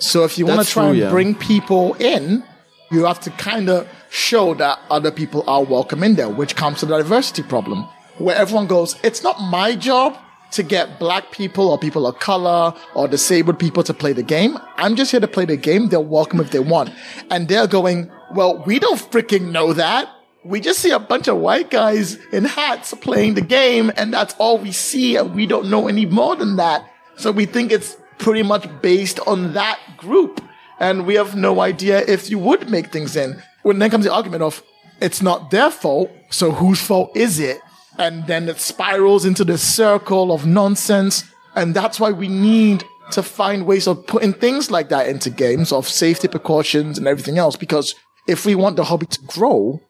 So 0.01 0.25
if 0.25 0.39
you 0.39 0.47
want 0.47 0.67
to 0.67 0.73
try 0.73 0.83
true, 0.85 0.91
and 0.91 0.99
yeah. 0.99 1.11
bring 1.11 1.35
people 1.35 1.95
in, 1.95 2.43
you 2.91 3.05
have 3.05 3.21
to 3.21 3.31
kind 3.33 3.69
of 3.69 3.89
show 4.11 4.55
that 4.55 4.79
other 4.91 5.11
people 5.11 5.45
are 5.47 5.63
welcome 5.63 6.03
in 6.03 6.17
there, 6.17 6.29
which 6.29 6.57
comes 6.57 6.81
to 6.81 6.87
the 6.87 6.97
diversity 6.97 7.43
problem, 7.43 7.87
where 8.19 8.35
everyone 8.35 8.67
goes, 8.67 8.97
it's 9.05 9.23
not 9.23 9.41
my 9.41 9.77
job 9.77 10.19
to 10.53 10.63
get 10.63 10.99
black 10.99 11.31
people 11.31 11.69
or 11.69 11.79
people 11.79 12.07
of 12.07 12.19
color 12.19 12.75
or 12.95 13.07
disabled 13.07 13.59
people 13.59 13.83
to 13.85 13.95
play 13.95 14.13
the 14.13 14.23
game. 14.23 14.59
I'm 14.77 14.97
just 14.97 15.11
here 15.11 15.21
to 15.21 15.29
play 15.29 15.45
the 15.45 15.57
game. 15.57 15.91
They're 15.91 16.01
welcome 16.01 16.41
if 16.41 16.51
they 16.51 16.59
want. 16.59 16.91
And 17.31 17.47
they're 17.47 17.69
going, 17.69 18.11
well, 18.35 18.63
we 18.65 18.79
don't 18.79 18.99
freaking 18.99 19.53
know 19.53 19.73
that. 19.75 20.09
We 20.45 20.61
just 20.61 20.79
see 20.81 20.91
a 20.91 20.99
bunch 20.99 21.29
of 21.29 21.37
white 21.37 21.71
guys 21.71 22.17
in 22.33 22.47
hats 22.47 22.95
playing 22.95 23.35
the 23.35 23.43
game, 23.43 23.93
and 23.97 24.13
that's 24.13 24.35
all 24.39 24.57
we 24.57 24.73
see, 24.73 25.17
and 25.17 25.35
we 25.35 25.47
don't 25.47 25.69
know 25.69 25.87
any 25.87 26.07
more 26.07 26.35
than 26.35 26.57
that. 26.57 26.91
So 27.17 27.31
we 27.31 27.45
think 27.45 27.71
it's 27.71 27.99
pretty 28.21 28.43
much 28.43 28.69
based 28.81 29.19
on 29.27 29.55
that 29.55 29.81
group, 29.97 30.41
and 30.79 31.07
we 31.07 31.15
have 31.15 31.35
no 31.35 31.61
idea 31.61 32.05
if 32.07 32.31
you 32.31 32.39
would 32.39 32.71
make 32.71 32.93
things 32.93 33.17
in. 33.17 33.43
When 33.63 33.79
then 33.79 33.91
comes 33.91 34.05
the 34.05 34.13
argument 34.13 34.43
of 34.43 34.63
it's 35.01 35.21
not 35.21 35.51
their 35.51 35.71
fault, 35.71 36.11
so 36.31 36.53
whose 36.53 36.81
fault 36.81 37.17
is 37.17 37.41
it? 37.41 37.61
And 37.99 38.27
then 38.27 38.49
it 38.49 38.61
spirals 38.61 39.25
into 39.25 39.45
this 39.45 39.63
circle 39.63 40.33
of 40.33 40.47
nonsense, 40.47 41.25
and 41.57 41.75
that's 41.75 41.99
why 41.99 42.13
we 42.13 42.29
need 42.29 42.85
to 43.13 43.23
find 43.23 43.67
ways 43.67 43.89
of 43.89 44.07
putting 44.07 44.33
things 44.33 44.71
like 44.71 44.89
that 44.91 45.09
into 45.09 45.31
games 45.31 45.73
of 45.73 45.89
safety 45.89 46.29
precautions 46.29 46.97
and 46.97 47.09
everything 47.09 47.39
else. 47.39 47.57
Because 47.57 47.95
if 48.29 48.47
we 48.47 48.55
want 48.55 48.77
the 48.77 48.85
hobby 48.85 49.07
to 49.07 49.21
grow, 49.27 49.81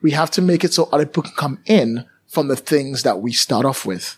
we 0.00 0.12
have 0.12 0.30
to 0.30 0.42
make 0.42 0.64
it 0.64 0.72
so 0.72 0.88
other 0.90 1.04
people 1.04 1.24
can 1.24 1.34
come 1.36 1.58
in 1.66 2.06
from 2.26 2.48
the 2.48 2.56
things 2.56 3.02
that 3.02 3.20
we 3.20 3.32
start 3.32 3.66
off 3.66 3.84
with. 3.84 4.16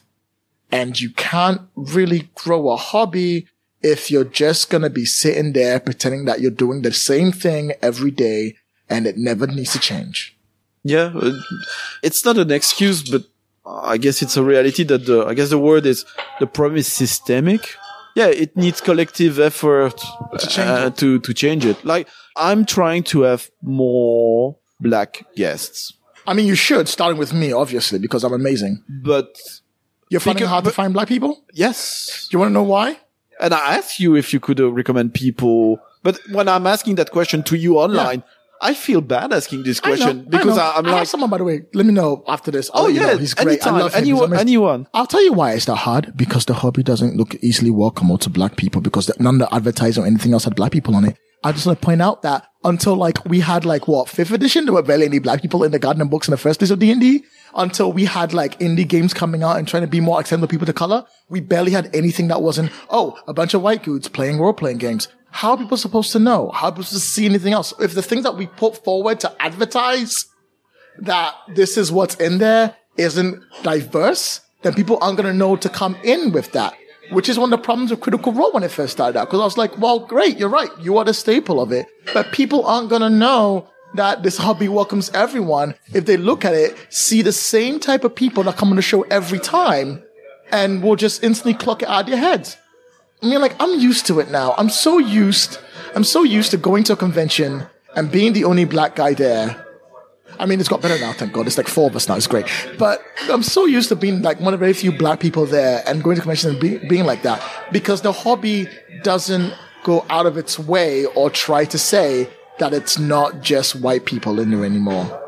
And 0.70 0.98
you 0.98 1.10
can't 1.10 1.62
really 1.74 2.30
grow 2.34 2.70
a 2.70 2.76
hobby 2.76 3.48
if 3.82 4.10
you're 4.10 4.24
just 4.24 4.70
going 4.70 4.82
to 4.82 4.90
be 4.90 5.04
sitting 5.04 5.52
there 5.52 5.80
pretending 5.80 6.24
that 6.26 6.40
you're 6.40 6.50
doing 6.50 6.82
the 6.82 6.92
same 6.92 7.32
thing 7.32 7.72
every 7.82 8.10
day 8.10 8.56
and 8.88 9.06
it 9.06 9.16
never 9.16 9.46
needs 9.46 9.72
to 9.72 9.78
change. 9.78 10.36
Yeah, 10.84 11.12
uh, 11.14 11.32
it's 12.02 12.24
not 12.24 12.38
an 12.38 12.50
excuse, 12.50 13.08
but 13.08 13.22
I 13.64 13.96
guess 13.98 14.22
it's 14.22 14.36
a 14.36 14.42
reality 14.42 14.84
that 14.84 15.06
the, 15.06 15.24
I 15.26 15.34
guess 15.34 15.50
the 15.50 15.58
word 15.58 15.86
is, 15.86 16.04
the 16.40 16.46
problem 16.46 16.78
is 16.78 16.86
systemic. 16.86 17.76
Yeah, 18.14 18.26
it 18.26 18.56
needs 18.56 18.80
collective 18.80 19.38
effort 19.38 19.96
to 20.38 20.46
change 20.46 20.68
uh, 20.68 20.86
it. 20.88 20.96
to, 20.98 21.18
to 21.20 21.34
change 21.34 21.64
it. 21.64 21.82
Like, 21.84 22.08
I'm 22.36 22.66
trying 22.66 23.04
to 23.04 23.22
have 23.22 23.50
more 23.62 24.58
black 24.80 25.24
guests, 25.36 25.94
I 26.26 26.34
mean, 26.34 26.46
you 26.46 26.54
should, 26.54 26.88
starting 26.88 27.18
with 27.18 27.32
me, 27.32 27.52
obviously, 27.52 27.98
because 27.98 28.24
I'm 28.24 28.32
amazing. 28.32 28.82
but 28.88 29.36
You're 30.08 30.20
finding 30.20 30.44
it 30.44 30.48
hard 30.48 30.64
to 30.64 30.70
find 30.70 30.92
black 30.92 31.08
people? 31.08 31.44
yes. 31.52 32.28
Do 32.30 32.36
you 32.36 32.38
want 32.38 32.50
to 32.50 32.54
know 32.54 32.62
why? 32.62 32.98
And 33.42 33.52
I 33.52 33.76
asked 33.76 33.98
you 33.98 34.14
if 34.14 34.32
you 34.32 34.38
could 34.38 34.60
uh, 34.60 34.70
recommend 34.70 35.14
people, 35.14 35.80
but 36.04 36.18
when 36.30 36.48
I'm 36.48 36.64
asking 36.64 36.94
that 36.94 37.10
question 37.10 37.42
to 37.44 37.56
you 37.56 37.76
online, 37.76 38.22
I 38.60 38.72
feel 38.72 39.00
bad 39.00 39.32
asking 39.32 39.64
this 39.64 39.80
I 39.82 39.88
know, 39.90 39.96
question 39.96 40.20
I 40.20 40.30
because. 40.30 40.56
I, 40.56 40.78
am 40.78 40.86
I 40.86 40.90
have 40.90 40.98
like, 41.00 41.08
someone, 41.08 41.28
by 41.28 41.38
the 41.38 41.44
way. 41.44 41.62
Let 41.74 41.84
me 41.84 41.92
know 41.92 42.22
after 42.28 42.52
this. 42.52 42.70
I'll 42.72 42.84
oh 42.84 42.86
you 42.86 43.00
yeah, 43.00 43.06
know. 43.08 43.18
he's 43.18 43.34
great. 43.34 43.48
I 43.48 43.50
anytime, 43.50 43.78
love 43.80 43.94
him. 43.94 44.00
Anyone, 44.00 44.34
anyone. 44.38 44.86
I'll 44.94 45.08
tell 45.08 45.24
you 45.24 45.32
why 45.32 45.54
it's 45.54 45.64
that 45.64 45.74
hard. 45.74 46.16
Because 46.16 46.44
the 46.44 46.54
hobby 46.54 46.84
doesn't 46.84 47.16
look 47.16 47.34
easily 47.42 47.72
welcome 47.72 48.16
to 48.16 48.30
black 48.30 48.56
people 48.56 48.80
because 48.80 49.10
none 49.18 49.42
of 49.42 49.48
the 49.48 49.54
advertising 49.54 50.04
or 50.04 50.06
anything 50.06 50.32
else 50.32 50.44
had 50.44 50.54
black 50.54 50.70
people 50.70 50.94
on 50.94 51.04
it. 51.04 51.18
I 51.44 51.52
just 51.52 51.66
want 51.66 51.80
to 51.80 51.84
point 51.84 52.02
out 52.02 52.22
that 52.22 52.48
until 52.64 52.94
like 52.94 53.24
we 53.24 53.40
had 53.40 53.64
like 53.64 53.88
what 53.88 54.08
fifth 54.08 54.30
edition, 54.30 54.64
there 54.64 54.74
were 54.74 54.82
barely 54.82 55.06
any 55.06 55.18
black 55.18 55.42
people 55.42 55.64
in 55.64 55.72
the 55.72 55.78
garden 55.78 56.06
books 56.08 56.28
in 56.28 56.32
the 56.32 56.36
first 56.36 56.60
list 56.60 56.72
of 56.72 56.78
D 56.78 56.90
and 56.90 57.00
D. 57.00 57.24
Until 57.54 57.92
we 57.92 58.04
had 58.04 58.32
like 58.32 58.58
indie 58.60 58.88
games 58.88 59.12
coming 59.12 59.42
out 59.42 59.58
and 59.58 59.68
trying 59.68 59.82
to 59.82 59.88
be 59.88 60.00
more 60.00 60.18
accessible 60.18 60.46
to 60.46 60.50
people 60.50 60.68
of 60.68 60.74
color, 60.74 61.04
we 61.28 61.40
barely 61.40 61.72
had 61.72 61.94
anything 61.94 62.28
that 62.28 62.42
wasn't 62.42 62.70
oh 62.90 63.18
a 63.26 63.34
bunch 63.34 63.54
of 63.54 63.62
white 63.62 63.82
dudes 63.82 64.08
playing 64.08 64.38
role 64.38 64.52
playing 64.54 64.78
games. 64.78 65.08
How 65.30 65.52
are 65.52 65.56
people 65.58 65.76
supposed 65.76 66.12
to 66.12 66.18
know? 66.18 66.50
How 66.50 66.68
are 66.68 66.72
people 66.72 66.84
supposed 66.84 67.04
to 67.04 67.10
see 67.10 67.26
anything 67.26 67.52
else? 67.52 67.74
If 67.80 67.94
the 67.94 68.02
things 68.02 68.22
that 68.22 68.36
we 68.36 68.46
put 68.46 68.84
forward 68.84 69.20
to 69.20 69.42
advertise 69.42 70.26
that 70.98 71.34
this 71.48 71.76
is 71.76 71.90
what's 71.90 72.14
in 72.16 72.38
there 72.38 72.76
isn't 72.96 73.42
diverse, 73.62 74.42
then 74.62 74.74
people 74.74 74.98
aren't 75.00 75.16
going 75.16 75.30
to 75.30 75.36
know 75.36 75.56
to 75.56 75.68
come 75.68 75.96
in 76.04 76.32
with 76.32 76.52
that. 76.52 76.74
Which 77.10 77.28
is 77.28 77.38
one 77.38 77.52
of 77.52 77.58
the 77.58 77.64
problems 77.64 77.90
with 77.90 78.00
Critical 78.00 78.32
Role 78.32 78.52
when 78.52 78.62
it 78.62 78.70
first 78.70 78.92
started 78.92 79.18
out. 79.18 79.26
Because 79.26 79.40
I 79.40 79.44
was 79.44 79.58
like, 79.58 79.76
well, 79.78 79.98
great, 79.98 80.38
you're 80.38 80.48
right. 80.48 80.70
You 80.80 80.98
are 80.98 81.04
the 81.04 81.12
staple 81.12 81.60
of 81.60 81.72
it. 81.72 81.86
But 82.14 82.32
people 82.32 82.64
aren't 82.64 82.88
going 82.88 83.02
to 83.02 83.10
know 83.10 83.68
that 83.94 84.22
this 84.22 84.38
hobby 84.38 84.68
welcomes 84.68 85.10
everyone 85.10 85.74
if 85.92 86.06
they 86.06 86.16
look 86.16 86.44
at 86.44 86.54
it, 86.54 86.76
see 86.88 87.22
the 87.22 87.32
same 87.32 87.78
type 87.78 88.04
of 88.04 88.14
people 88.14 88.42
that 88.44 88.56
come 88.56 88.70
on 88.70 88.76
the 88.76 88.82
show 88.82 89.02
every 89.02 89.38
time, 89.38 90.02
and 90.50 90.82
will 90.82 90.96
just 90.96 91.22
instantly 91.22 91.54
clock 91.54 91.82
it 91.82 91.88
out 91.88 92.04
of 92.04 92.06
their 92.06 92.16
heads. 92.16 92.56
I 93.22 93.26
mean, 93.26 93.40
like, 93.40 93.54
I'm 93.60 93.78
used 93.78 94.06
to 94.06 94.18
it 94.20 94.30
now. 94.30 94.54
I'm 94.56 94.70
so 94.70 94.98
used, 94.98 95.58
I'm 95.94 96.04
so 96.04 96.22
used 96.22 96.50
to 96.52 96.56
going 96.56 96.84
to 96.84 96.94
a 96.94 96.96
convention 96.96 97.66
and 97.94 98.10
being 98.10 98.32
the 98.32 98.44
only 98.44 98.64
black 98.64 98.96
guy 98.96 99.14
there. 99.14 99.66
I 100.38 100.46
mean, 100.46 100.60
it's 100.60 100.68
got 100.68 100.82
better 100.82 100.98
now, 100.98 101.12
thank 101.12 101.32
God. 101.32 101.46
It's 101.46 101.56
like 101.56 101.68
four 101.68 101.88
of 101.88 101.96
us 101.96 102.08
now. 102.08 102.16
It's 102.16 102.26
great. 102.26 102.46
But 102.78 103.02
I'm 103.30 103.42
so 103.42 103.66
used 103.66 103.88
to 103.90 103.96
being 103.96 104.22
like 104.22 104.40
one 104.40 104.54
of 104.54 104.60
the 104.60 104.64
very 104.64 104.72
few 104.72 104.92
black 104.92 105.20
people 105.20 105.46
there 105.46 105.82
and 105.86 106.02
going 106.02 106.16
to 106.16 106.22
conventions 106.22 106.52
and 106.52 106.60
be, 106.60 106.78
being 106.88 107.04
like 107.04 107.22
that 107.22 107.42
because 107.72 108.02
the 108.02 108.12
hobby 108.12 108.68
doesn't 109.02 109.54
go 109.84 110.04
out 110.10 110.26
of 110.26 110.36
its 110.36 110.58
way 110.58 111.06
or 111.06 111.30
try 111.30 111.64
to 111.66 111.78
say 111.78 112.28
that 112.58 112.72
it's 112.72 112.98
not 112.98 113.40
just 113.40 113.76
white 113.76 114.04
people 114.04 114.40
in 114.40 114.50
there 114.50 114.64
anymore. 114.64 115.20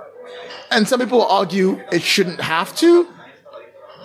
And 0.70 0.88
some 0.88 1.00
people 1.00 1.24
argue 1.24 1.80
it 1.92 2.02
shouldn't 2.02 2.40
have 2.40 2.74
to. 2.76 3.08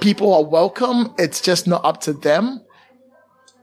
People 0.02 0.34
are 0.34 0.44
welcome. 0.44 1.14
It's 1.18 1.42
just 1.42 1.68
not 1.68 1.84
up 1.84 2.02
to 2.02 2.14
them. 2.14 2.62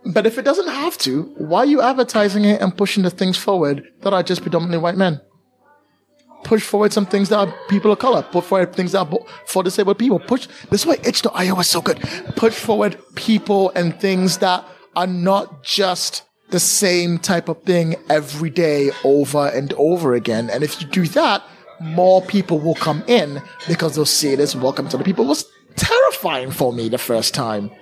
But 0.05 0.27
if 0.27 0.39
it 0.39 0.43
doesn't 0.43 0.69
have 0.69 0.97
to, 0.99 1.23
why 1.37 1.61
are 1.61 1.67
you 1.67 1.83
advertising 1.83 2.45
it 2.45 2.61
and 2.61 2.77
pushing 2.77 3.03
the 3.03 3.11
things 3.11 3.37
forward 3.37 3.89
that 4.03 4.13
are 4.13 4.23
just 4.23 4.43
predominantly 4.43 4.79
white 4.79 4.97
men? 4.97 5.21
Push 6.47 6.63
forward 6.63 6.93
some 6.93 7.07
things 7.07 7.29
that 7.31 7.39
are 7.39 7.53
people 7.69 7.91
of 7.91 7.99
color. 7.99 8.23
Put 8.23 8.45
forward 8.45 8.73
things 8.73 8.93
that 8.93 9.01
are 9.01 9.19
for 9.47 9.65
disabled 9.65 9.99
people. 9.99 10.21
Push. 10.21 10.47
This 10.71 10.83
is 10.83 10.87
why 10.87 10.97
itch.io 11.03 11.59
is 11.59 11.69
so 11.69 11.81
good. 11.81 11.99
Push 12.37 12.55
forward 12.55 12.97
people 13.17 13.71
and 13.71 13.99
things 14.01 14.39
that 14.39 14.65
are 14.95 15.09
not 15.09 15.65
just 15.65 16.23
the 16.51 16.61
same 16.61 17.19
type 17.19 17.49
of 17.49 17.61
thing 17.65 17.97
every 18.09 18.49
day 18.49 18.93
over 19.03 19.49
and 19.49 19.73
over 19.73 20.15
again. 20.15 20.49
And 20.49 20.63
if 20.63 20.81
you 20.81 20.87
do 20.87 21.09
that, 21.09 21.43
more 21.81 22.23
people 22.23 22.61
will 22.61 22.77
come 22.77 23.03
in 23.09 23.43
because 23.67 23.97
they'll 23.97 24.07
see 24.07 24.33
as 24.35 24.55
welcome 24.55 24.89
to 24.91 24.97
the 24.97 25.03
people. 25.03 25.25
It 25.25 25.29
was 25.29 25.51
terrifying 25.75 26.53
for 26.53 26.73
me 26.73 26.89
the 26.89 26.97
first 26.97 27.35
time 27.35 27.73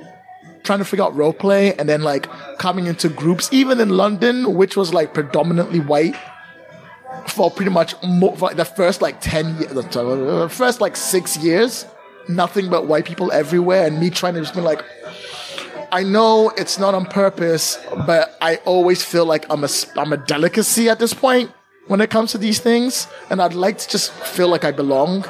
trying 0.63 0.79
to 0.79 0.85
figure 0.87 1.05
out 1.05 1.15
role 1.15 1.35
play 1.35 1.75
and 1.75 1.87
then 1.87 2.01
like 2.01 2.27
coming 2.57 2.87
into 2.87 3.11
groups, 3.11 3.51
even 3.53 3.79
in 3.81 3.91
London, 3.91 4.55
which 4.55 4.79
was 4.79 4.95
like 4.95 5.13
predominantly 5.13 5.81
white 5.81 6.17
for 7.29 7.51
pretty 7.51 7.71
much 7.71 7.95
mo- 8.03 8.33
for 8.33 8.47
like 8.49 8.57
the 8.57 8.65
first 8.65 9.03
like 9.03 9.21
10 9.21 9.59
years, 9.59 9.73
the 9.73 10.49
first 10.51 10.81
like 10.81 10.97
six 10.97 11.37
years, 11.37 11.87
nothing 12.29 12.69
but 12.71 12.87
white 12.87 13.05
people 13.05 13.33
everywhere, 13.33 13.87
and 13.87 13.99
me 13.99 14.11
trying 14.11 14.35
to 14.35 14.41
just 14.41 14.55
be 14.55 14.61
like, 14.61 14.85
I 15.93 16.03
know 16.03 16.51
it's 16.57 16.79
not 16.79 16.95
on 16.95 17.07
purpose, 17.07 17.79
but 18.07 18.37
I 18.41 18.57
always 18.65 19.05
feel 19.05 19.27
like 19.27 19.47
I'm 19.51 19.63
a, 19.65 19.69
I'm 19.97 20.13
a 20.13 20.17
delicacy 20.17 20.89
at 20.89 20.99
this 20.99 21.15
point 21.15 21.53
when 21.87 22.01
it 22.01 22.11
comes 22.11 22.33
to 22.33 22.39
these 22.39 22.59
things, 22.59 23.07
and 23.31 23.41
I'd 23.41 23.55
like 23.55 23.79
to 23.79 23.89
just 23.89 24.13
feel 24.13 24.49
like 24.49 24.65
I 24.65 24.73
belong. 24.73 25.25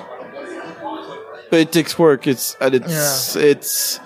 But 1.51 1.61
it 1.61 1.73
takes 1.73 1.99
work. 1.99 2.27
It's 2.27 2.57
and 2.61 2.75
it's 2.75 3.37
it's. 3.37 4.01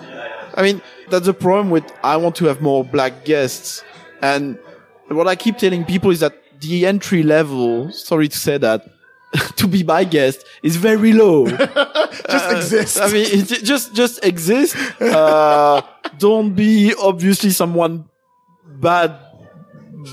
I 0.55 0.61
mean, 0.61 0.81
that's 1.09 1.25
the 1.25 1.33
problem 1.33 1.69
with. 1.69 1.85
I 2.03 2.17
want 2.17 2.35
to 2.37 2.45
have 2.45 2.61
more 2.61 2.83
black 2.83 3.25
guests, 3.25 3.83
and 4.21 4.59
what 5.07 5.27
I 5.27 5.35
keep 5.35 5.57
telling 5.57 5.85
people 5.85 6.11
is 6.11 6.19
that 6.19 6.38
the 6.61 6.85
entry 6.85 7.23
level. 7.23 7.91
Sorry 7.91 8.27
to 8.27 8.37
say 8.37 8.57
that. 8.57 8.85
to 9.57 9.67
be 9.67 9.83
my 9.83 10.03
guest 10.03 10.43
is 10.63 10.75
very 10.75 11.13
low. 11.13 11.45
Just 12.29 12.51
exist. 12.51 12.99
I 12.99 13.11
mean, 13.11 13.27
it, 13.29 13.63
just 13.63 13.93
just 13.93 14.25
exist. 14.25 14.75
Uh, 14.99 15.83
don't 16.17 16.53
be 16.55 16.95
obviously 16.99 17.51
someone 17.51 18.05
bad 18.65 19.19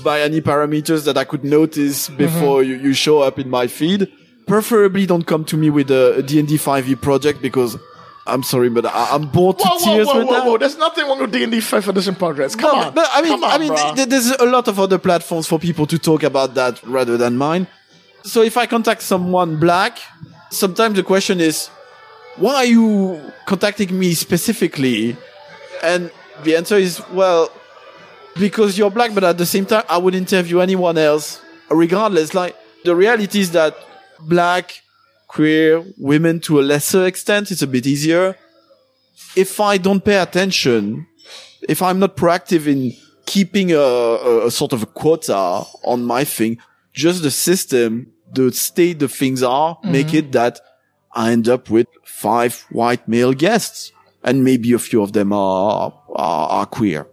by 0.03 0.21
any 0.21 0.41
parameters 0.41 1.05
that 1.05 1.17
I 1.17 1.23
could 1.23 1.43
notice 1.43 2.09
before 2.09 2.61
you, 2.63 2.75
you 2.75 2.93
show 2.93 3.21
up 3.21 3.39
in 3.39 3.49
my 3.49 3.67
feed. 3.67 4.11
Preferably 4.45 5.05
don't 5.05 5.25
come 5.25 5.45
to 5.45 5.57
me 5.57 5.69
with 5.69 5.89
a, 5.91 6.17
a 6.17 6.23
D&D 6.23 6.57
5e 6.57 7.01
project 7.01 7.41
because 7.41 7.77
I'm 8.27 8.43
sorry, 8.43 8.69
but 8.69 8.85
I, 8.85 9.09
I'm 9.11 9.27
bored 9.27 9.57
to 9.59 9.65
Whoa, 9.65 9.77
tears 9.85 10.07
whoa, 10.07 10.17
with 10.19 10.27
whoa, 10.27 10.33
that. 10.33 10.45
whoa! 10.45 10.57
There's 10.57 10.77
nothing 10.77 11.05
wrong 11.07 11.19
with 11.19 11.31
D 11.31 11.43
and 11.43 11.51
D 11.51 11.59
Fifth 11.61 11.87
Edition 11.87 12.15
progress. 12.15 12.55
Come 12.55 12.71
No, 12.77 12.87
on, 12.87 12.93
but 12.93 13.07
I 13.11 13.21
mean, 13.21 13.33
on, 13.33 13.43
I 13.43 13.57
mean, 13.57 13.71
bruh. 13.71 13.95
th- 13.95 14.09
there's 14.09 14.31
a 14.31 14.45
lot 14.45 14.67
of 14.67 14.79
other 14.79 14.97
platforms 14.97 15.47
for 15.47 15.57
people 15.59 15.85
to 15.87 15.97
talk 15.97 16.23
about 16.23 16.53
that 16.55 16.81
rather 16.83 17.17
than 17.17 17.37
mine. 17.37 17.67
So 18.23 18.41
if 18.41 18.57
I 18.57 18.65
contact 18.65 19.01
someone 19.01 19.59
black, 19.59 19.99
sometimes 20.51 20.95
the 20.97 21.03
question 21.03 21.39
is, 21.39 21.67
why 22.35 22.55
are 22.55 22.65
you 22.65 23.21
contacting 23.45 23.97
me 23.97 24.13
specifically? 24.13 25.15
And 25.81 26.11
the 26.43 26.55
answer 26.57 26.75
is, 26.75 27.01
well, 27.11 27.49
because 28.37 28.77
you're 28.77 28.91
black, 28.91 29.13
but 29.13 29.23
at 29.23 29.37
the 29.37 29.45
same 29.45 29.65
time, 29.65 29.83
I 29.89 29.97
would 29.97 30.13
interview 30.15 30.59
anyone 30.59 30.97
else, 30.97 31.41
regardless. 31.69 32.33
Like, 32.33 32.55
the 32.83 32.95
reality 32.95 33.39
is 33.39 33.51
that 33.51 33.75
black, 34.19 34.81
queer, 35.27 35.83
women 35.97 36.39
to 36.41 36.59
a 36.59 36.63
lesser 36.63 37.05
extent, 37.05 37.51
it's 37.51 37.61
a 37.61 37.67
bit 37.67 37.85
easier. 37.85 38.35
If 39.35 39.59
I 39.59 39.77
don't 39.77 40.03
pay 40.03 40.17
attention, 40.17 41.07
if 41.67 41.81
I'm 41.81 41.99
not 41.99 42.15
proactive 42.15 42.67
in 42.67 42.93
keeping 43.25 43.71
a, 43.71 43.77
a, 43.77 44.47
a 44.47 44.51
sort 44.51 44.73
of 44.73 44.83
a 44.83 44.85
quota 44.85 45.63
on 45.83 46.03
my 46.03 46.23
thing, 46.23 46.57
just 46.93 47.23
the 47.23 47.31
system, 47.31 48.11
the 48.33 48.51
state 48.51 48.99
the 48.99 49.07
things 49.07 49.43
are, 49.43 49.75
mm-hmm. 49.75 49.91
make 49.91 50.13
it 50.13 50.31
that 50.31 50.59
I 51.13 51.31
end 51.31 51.47
up 51.47 51.69
with 51.69 51.87
five 52.03 52.65
white 52.71 53.07
male 53.07 53.33
guests 53.33 53.91
and 54.23 54.43
maybe 54.43 54.73
a 54.73 54.79
few 54.79 55.01
of 55.01 55.13
them 55.13 55.33
are, 55.33 55.93
are, 56.15 56.49
are 56.49 56.65
queer. 56.65 57.07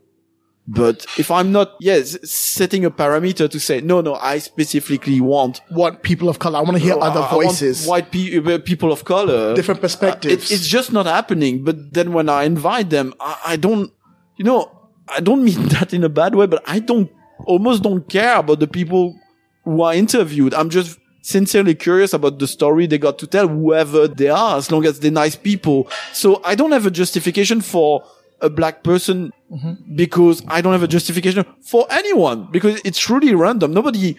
But 0.66 1.04
if 1.18 1.30
I'm 1.30 1.52
not, 1.52 1.74
yes, 1.78 2.16
setting 2.28 2.86
a 2.86 2.90
parameter 2.90 3.50
to 3.50 3.60
say, 3.60 3.82
no, 3.82 4.00
no, 4.00 4.14
I 4.14 4.38
specifically 4.38 5.20
want 5.20 5.60
want 5.70 6.02
people 6.02 6.30
of 6.30 6.38
color. 6.38 6.58
I 6.58 6.62
want 6.62 6.78
to 6.78 6.82
hear 6.82 6.96
other 6.98 7.26
voices, 7.30 7.86
white 7.86 8.10
pe- 8.10 8.38
uh, 8.38 8.58
people 8.60 8.90
of 8.90 9.04
color, 9.04 9.54
different 9.54 9.80
uh, 9.80 9.82
perspectives. 9.82 10.50
it, 10.50 10.54
it's 10.54 10.66
just 10.66 10.90
not 10.90 11.04
happening. 11.04 11.64
But 11.64 11.92
then 11.92 12.14
when 12.14 12.30
I 12.30 12.44
invite 12.44 12.88
them, 12.88 13.12
I, 13.20 13.40
I 13.46 13.56
don't, 13.56 13.92
you 14.36 14.44
know, 14.44 14.70
I 15.06 15.20
don't 15.20 15.44
mean 15.44 15.68
that 15.74 15.92
in 15.92 16.02
a 16.02 16.08
bad 16.08 16.34
way, 16.34 16.46
but 16.46 16.62
I 16.66 16.78
don't, 16.78 17.10
almost 17.44 17.82
don't 17.82 18.08
care 18.08 18.36
about 18.38 18.60
the 18.60 18.66
people 18.66 19.18
who 19.64 19.82
are 19.82 19.92
interviewed. 19.92 20.54
I'm 20.54 20.70
just 20.70 20.98
sincerely 21.20 21.74
curious 21.74 22.12
about 22.14 22.38
the 22.38 22.46
story 22.46 22.86
they 22.86 22.98
got 22.98 23.18
to 23.18 23.26
tell, 23.26 23.48
whoever 23.48 24.08
they 24.08 24.28
are, 24.28 24.56
as 24.56 24.70
long 24.70 24.86
as 24.86 25.00
they're 25.00 25.10
nice 25.10 25.36
people. 25.36 25.88
So 26.12 26.40
I 26.44 26.54
don't 26.54 26.72
have 26.72 26.86
a 26.86 26.90
justification 26.90 27.60
for 27.60 28.04
a 28.40 28.50
black 28.50 28.82
person 28.82 29.32
mm-hmm. 29.50 29.96
because 29.96 30.42
I 30.48 30.60
don't 30.60 30.72
have 30.72 30.82
a 30.82 30.88
justification 30.88 31.44
for 31.62 31.86
anyone 31.90 32.48
because 32.50 32.80
it's 32.84 32.98
truly 32.98 33.34
random. 33.34 33.72
Nobody 33.72 34.16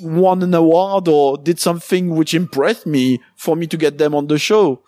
won 0.00 0.42
an 0.42 0.54
award 0.54 1.08
or 1.08 1.38
did 1.38 1.58
something 1.58 2.10
which 2.16 2.34
impressed 2.34 2.86
me 2.86 3.20
for 3.36 3.56
me 3.56 3.66
to 3.68 3.76
get 3.76 3.98
them 3.98 4.14
on 4.14 4.26
the 4.26 4.38
show. 4.38 4.82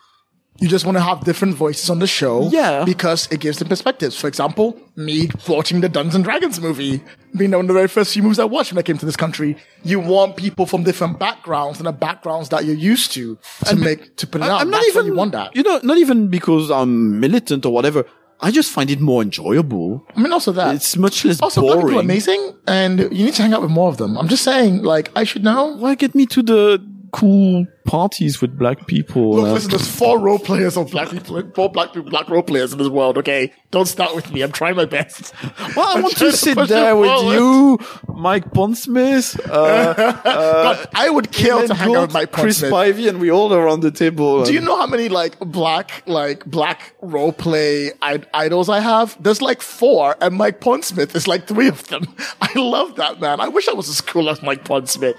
you 0.58 0.68
just 0.68 0.86
want 0.86 0.96
to 0.96 1.02
have 1.02 1.22
different 1.24 1.54
voices 1.54 1.90
on 1.90 1.98
the 1.98 2.06
show. 2.06 2.48
Yeah. 2.48 2.84
Because 2.84 3.28
it 3.30 3.40
gives 3.40 3.58
them 3.58 3.68
perspectives. 3.68 4.16
For 4.18 4.26
example, 4.26 4.80
me 4.96 5.28
watching 5.46 5.80
the 5.82 5.88
Dungeons 5.88 6.14
and 6.14 6.24
Dragons 6.24 6.60
movie, 6.60 7.02
being 7.36 7.50
one 7.50 7.60
of 7.60 7.66
the 7.68 7.74
very 7.74 7.88
first 7.88 8.14
few 8.14 8.22
movies 8.22 8.38
I 8.38 8.44
watched 8.46 8.72
when 8.72 8.78
I 8.78 8.82
came 8.82 8.96
to 8.98 9.04
this 9.06 9.16
country. 9.16 9.56
You 9.84 10.00
want 10.00 10.36
people 10.36 10.64
from 10.64 10.82
different 10.82 11.18
backgrounds 11.18 11.78
and 11.78 11.86
the 11.86 11.92
backgrounds 11.92 12.48
that 12.48 12.64
you're 12.64 12.74
used 12.74 13.12
to 13.12 13.36
to 13.66 13.76
make, 13.76 14.16
to 14.16 14.26
put 14.26 14.40
it 14.40 14.44
I- 14.44 14.50
out. 14.50 14.60
I'm 14.62 14.70
not 14.70 14.80
That's 14.82 14.94
why 14.94 15.00
even, 15.02 15.12
you 15.12 15.18
want 15.18 15.32
that. 15.32 15.54
you 15.54 15.62
know, 15.62 15.78
not 15.82 15.98
even 15.98 16.28
because 16.28 16.70
I'm 16.70 17.20
militant 17.20 17.66
or 17.66 17.72
whatever. 17.72 18.04
I 18.40 18.50
just 18.50 18.70
find 18.70 18.90
it 18.90 19.00
more 19.00 19.22
enjoyable. 19.22 20.06
I 20.14 20.20
mean, 20.20 20.32
also 20.32 20.52
that. 20.52 20.74
It's 20.74 20.96
much 20.96 21.24
less 21.24 21.40
also, 21.40 21.62
black 21.62 21.78
people 21.78 21.98
are 21.98 22.00
amazing 22.00 22.54
and 22.66 23.00
you 23.00 23.24
need 23.24 23.34
to 23.34 23.42
hang 23.42 23.54
out 23.54 23.62
with 23.62 23.70
more 23.70 23.88
of 23.88 23.96
them. 23.96 24.18
I'm 24.18 24.28
just 24.28 24.44
saying, 24.44 24.82
like, 24.82 25.10
I 25.16 25.24
should 25.24 25.42
know. 25.42 25.76
Why 25.76 25.94
get 25.94 26.14
me 26.14 26.26
to 26.26 26.42
the 26.42 26.86
cool 27.20 27.66
parties 27.84 28.40
with 28.40 28.58
black 28.58 28.86
people? 28.86 29.36
Look, 29.36 29.46
Uh, 29.46 29.52
listen, 29.54 29.70
there's 29.70 29.88
four 29.88 30.18
role 30.18 30.38
players 30.38 30.76
of 30.76 30.90
black 30.90 31.10
people, 31.10 31.42
four 31.54 31.70
black 31.70 31.92
people, 31.92 32.10
black 32.10 32.28
role 32.28 32.42
players 32.42 32.72
in 32.72 32.78
this 32.78 32.88
world, 32.88 33.16
okay? 33.18 33.52
Don't 33.70 33.86
start 33.86 34.14
with 34.14 34.32
me. 34.32 34.42
I'm 34.42 34.52
trying 34.52 34.76
my 34.76 34.84
best. 34.84 35.32
well, 35.76 35.88
I 35.88 35.94
I'm 35.94 36.02
want 36.02 36.16
trying 36.16 36.30
to 36.32 36.36
sit 36.36 36.56
push 36.56 36.68
there 36.68 36.96
with 36.96 37.10
forward. 37.10 37.34
you, 37.34 37.78
Mike 38.14 38.50
Pondsmith, 38.52 39.38
uh, 39.50 39.94
God, 40.24 40.88
I 40.94 41.10
would 41.10 41.30
kill 41.32 41.66
to 41.66 41.74
hang 41.74 41.90
out 41.90 41.94
Gould, 41.94 42.00
with 42.08 42.14
Mike 42.14 42.32
Chris 42.32 42.60
Pondsmith. 42.62 42.70
Spivey, 42.94 43.08
and 43.08 43.20
we 43.20 43.30
all 43.30 43.52
around 43.52 43.80
the 43.80 43.90
table. 43.90 44.44
Do 44.44 44.52
you 44.52 44.60
know 44.60 44.76
how 44.76 44.86
many 44.86 45.08
like 45.08 45.38
black 45.40 46.02
like 46.06 46.44
black 46.46 46.94
role 47.02 47.32
play 47.32 47.92
I- 48.02 48.22
idols 48.34 48.68
I 48.68 48.80
have? 48.80 49.16
There's 49.22 49.42
like 49.42 49.62
four, 49.62 50.16
and 50.20 50.34
Mike 50.36 50.60
Pondsmith 50.60 51.14
is 51.14 51.26
like 51.28 51.46
three 51.46 51.68
of 51.68 51.86
them. 51.88 52.04
I 52.40 52.50
love 52.58 52.96
that 52.96 53.20
man. 53.20 53.40
I 53.40 53.48
wish 53.48 53.68
I 53.68 53.72
was 53.74 53.88
as 53.88 54.00
cool 54.00 54.28
as 54.30 54.42
Mike 54.42 54.64
Pondsmith. 54.64 55.16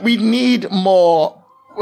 We 0.00 0.16
need 0.16 0.70
more. 0.70 1.38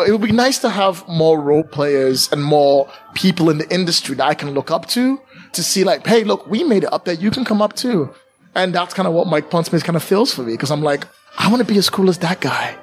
It 0.06 0.12
would 0.12 0.20
be 0.20 0.32
nice 0.32 0.58
to 0.60 0.70
have 0.70 1.06
more 1.08 1.40
role 1.40 1.64
players 1.64 2.30
and 2.32 2.42
more 2.44 2.88
people 3.14 3.50
in 3.50 3.58
the 3.58 3.72
industry 3.74 4.14
that 4.16 4.24
I 4.24 4.34
can 4.34 4.50
look 4.52 4.70
up 4.70 4.86
to 4.90 5.20
to 5.52 5.62
see 5.62 5.82
like, 5.82 6.06
hey, 6.06 6.22
look, 6.22 6.46
we 6.46 6.62
made 6.62 6.84
it 6.84 6.92
up 6.92 7.04
there. 7.04 7.14
You 7.14 7.30
can 7.30 7.44
come 7.44 7.60
up 7.60 7.74
too. 7.74 8.14
And 8.54 8.74
that's 8.74 8.94
kind 8.94 9.08
of 9.08 9.14
what 9.14 9.26
Mike 9.26 9.50
Pondsmith 9.50 9.84
kind 9.84 9.96
of 9.96 10.02
feels 10.02 10.34
for 10.34 10.42
me 10.42 10.52
because 10.52 10.70
I'm 10.70 10.82
like, 10.82 11.06
I 11.38 11.48
want 11.48 11.60
to 11.60 11.72
be 11.72 11.78
as 11.78 11.90
cool 11.90 12.08
as 12.08 12.18
that 12.18 12.40
guy. 12.40 12.76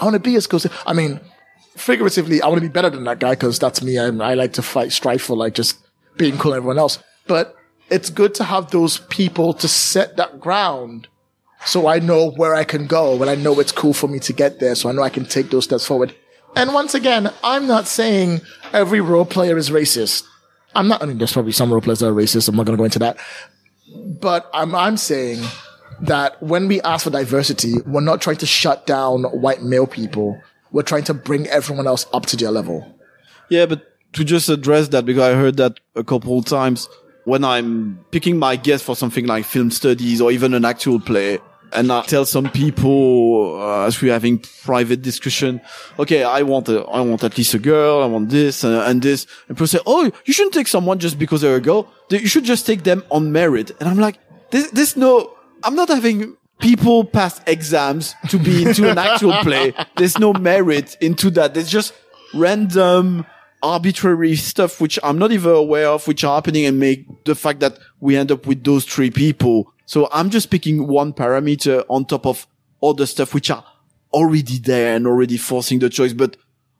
I 0.00 0.04
want 0.04 0.14
to 0.14 0.20
be 0.20 0.36
as 0.36 0.46
cool. 0.46 0.58
As, 0.58 0.66
I 0.86 0.92
mean, 0.92 1.20
figuratively, 1.76 2.42
I 2.42 2.48
want 2.48 2.60
to 2.60 2.68
be 2.68 2.72
better 2.72 2.90
than 2.90 3.04
that 3.04 3.18
guy 3.18 3.30
because 3.30 3.58
that's 3.58 3.82
me. 3.82 3.98
I, 3.98 4.06
I 4.06 4.34
like 4.34 4.52
to 4.54 4.62
fight, 4.62 4.92
strive 4.92 5.22
for 5.22 5.36
like 5.36 5.54
just 5.54 5.78
being 6.16 6.38
cool 6.38 6.52
than 6.52 6.58
everyone 6.58 6.78
else. 6.78 6.98
But 7.26 7.56
it's 7.90 8.10
good 8.10 8.34
to 8.36 8.44
have 8.44 8.70
those 8.70 8.98
people 8.98 9.54
to 9.54 9.68
set 9.68 10.16
that 10.16 10.40
ground 10.40 11.08
so 11.64 11.86
I 11.86 11.98
know 11.98 12.30
where 12.30 12.54
I 12.54 12.64
can 12.64 12.86
go 12.86 13.20
and 13.20 13.30
I 13.30 13.34
know 13.34 13.58
it's 13.60 13.72
cool 13.72 13.92
for 13.92 14.08
me 14.08 14.18
to 14.20 14.32
get 14.32 14.60
there. 14.60 14.74
So 14.74 14.88
I 14.88 14.92
know 14.92 15.02
I 15.02 15.10
can 15.10 15.24
take 15.24 15.50
those 15.50 15.64
steps 15.64 15.86
forward. 15.86 16.14
And 16.56 16.72
once 16.72 16.94
again, 16.94 17.30
I'm 17.44 17.66
not 17.66 17.86
saying 17.86 18.40
every 18.72 19.00
role 19.00 19.24
player 19.24 19.56
is 19.56 19.70
racist. 19.70 20.24
I'm 20.74 20.88
not, 20.88 21.02
I 21.02 21.06
mean, 21.06 21.18
there's 21.18 21.32
probably 21.32 21.52
some 21.52 21.70
role 21.70 21.80
players 21.80 22.00
that 22.00 22.08
are 22.08 22.12
racist. 22.12 22.48
I'm 22.48 22.56
not 22.56 22.66
going 22.66 22.76
to 22.76 22.80
go 22.80 22.84
into 22.84 22.98
that. 23.00 23.18
But 24.20 24.48
I'm, 24.52 24.74
I'm 24.74 24.96
saying 24.96 25.42
that 26.02 26.42
when 26.42 26.68
we 26.68 26.80
ask 26.82 27.04
for 27.04 27.10
diversity, 27.10 27.74
we're 27.86 28.00
not 28.00 28.20
trying 28.20 28.36
to 28.36 28.46
shut 28.46 28.86
down 28.86 29.24
white 29.24 29.62
male 29.62 29.86
people. 29.86 30.40
We're 30.70 30.82
trying 30.82 31.04
to 31.04 31.14
bring 31.14 31.46
everyone 31.48 31.86
else 31.86 32.06
up 32.12 32.26
to 32.26 32.36
their 32.36 32.50
level. 32.50 32.94
Yeah, 33.48 33.66
but 33.66 33.82
to 34.14 34.24
just 34.24 34.48
address 34.48 34.88
that, 34.88 35.06
because 35.06 35.22
I 35.22 35.34
heard 35.34 35.56
that 35.56 35.80
a 35.94 36.04
couple 36.04 36.42
times 36.42 36.88
when 37.28 37.44
I'm 37.44 38.02
picking 38.10 38.38
my 38.38 38.56
guest 38.56 38.84
for 38.84 38.96
something 38.96 39.26
like 39.26 39.44
film 39.44 39.70
studies 39.70 40.22
or 40.22 40.32
even 40.32 40.54
an 40.54 40.64
actual 40.64 40.98
play, 40.98 41.38
and 41.74 41.92
I 41.92 42.00
tell 42.00 42.24
some 42.24 42.48
people 42.48 43.60
uh, 43.60 43.84
as 43.84 44.00
we're 44.00 44.14
having 44.14 44.38
private 44.64 45.02
discussion, 45.02 45.60
okay, 45.98 46.24
I 46.24 46.40
want 46.40 46.70
a, 46.70 46.84
I 46.84 47.02
want 47.02 47.22
at 47.22 47.36
least 47.36 47.52
a 47.52 47.58
girl, 47.58 48.02
I 48.02 48.06
want 48.06 48.30
this 48.30 48.64
uh, 48.64 48.82
and 48.86 49.02
this, 49.02 49.26
and 49.46 49.58
people 49.58 49.66
say, 49.66 49.78
oh, 49.84 50.10
you 50.24 50.32
shouldn't 50.32 50.54
take 50.54 50.68
someone 50.68 51.00
just 51.00 51.18
because 51.18 51.42
they're 51.42 51.56
a 51.56 51.60
girl. 51.60 51.92
You 52.08 52.28
should 52.28 52.44
just 52.44 52.64
take 52.64 52.84
them 52.84 53.04
on 53.10 53.30
merit. 53.30 53.72
And 53.78 53.90
I'm 53.90 53.98
like, 53.98 54.18
this, 54.50 54.70
this 54.70 54.96
no, 54.96 55.36
I'm 55.62 55.74
not 55.74 55.90
having 55.90 56.34
people 56.60 57.04
pass 57.04 57.42
exams 57.46 58.14
to 58.30 58.38
be 58.38 58.62
into 58.62 58.90
an 58.90 58.96
actual 58.96 59.34
play. 59.42 59.74
There's 59.98 60.18
no 60.18 60.32
merit 60.32 60.96
into 61.02 61.30
that. 61.32 61.52
There's 61.52 61.68
just 61.68 61.92
random 62.32 63.26
arbitrary 63.62 64.36
stuff 64.36 64.80
which 64.80 64.98
I'm 65.02 65.18
not 65.18 65.32
even 65.32 65.52
aware 65.52 65.88
of, 65.88 66.06
which 66.06 66.24
are 66.24 66.34
happening 66.34 66.66
and 66.66 66.78
make 66.78 67.24
the 67.24 67.34
fact 67.34 67.60
that 67.60 67.78
we 68.00 68.16
end 68.16 68.30
up 68.30 68.46
with 68.46 68.64
those 68.64 68.84
three 68.84 69.10
people. 69.10 69.72
So 69.86 70.08
I'm 70.12 70.30
just 70.30 70.50
picking 70.50 70.86
one 70.86 71.12
parameter 71.12 71.84
on 71.88 72.04
top 72.04 72.26
of 72.26 72.46
all 72.80 72.94
the 72.94 73.06
stuff 73.06 73.34
which 73.34 73.50
are 73.50 73.64
already 74.12 74.58
there 74.58 74.94
and 74.94 75.06
already 75.06 75.36
forcing 75.36 75.78
the 75.78 75.88
choice. 75.88 76.12
But 76.12 76.36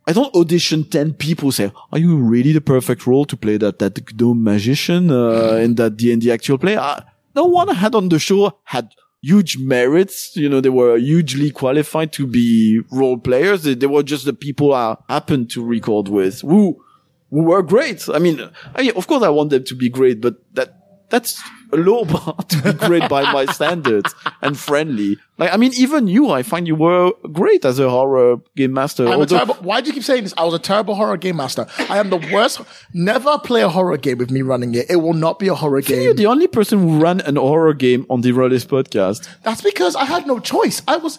I 0.07 0.13
don't 0.13 0.35
audition 0.35 0.85
10 0.85 1.15
people 1.15 1.53
say, 1.53 1.73
are 1.93 1.99
you 1.99 2.17
really 2.17 2.53
the 2.53 2.61
perfect 2.61 3.07
role 3.07 3.25
to 3.27 3.37
play 3.37 3.57
that, 3.59 3.79
that 3.79 4.19
gnome 4.19 4.43
magician, 4.43 5.11
uh, 5.11 5.57
in 5.57 5.75
that 5.75 5.97
D&D 5.97 6.31
actual 6.31 6.59
play? 6.59 6.79
I, 6.79 7.03
no 7.35 7.45
one 7.45 7.69
I 7.69 7.75
had 7.75 7.95
on 7.95 8.09
the 8.09 8.19
show 8.19 8.59
had 8.65 8.95
huge 9.23 9.59
merits. 9.59 10.37
You 10.37 10.49
know, 10.49 10.61
they 10.61 10.69
were 10.69 10.97
hugely 10.99 11.51
qualified 11.51 12.13
to 12.15 12.27
be 12.27 12.81
role 12.91 13.19
players. 13.19 13.63
They, 13.63 13.75
they 13.75 13.87
were 13.87 14.03
just 14.03 14.25
the 14.25 14.33
people 14.33 14.75
I 14.75 14.97
happened 15.09 15.51
to 15.51 15.65
record 15.65 16.09
with 16.09 16.41
who, 16.43 16.83
who 17.31 17.43
were 17.43 17.63
great. 17.63 18.09
I 18.09 18.19
mean, 18.19 18.49
I 18.75 18.91
of 18.91 19.07
course 19.07 19.23
I 19.23 19.29
want 19.29 19.51
them 19.51 19.65
to 19.65 19.75
be 19.75 19.89
great, 19.89 20.21
but 20.21 20.37
that, 20.55 21.09
that's 21.11 21.43
a 21.73 21.77
low 21.77 22.05
bar 22.05 22.35
to 22.49 22.63
be 22.63 22.73
great 22.73 23.09
by 23.09 23.31
my 23.33 23.45
standards 23.53 24.15
and 24.43 24.59
friendly. 24.59 25.19
Like, 25.37 25.53
I 25.53 25.57
mean, 25.57 25.73
even 25.75 26.09
you, 26.09 26.31
I 26.31 26.43
find 26.43 26.67
you 26.67 26.75
were 26.75 27.13
great 27.33 27.65
as 27.65 27.79
a 27.79 27.89
horror 27.89 28.39
game 28.57 28.73
master. 28.73 29.07
I'm 29.07 29.21
a 29.21 29.27
terrible, 29.27 29.55
why 29.57 29.81
do 29.81 29.89
you 29.89 29.93
keep 29.93 30.03
saying 30.03 30.25
this? 30.25 30.35
I 30.37 30.45
was 30.45 30.55
a 30.55 30.59
terrible 30.59 30.95
horror 30.95 31.17
game 31.17 31.37
master. 31.37 31.67
I 31.89 31.99
am 31.99 32.11
the 32.11 32.17
worst. 32.33 32.61
Never 32.93 33.39
play 33.39 33.63
a 33.63 33.69
horror 33.69 33.97
game 33.97 34.19
with 34.19 34.31
me 34.31 34.43
running 34.43 34.75
it. 34.75 34.91
It 34.91 34.97
will 34.97 35.15
not 35.15 35.39
be 35.39 35.49
a 35.49 35.55
horror 35.55 35.81
game. 35.81 36.03
you're 36.03 36.15
the 36.15 36.27
only 36.27 36.49
person 36.49 36.81
who 36.81 36.99
ran 36.99 37.21
an 37.21 37.37
horror 37.37 37.75
game 37.75 38.05
on 38.11 38.23
the 38.23 38.33
Rolistes 38.33 38.67
podcast. 38.67 39.29
That's 39.43 39.63
because 39.63 39.95
I 39.95 40.05
had 40.05 40.27
no 40.27 40.41
choice. 40.41 40.83
I 40.89 40.97
was, 40.97 41.19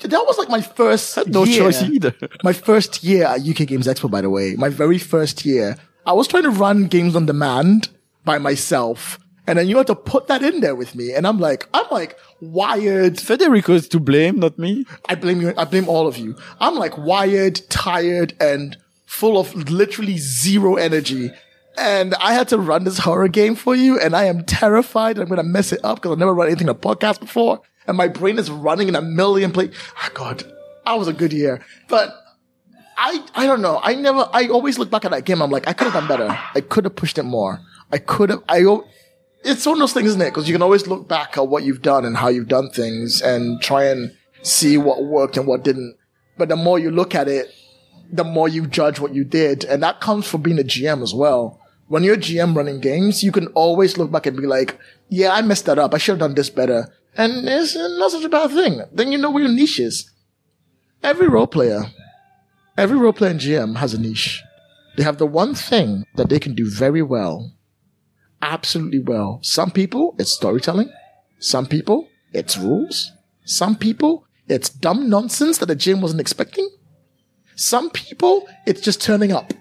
that 0.00 0.24
was 0.26 0.38
like 0.38 0.48
my 0.48 0.62
first 0.62 1.16
no 1.28 1.44
year. 1.44 1.62
choice 1.64 1.82
either. 1.82 2.14
my 2.42 2.52
first 2.52 3.04
year 3.04 3.24
at 3.26 3.46
UK 3.46 3.68
Games 3.68 3.86
Expo, 3.86 4.10
by 4.10 4.20
the 4.20 4.30
way, 4.30 4.54
my 4.56 4.68
very 4.68 4.98
first 4.98 5.44
year, 5.44 5.76
I 6.06 6.12
was 6.12 6.26
trying 6.26 6.44
to 6.44 6.50
run 6.50 6.86
games 6.86 7.14
on 7.14 7.26
demand 7.26 7.88
by 8.24 8.38
myself. 8.38 9.18
And 9.50 9.58
then 9.58 9.66
you 9.66 9.78
had 9.78 9.88
to 9.88 9.96
put 9.96 10.28
that 10.28 10.44
in 10.44 10.60
there 10.60 10.76
with 10.76 10.94
me. 10.94 11.12
And 11.12 11.26
I'm 11.26 11.40
like, 11.40 11.68
I'm 11.74 11.86
like 11.90 12.16
wired. 12.40 13.18
Federico 13.18 13.72
is 13.72 13.88
to 13.88 13.98
blame, 13.98 14.38
not 14.38 14.56
me. 14.60 14.86
I 15.08 15.16
blame 15.16 15.40
you. 15.40 15.52
I 15.58 15.64
blame 15.64 15.88
all 15.88 16.06
of 16.06 16.16
you. 16.16 16.36
I'm 16.60 16.76
like 16.76 16.96
wired, 16.96 17.60
tired, 17.68 18.32
and 18.38 18.76
full 19.06 19.40
of 19.40 19.52
literally 19.68 20.18
zero 20.18 20.76
energy. 20.76 21.32
And 21.76 22.14
I 22.20 22.32
had 22.32 22.46
to 22.50 22.58
run 22.58 22.84
this 22.84 22.98
horror 22.98 23.26
game 23.26 23.56
for 23.56 23.74
you, 23.74 23.98
and 23.98 24.14
I 24.14 24.26
am 24.26 24.44
terrified 24.44 25.18
I'm 25.18 25.26
gonna 25.26 25.42
mess 25.42 25.72
it 25.72 25.80
up 25.82 25.96
because 25.96 26.12
I've 26.12 26.18
never 26.18 26.32
run 26.32 26.46
anything 26.46 26.68
in 26.68 26.70
a 26.70 26.74
podcast 26.76 27.18
before, 27.18 27.60
and 27.88 27.96
my 27.96 28.06
brain 28.06 28.38
is 28.38 28.52
running 28.52 28.86
in 28.86 28.94
a 28.94 29.02
million 29.02 29.50
places. 29.50 29.74
Oh 29.80 29.94
ah, 29.96 30.10
God, 30.14 30.44
that 30.84 30.96
was 30.96 31.08
a 31.08 31.12
good 31.12 31.32
year, 31.32 31.60
but 31.88 32.14
I 32.96 33.24
I 33.34 33.46
don't 33.46 33.62
know. 33.62 33.80
I 33.82 33.96
never. 33.96 34.28
I 34.32 34.46
always 34.46 34.78
look 34.78 34.90
back 34.90 35.04
at 35.04 35.10
that 35.10 35.24
game. 35.24 35.42
I'm 35.42 35.50
like, 35.50 35.66
I 35.66 35.72
could 35.72 35.88
have 35.88 35.94
done 35.94 36.06
better. 36.06 36.38
I 36.54 36.60
could 36.60 36.84
have 36.84 36.94
pushed 36.94 37.18
it 37.18 37.24
more. 37.24 37.58
I 37.90 37.98
could 37.98 38.30
have. 38.30 38.44
I. 38.48 38.62
It's 39.42 39.64
one 39.64 39.74
of 39.74 39.80
those 39.80 39.92
things, 39.92 40.08
isn't 40.08 40.20
it? 40.20 40.26
Because 40.26 40.48
you 40.48 40.54
can 40.54 40.62
always 40.62 40.86
look 40.86 41.08
back 41.08 41.38
at 41.38 41.48
what 41.48 41.62
you've 41.62 41.82
done 41.82 42.04
and 42.04 42.16
how 42.16 42.28
you've 42.28 42.48
done 42.48 42.70
things, 42.70 43.22
and 43.22 43.60
try 43.60 43.84
and 43.84 44.14
see 44.42 44.76
what 44.76 45.04
worked 45.04 45.36
and 45.36 45.46
what 45.46 45.64
didn't. 45.64 45.96
But 46.36 46.48
the 46.48 46.56
more 46.56 46.78
you 46.78 46.90
look 46.90 47.14
at 47.14 47.28
it, 47.28 47.52
the 48.12 48.24
more 48.24 48.48
you 48.48 48.66
judge 48.66 49.00
what 49.00 49.14
you 49.14 49.24
did. 49.24 49.64
And 49.64 49.82
that 49.82 50.00
comes 50.00 50.26
from 50.26 50.42
being 50.42 50.58
a 50.58 50.62
GM 50.62 51.02
as 51.02 51.14
well. 51.14 51.60
When 51.88 52.02
you're 52.02 52.14
a 52.14 52.18
GM 52.18 52.54
running 52.54 52.80
games, 52.80 53.22
you 53.22 53.32
can 53.32 53.48
always 53.48 53.98
look 53.98 54.10
back 54.10 54.26
and 54.26 54.36
be 54.36 54.46
like, 54.46 54.78
yeah, 55.08 55.32
I 55.32 55.42
messed 55.42 55.66
that 55.66 55.78
up. 55.78 55.94
I 55.94 55.98
should 55.98 56.12
have 56.12 56.20
done 56.20 56.34
this 56.34 56.50
better. 56.50 56.92
And 57.16 57.48
it's 57.48 57.74
not 57.74 58.10
such 58.10 58.24
a 58.24 58.28
bad 58.28 58.50
thing. 58.50 58.82
Then 58.92 59.10
you 59.10 59.18
know 59.18 59.30
where 59.30 59.42
your 59.42 59.52
niche 59.52 59.80
is. 59.80 60.10
Every 61.02 61.28
role 61.28 61.46
player, 61.46 61.86
every 62.76 62.96
role 62.96 63.12
player 63.12 63.30
and 63.30 63.40
GM 63.40 63.76
has 63.76 63.94
a 63.94 64.00
niche. 64.00 64.42
They 64.96 65.02
have 65.02 65.18
the 65.18 65.26
one 65.26 65.54
thing 65.54 66.04
that 66.14 66.28
they 66.28 66.38
can 66.38 66.54
do 66.54 66.70
very 66.70 67.02
well. 67.02 67.52
Absolutely 68.42 69.00
well. 69.00 69.40
Some 69.42 69.70
people, 69.70 70.14
it's 70.18 70.30
storytelling. 70.30 70.90
Some 71.38 71.66
people, 71.66 72.08
it's 72.32 72.56
rules. 72.56 73.12
Some 73.44 73.76
people, 73.76 74.26
it's 74.48 74.68
dumb 74.68 75.08
nonsense 75.08 75.58
that 75.58 75.66
the 75.66 75.76
GM 75.76 76.00
wasn't 76.00 76.20
expecting. 76.20 76.68
Some 77.54 77.90
people, 77.90 78.48
it's 78.66 78.80
just 78.80 79.02
turning 79.02 79.32
up. 79.32 79.52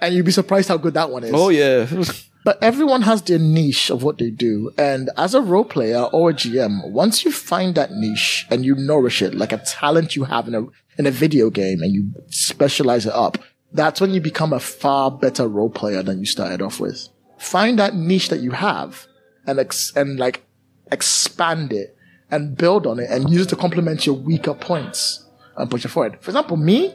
And 0.00 0.14
you'd 0.14 0.26
be 0.26 0.32
surprised 0.32 0.68
how 0.68 0.76
good 0.76 0.94
that 0.94 1.10
one 1.10 1.24
is. 1.24 1.32
Oh 1.34 1.48
yeah. 1.48 1.86
But 2.44 2.62
everyone 2.62 3.02
has 3.02 3.20
their 3.20 3.38
niche 3.38 3.90
of 3.90 4.02
what 4.02 4.16
they 4.16 4.30
do. 4.30 4.70
And 4.78 5.10
as 5.18 5.34
a 5.34 5.42
role 5.42 5.64
player 5.66 6.04
or 6.04 6.30
a 6.30 6.32
GM, 6.32 6.90
once 6.92 7.22
you 7.22 7.30
find 7.30 7.74
that 7.74 7.90
niche 7.90 8.46
and 8.50 8.64
you 8.64 8.74
nourish 8.74 9.20
it 9.20 9.34
like 9.34 9.52
a 9.52 9.58
talent 9.58 10.16
you 10.16 10.24
have 10.24 10.48
in 10.48 10.54
a, 10.54 10.62
in 10.96 11.06
a 11.06 11.10
video 11.10 11.50
game 11.50 11.82
and 11.82 11.92
you 11.92 12.10
specialize 12.28 13.04
it 13.04 13.12
up, 13.12 13.36
that's 13.72 14.00
when 14.00 14.12
you 14.14 14.22
become 14.22 14.54
a 14.54 14.60
far 14.60 15.10
better 15.10 15.46
role 15.46 15.68
player 15.68 16.02
than 16.02 16.20
you 16.20 16.24
started 16.24 16.62
off 16.62 16.80
with. 16.80 17.08
Find 17.38 17.78
that 17.78 17.94
niche 17.94 18.28
that 18.28 18.40
you 18.40 18.52
have 18.52 19.06
and 19.46 19.58
ex- 19.58 19.92
and 19.96 20.18
like 20.18 20.44
expand 20.90 21.72
it 21.72 21.96
and 22.30 22.56
build 22.56 22.86
on 22.86 22.98
it 22.98 23.10
and 23.10 23.30
use 23.30 23.42
it 23.42 23.48
to 23.50 23.56
complement 23.56 24.06
your 24.06 24.16
weaker 24.16 24.54
points 24.54 25.24
and 25.56 25.70
push 25.70 25.84
it 25.84 25.88
forward. 25.88 26.18
For 26.20 26.30
example, 26.30 26.56
me, 26.56 26.94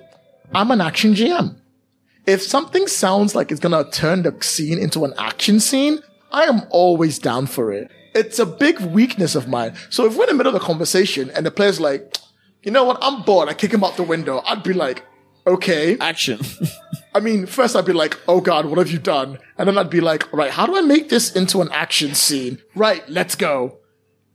I'm 0.54 0.72
an 0.72 0.82
action 0.82 1.14
GM 1.14 1.60
if 2.26 2.42
something 2.42 2.88
sounds 2.88 3.36
like 3.36 3.52
it's 3.52 3.60
gonna 3.60 3.90
turn 3.92 4.24
the 4.24 4.36
scene 4.42 4.80
into 4.80 5.04
an 5.06 5.14
action 5.18 5.60
scene, 5.60 6.00
I 6.32 6.44
am 6.44 6.64
always 6.70 7.20
down 7.20 7.48
for 7.48 7.72
it. 7.72 7.92
It's 8.16 8.40
a 8.40 8.46
big 8.46 8.80
weakness 8.80 9.36
of 9.36 9.48
mine. 9.48 9.76
So 9.90 10.06
if 10.06 10.16
we're 10.16 10.26
in 10.26 10.30
the 10.30 10.36
middle 10.36 10.56
of 10.56 10.62
a 10.62 10.66
conversation 10.66 11.30
and 11.32 11.46
the 11.46 11.52
player's 11.52 11.80
like, 11.80 12.18
you 12.62 12.72
know 12.72 12.84
what, 12.86 12.98
I'm 13.02 13.24
bored, 13.24 13.50
I 13.50 13.54
kick 13.54 13.74
him 13.74 13.84
out 13.84 13.98
the 13.98 14.04
window, 14.04 14.42
I'd 14.46 14.64
be 14.64 14.74
like, 14.74 15.04
okay. 15.46 15.98
Action. 16.00 16.40
I 17.16 17.20
mean, 17.20 17.46
first 17.46 17.76
I'd 17.76 17.86
be 17.86 17.94
like, 17.94 18.20
oh 18.28 18.42
god, 18.42 18.66
what 18.66 18.80
have 18.80 18.92
you 18.92 19.00
done? 19.00 19.38
And 19.58 19.68
then 19.68 19.78
I'd 19.78 19.90
be 19.90 20.02
like, 20.02 20.32
right, 20.34 20.52
how 20.52 20.66
do 20.66 20.76
I 20.76 20.82
make 20.82 21.10
this 21.10 21.36
into 21.36 21.62
an 21.62 21.70
action 21.72 22.16
scene? 22.16 22.62
Right, 22.76 23.08
let's 23.08 23.36
go. 23.36 23.78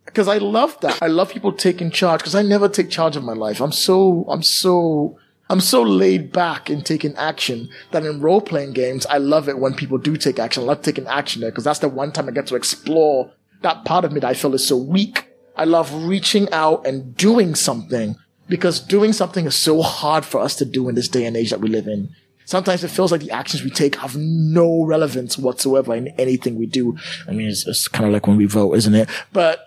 Because 0.05 0.29
I 0.29 0.39
love 0.39 0.81
that. 0.81 1.03
I 1.03 1.09
love 1.09 1.31
people 1.31 1.53
taking 1.53 1.91
charge 1.91 2.21
because 2.21 2.35
I 2.35 2.43
never 2.43 2.69
take 2.69 2.89
charge 2.89 3.17
of 3.17 3.25
my 3.25 3.35
life. 3.35 3.61
I'm 3.61 3.73
so, 3.73 4.25
I'm 4.29 4.43
so, 4.43 5.19
I'm 5.51 5.61
so 5.61 5.83
laid 5.83 6.33
back 6.33 6.71
in 6.71 6.83
taking 6.83 7.15
action 7.17 7.69
that 7.91 8.07
in 8.07 8.21
role 8.21 8.41
playing 8.41 8.73
games, 8.73 9.05
I 9.07 9.19
love 9.19 9.49
it 9.49 9.59
when 9.59 9.75
people 9.75 9.99
do 9.99 10.17
take 10.17 10.39
action. 10.39 10.63
I 10.63 10.67
love 10.67 10.83
taking 10.83 11.07
action 11.09 11.41
there 11.41 11.51
because 11.51 11.65
that's 11.65 11.81
the 11.81 11.89
one 11.89 12.13
time 12.13 12.29
I 12.29 12.33
get 12.33 12.47
to 12.47 12.57
explore 12.57 13.31
that 13.63 13.85
part 13.85 14.05
of 14.05 14.13
me 14.13 14.21
that 14.21 14.29
I 14.29 14.35
feel 14.35 14.55
is 14.55 14.67
so 14.67 14.77
weak. 14.77 15.29
I 15.57 15.65
love 15.65 15.93
reaching 16.05 16.51
out 16.53 16.87
and 16.87 17.17
doing 17.17 17.55
something 17.55 18.15
because 18.49 18.81
doing 18.81 19.13
something 19.13 19.47
is 19.47 19.55
so 19.55 19.83
hard 19.83 20.25
for 20.25 20.41
us 20.41 20.55
to 20.57 20.65
do 20.65 20.89
in 20.89 20.95
this 20.95 21.09
day 21.09 21.27
and 21.27 21.37
age 21.37 21.51
that 21.51 21.61
we 21.61 21.69
live 21.69 21.87
in. 21.87 22.15
Sometimes 22.45 22.83
it 22.83 22.89
feels 22.89 23.13
like 23.13 23.21
the 23.21 23.31
actions 23.31 23.63
we 23.63 23.69
take 23.69 23.97
have 23.97 24.17
no 24.17 24.85
relevance 24.85 25.37
whatsoever 25.37 25.95
in 25.95 26.09
anything 26.19 26.59
we 26.59 26.65
do. 26.65 26.97
I 27.27 27.33
mean, 27.33 27.49
it's, 27.49 27.67
it's 27.67 27.89
kind 27.89 28.07
of 28.07 28.13
like 28.13 28.27
when 28.27 28.39
we 28.39 28.47
vote, 28.47 28.73
isn't 28.75 28.95
it? 28.95 29.09
But 29.33 29.65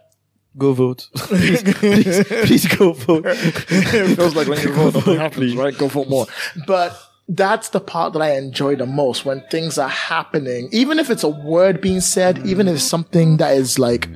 Go 0.58 0.74
vote. 0.74 1.08
please, 1.16 1.64
please, 1.64 2.26
please 2.28 2.76
go 2.76 2.92
vote. 2.92 3.24
it 3.26 4.16
feels 4.18 4.36
like 4.36 4.50
when 4.50 4.60
you 4.60 4.74
vote, 4.74 4.96
nothing 4.96 5.18
happens, 5.18 5.56
right? 5.56 5.78
Go 5.78 5.88
vote 5.88 6.10
more. 6.10 6.26
But 6.68 7.00
that's 7.30 7.70
the 7.70 7.80
part 7.80 8.12
that 8.14 8.22
I 8.22 8.36
enjoy 8.36 8.76
the 8.76 8.86
most 8.86 9.24
when 9.24 9.42
things 9.50 9.78
are 9.78 9.88
happening. 9.88 10.68
Even 10.74 11.00
if 11.00 11.10
it's 11.10 11.24
a 11.24 11.30
word 11.30 11.80
being 11.80 12.02
said, 12.02 12.46
even 12.46 12.68
if 12.68 12.76
it's 12.76 12.84
something 12.84 13.38
that 13.38 13.56
is 13.56 13.80
like 13.80 14.10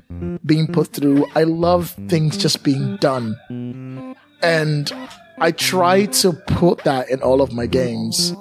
being 0.46 0.68
put 0.68 0.88
through, 0.88 1.26
I 1.36 1.44
love 1.44 1.92
things 2.10 2.38
just 2.38 2.64
being 2.64 2.98
done. 2.98 4.16
And 4.42 4.92
I 5.38 5.52
try 5.52 6.06
to 6.06 6.34
put 6.34 6.84
that 6.84 7.10
in 7.10 7.22
all 7.22 7.42
of 7.42 7.52
my 7.54 7.66
games. 7.66 8.34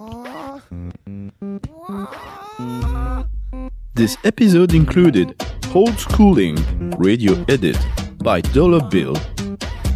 This 3.94 4.16
episode 4.24 4.74
included 4.74 5.40
Old 5.74 5.98
Schooling 5.98 6.56
Radio 6.98 7.44
Edit 7.48 7.78
by 8.18 8.40
Dollar 8.40 8.80
Bill, 8.88 9.16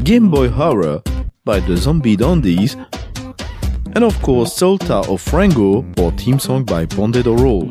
Game 0.05 0.31
Boy 0.31 0.49
Horror 0.49 1.03
by 1.45 1.61
the 1.61 1.77
Zombie 1.77 2.17
Dandies, 2.17 2.77
and 3.95 4.05
of 4.05 4.21
course 4.23 4.59
Solta 4.59 5.07
o 5.09 5.17
Frango 5.17 5.85
or 5.99 6.13
theme 6.13 6.39
song 6.39 6.65
by 6.65 6.87
Bonded 6.87 7.27
or. 7.27 7.65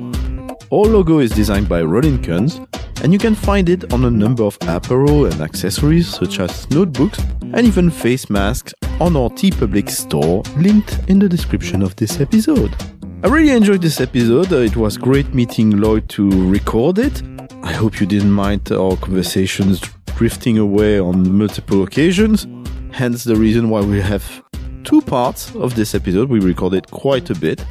Our 0.72 0.86
logo 0.86 1.20
is 1.20 1.32
designed 1.32 1.70
by 1.70 1.82
Rollinkens, 1.82 2.60
and 3.04 3.14
you 3.14 3.20
can 3.20 3.36
find 3.36 3.70
it 3.70 3.94
on 3.94 4.06
a 4.06 4.12
number 4.12 4.44
of 4.44 4.58
apparel 4.62 5.26
and 5.26 5.42
accessories 5.42 6.08
such 6.08 6.40
as 6.40 6.70
notebooks 6.70 7.20
and 7.42 7.66
even 7.66 7.90
face 7.90 8.30
masks 8.30 8.74
on 9.00 9.16
our 9.16 9.30
T 9.30 9.52
TeePublic 9.52 9.90
store 9.90 10.44
linked 10.58 11.00
in 11.08 11.20
the 11.20 11.30
description 11.30 11.82
of 11.82 11.96
this 11.96 12.20
episode. 12.20 12.76
I 13.24 13.28
really 13.28 13.52
enjoyed 13.52 13.82
this 13.82 14.00
episode. 14.00 14.52
It 14.52 14.76
was 14.76 14.98
great 14.98 15.34
meeting 15.34 15.78
Lloyd 15.78 16.08
to 16.10 16.30
record 16.50 17.00
it. 17.00 17.22
I 17.64 17.74
hope 17.74 18.00
you 18.00 18.06
didn't 18.06 18.32
mind 18.32 18.72
our 18.72 18.96
conversations 18.98 19.82
drifting 20.16 20.58
away 20.58 21.00
on 21.00 21.38
multiple 21.38 21.84
occasions. 21.84 22.48
Hence 22.92 23.24
the 23.24 23.36
reason 23.36 23.70
why 23.70 23.82
we 23.82 24.02
have 24.02 24.44
two 24.84 25.02
parts 25.02 25.54
of 25.56 25.76
this 25.76 25.94
episode. 25.94 26.30
We 26.30 26.40
recorded 26.40 26.90
quite 26.92 27.30
a 27.30 27.36
bit. 27.36 27.64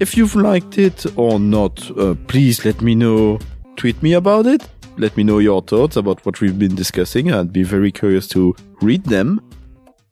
If 0.00 0.16
you've 0.16 0.34
liked 0.34 0.78
it 0.78 1.04
or 1.16 1.38
not, 1.38 1.90
uh, 1.98 2.14
please 2.26 2.64
let 2.64 2.80
me 2.80 2.94
know. 2.94 3.38
Tweet 3.76 4.02
me 4.02 4.14
about 4.14 4.46
it. 4.46 4.68
Let 4.98 5.16
me 5.16 5.24
know 5.24 5.38
your 5.38 5.62
thoughts 5.62 5.96
about 5.96 6.24
what 6.26 6.40
we've 6.40 6.58
been 6.58 6.74
discussing. 6.74 7.32
I'd 7.32 7.52
be 7.52 7.62
very 7.62 7.90
curious 7.90 8.28
to 8.28 8.54
read 8.82 9.04
them. 9.04 9.40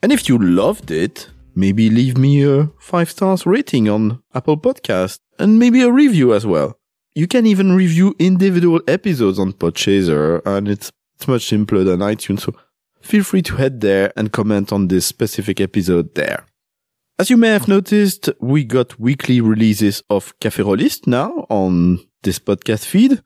And 0.02 0.10
if 0.10 0.28
you 0.28 0.38
loved 0.38 0.90
it, 0.90 1.28
maybe 1.54 1.90
leave 1.90 2.16
me 2.16 2.42
a 2.44 2.70
five 2.78 3.10
stars 3.10 3.44
rating 3.44 3.88
on 3.88 4.22
Apple 4.34 4.56
Podcast 4.56 5.18
and 5.38 5.58
maybe 5.58 5.82
a 5.82 5.92
review 5.92 6.32
as 6.32 6.46
well. 6.46 6.78
You 7.14 7.26
can 7.26 7.44
even 7.44 7.72
review 7.72 8.14
individual 8.18 8.80
episodes 8.88 9.38
on 9.38 9.52
Podchaser 9.52 10.40
and 10.46 10.66
it's, 10.66 10.90
it's 11.16 11.28
much 11.28 11.46
simpler 11.46 11.84
than 11.84 12.00
iTunes. 12.00 12.40
So 12.40 12.54
feel 13.02 13.22
free 13.22 13.42
to 13.42 13.56
head 13.56 13.82
there 13.82 14.12
and 14.16 14.32
comment 14.32 14.72
on 14.72 14.88
this 14.88 15.04
specific 15.04 15.60
episode 15.60 16.14
there. 16.14 16.46
As 17.18 17.28
you 17.28 17.36
may 17.36 17.48
have 17.48 17.68
noticed, 17.68 18.30
we 18.40 18.64
got 18.64 18.98
weekly 18.98 19.42
releases 19.42 20.02
of 20.08 20.38
Café 20.38 20.64
Rolistes 20.64 21.06
now 21.06 21.46
on 21.50 21.98
this 22.22 22.38
podcast 22.38 22.86
feed. 22.86 23.22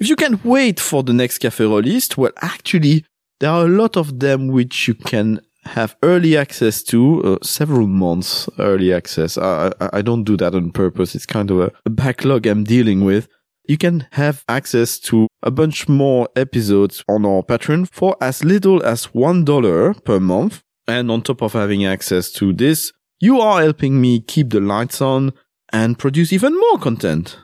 If 0.00 0.08
you 0.08 0.16
can't 0.16 0.42
wait 0.42 0.80
for 0.80 1.02
the 1.02 1.12
next 1.12 1.42
Café 1.42 1.68
Rolistes, 1.68 2.16
well, 2.16 2.32
actually, 2.40 3.04
there 3.38 3.50
are 3.50 3.66
a 3.66 3.68
lot 3.68 3.98
of 3.98 4.18
them 4.18 4.48
which 4.48 4.88
you 4.88 4.94
can 4.94 5.42
have 5.64 5.94
early 6.02 6.38
access 6.38 6.82
to, 6.84 7.22
uh, 7.22 7.38
several 7.42 7.86
months 7.86 8.48
early 8.58 8.94
access. 8.94 9.36
I, 9.36 9.72
I, 9.78 9.90
I 9.94 10.02
don't 10.02 10.24
do 10.24 10.38
that 10.38 10.54
on 10.54 10.72
purpose. 10.72 11.14
It's 11.14 11.26
kind 11.26 11.50
of 11.50 11.60
a, 11.60 11.72
a 11.84 11.90
backlog 11.90 12.46
I'm 12.46 12.64
dealing 12.64 13.04
with. 13.04 13.28
You 13.68 13.76
can 13.76 14.06
have 14.12 14.42
access 14.48 14.98
to 15.00 15.28
a 15.42 15.50
bunch 15.50 15.86
more 15.86 16.30
episodes 16.34 17.04
on 17.06 17.26
our 17.26 17.42
Patreon 17.42 17.90
for 17.92 18.16
as 18.22 18.42
little 18.42 18.82
as 18.82 19.08
$1 19.08 20.04
per 20.04 20.18
month. 20.18 20.62
And 20.88 21.10
on 21.10 21.20
top 21.20 21.42
of 21.42 21.52
having 21.52 21.84
access 21.84 22.32
to 22.32 22.54
this, 22.54 22.90
you 23.20 23.38
are 23.38 23.60
helping 23.60 24.00
me 24.00 24.20
keep 24.20 24.48
the 24.48 24.60
lights 24.60 25.02
on 25.02 25.34
and 25.74 25.98
produce 25.98 26.32
even 26.32 26.58
more 26.58 26.78
content. 26.78 27.36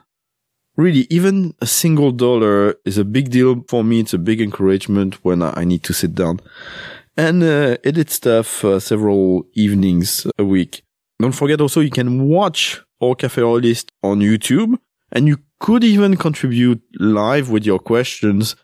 Really, 0.77 1.07
even 1.09 1.55
a 1.59 1.65
single 1.65 2.11
dollar 2.11 2.75
is 2.85 2.99
a 2.99 3.03
big 3.03 3.31
deal 3.31 3.63
for 3.67 3.83
me. 3.83 3.99
It's 3.99 4.13
a 4.13 4.19
big 4.19 4.39
encouragement 4.39 5.15
when 5.25 5.41
I 5.41 5.63
need 5.65 5.83
to 5.83 5.93
sit 5.93 6.13
down 6.13 6.39
and 7.17 7.41
uh, 7.41 7.77
edit 7.83 8.11
stuff 8.11 8.63
uh, 8.63 8.79
several 8.79 9.47
evenings 9.53 10.27
a 10.37 10.45
week. 10.45 10.83
Don't 11.19 11.31
forget 11.31 11.59
also 11.59 11.81
you 11.81 11.89
can 11.89 12.27
watch 12.27 12.79
our 13.01 13.15
Cafe 13.15 13.41
Rolistes 13.41 13.91
on 14.03 14.19
YouTube 14.19 14.77
and 15.11 15.27
you 15.27 15.39
could 15.59 15.83
even 15.83 16.15
contribute 16.15 16.81
live 16.99 17.49
with 17.49 17.65
your 17.65 17.79
questions 17.79 18.55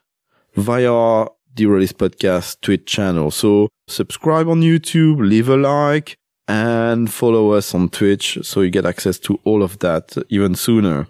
via 0.55 1.25
the 1.55 1.65
Rolistes 1.65 1.97
Podcast 1.97 2.61
Twitch 2.61 2.85
channel. 2.85 3.31
So 3.31 3.69
subscribe 3.87 4.47
on 4.47 4.61
YouTube, 4.61 5.27
leave 5.27 5.49
a 5.49 5.57
like, 5.57 6.15
and 6.47 7.11
follow 7.11 7.51
us 7.51 7.73
on 7.73 7.89
Twitch 7.89 8.37
so 8.43 8.61
you 8.61 8.69
get 8.69 8.85
access 8.85 9.17
to 9.19 9.39
all 9.43 9.63
of 9.63 9.79
that 9.79 10.15
even 10.29 10.53
sooner. 10.53 11.07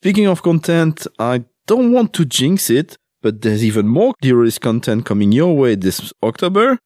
Speaking 0.00 0.26
of 0.26 0.42
content, 0.42 1.06
I 1.18 1.44
don't 1.66 1.90
want 1.90 2.12
to 2.14 2.24
jinx 2.26 2.68
it, 2.68 2.98
but 3.22 3.40
there's 3.40 3.64
even 3.64 3.88
more 3.88 4.12
Rolistes 4.22 4.60
content 4.60 5.06
coming 5.06 5.32
your 5.32 5.56
way 5.56 5.74
this 5.74 6.12
October. 6.22 6.78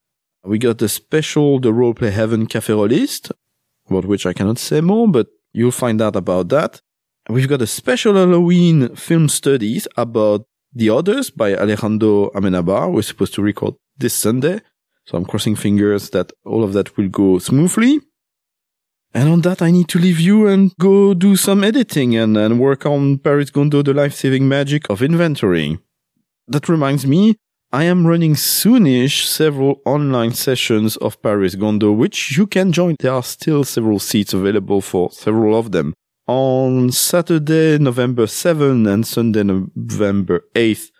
We 0.44 0.58
got 0.58 0.78
the 0.78 0.88
special 0.88 1.58
The 1.58 1.72
Roleplay 1.72 2.12
Heaven 2.12 2.46
Cafe 2.46 2.72
Rolistes, 2.72 3.32
about 3.88 4.04
which 4.04 4.26
I 4.26 4.32
cannot 4.32 4.58
say 4.58 4.80
more, 4.80 5.08
but 5.08 5.26
you'll 5.52 5.72
find 5.72 6.00
out 6.00 6.14
about 6.14 6.50
that. 6.50 6.80
We've 7.28 7.48
got 7.48 7.62
a 7.62 7.66
special 7.66 8.14
Halloween 8.14 8.94
film 8.94 9.28
studies 9.28 9.88
about 9.96 10.46
The 10.72 10.90
Others 10.90 11.30
by 11.30 11.54
Alejandro 11.54 12.30
Amenabar. 12.30 12.92
We're 12.92 13.02
supposed 13.02 13.34
to 13.34 13.42
record 13.42 13.74
this 13.98 14.14
Sunday. 14.14 14.60
So 15.06 15.18
I'm 15.18 15.26
crossing 15.26 15.56
fingers 15.56 16.10
that 16.10 16.32
all 16.44 16.62
of 16.62 16.72
that 16.74 16.96
will 16.96 17.08
go 17.08 17.38
smoothly. 17.40 18.00
And 19.12 19.28
on 19.28 19.40
that, 19.40 19.60
I 19.60 19.70
need 19.70 19.88
to 19.88 19.98
leave 19.98 20.20
you 20.20 20.46
and 20.46 20.72
go 20.78 21.14
do 21.14 21.34
some 21.34 21.64
editing 21.64 22.16
and, 22.16 22.36
and 22.36 22.60
work 22.60 22.86
on 22.86 23.18
Paris 23.18 23.50
Gondo, 23.50 23.82
the 23.82 23.92
life-saving 23.92 24.48
magic 24.48 24.88
of 24.88 25.02
inventory. 25.02 25.78
That 26.46 26.68
reminds 26.68 27.06
me, 27.06 27.36
I 27.72 27.84
am 27.84 28.06
running 28.06 28.34
soonish 28.34 29.26
several 29.26 29.80
online 29.84 30.32
sessions 30.32 30.96
of 30.96 31.20
Paris 31.22 31.54
Gondo, 31.54 31.92
which 31.92 32.36
you 32.36 32.46
can 32.46 32.72
join. 32.72 32.96
There 32.98 33.12
are 33.12 33.22
still 33.22 33.64
several 33.64 33.98
seats 33.98 34.32
available 34.32 34.80
for 34.80 35.10
several 35.10 35.58
of 35.58 35.72
them. 35.72 35.94
On 36.26 36.92
Saturday, 36.92 37.78
November 37.78 38.26
7th 38.26 38.92
and 38.92 39.06
Sunday, 39.06 39.42
November 39.42 40.44
8th, 40.54 40.90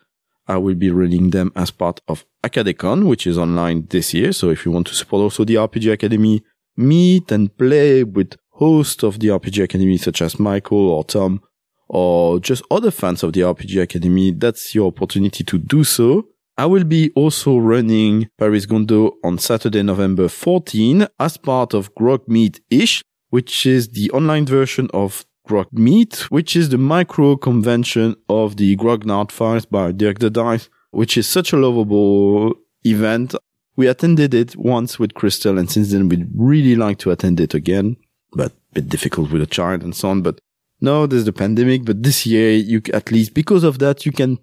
I 0.49 0.57
will 0.57 0.75
be 0.75 0.91
running 0.91 1.31
them 1.31 1.53
as 1.55 1.71
part 1.71 2.01
of 2.09 2.25
Acadecon, 2.43 3.07
which 3.07 3.27
is 3.27 3.39
online 3.39 3.87
this 3.91 4.13
year. 4.13 4.33
So 4.33 4.51
if 4.51 4.65
you 4.65 4.73
want 4.73 4.89
to 4.89 4.95
support 4.95 5.23
also 5.23 5.45
the 5.45 5.55
RPG 5.55 5.93
Academy, 5.93 6.43
meet 6.81 7.31
and 7.31 7.57
play 7.57 8.03
with 8.05 8.37
hosts 8.51 9.03
of 9.03 9.21
the 9.21 9.29
RPG 9.29 9.65
Academy, 9.65 9.97
such 9.97 10.23
as 10.23 10.39
Michael 10.39 10.89
or 10.89 11.05
Tom, 11.05 11.41
or 11.89 12.41
just 12.41 12.63
other 12.71 12.91
fans 12.91 13.23
of 13.23 13.33
the 13.33 13.41
RPG 13.41 13.83
Academy, 13.83 14.31
that's 14.31 14.75
your 14.75 14.89
opportunity 14.89 15.45
to 15.45 15.59
do 15.59 15.85
so. 15.85 16.27
I 16.57 16.67
will 16.67 16.85
be 16.85 17.11
also 17.17 17.57
running 17.57 18.29
Paris 18.39 18.67
Gondo 18.67 19.13
on 19.25 19.39
Saturday, 19.39 19.83
November 19.83 20.29
14 20.29 21.07
as 21.19 21.37
part 21.37 21.73
of 21.73 21.95
Grog 21.95 22.29
Meet 22.29 22.61
Ish, 22.71 23.03
which 23.31 23.65
is 23.65 23.89
the 23.89 24.11
online 24.11 24.45
version 24.47 24.89
of 24.93 25.25
Grog 25.47 25.69
Meet, 25.73 26.31
which 26.31 26.55
is 26.55 26.69
the 26.69 26.79
micro 26.79 27.37
convention 27.37 28.15
of 28.29 28.57
the 28.57 28.77
Grognard 28.77 29.33
Files 29.33 29.65
by 29.65 29.91
Dirk 29.91 30.19
the 30.19 30.31
Dice, 30.31 30.69
which 30.91 31.17
is 31.17 31.27
such 31.27 31.53
a 31.53 31.57
lovable 31.57 32.53
event. 32.85 33.35
We 33.77 33.87
attended 33.87 34.35
it 34.35 34.57
once 34.57 34.99
with 34.99 35.15
Crystal 35.15 35.59
and 35.59 35.71
since 35.71 35.93
then 35.93 36.09
we'd 36.09 36.29
really 36.35 36.77
like 36.77 36.99
to 36.99 37.11
attend 37.11 37.41
it 37.41 37.55
again, 37.55 37.97
but 38.33 38.53
a 38.53 38.75
bit 38.75 38.89
difficult 38.89 39.31
with 39.31 39.43
a 39.43 39.47
child 39.47 39.83
and 39.83 39.95
so 39.95 40.11
on. 40.11 40.23
But 40.23 40.41
no, 40.81 41.07
there's 41.07 41.25
the 41.25 41.33
pandemic, 41.33 41.85
but 41.85 42.03
this 42.03 42.27
year 42.27 42.53
you 42.53 42.83
at 42.93 43.11
least 43.11 43.35
because 43.35 43.65
of 43.65 43.79
that, 43.79 44.07
you 44.07 44.13
can 44.13 44.39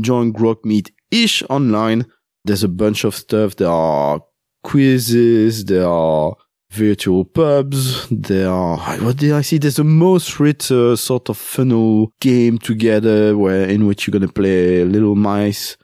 join 0.00 0.32
Grog 0.32 0.64
Meet 0.64 0.90
ish 1.10 1.42
online. 1.48 2.06
There's 2.44 2.64
a 2.64 2.68
bunch 2.68 3.04
of 3.04 3.14
stuff. 3.14 3.56
There 3.56 3.68
are 3.68 4.20
quizzes. 4.62 5.64
There 5.66 5.86
are 5.86 6.34
virtual 6.72 7.24
pubs. 7.24 8.08
There 8.10 8.48
are, 8.48 8.78
what 9.00 9.18
did 9.18 9.32
I 9.32 9.42
see? 9.42 9.58
There's 9.58 9.78
a 9.78 9.84
most 9.84 10.40
written 10.40 10.92
uh, 10.92 10.96
sort 10.96 11.28
of 11.28 11.36
funnel 11.36 12.12
game 12.20 12.58
together 12.58 13.36
where 13.36 13.68
in 13.68 13.86
which 13.86 14.06
you're 14.06 14.12
going 14.12 14.26
to 14.26 14.32
play 14.32 14.84
little 14.84 15.14
mice 15.14 15.76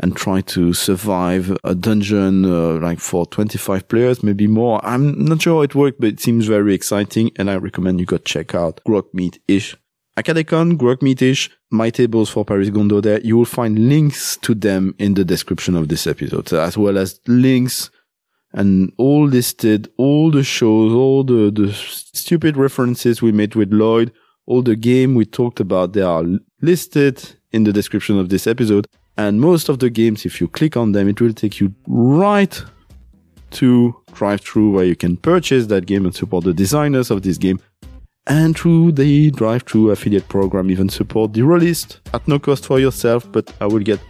and 0.00 0.14
try 0.14 0.40
to 0.42 0.72
survive 0.74 1.56
a 1.64 1.74
dungeon, 1.74 2.44
uh, 2.44 2.78
like 2.80 3.00
for 3.00 3.26
25 3.26 3.88
players, 3.88 4.22
maybe 4.22 4.46
more. 4.46 4.84
I'm 4.84 5.24
not 5.24 5.42
sure 5.42 5.58
how 5.58 5.62
it 5.62 5.74
worked, 5.74 6.00
but 6.00 6.10
it 6.10 6.20
seems 6.20 6.46
very 6.46 6.74
exciting. 6.74 7.30
And 7.36 7.50
I 7.50 7.56
recommend 7.56 8.00
you 8.00 8.06
go 8.06 8.18
check 8.18 8.54
out 8.54 8.80
Grog 8.84 9.06
Meet 9.12 9.40
ish. 9.48 9.76
Acadecon, 10.16 10.76
Grog 10.78 11.02
Meet 11.02 11.22
ish, 11.22 11.50
my 11.70 11.90
tables 11.90 12.30
for 12.30 12.44
Paris 12.44 12.70
Gondo 12.70 13.00
there. 13.00 13.20
You 13.20 13.36
will 13.36 13.44
find 13.44 13.88
links 13.88 14.36
to 14.38 14.54
them 14.54 14.94
in 14.98 15.14
the 15.14 15.24
description 15.24 15.76
of 15.76 15.88
this 15.88 16.06
episode, 16.06 16.52
as 16.52 16.76
well 16.76 16.98
as 16.98 17.20
links 17.26 17.90
and 18.52 18.92
all 18.96 19.26
listed, 19.26 19.88
all 19.98 20.30
the 20.30 20.42
shows, 20.42 20.92
all 20.92 21.24
the, 21.24 21.50
the 21.50 21.72
stupid 21.72 22.56
references 22.56 23.20
we 23.20 23.32
made 23.32 23.54
with 23.54 23.72
Lloyd, 23.72 24.12
all 24.46 24.62
the 24.62 24.76
game 24.76 25.14
we 25.14 25.26
talked 25.26 25.60
about, 25.60 25.92
they 25.92 26.02
are 26.02 26.24
listed 26.62 27.36
in 27.52 27.64
the 27.64 27.72
description 27.72 28.18
of 28.18 28.28
this 28.28 28.46
episode. 28.46 28.86
And 29.16 29.40
most 29.40 29.68
of 29.68 29.78
the 29.78 29.90
games, 29.90 30.26
if 30.26 30.40
you 30.40 30.48
click 30.48 30.76
on 30.76 30.92
them, 30.92 31.08
it 31.08 31.20
will 31.20 31.32
take 31.32 31.58
you 31.58 31.74
right 31.86 32.62
to 33.52 33.96
DriveThru 34.12 34.72
where 34.72 34.84
you 34.84 34.96
can 34.96 35.16
purchase 35.16 35.66
that 35.66 35.86
game 35.86 36.04
and 36.04 36.14
support 36.14 36.44
the 36.44 36.52
designers 36.52 37.10
of 37.10 37.22
this 37.22 37.38
game. 37.38 37.58
And 38.26 38.58
through 38.58 38.92
the 38.92 39.30
DriveThru 39.30 39.92
affiliate 39.92 40.28
program, 40.28 40.70
even 40.70 40.88
support 40.88 41.32
the 41.32 41.42
Rolistes 41.42 42.00
at 42.12 42.26
no 42.26 42.38
cost 42.38 42.66
for 42.66 42.80
yourself, 42.80 43.30
but 43.30 43.52
I 43.60 43.66
will 43.66 43.80
get 43.80 44.00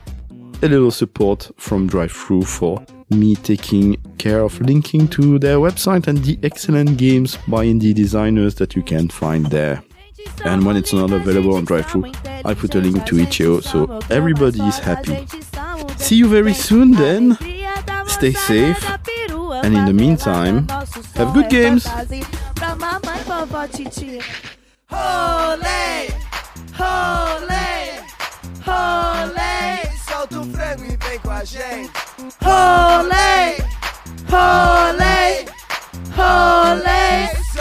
a 0.63 0.69
little 0.69 0.91
support 0.91 1.51
from 1.59 1.89
DriveThru 1.89 2.47
for 2.47 2.85
me 3.11 3.37
taking 3.37 3.97
care 4.19 4.41
of 4.41 4.61
linking 4.61 5.07
to 5.09 5.39
their 5.39 5.59
website 5.59 6.09
and 6.09 6.19
the 6.25 6.39
excellent 6.43 6.97
games 6.97 7.37
by 7.47 7.67
indie 7.67 7.95
designers 7.95 8.55
that 8.57 8.75
you 8.75 8.83
can 8.83 9.09
find 9.09 9.47
there. 9.47 9.83
And 10.45 10.65
when 10.65 10.77
it's 10.77 10.93
not 10.93 11.11
available 11.11 11.55
on 11.55 11.65
drive-thru, 11.65 12.05
I 12.45 12.55
put 12.55 12.75
a 12.75 12.79
link 12.79 13.05
to 13.07 13.19
itch.io 13.19 13.61
so 13.61 13.99
everybody 14.11 14.61
is 14.61 14.79
happy. 14.79 15.27
See 15.99 16.17
you 16.17 16.29
very 16.29 16.55
soon 16.55 16.93
then. 16.93 17.37
Stay 18.07 18.33
safe. 18.33 18.83
And 19.65 19.75
in 19.77 19.85
the 19.85 19.93
meantime, 19.93 20.69
have 21.15 21.33
good 21.35 21.49
games. 21.51 21.87
Rolê, 24.89 26.09
rolê, 26.79 28.01
rolê. 28.65 29.87
Solta 30.09 30.41
o 30.41 30.45
frango 30.53 30.85
e 30.85 30.97
vem 30.97 31.19
com 31.19 31.31
a 31.31 31.45
gente. 31.45 31.91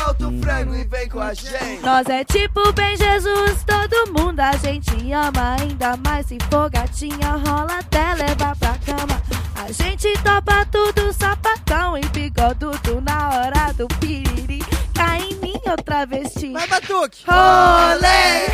Solta 0.06 0.28
o 0.28 0.40
frango 0.40 0.76
e 0.76 0.84
vem 0.84 1.10
com 1.10 1.20
a 1.20 1.34
gente. 1.34 1.82
Nós 1.82 2.08
é 2.08 2.24
tipo 2.24 2.72
bem 2.74 2.96
Jesus, 2.96 3.66
todo 3.66 4.14
mundo 4.14 4.40
a 4.40 4.52
gente 4.56 5.12
ama. 5.12 5.56
Ainda 5.60 5.98
mais 5.98 6.28
se 6.28 6.38
for 6.48 6.70
gatinha, 6.70 7.32
rola 7.48 7.80
até 7.80 8.14
levar 8.14 8.56
pra 8.56 8.78
cama. 8.86 9.20
A 9.56 9.72
gente 9.72 10.14
topa 10.22 10.64
tudo, 10.72 11.12
sapatão 11.12 11.98
e 11.98 12.06
bigodudo 12.10 13.02
na 13.02 13.30
hora 13.30 13.74
do 13.74 13.88
piriri. 14.00 14.64
Cai 14.94 15.22
em 15.24 15.36
mim 15.38 15.60
outra 15.66 16.06
vesti. 16.06 16.54
Vai, 16.54 16.68
Batuque. 16.68 17.24
Rolê, 17.26 18.46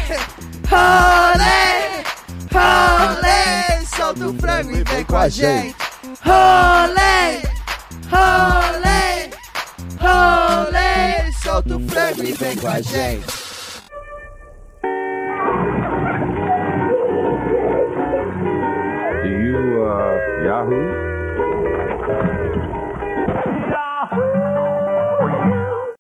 rolê, 0.70 2.04
rolê. 2.54 3.86
Solta 3.94 4.26
o 4.26 4.34
frango 4.36 4.72
e 4.72 4.84
vem 4.86 5.04
com 5.04 5.18
a 5.18 5.28
gente. 5.28 5.76
rolê, 6.24 7.42
rolê, 8.10 9.30
rolê. 10.02 11.32
Solta 11.44 11.76
o 11.76 11.80
frango 11.88 12.24
e 12.24 12.34
vem 12.34 12.56
com 12.58 12.68
a 12.68 12.82
gente. 12.82 13.26
Do 19.22 19.28
you, 19.28 19.84
uh, 19.84 20.46
Yahoo? 20.46 21.11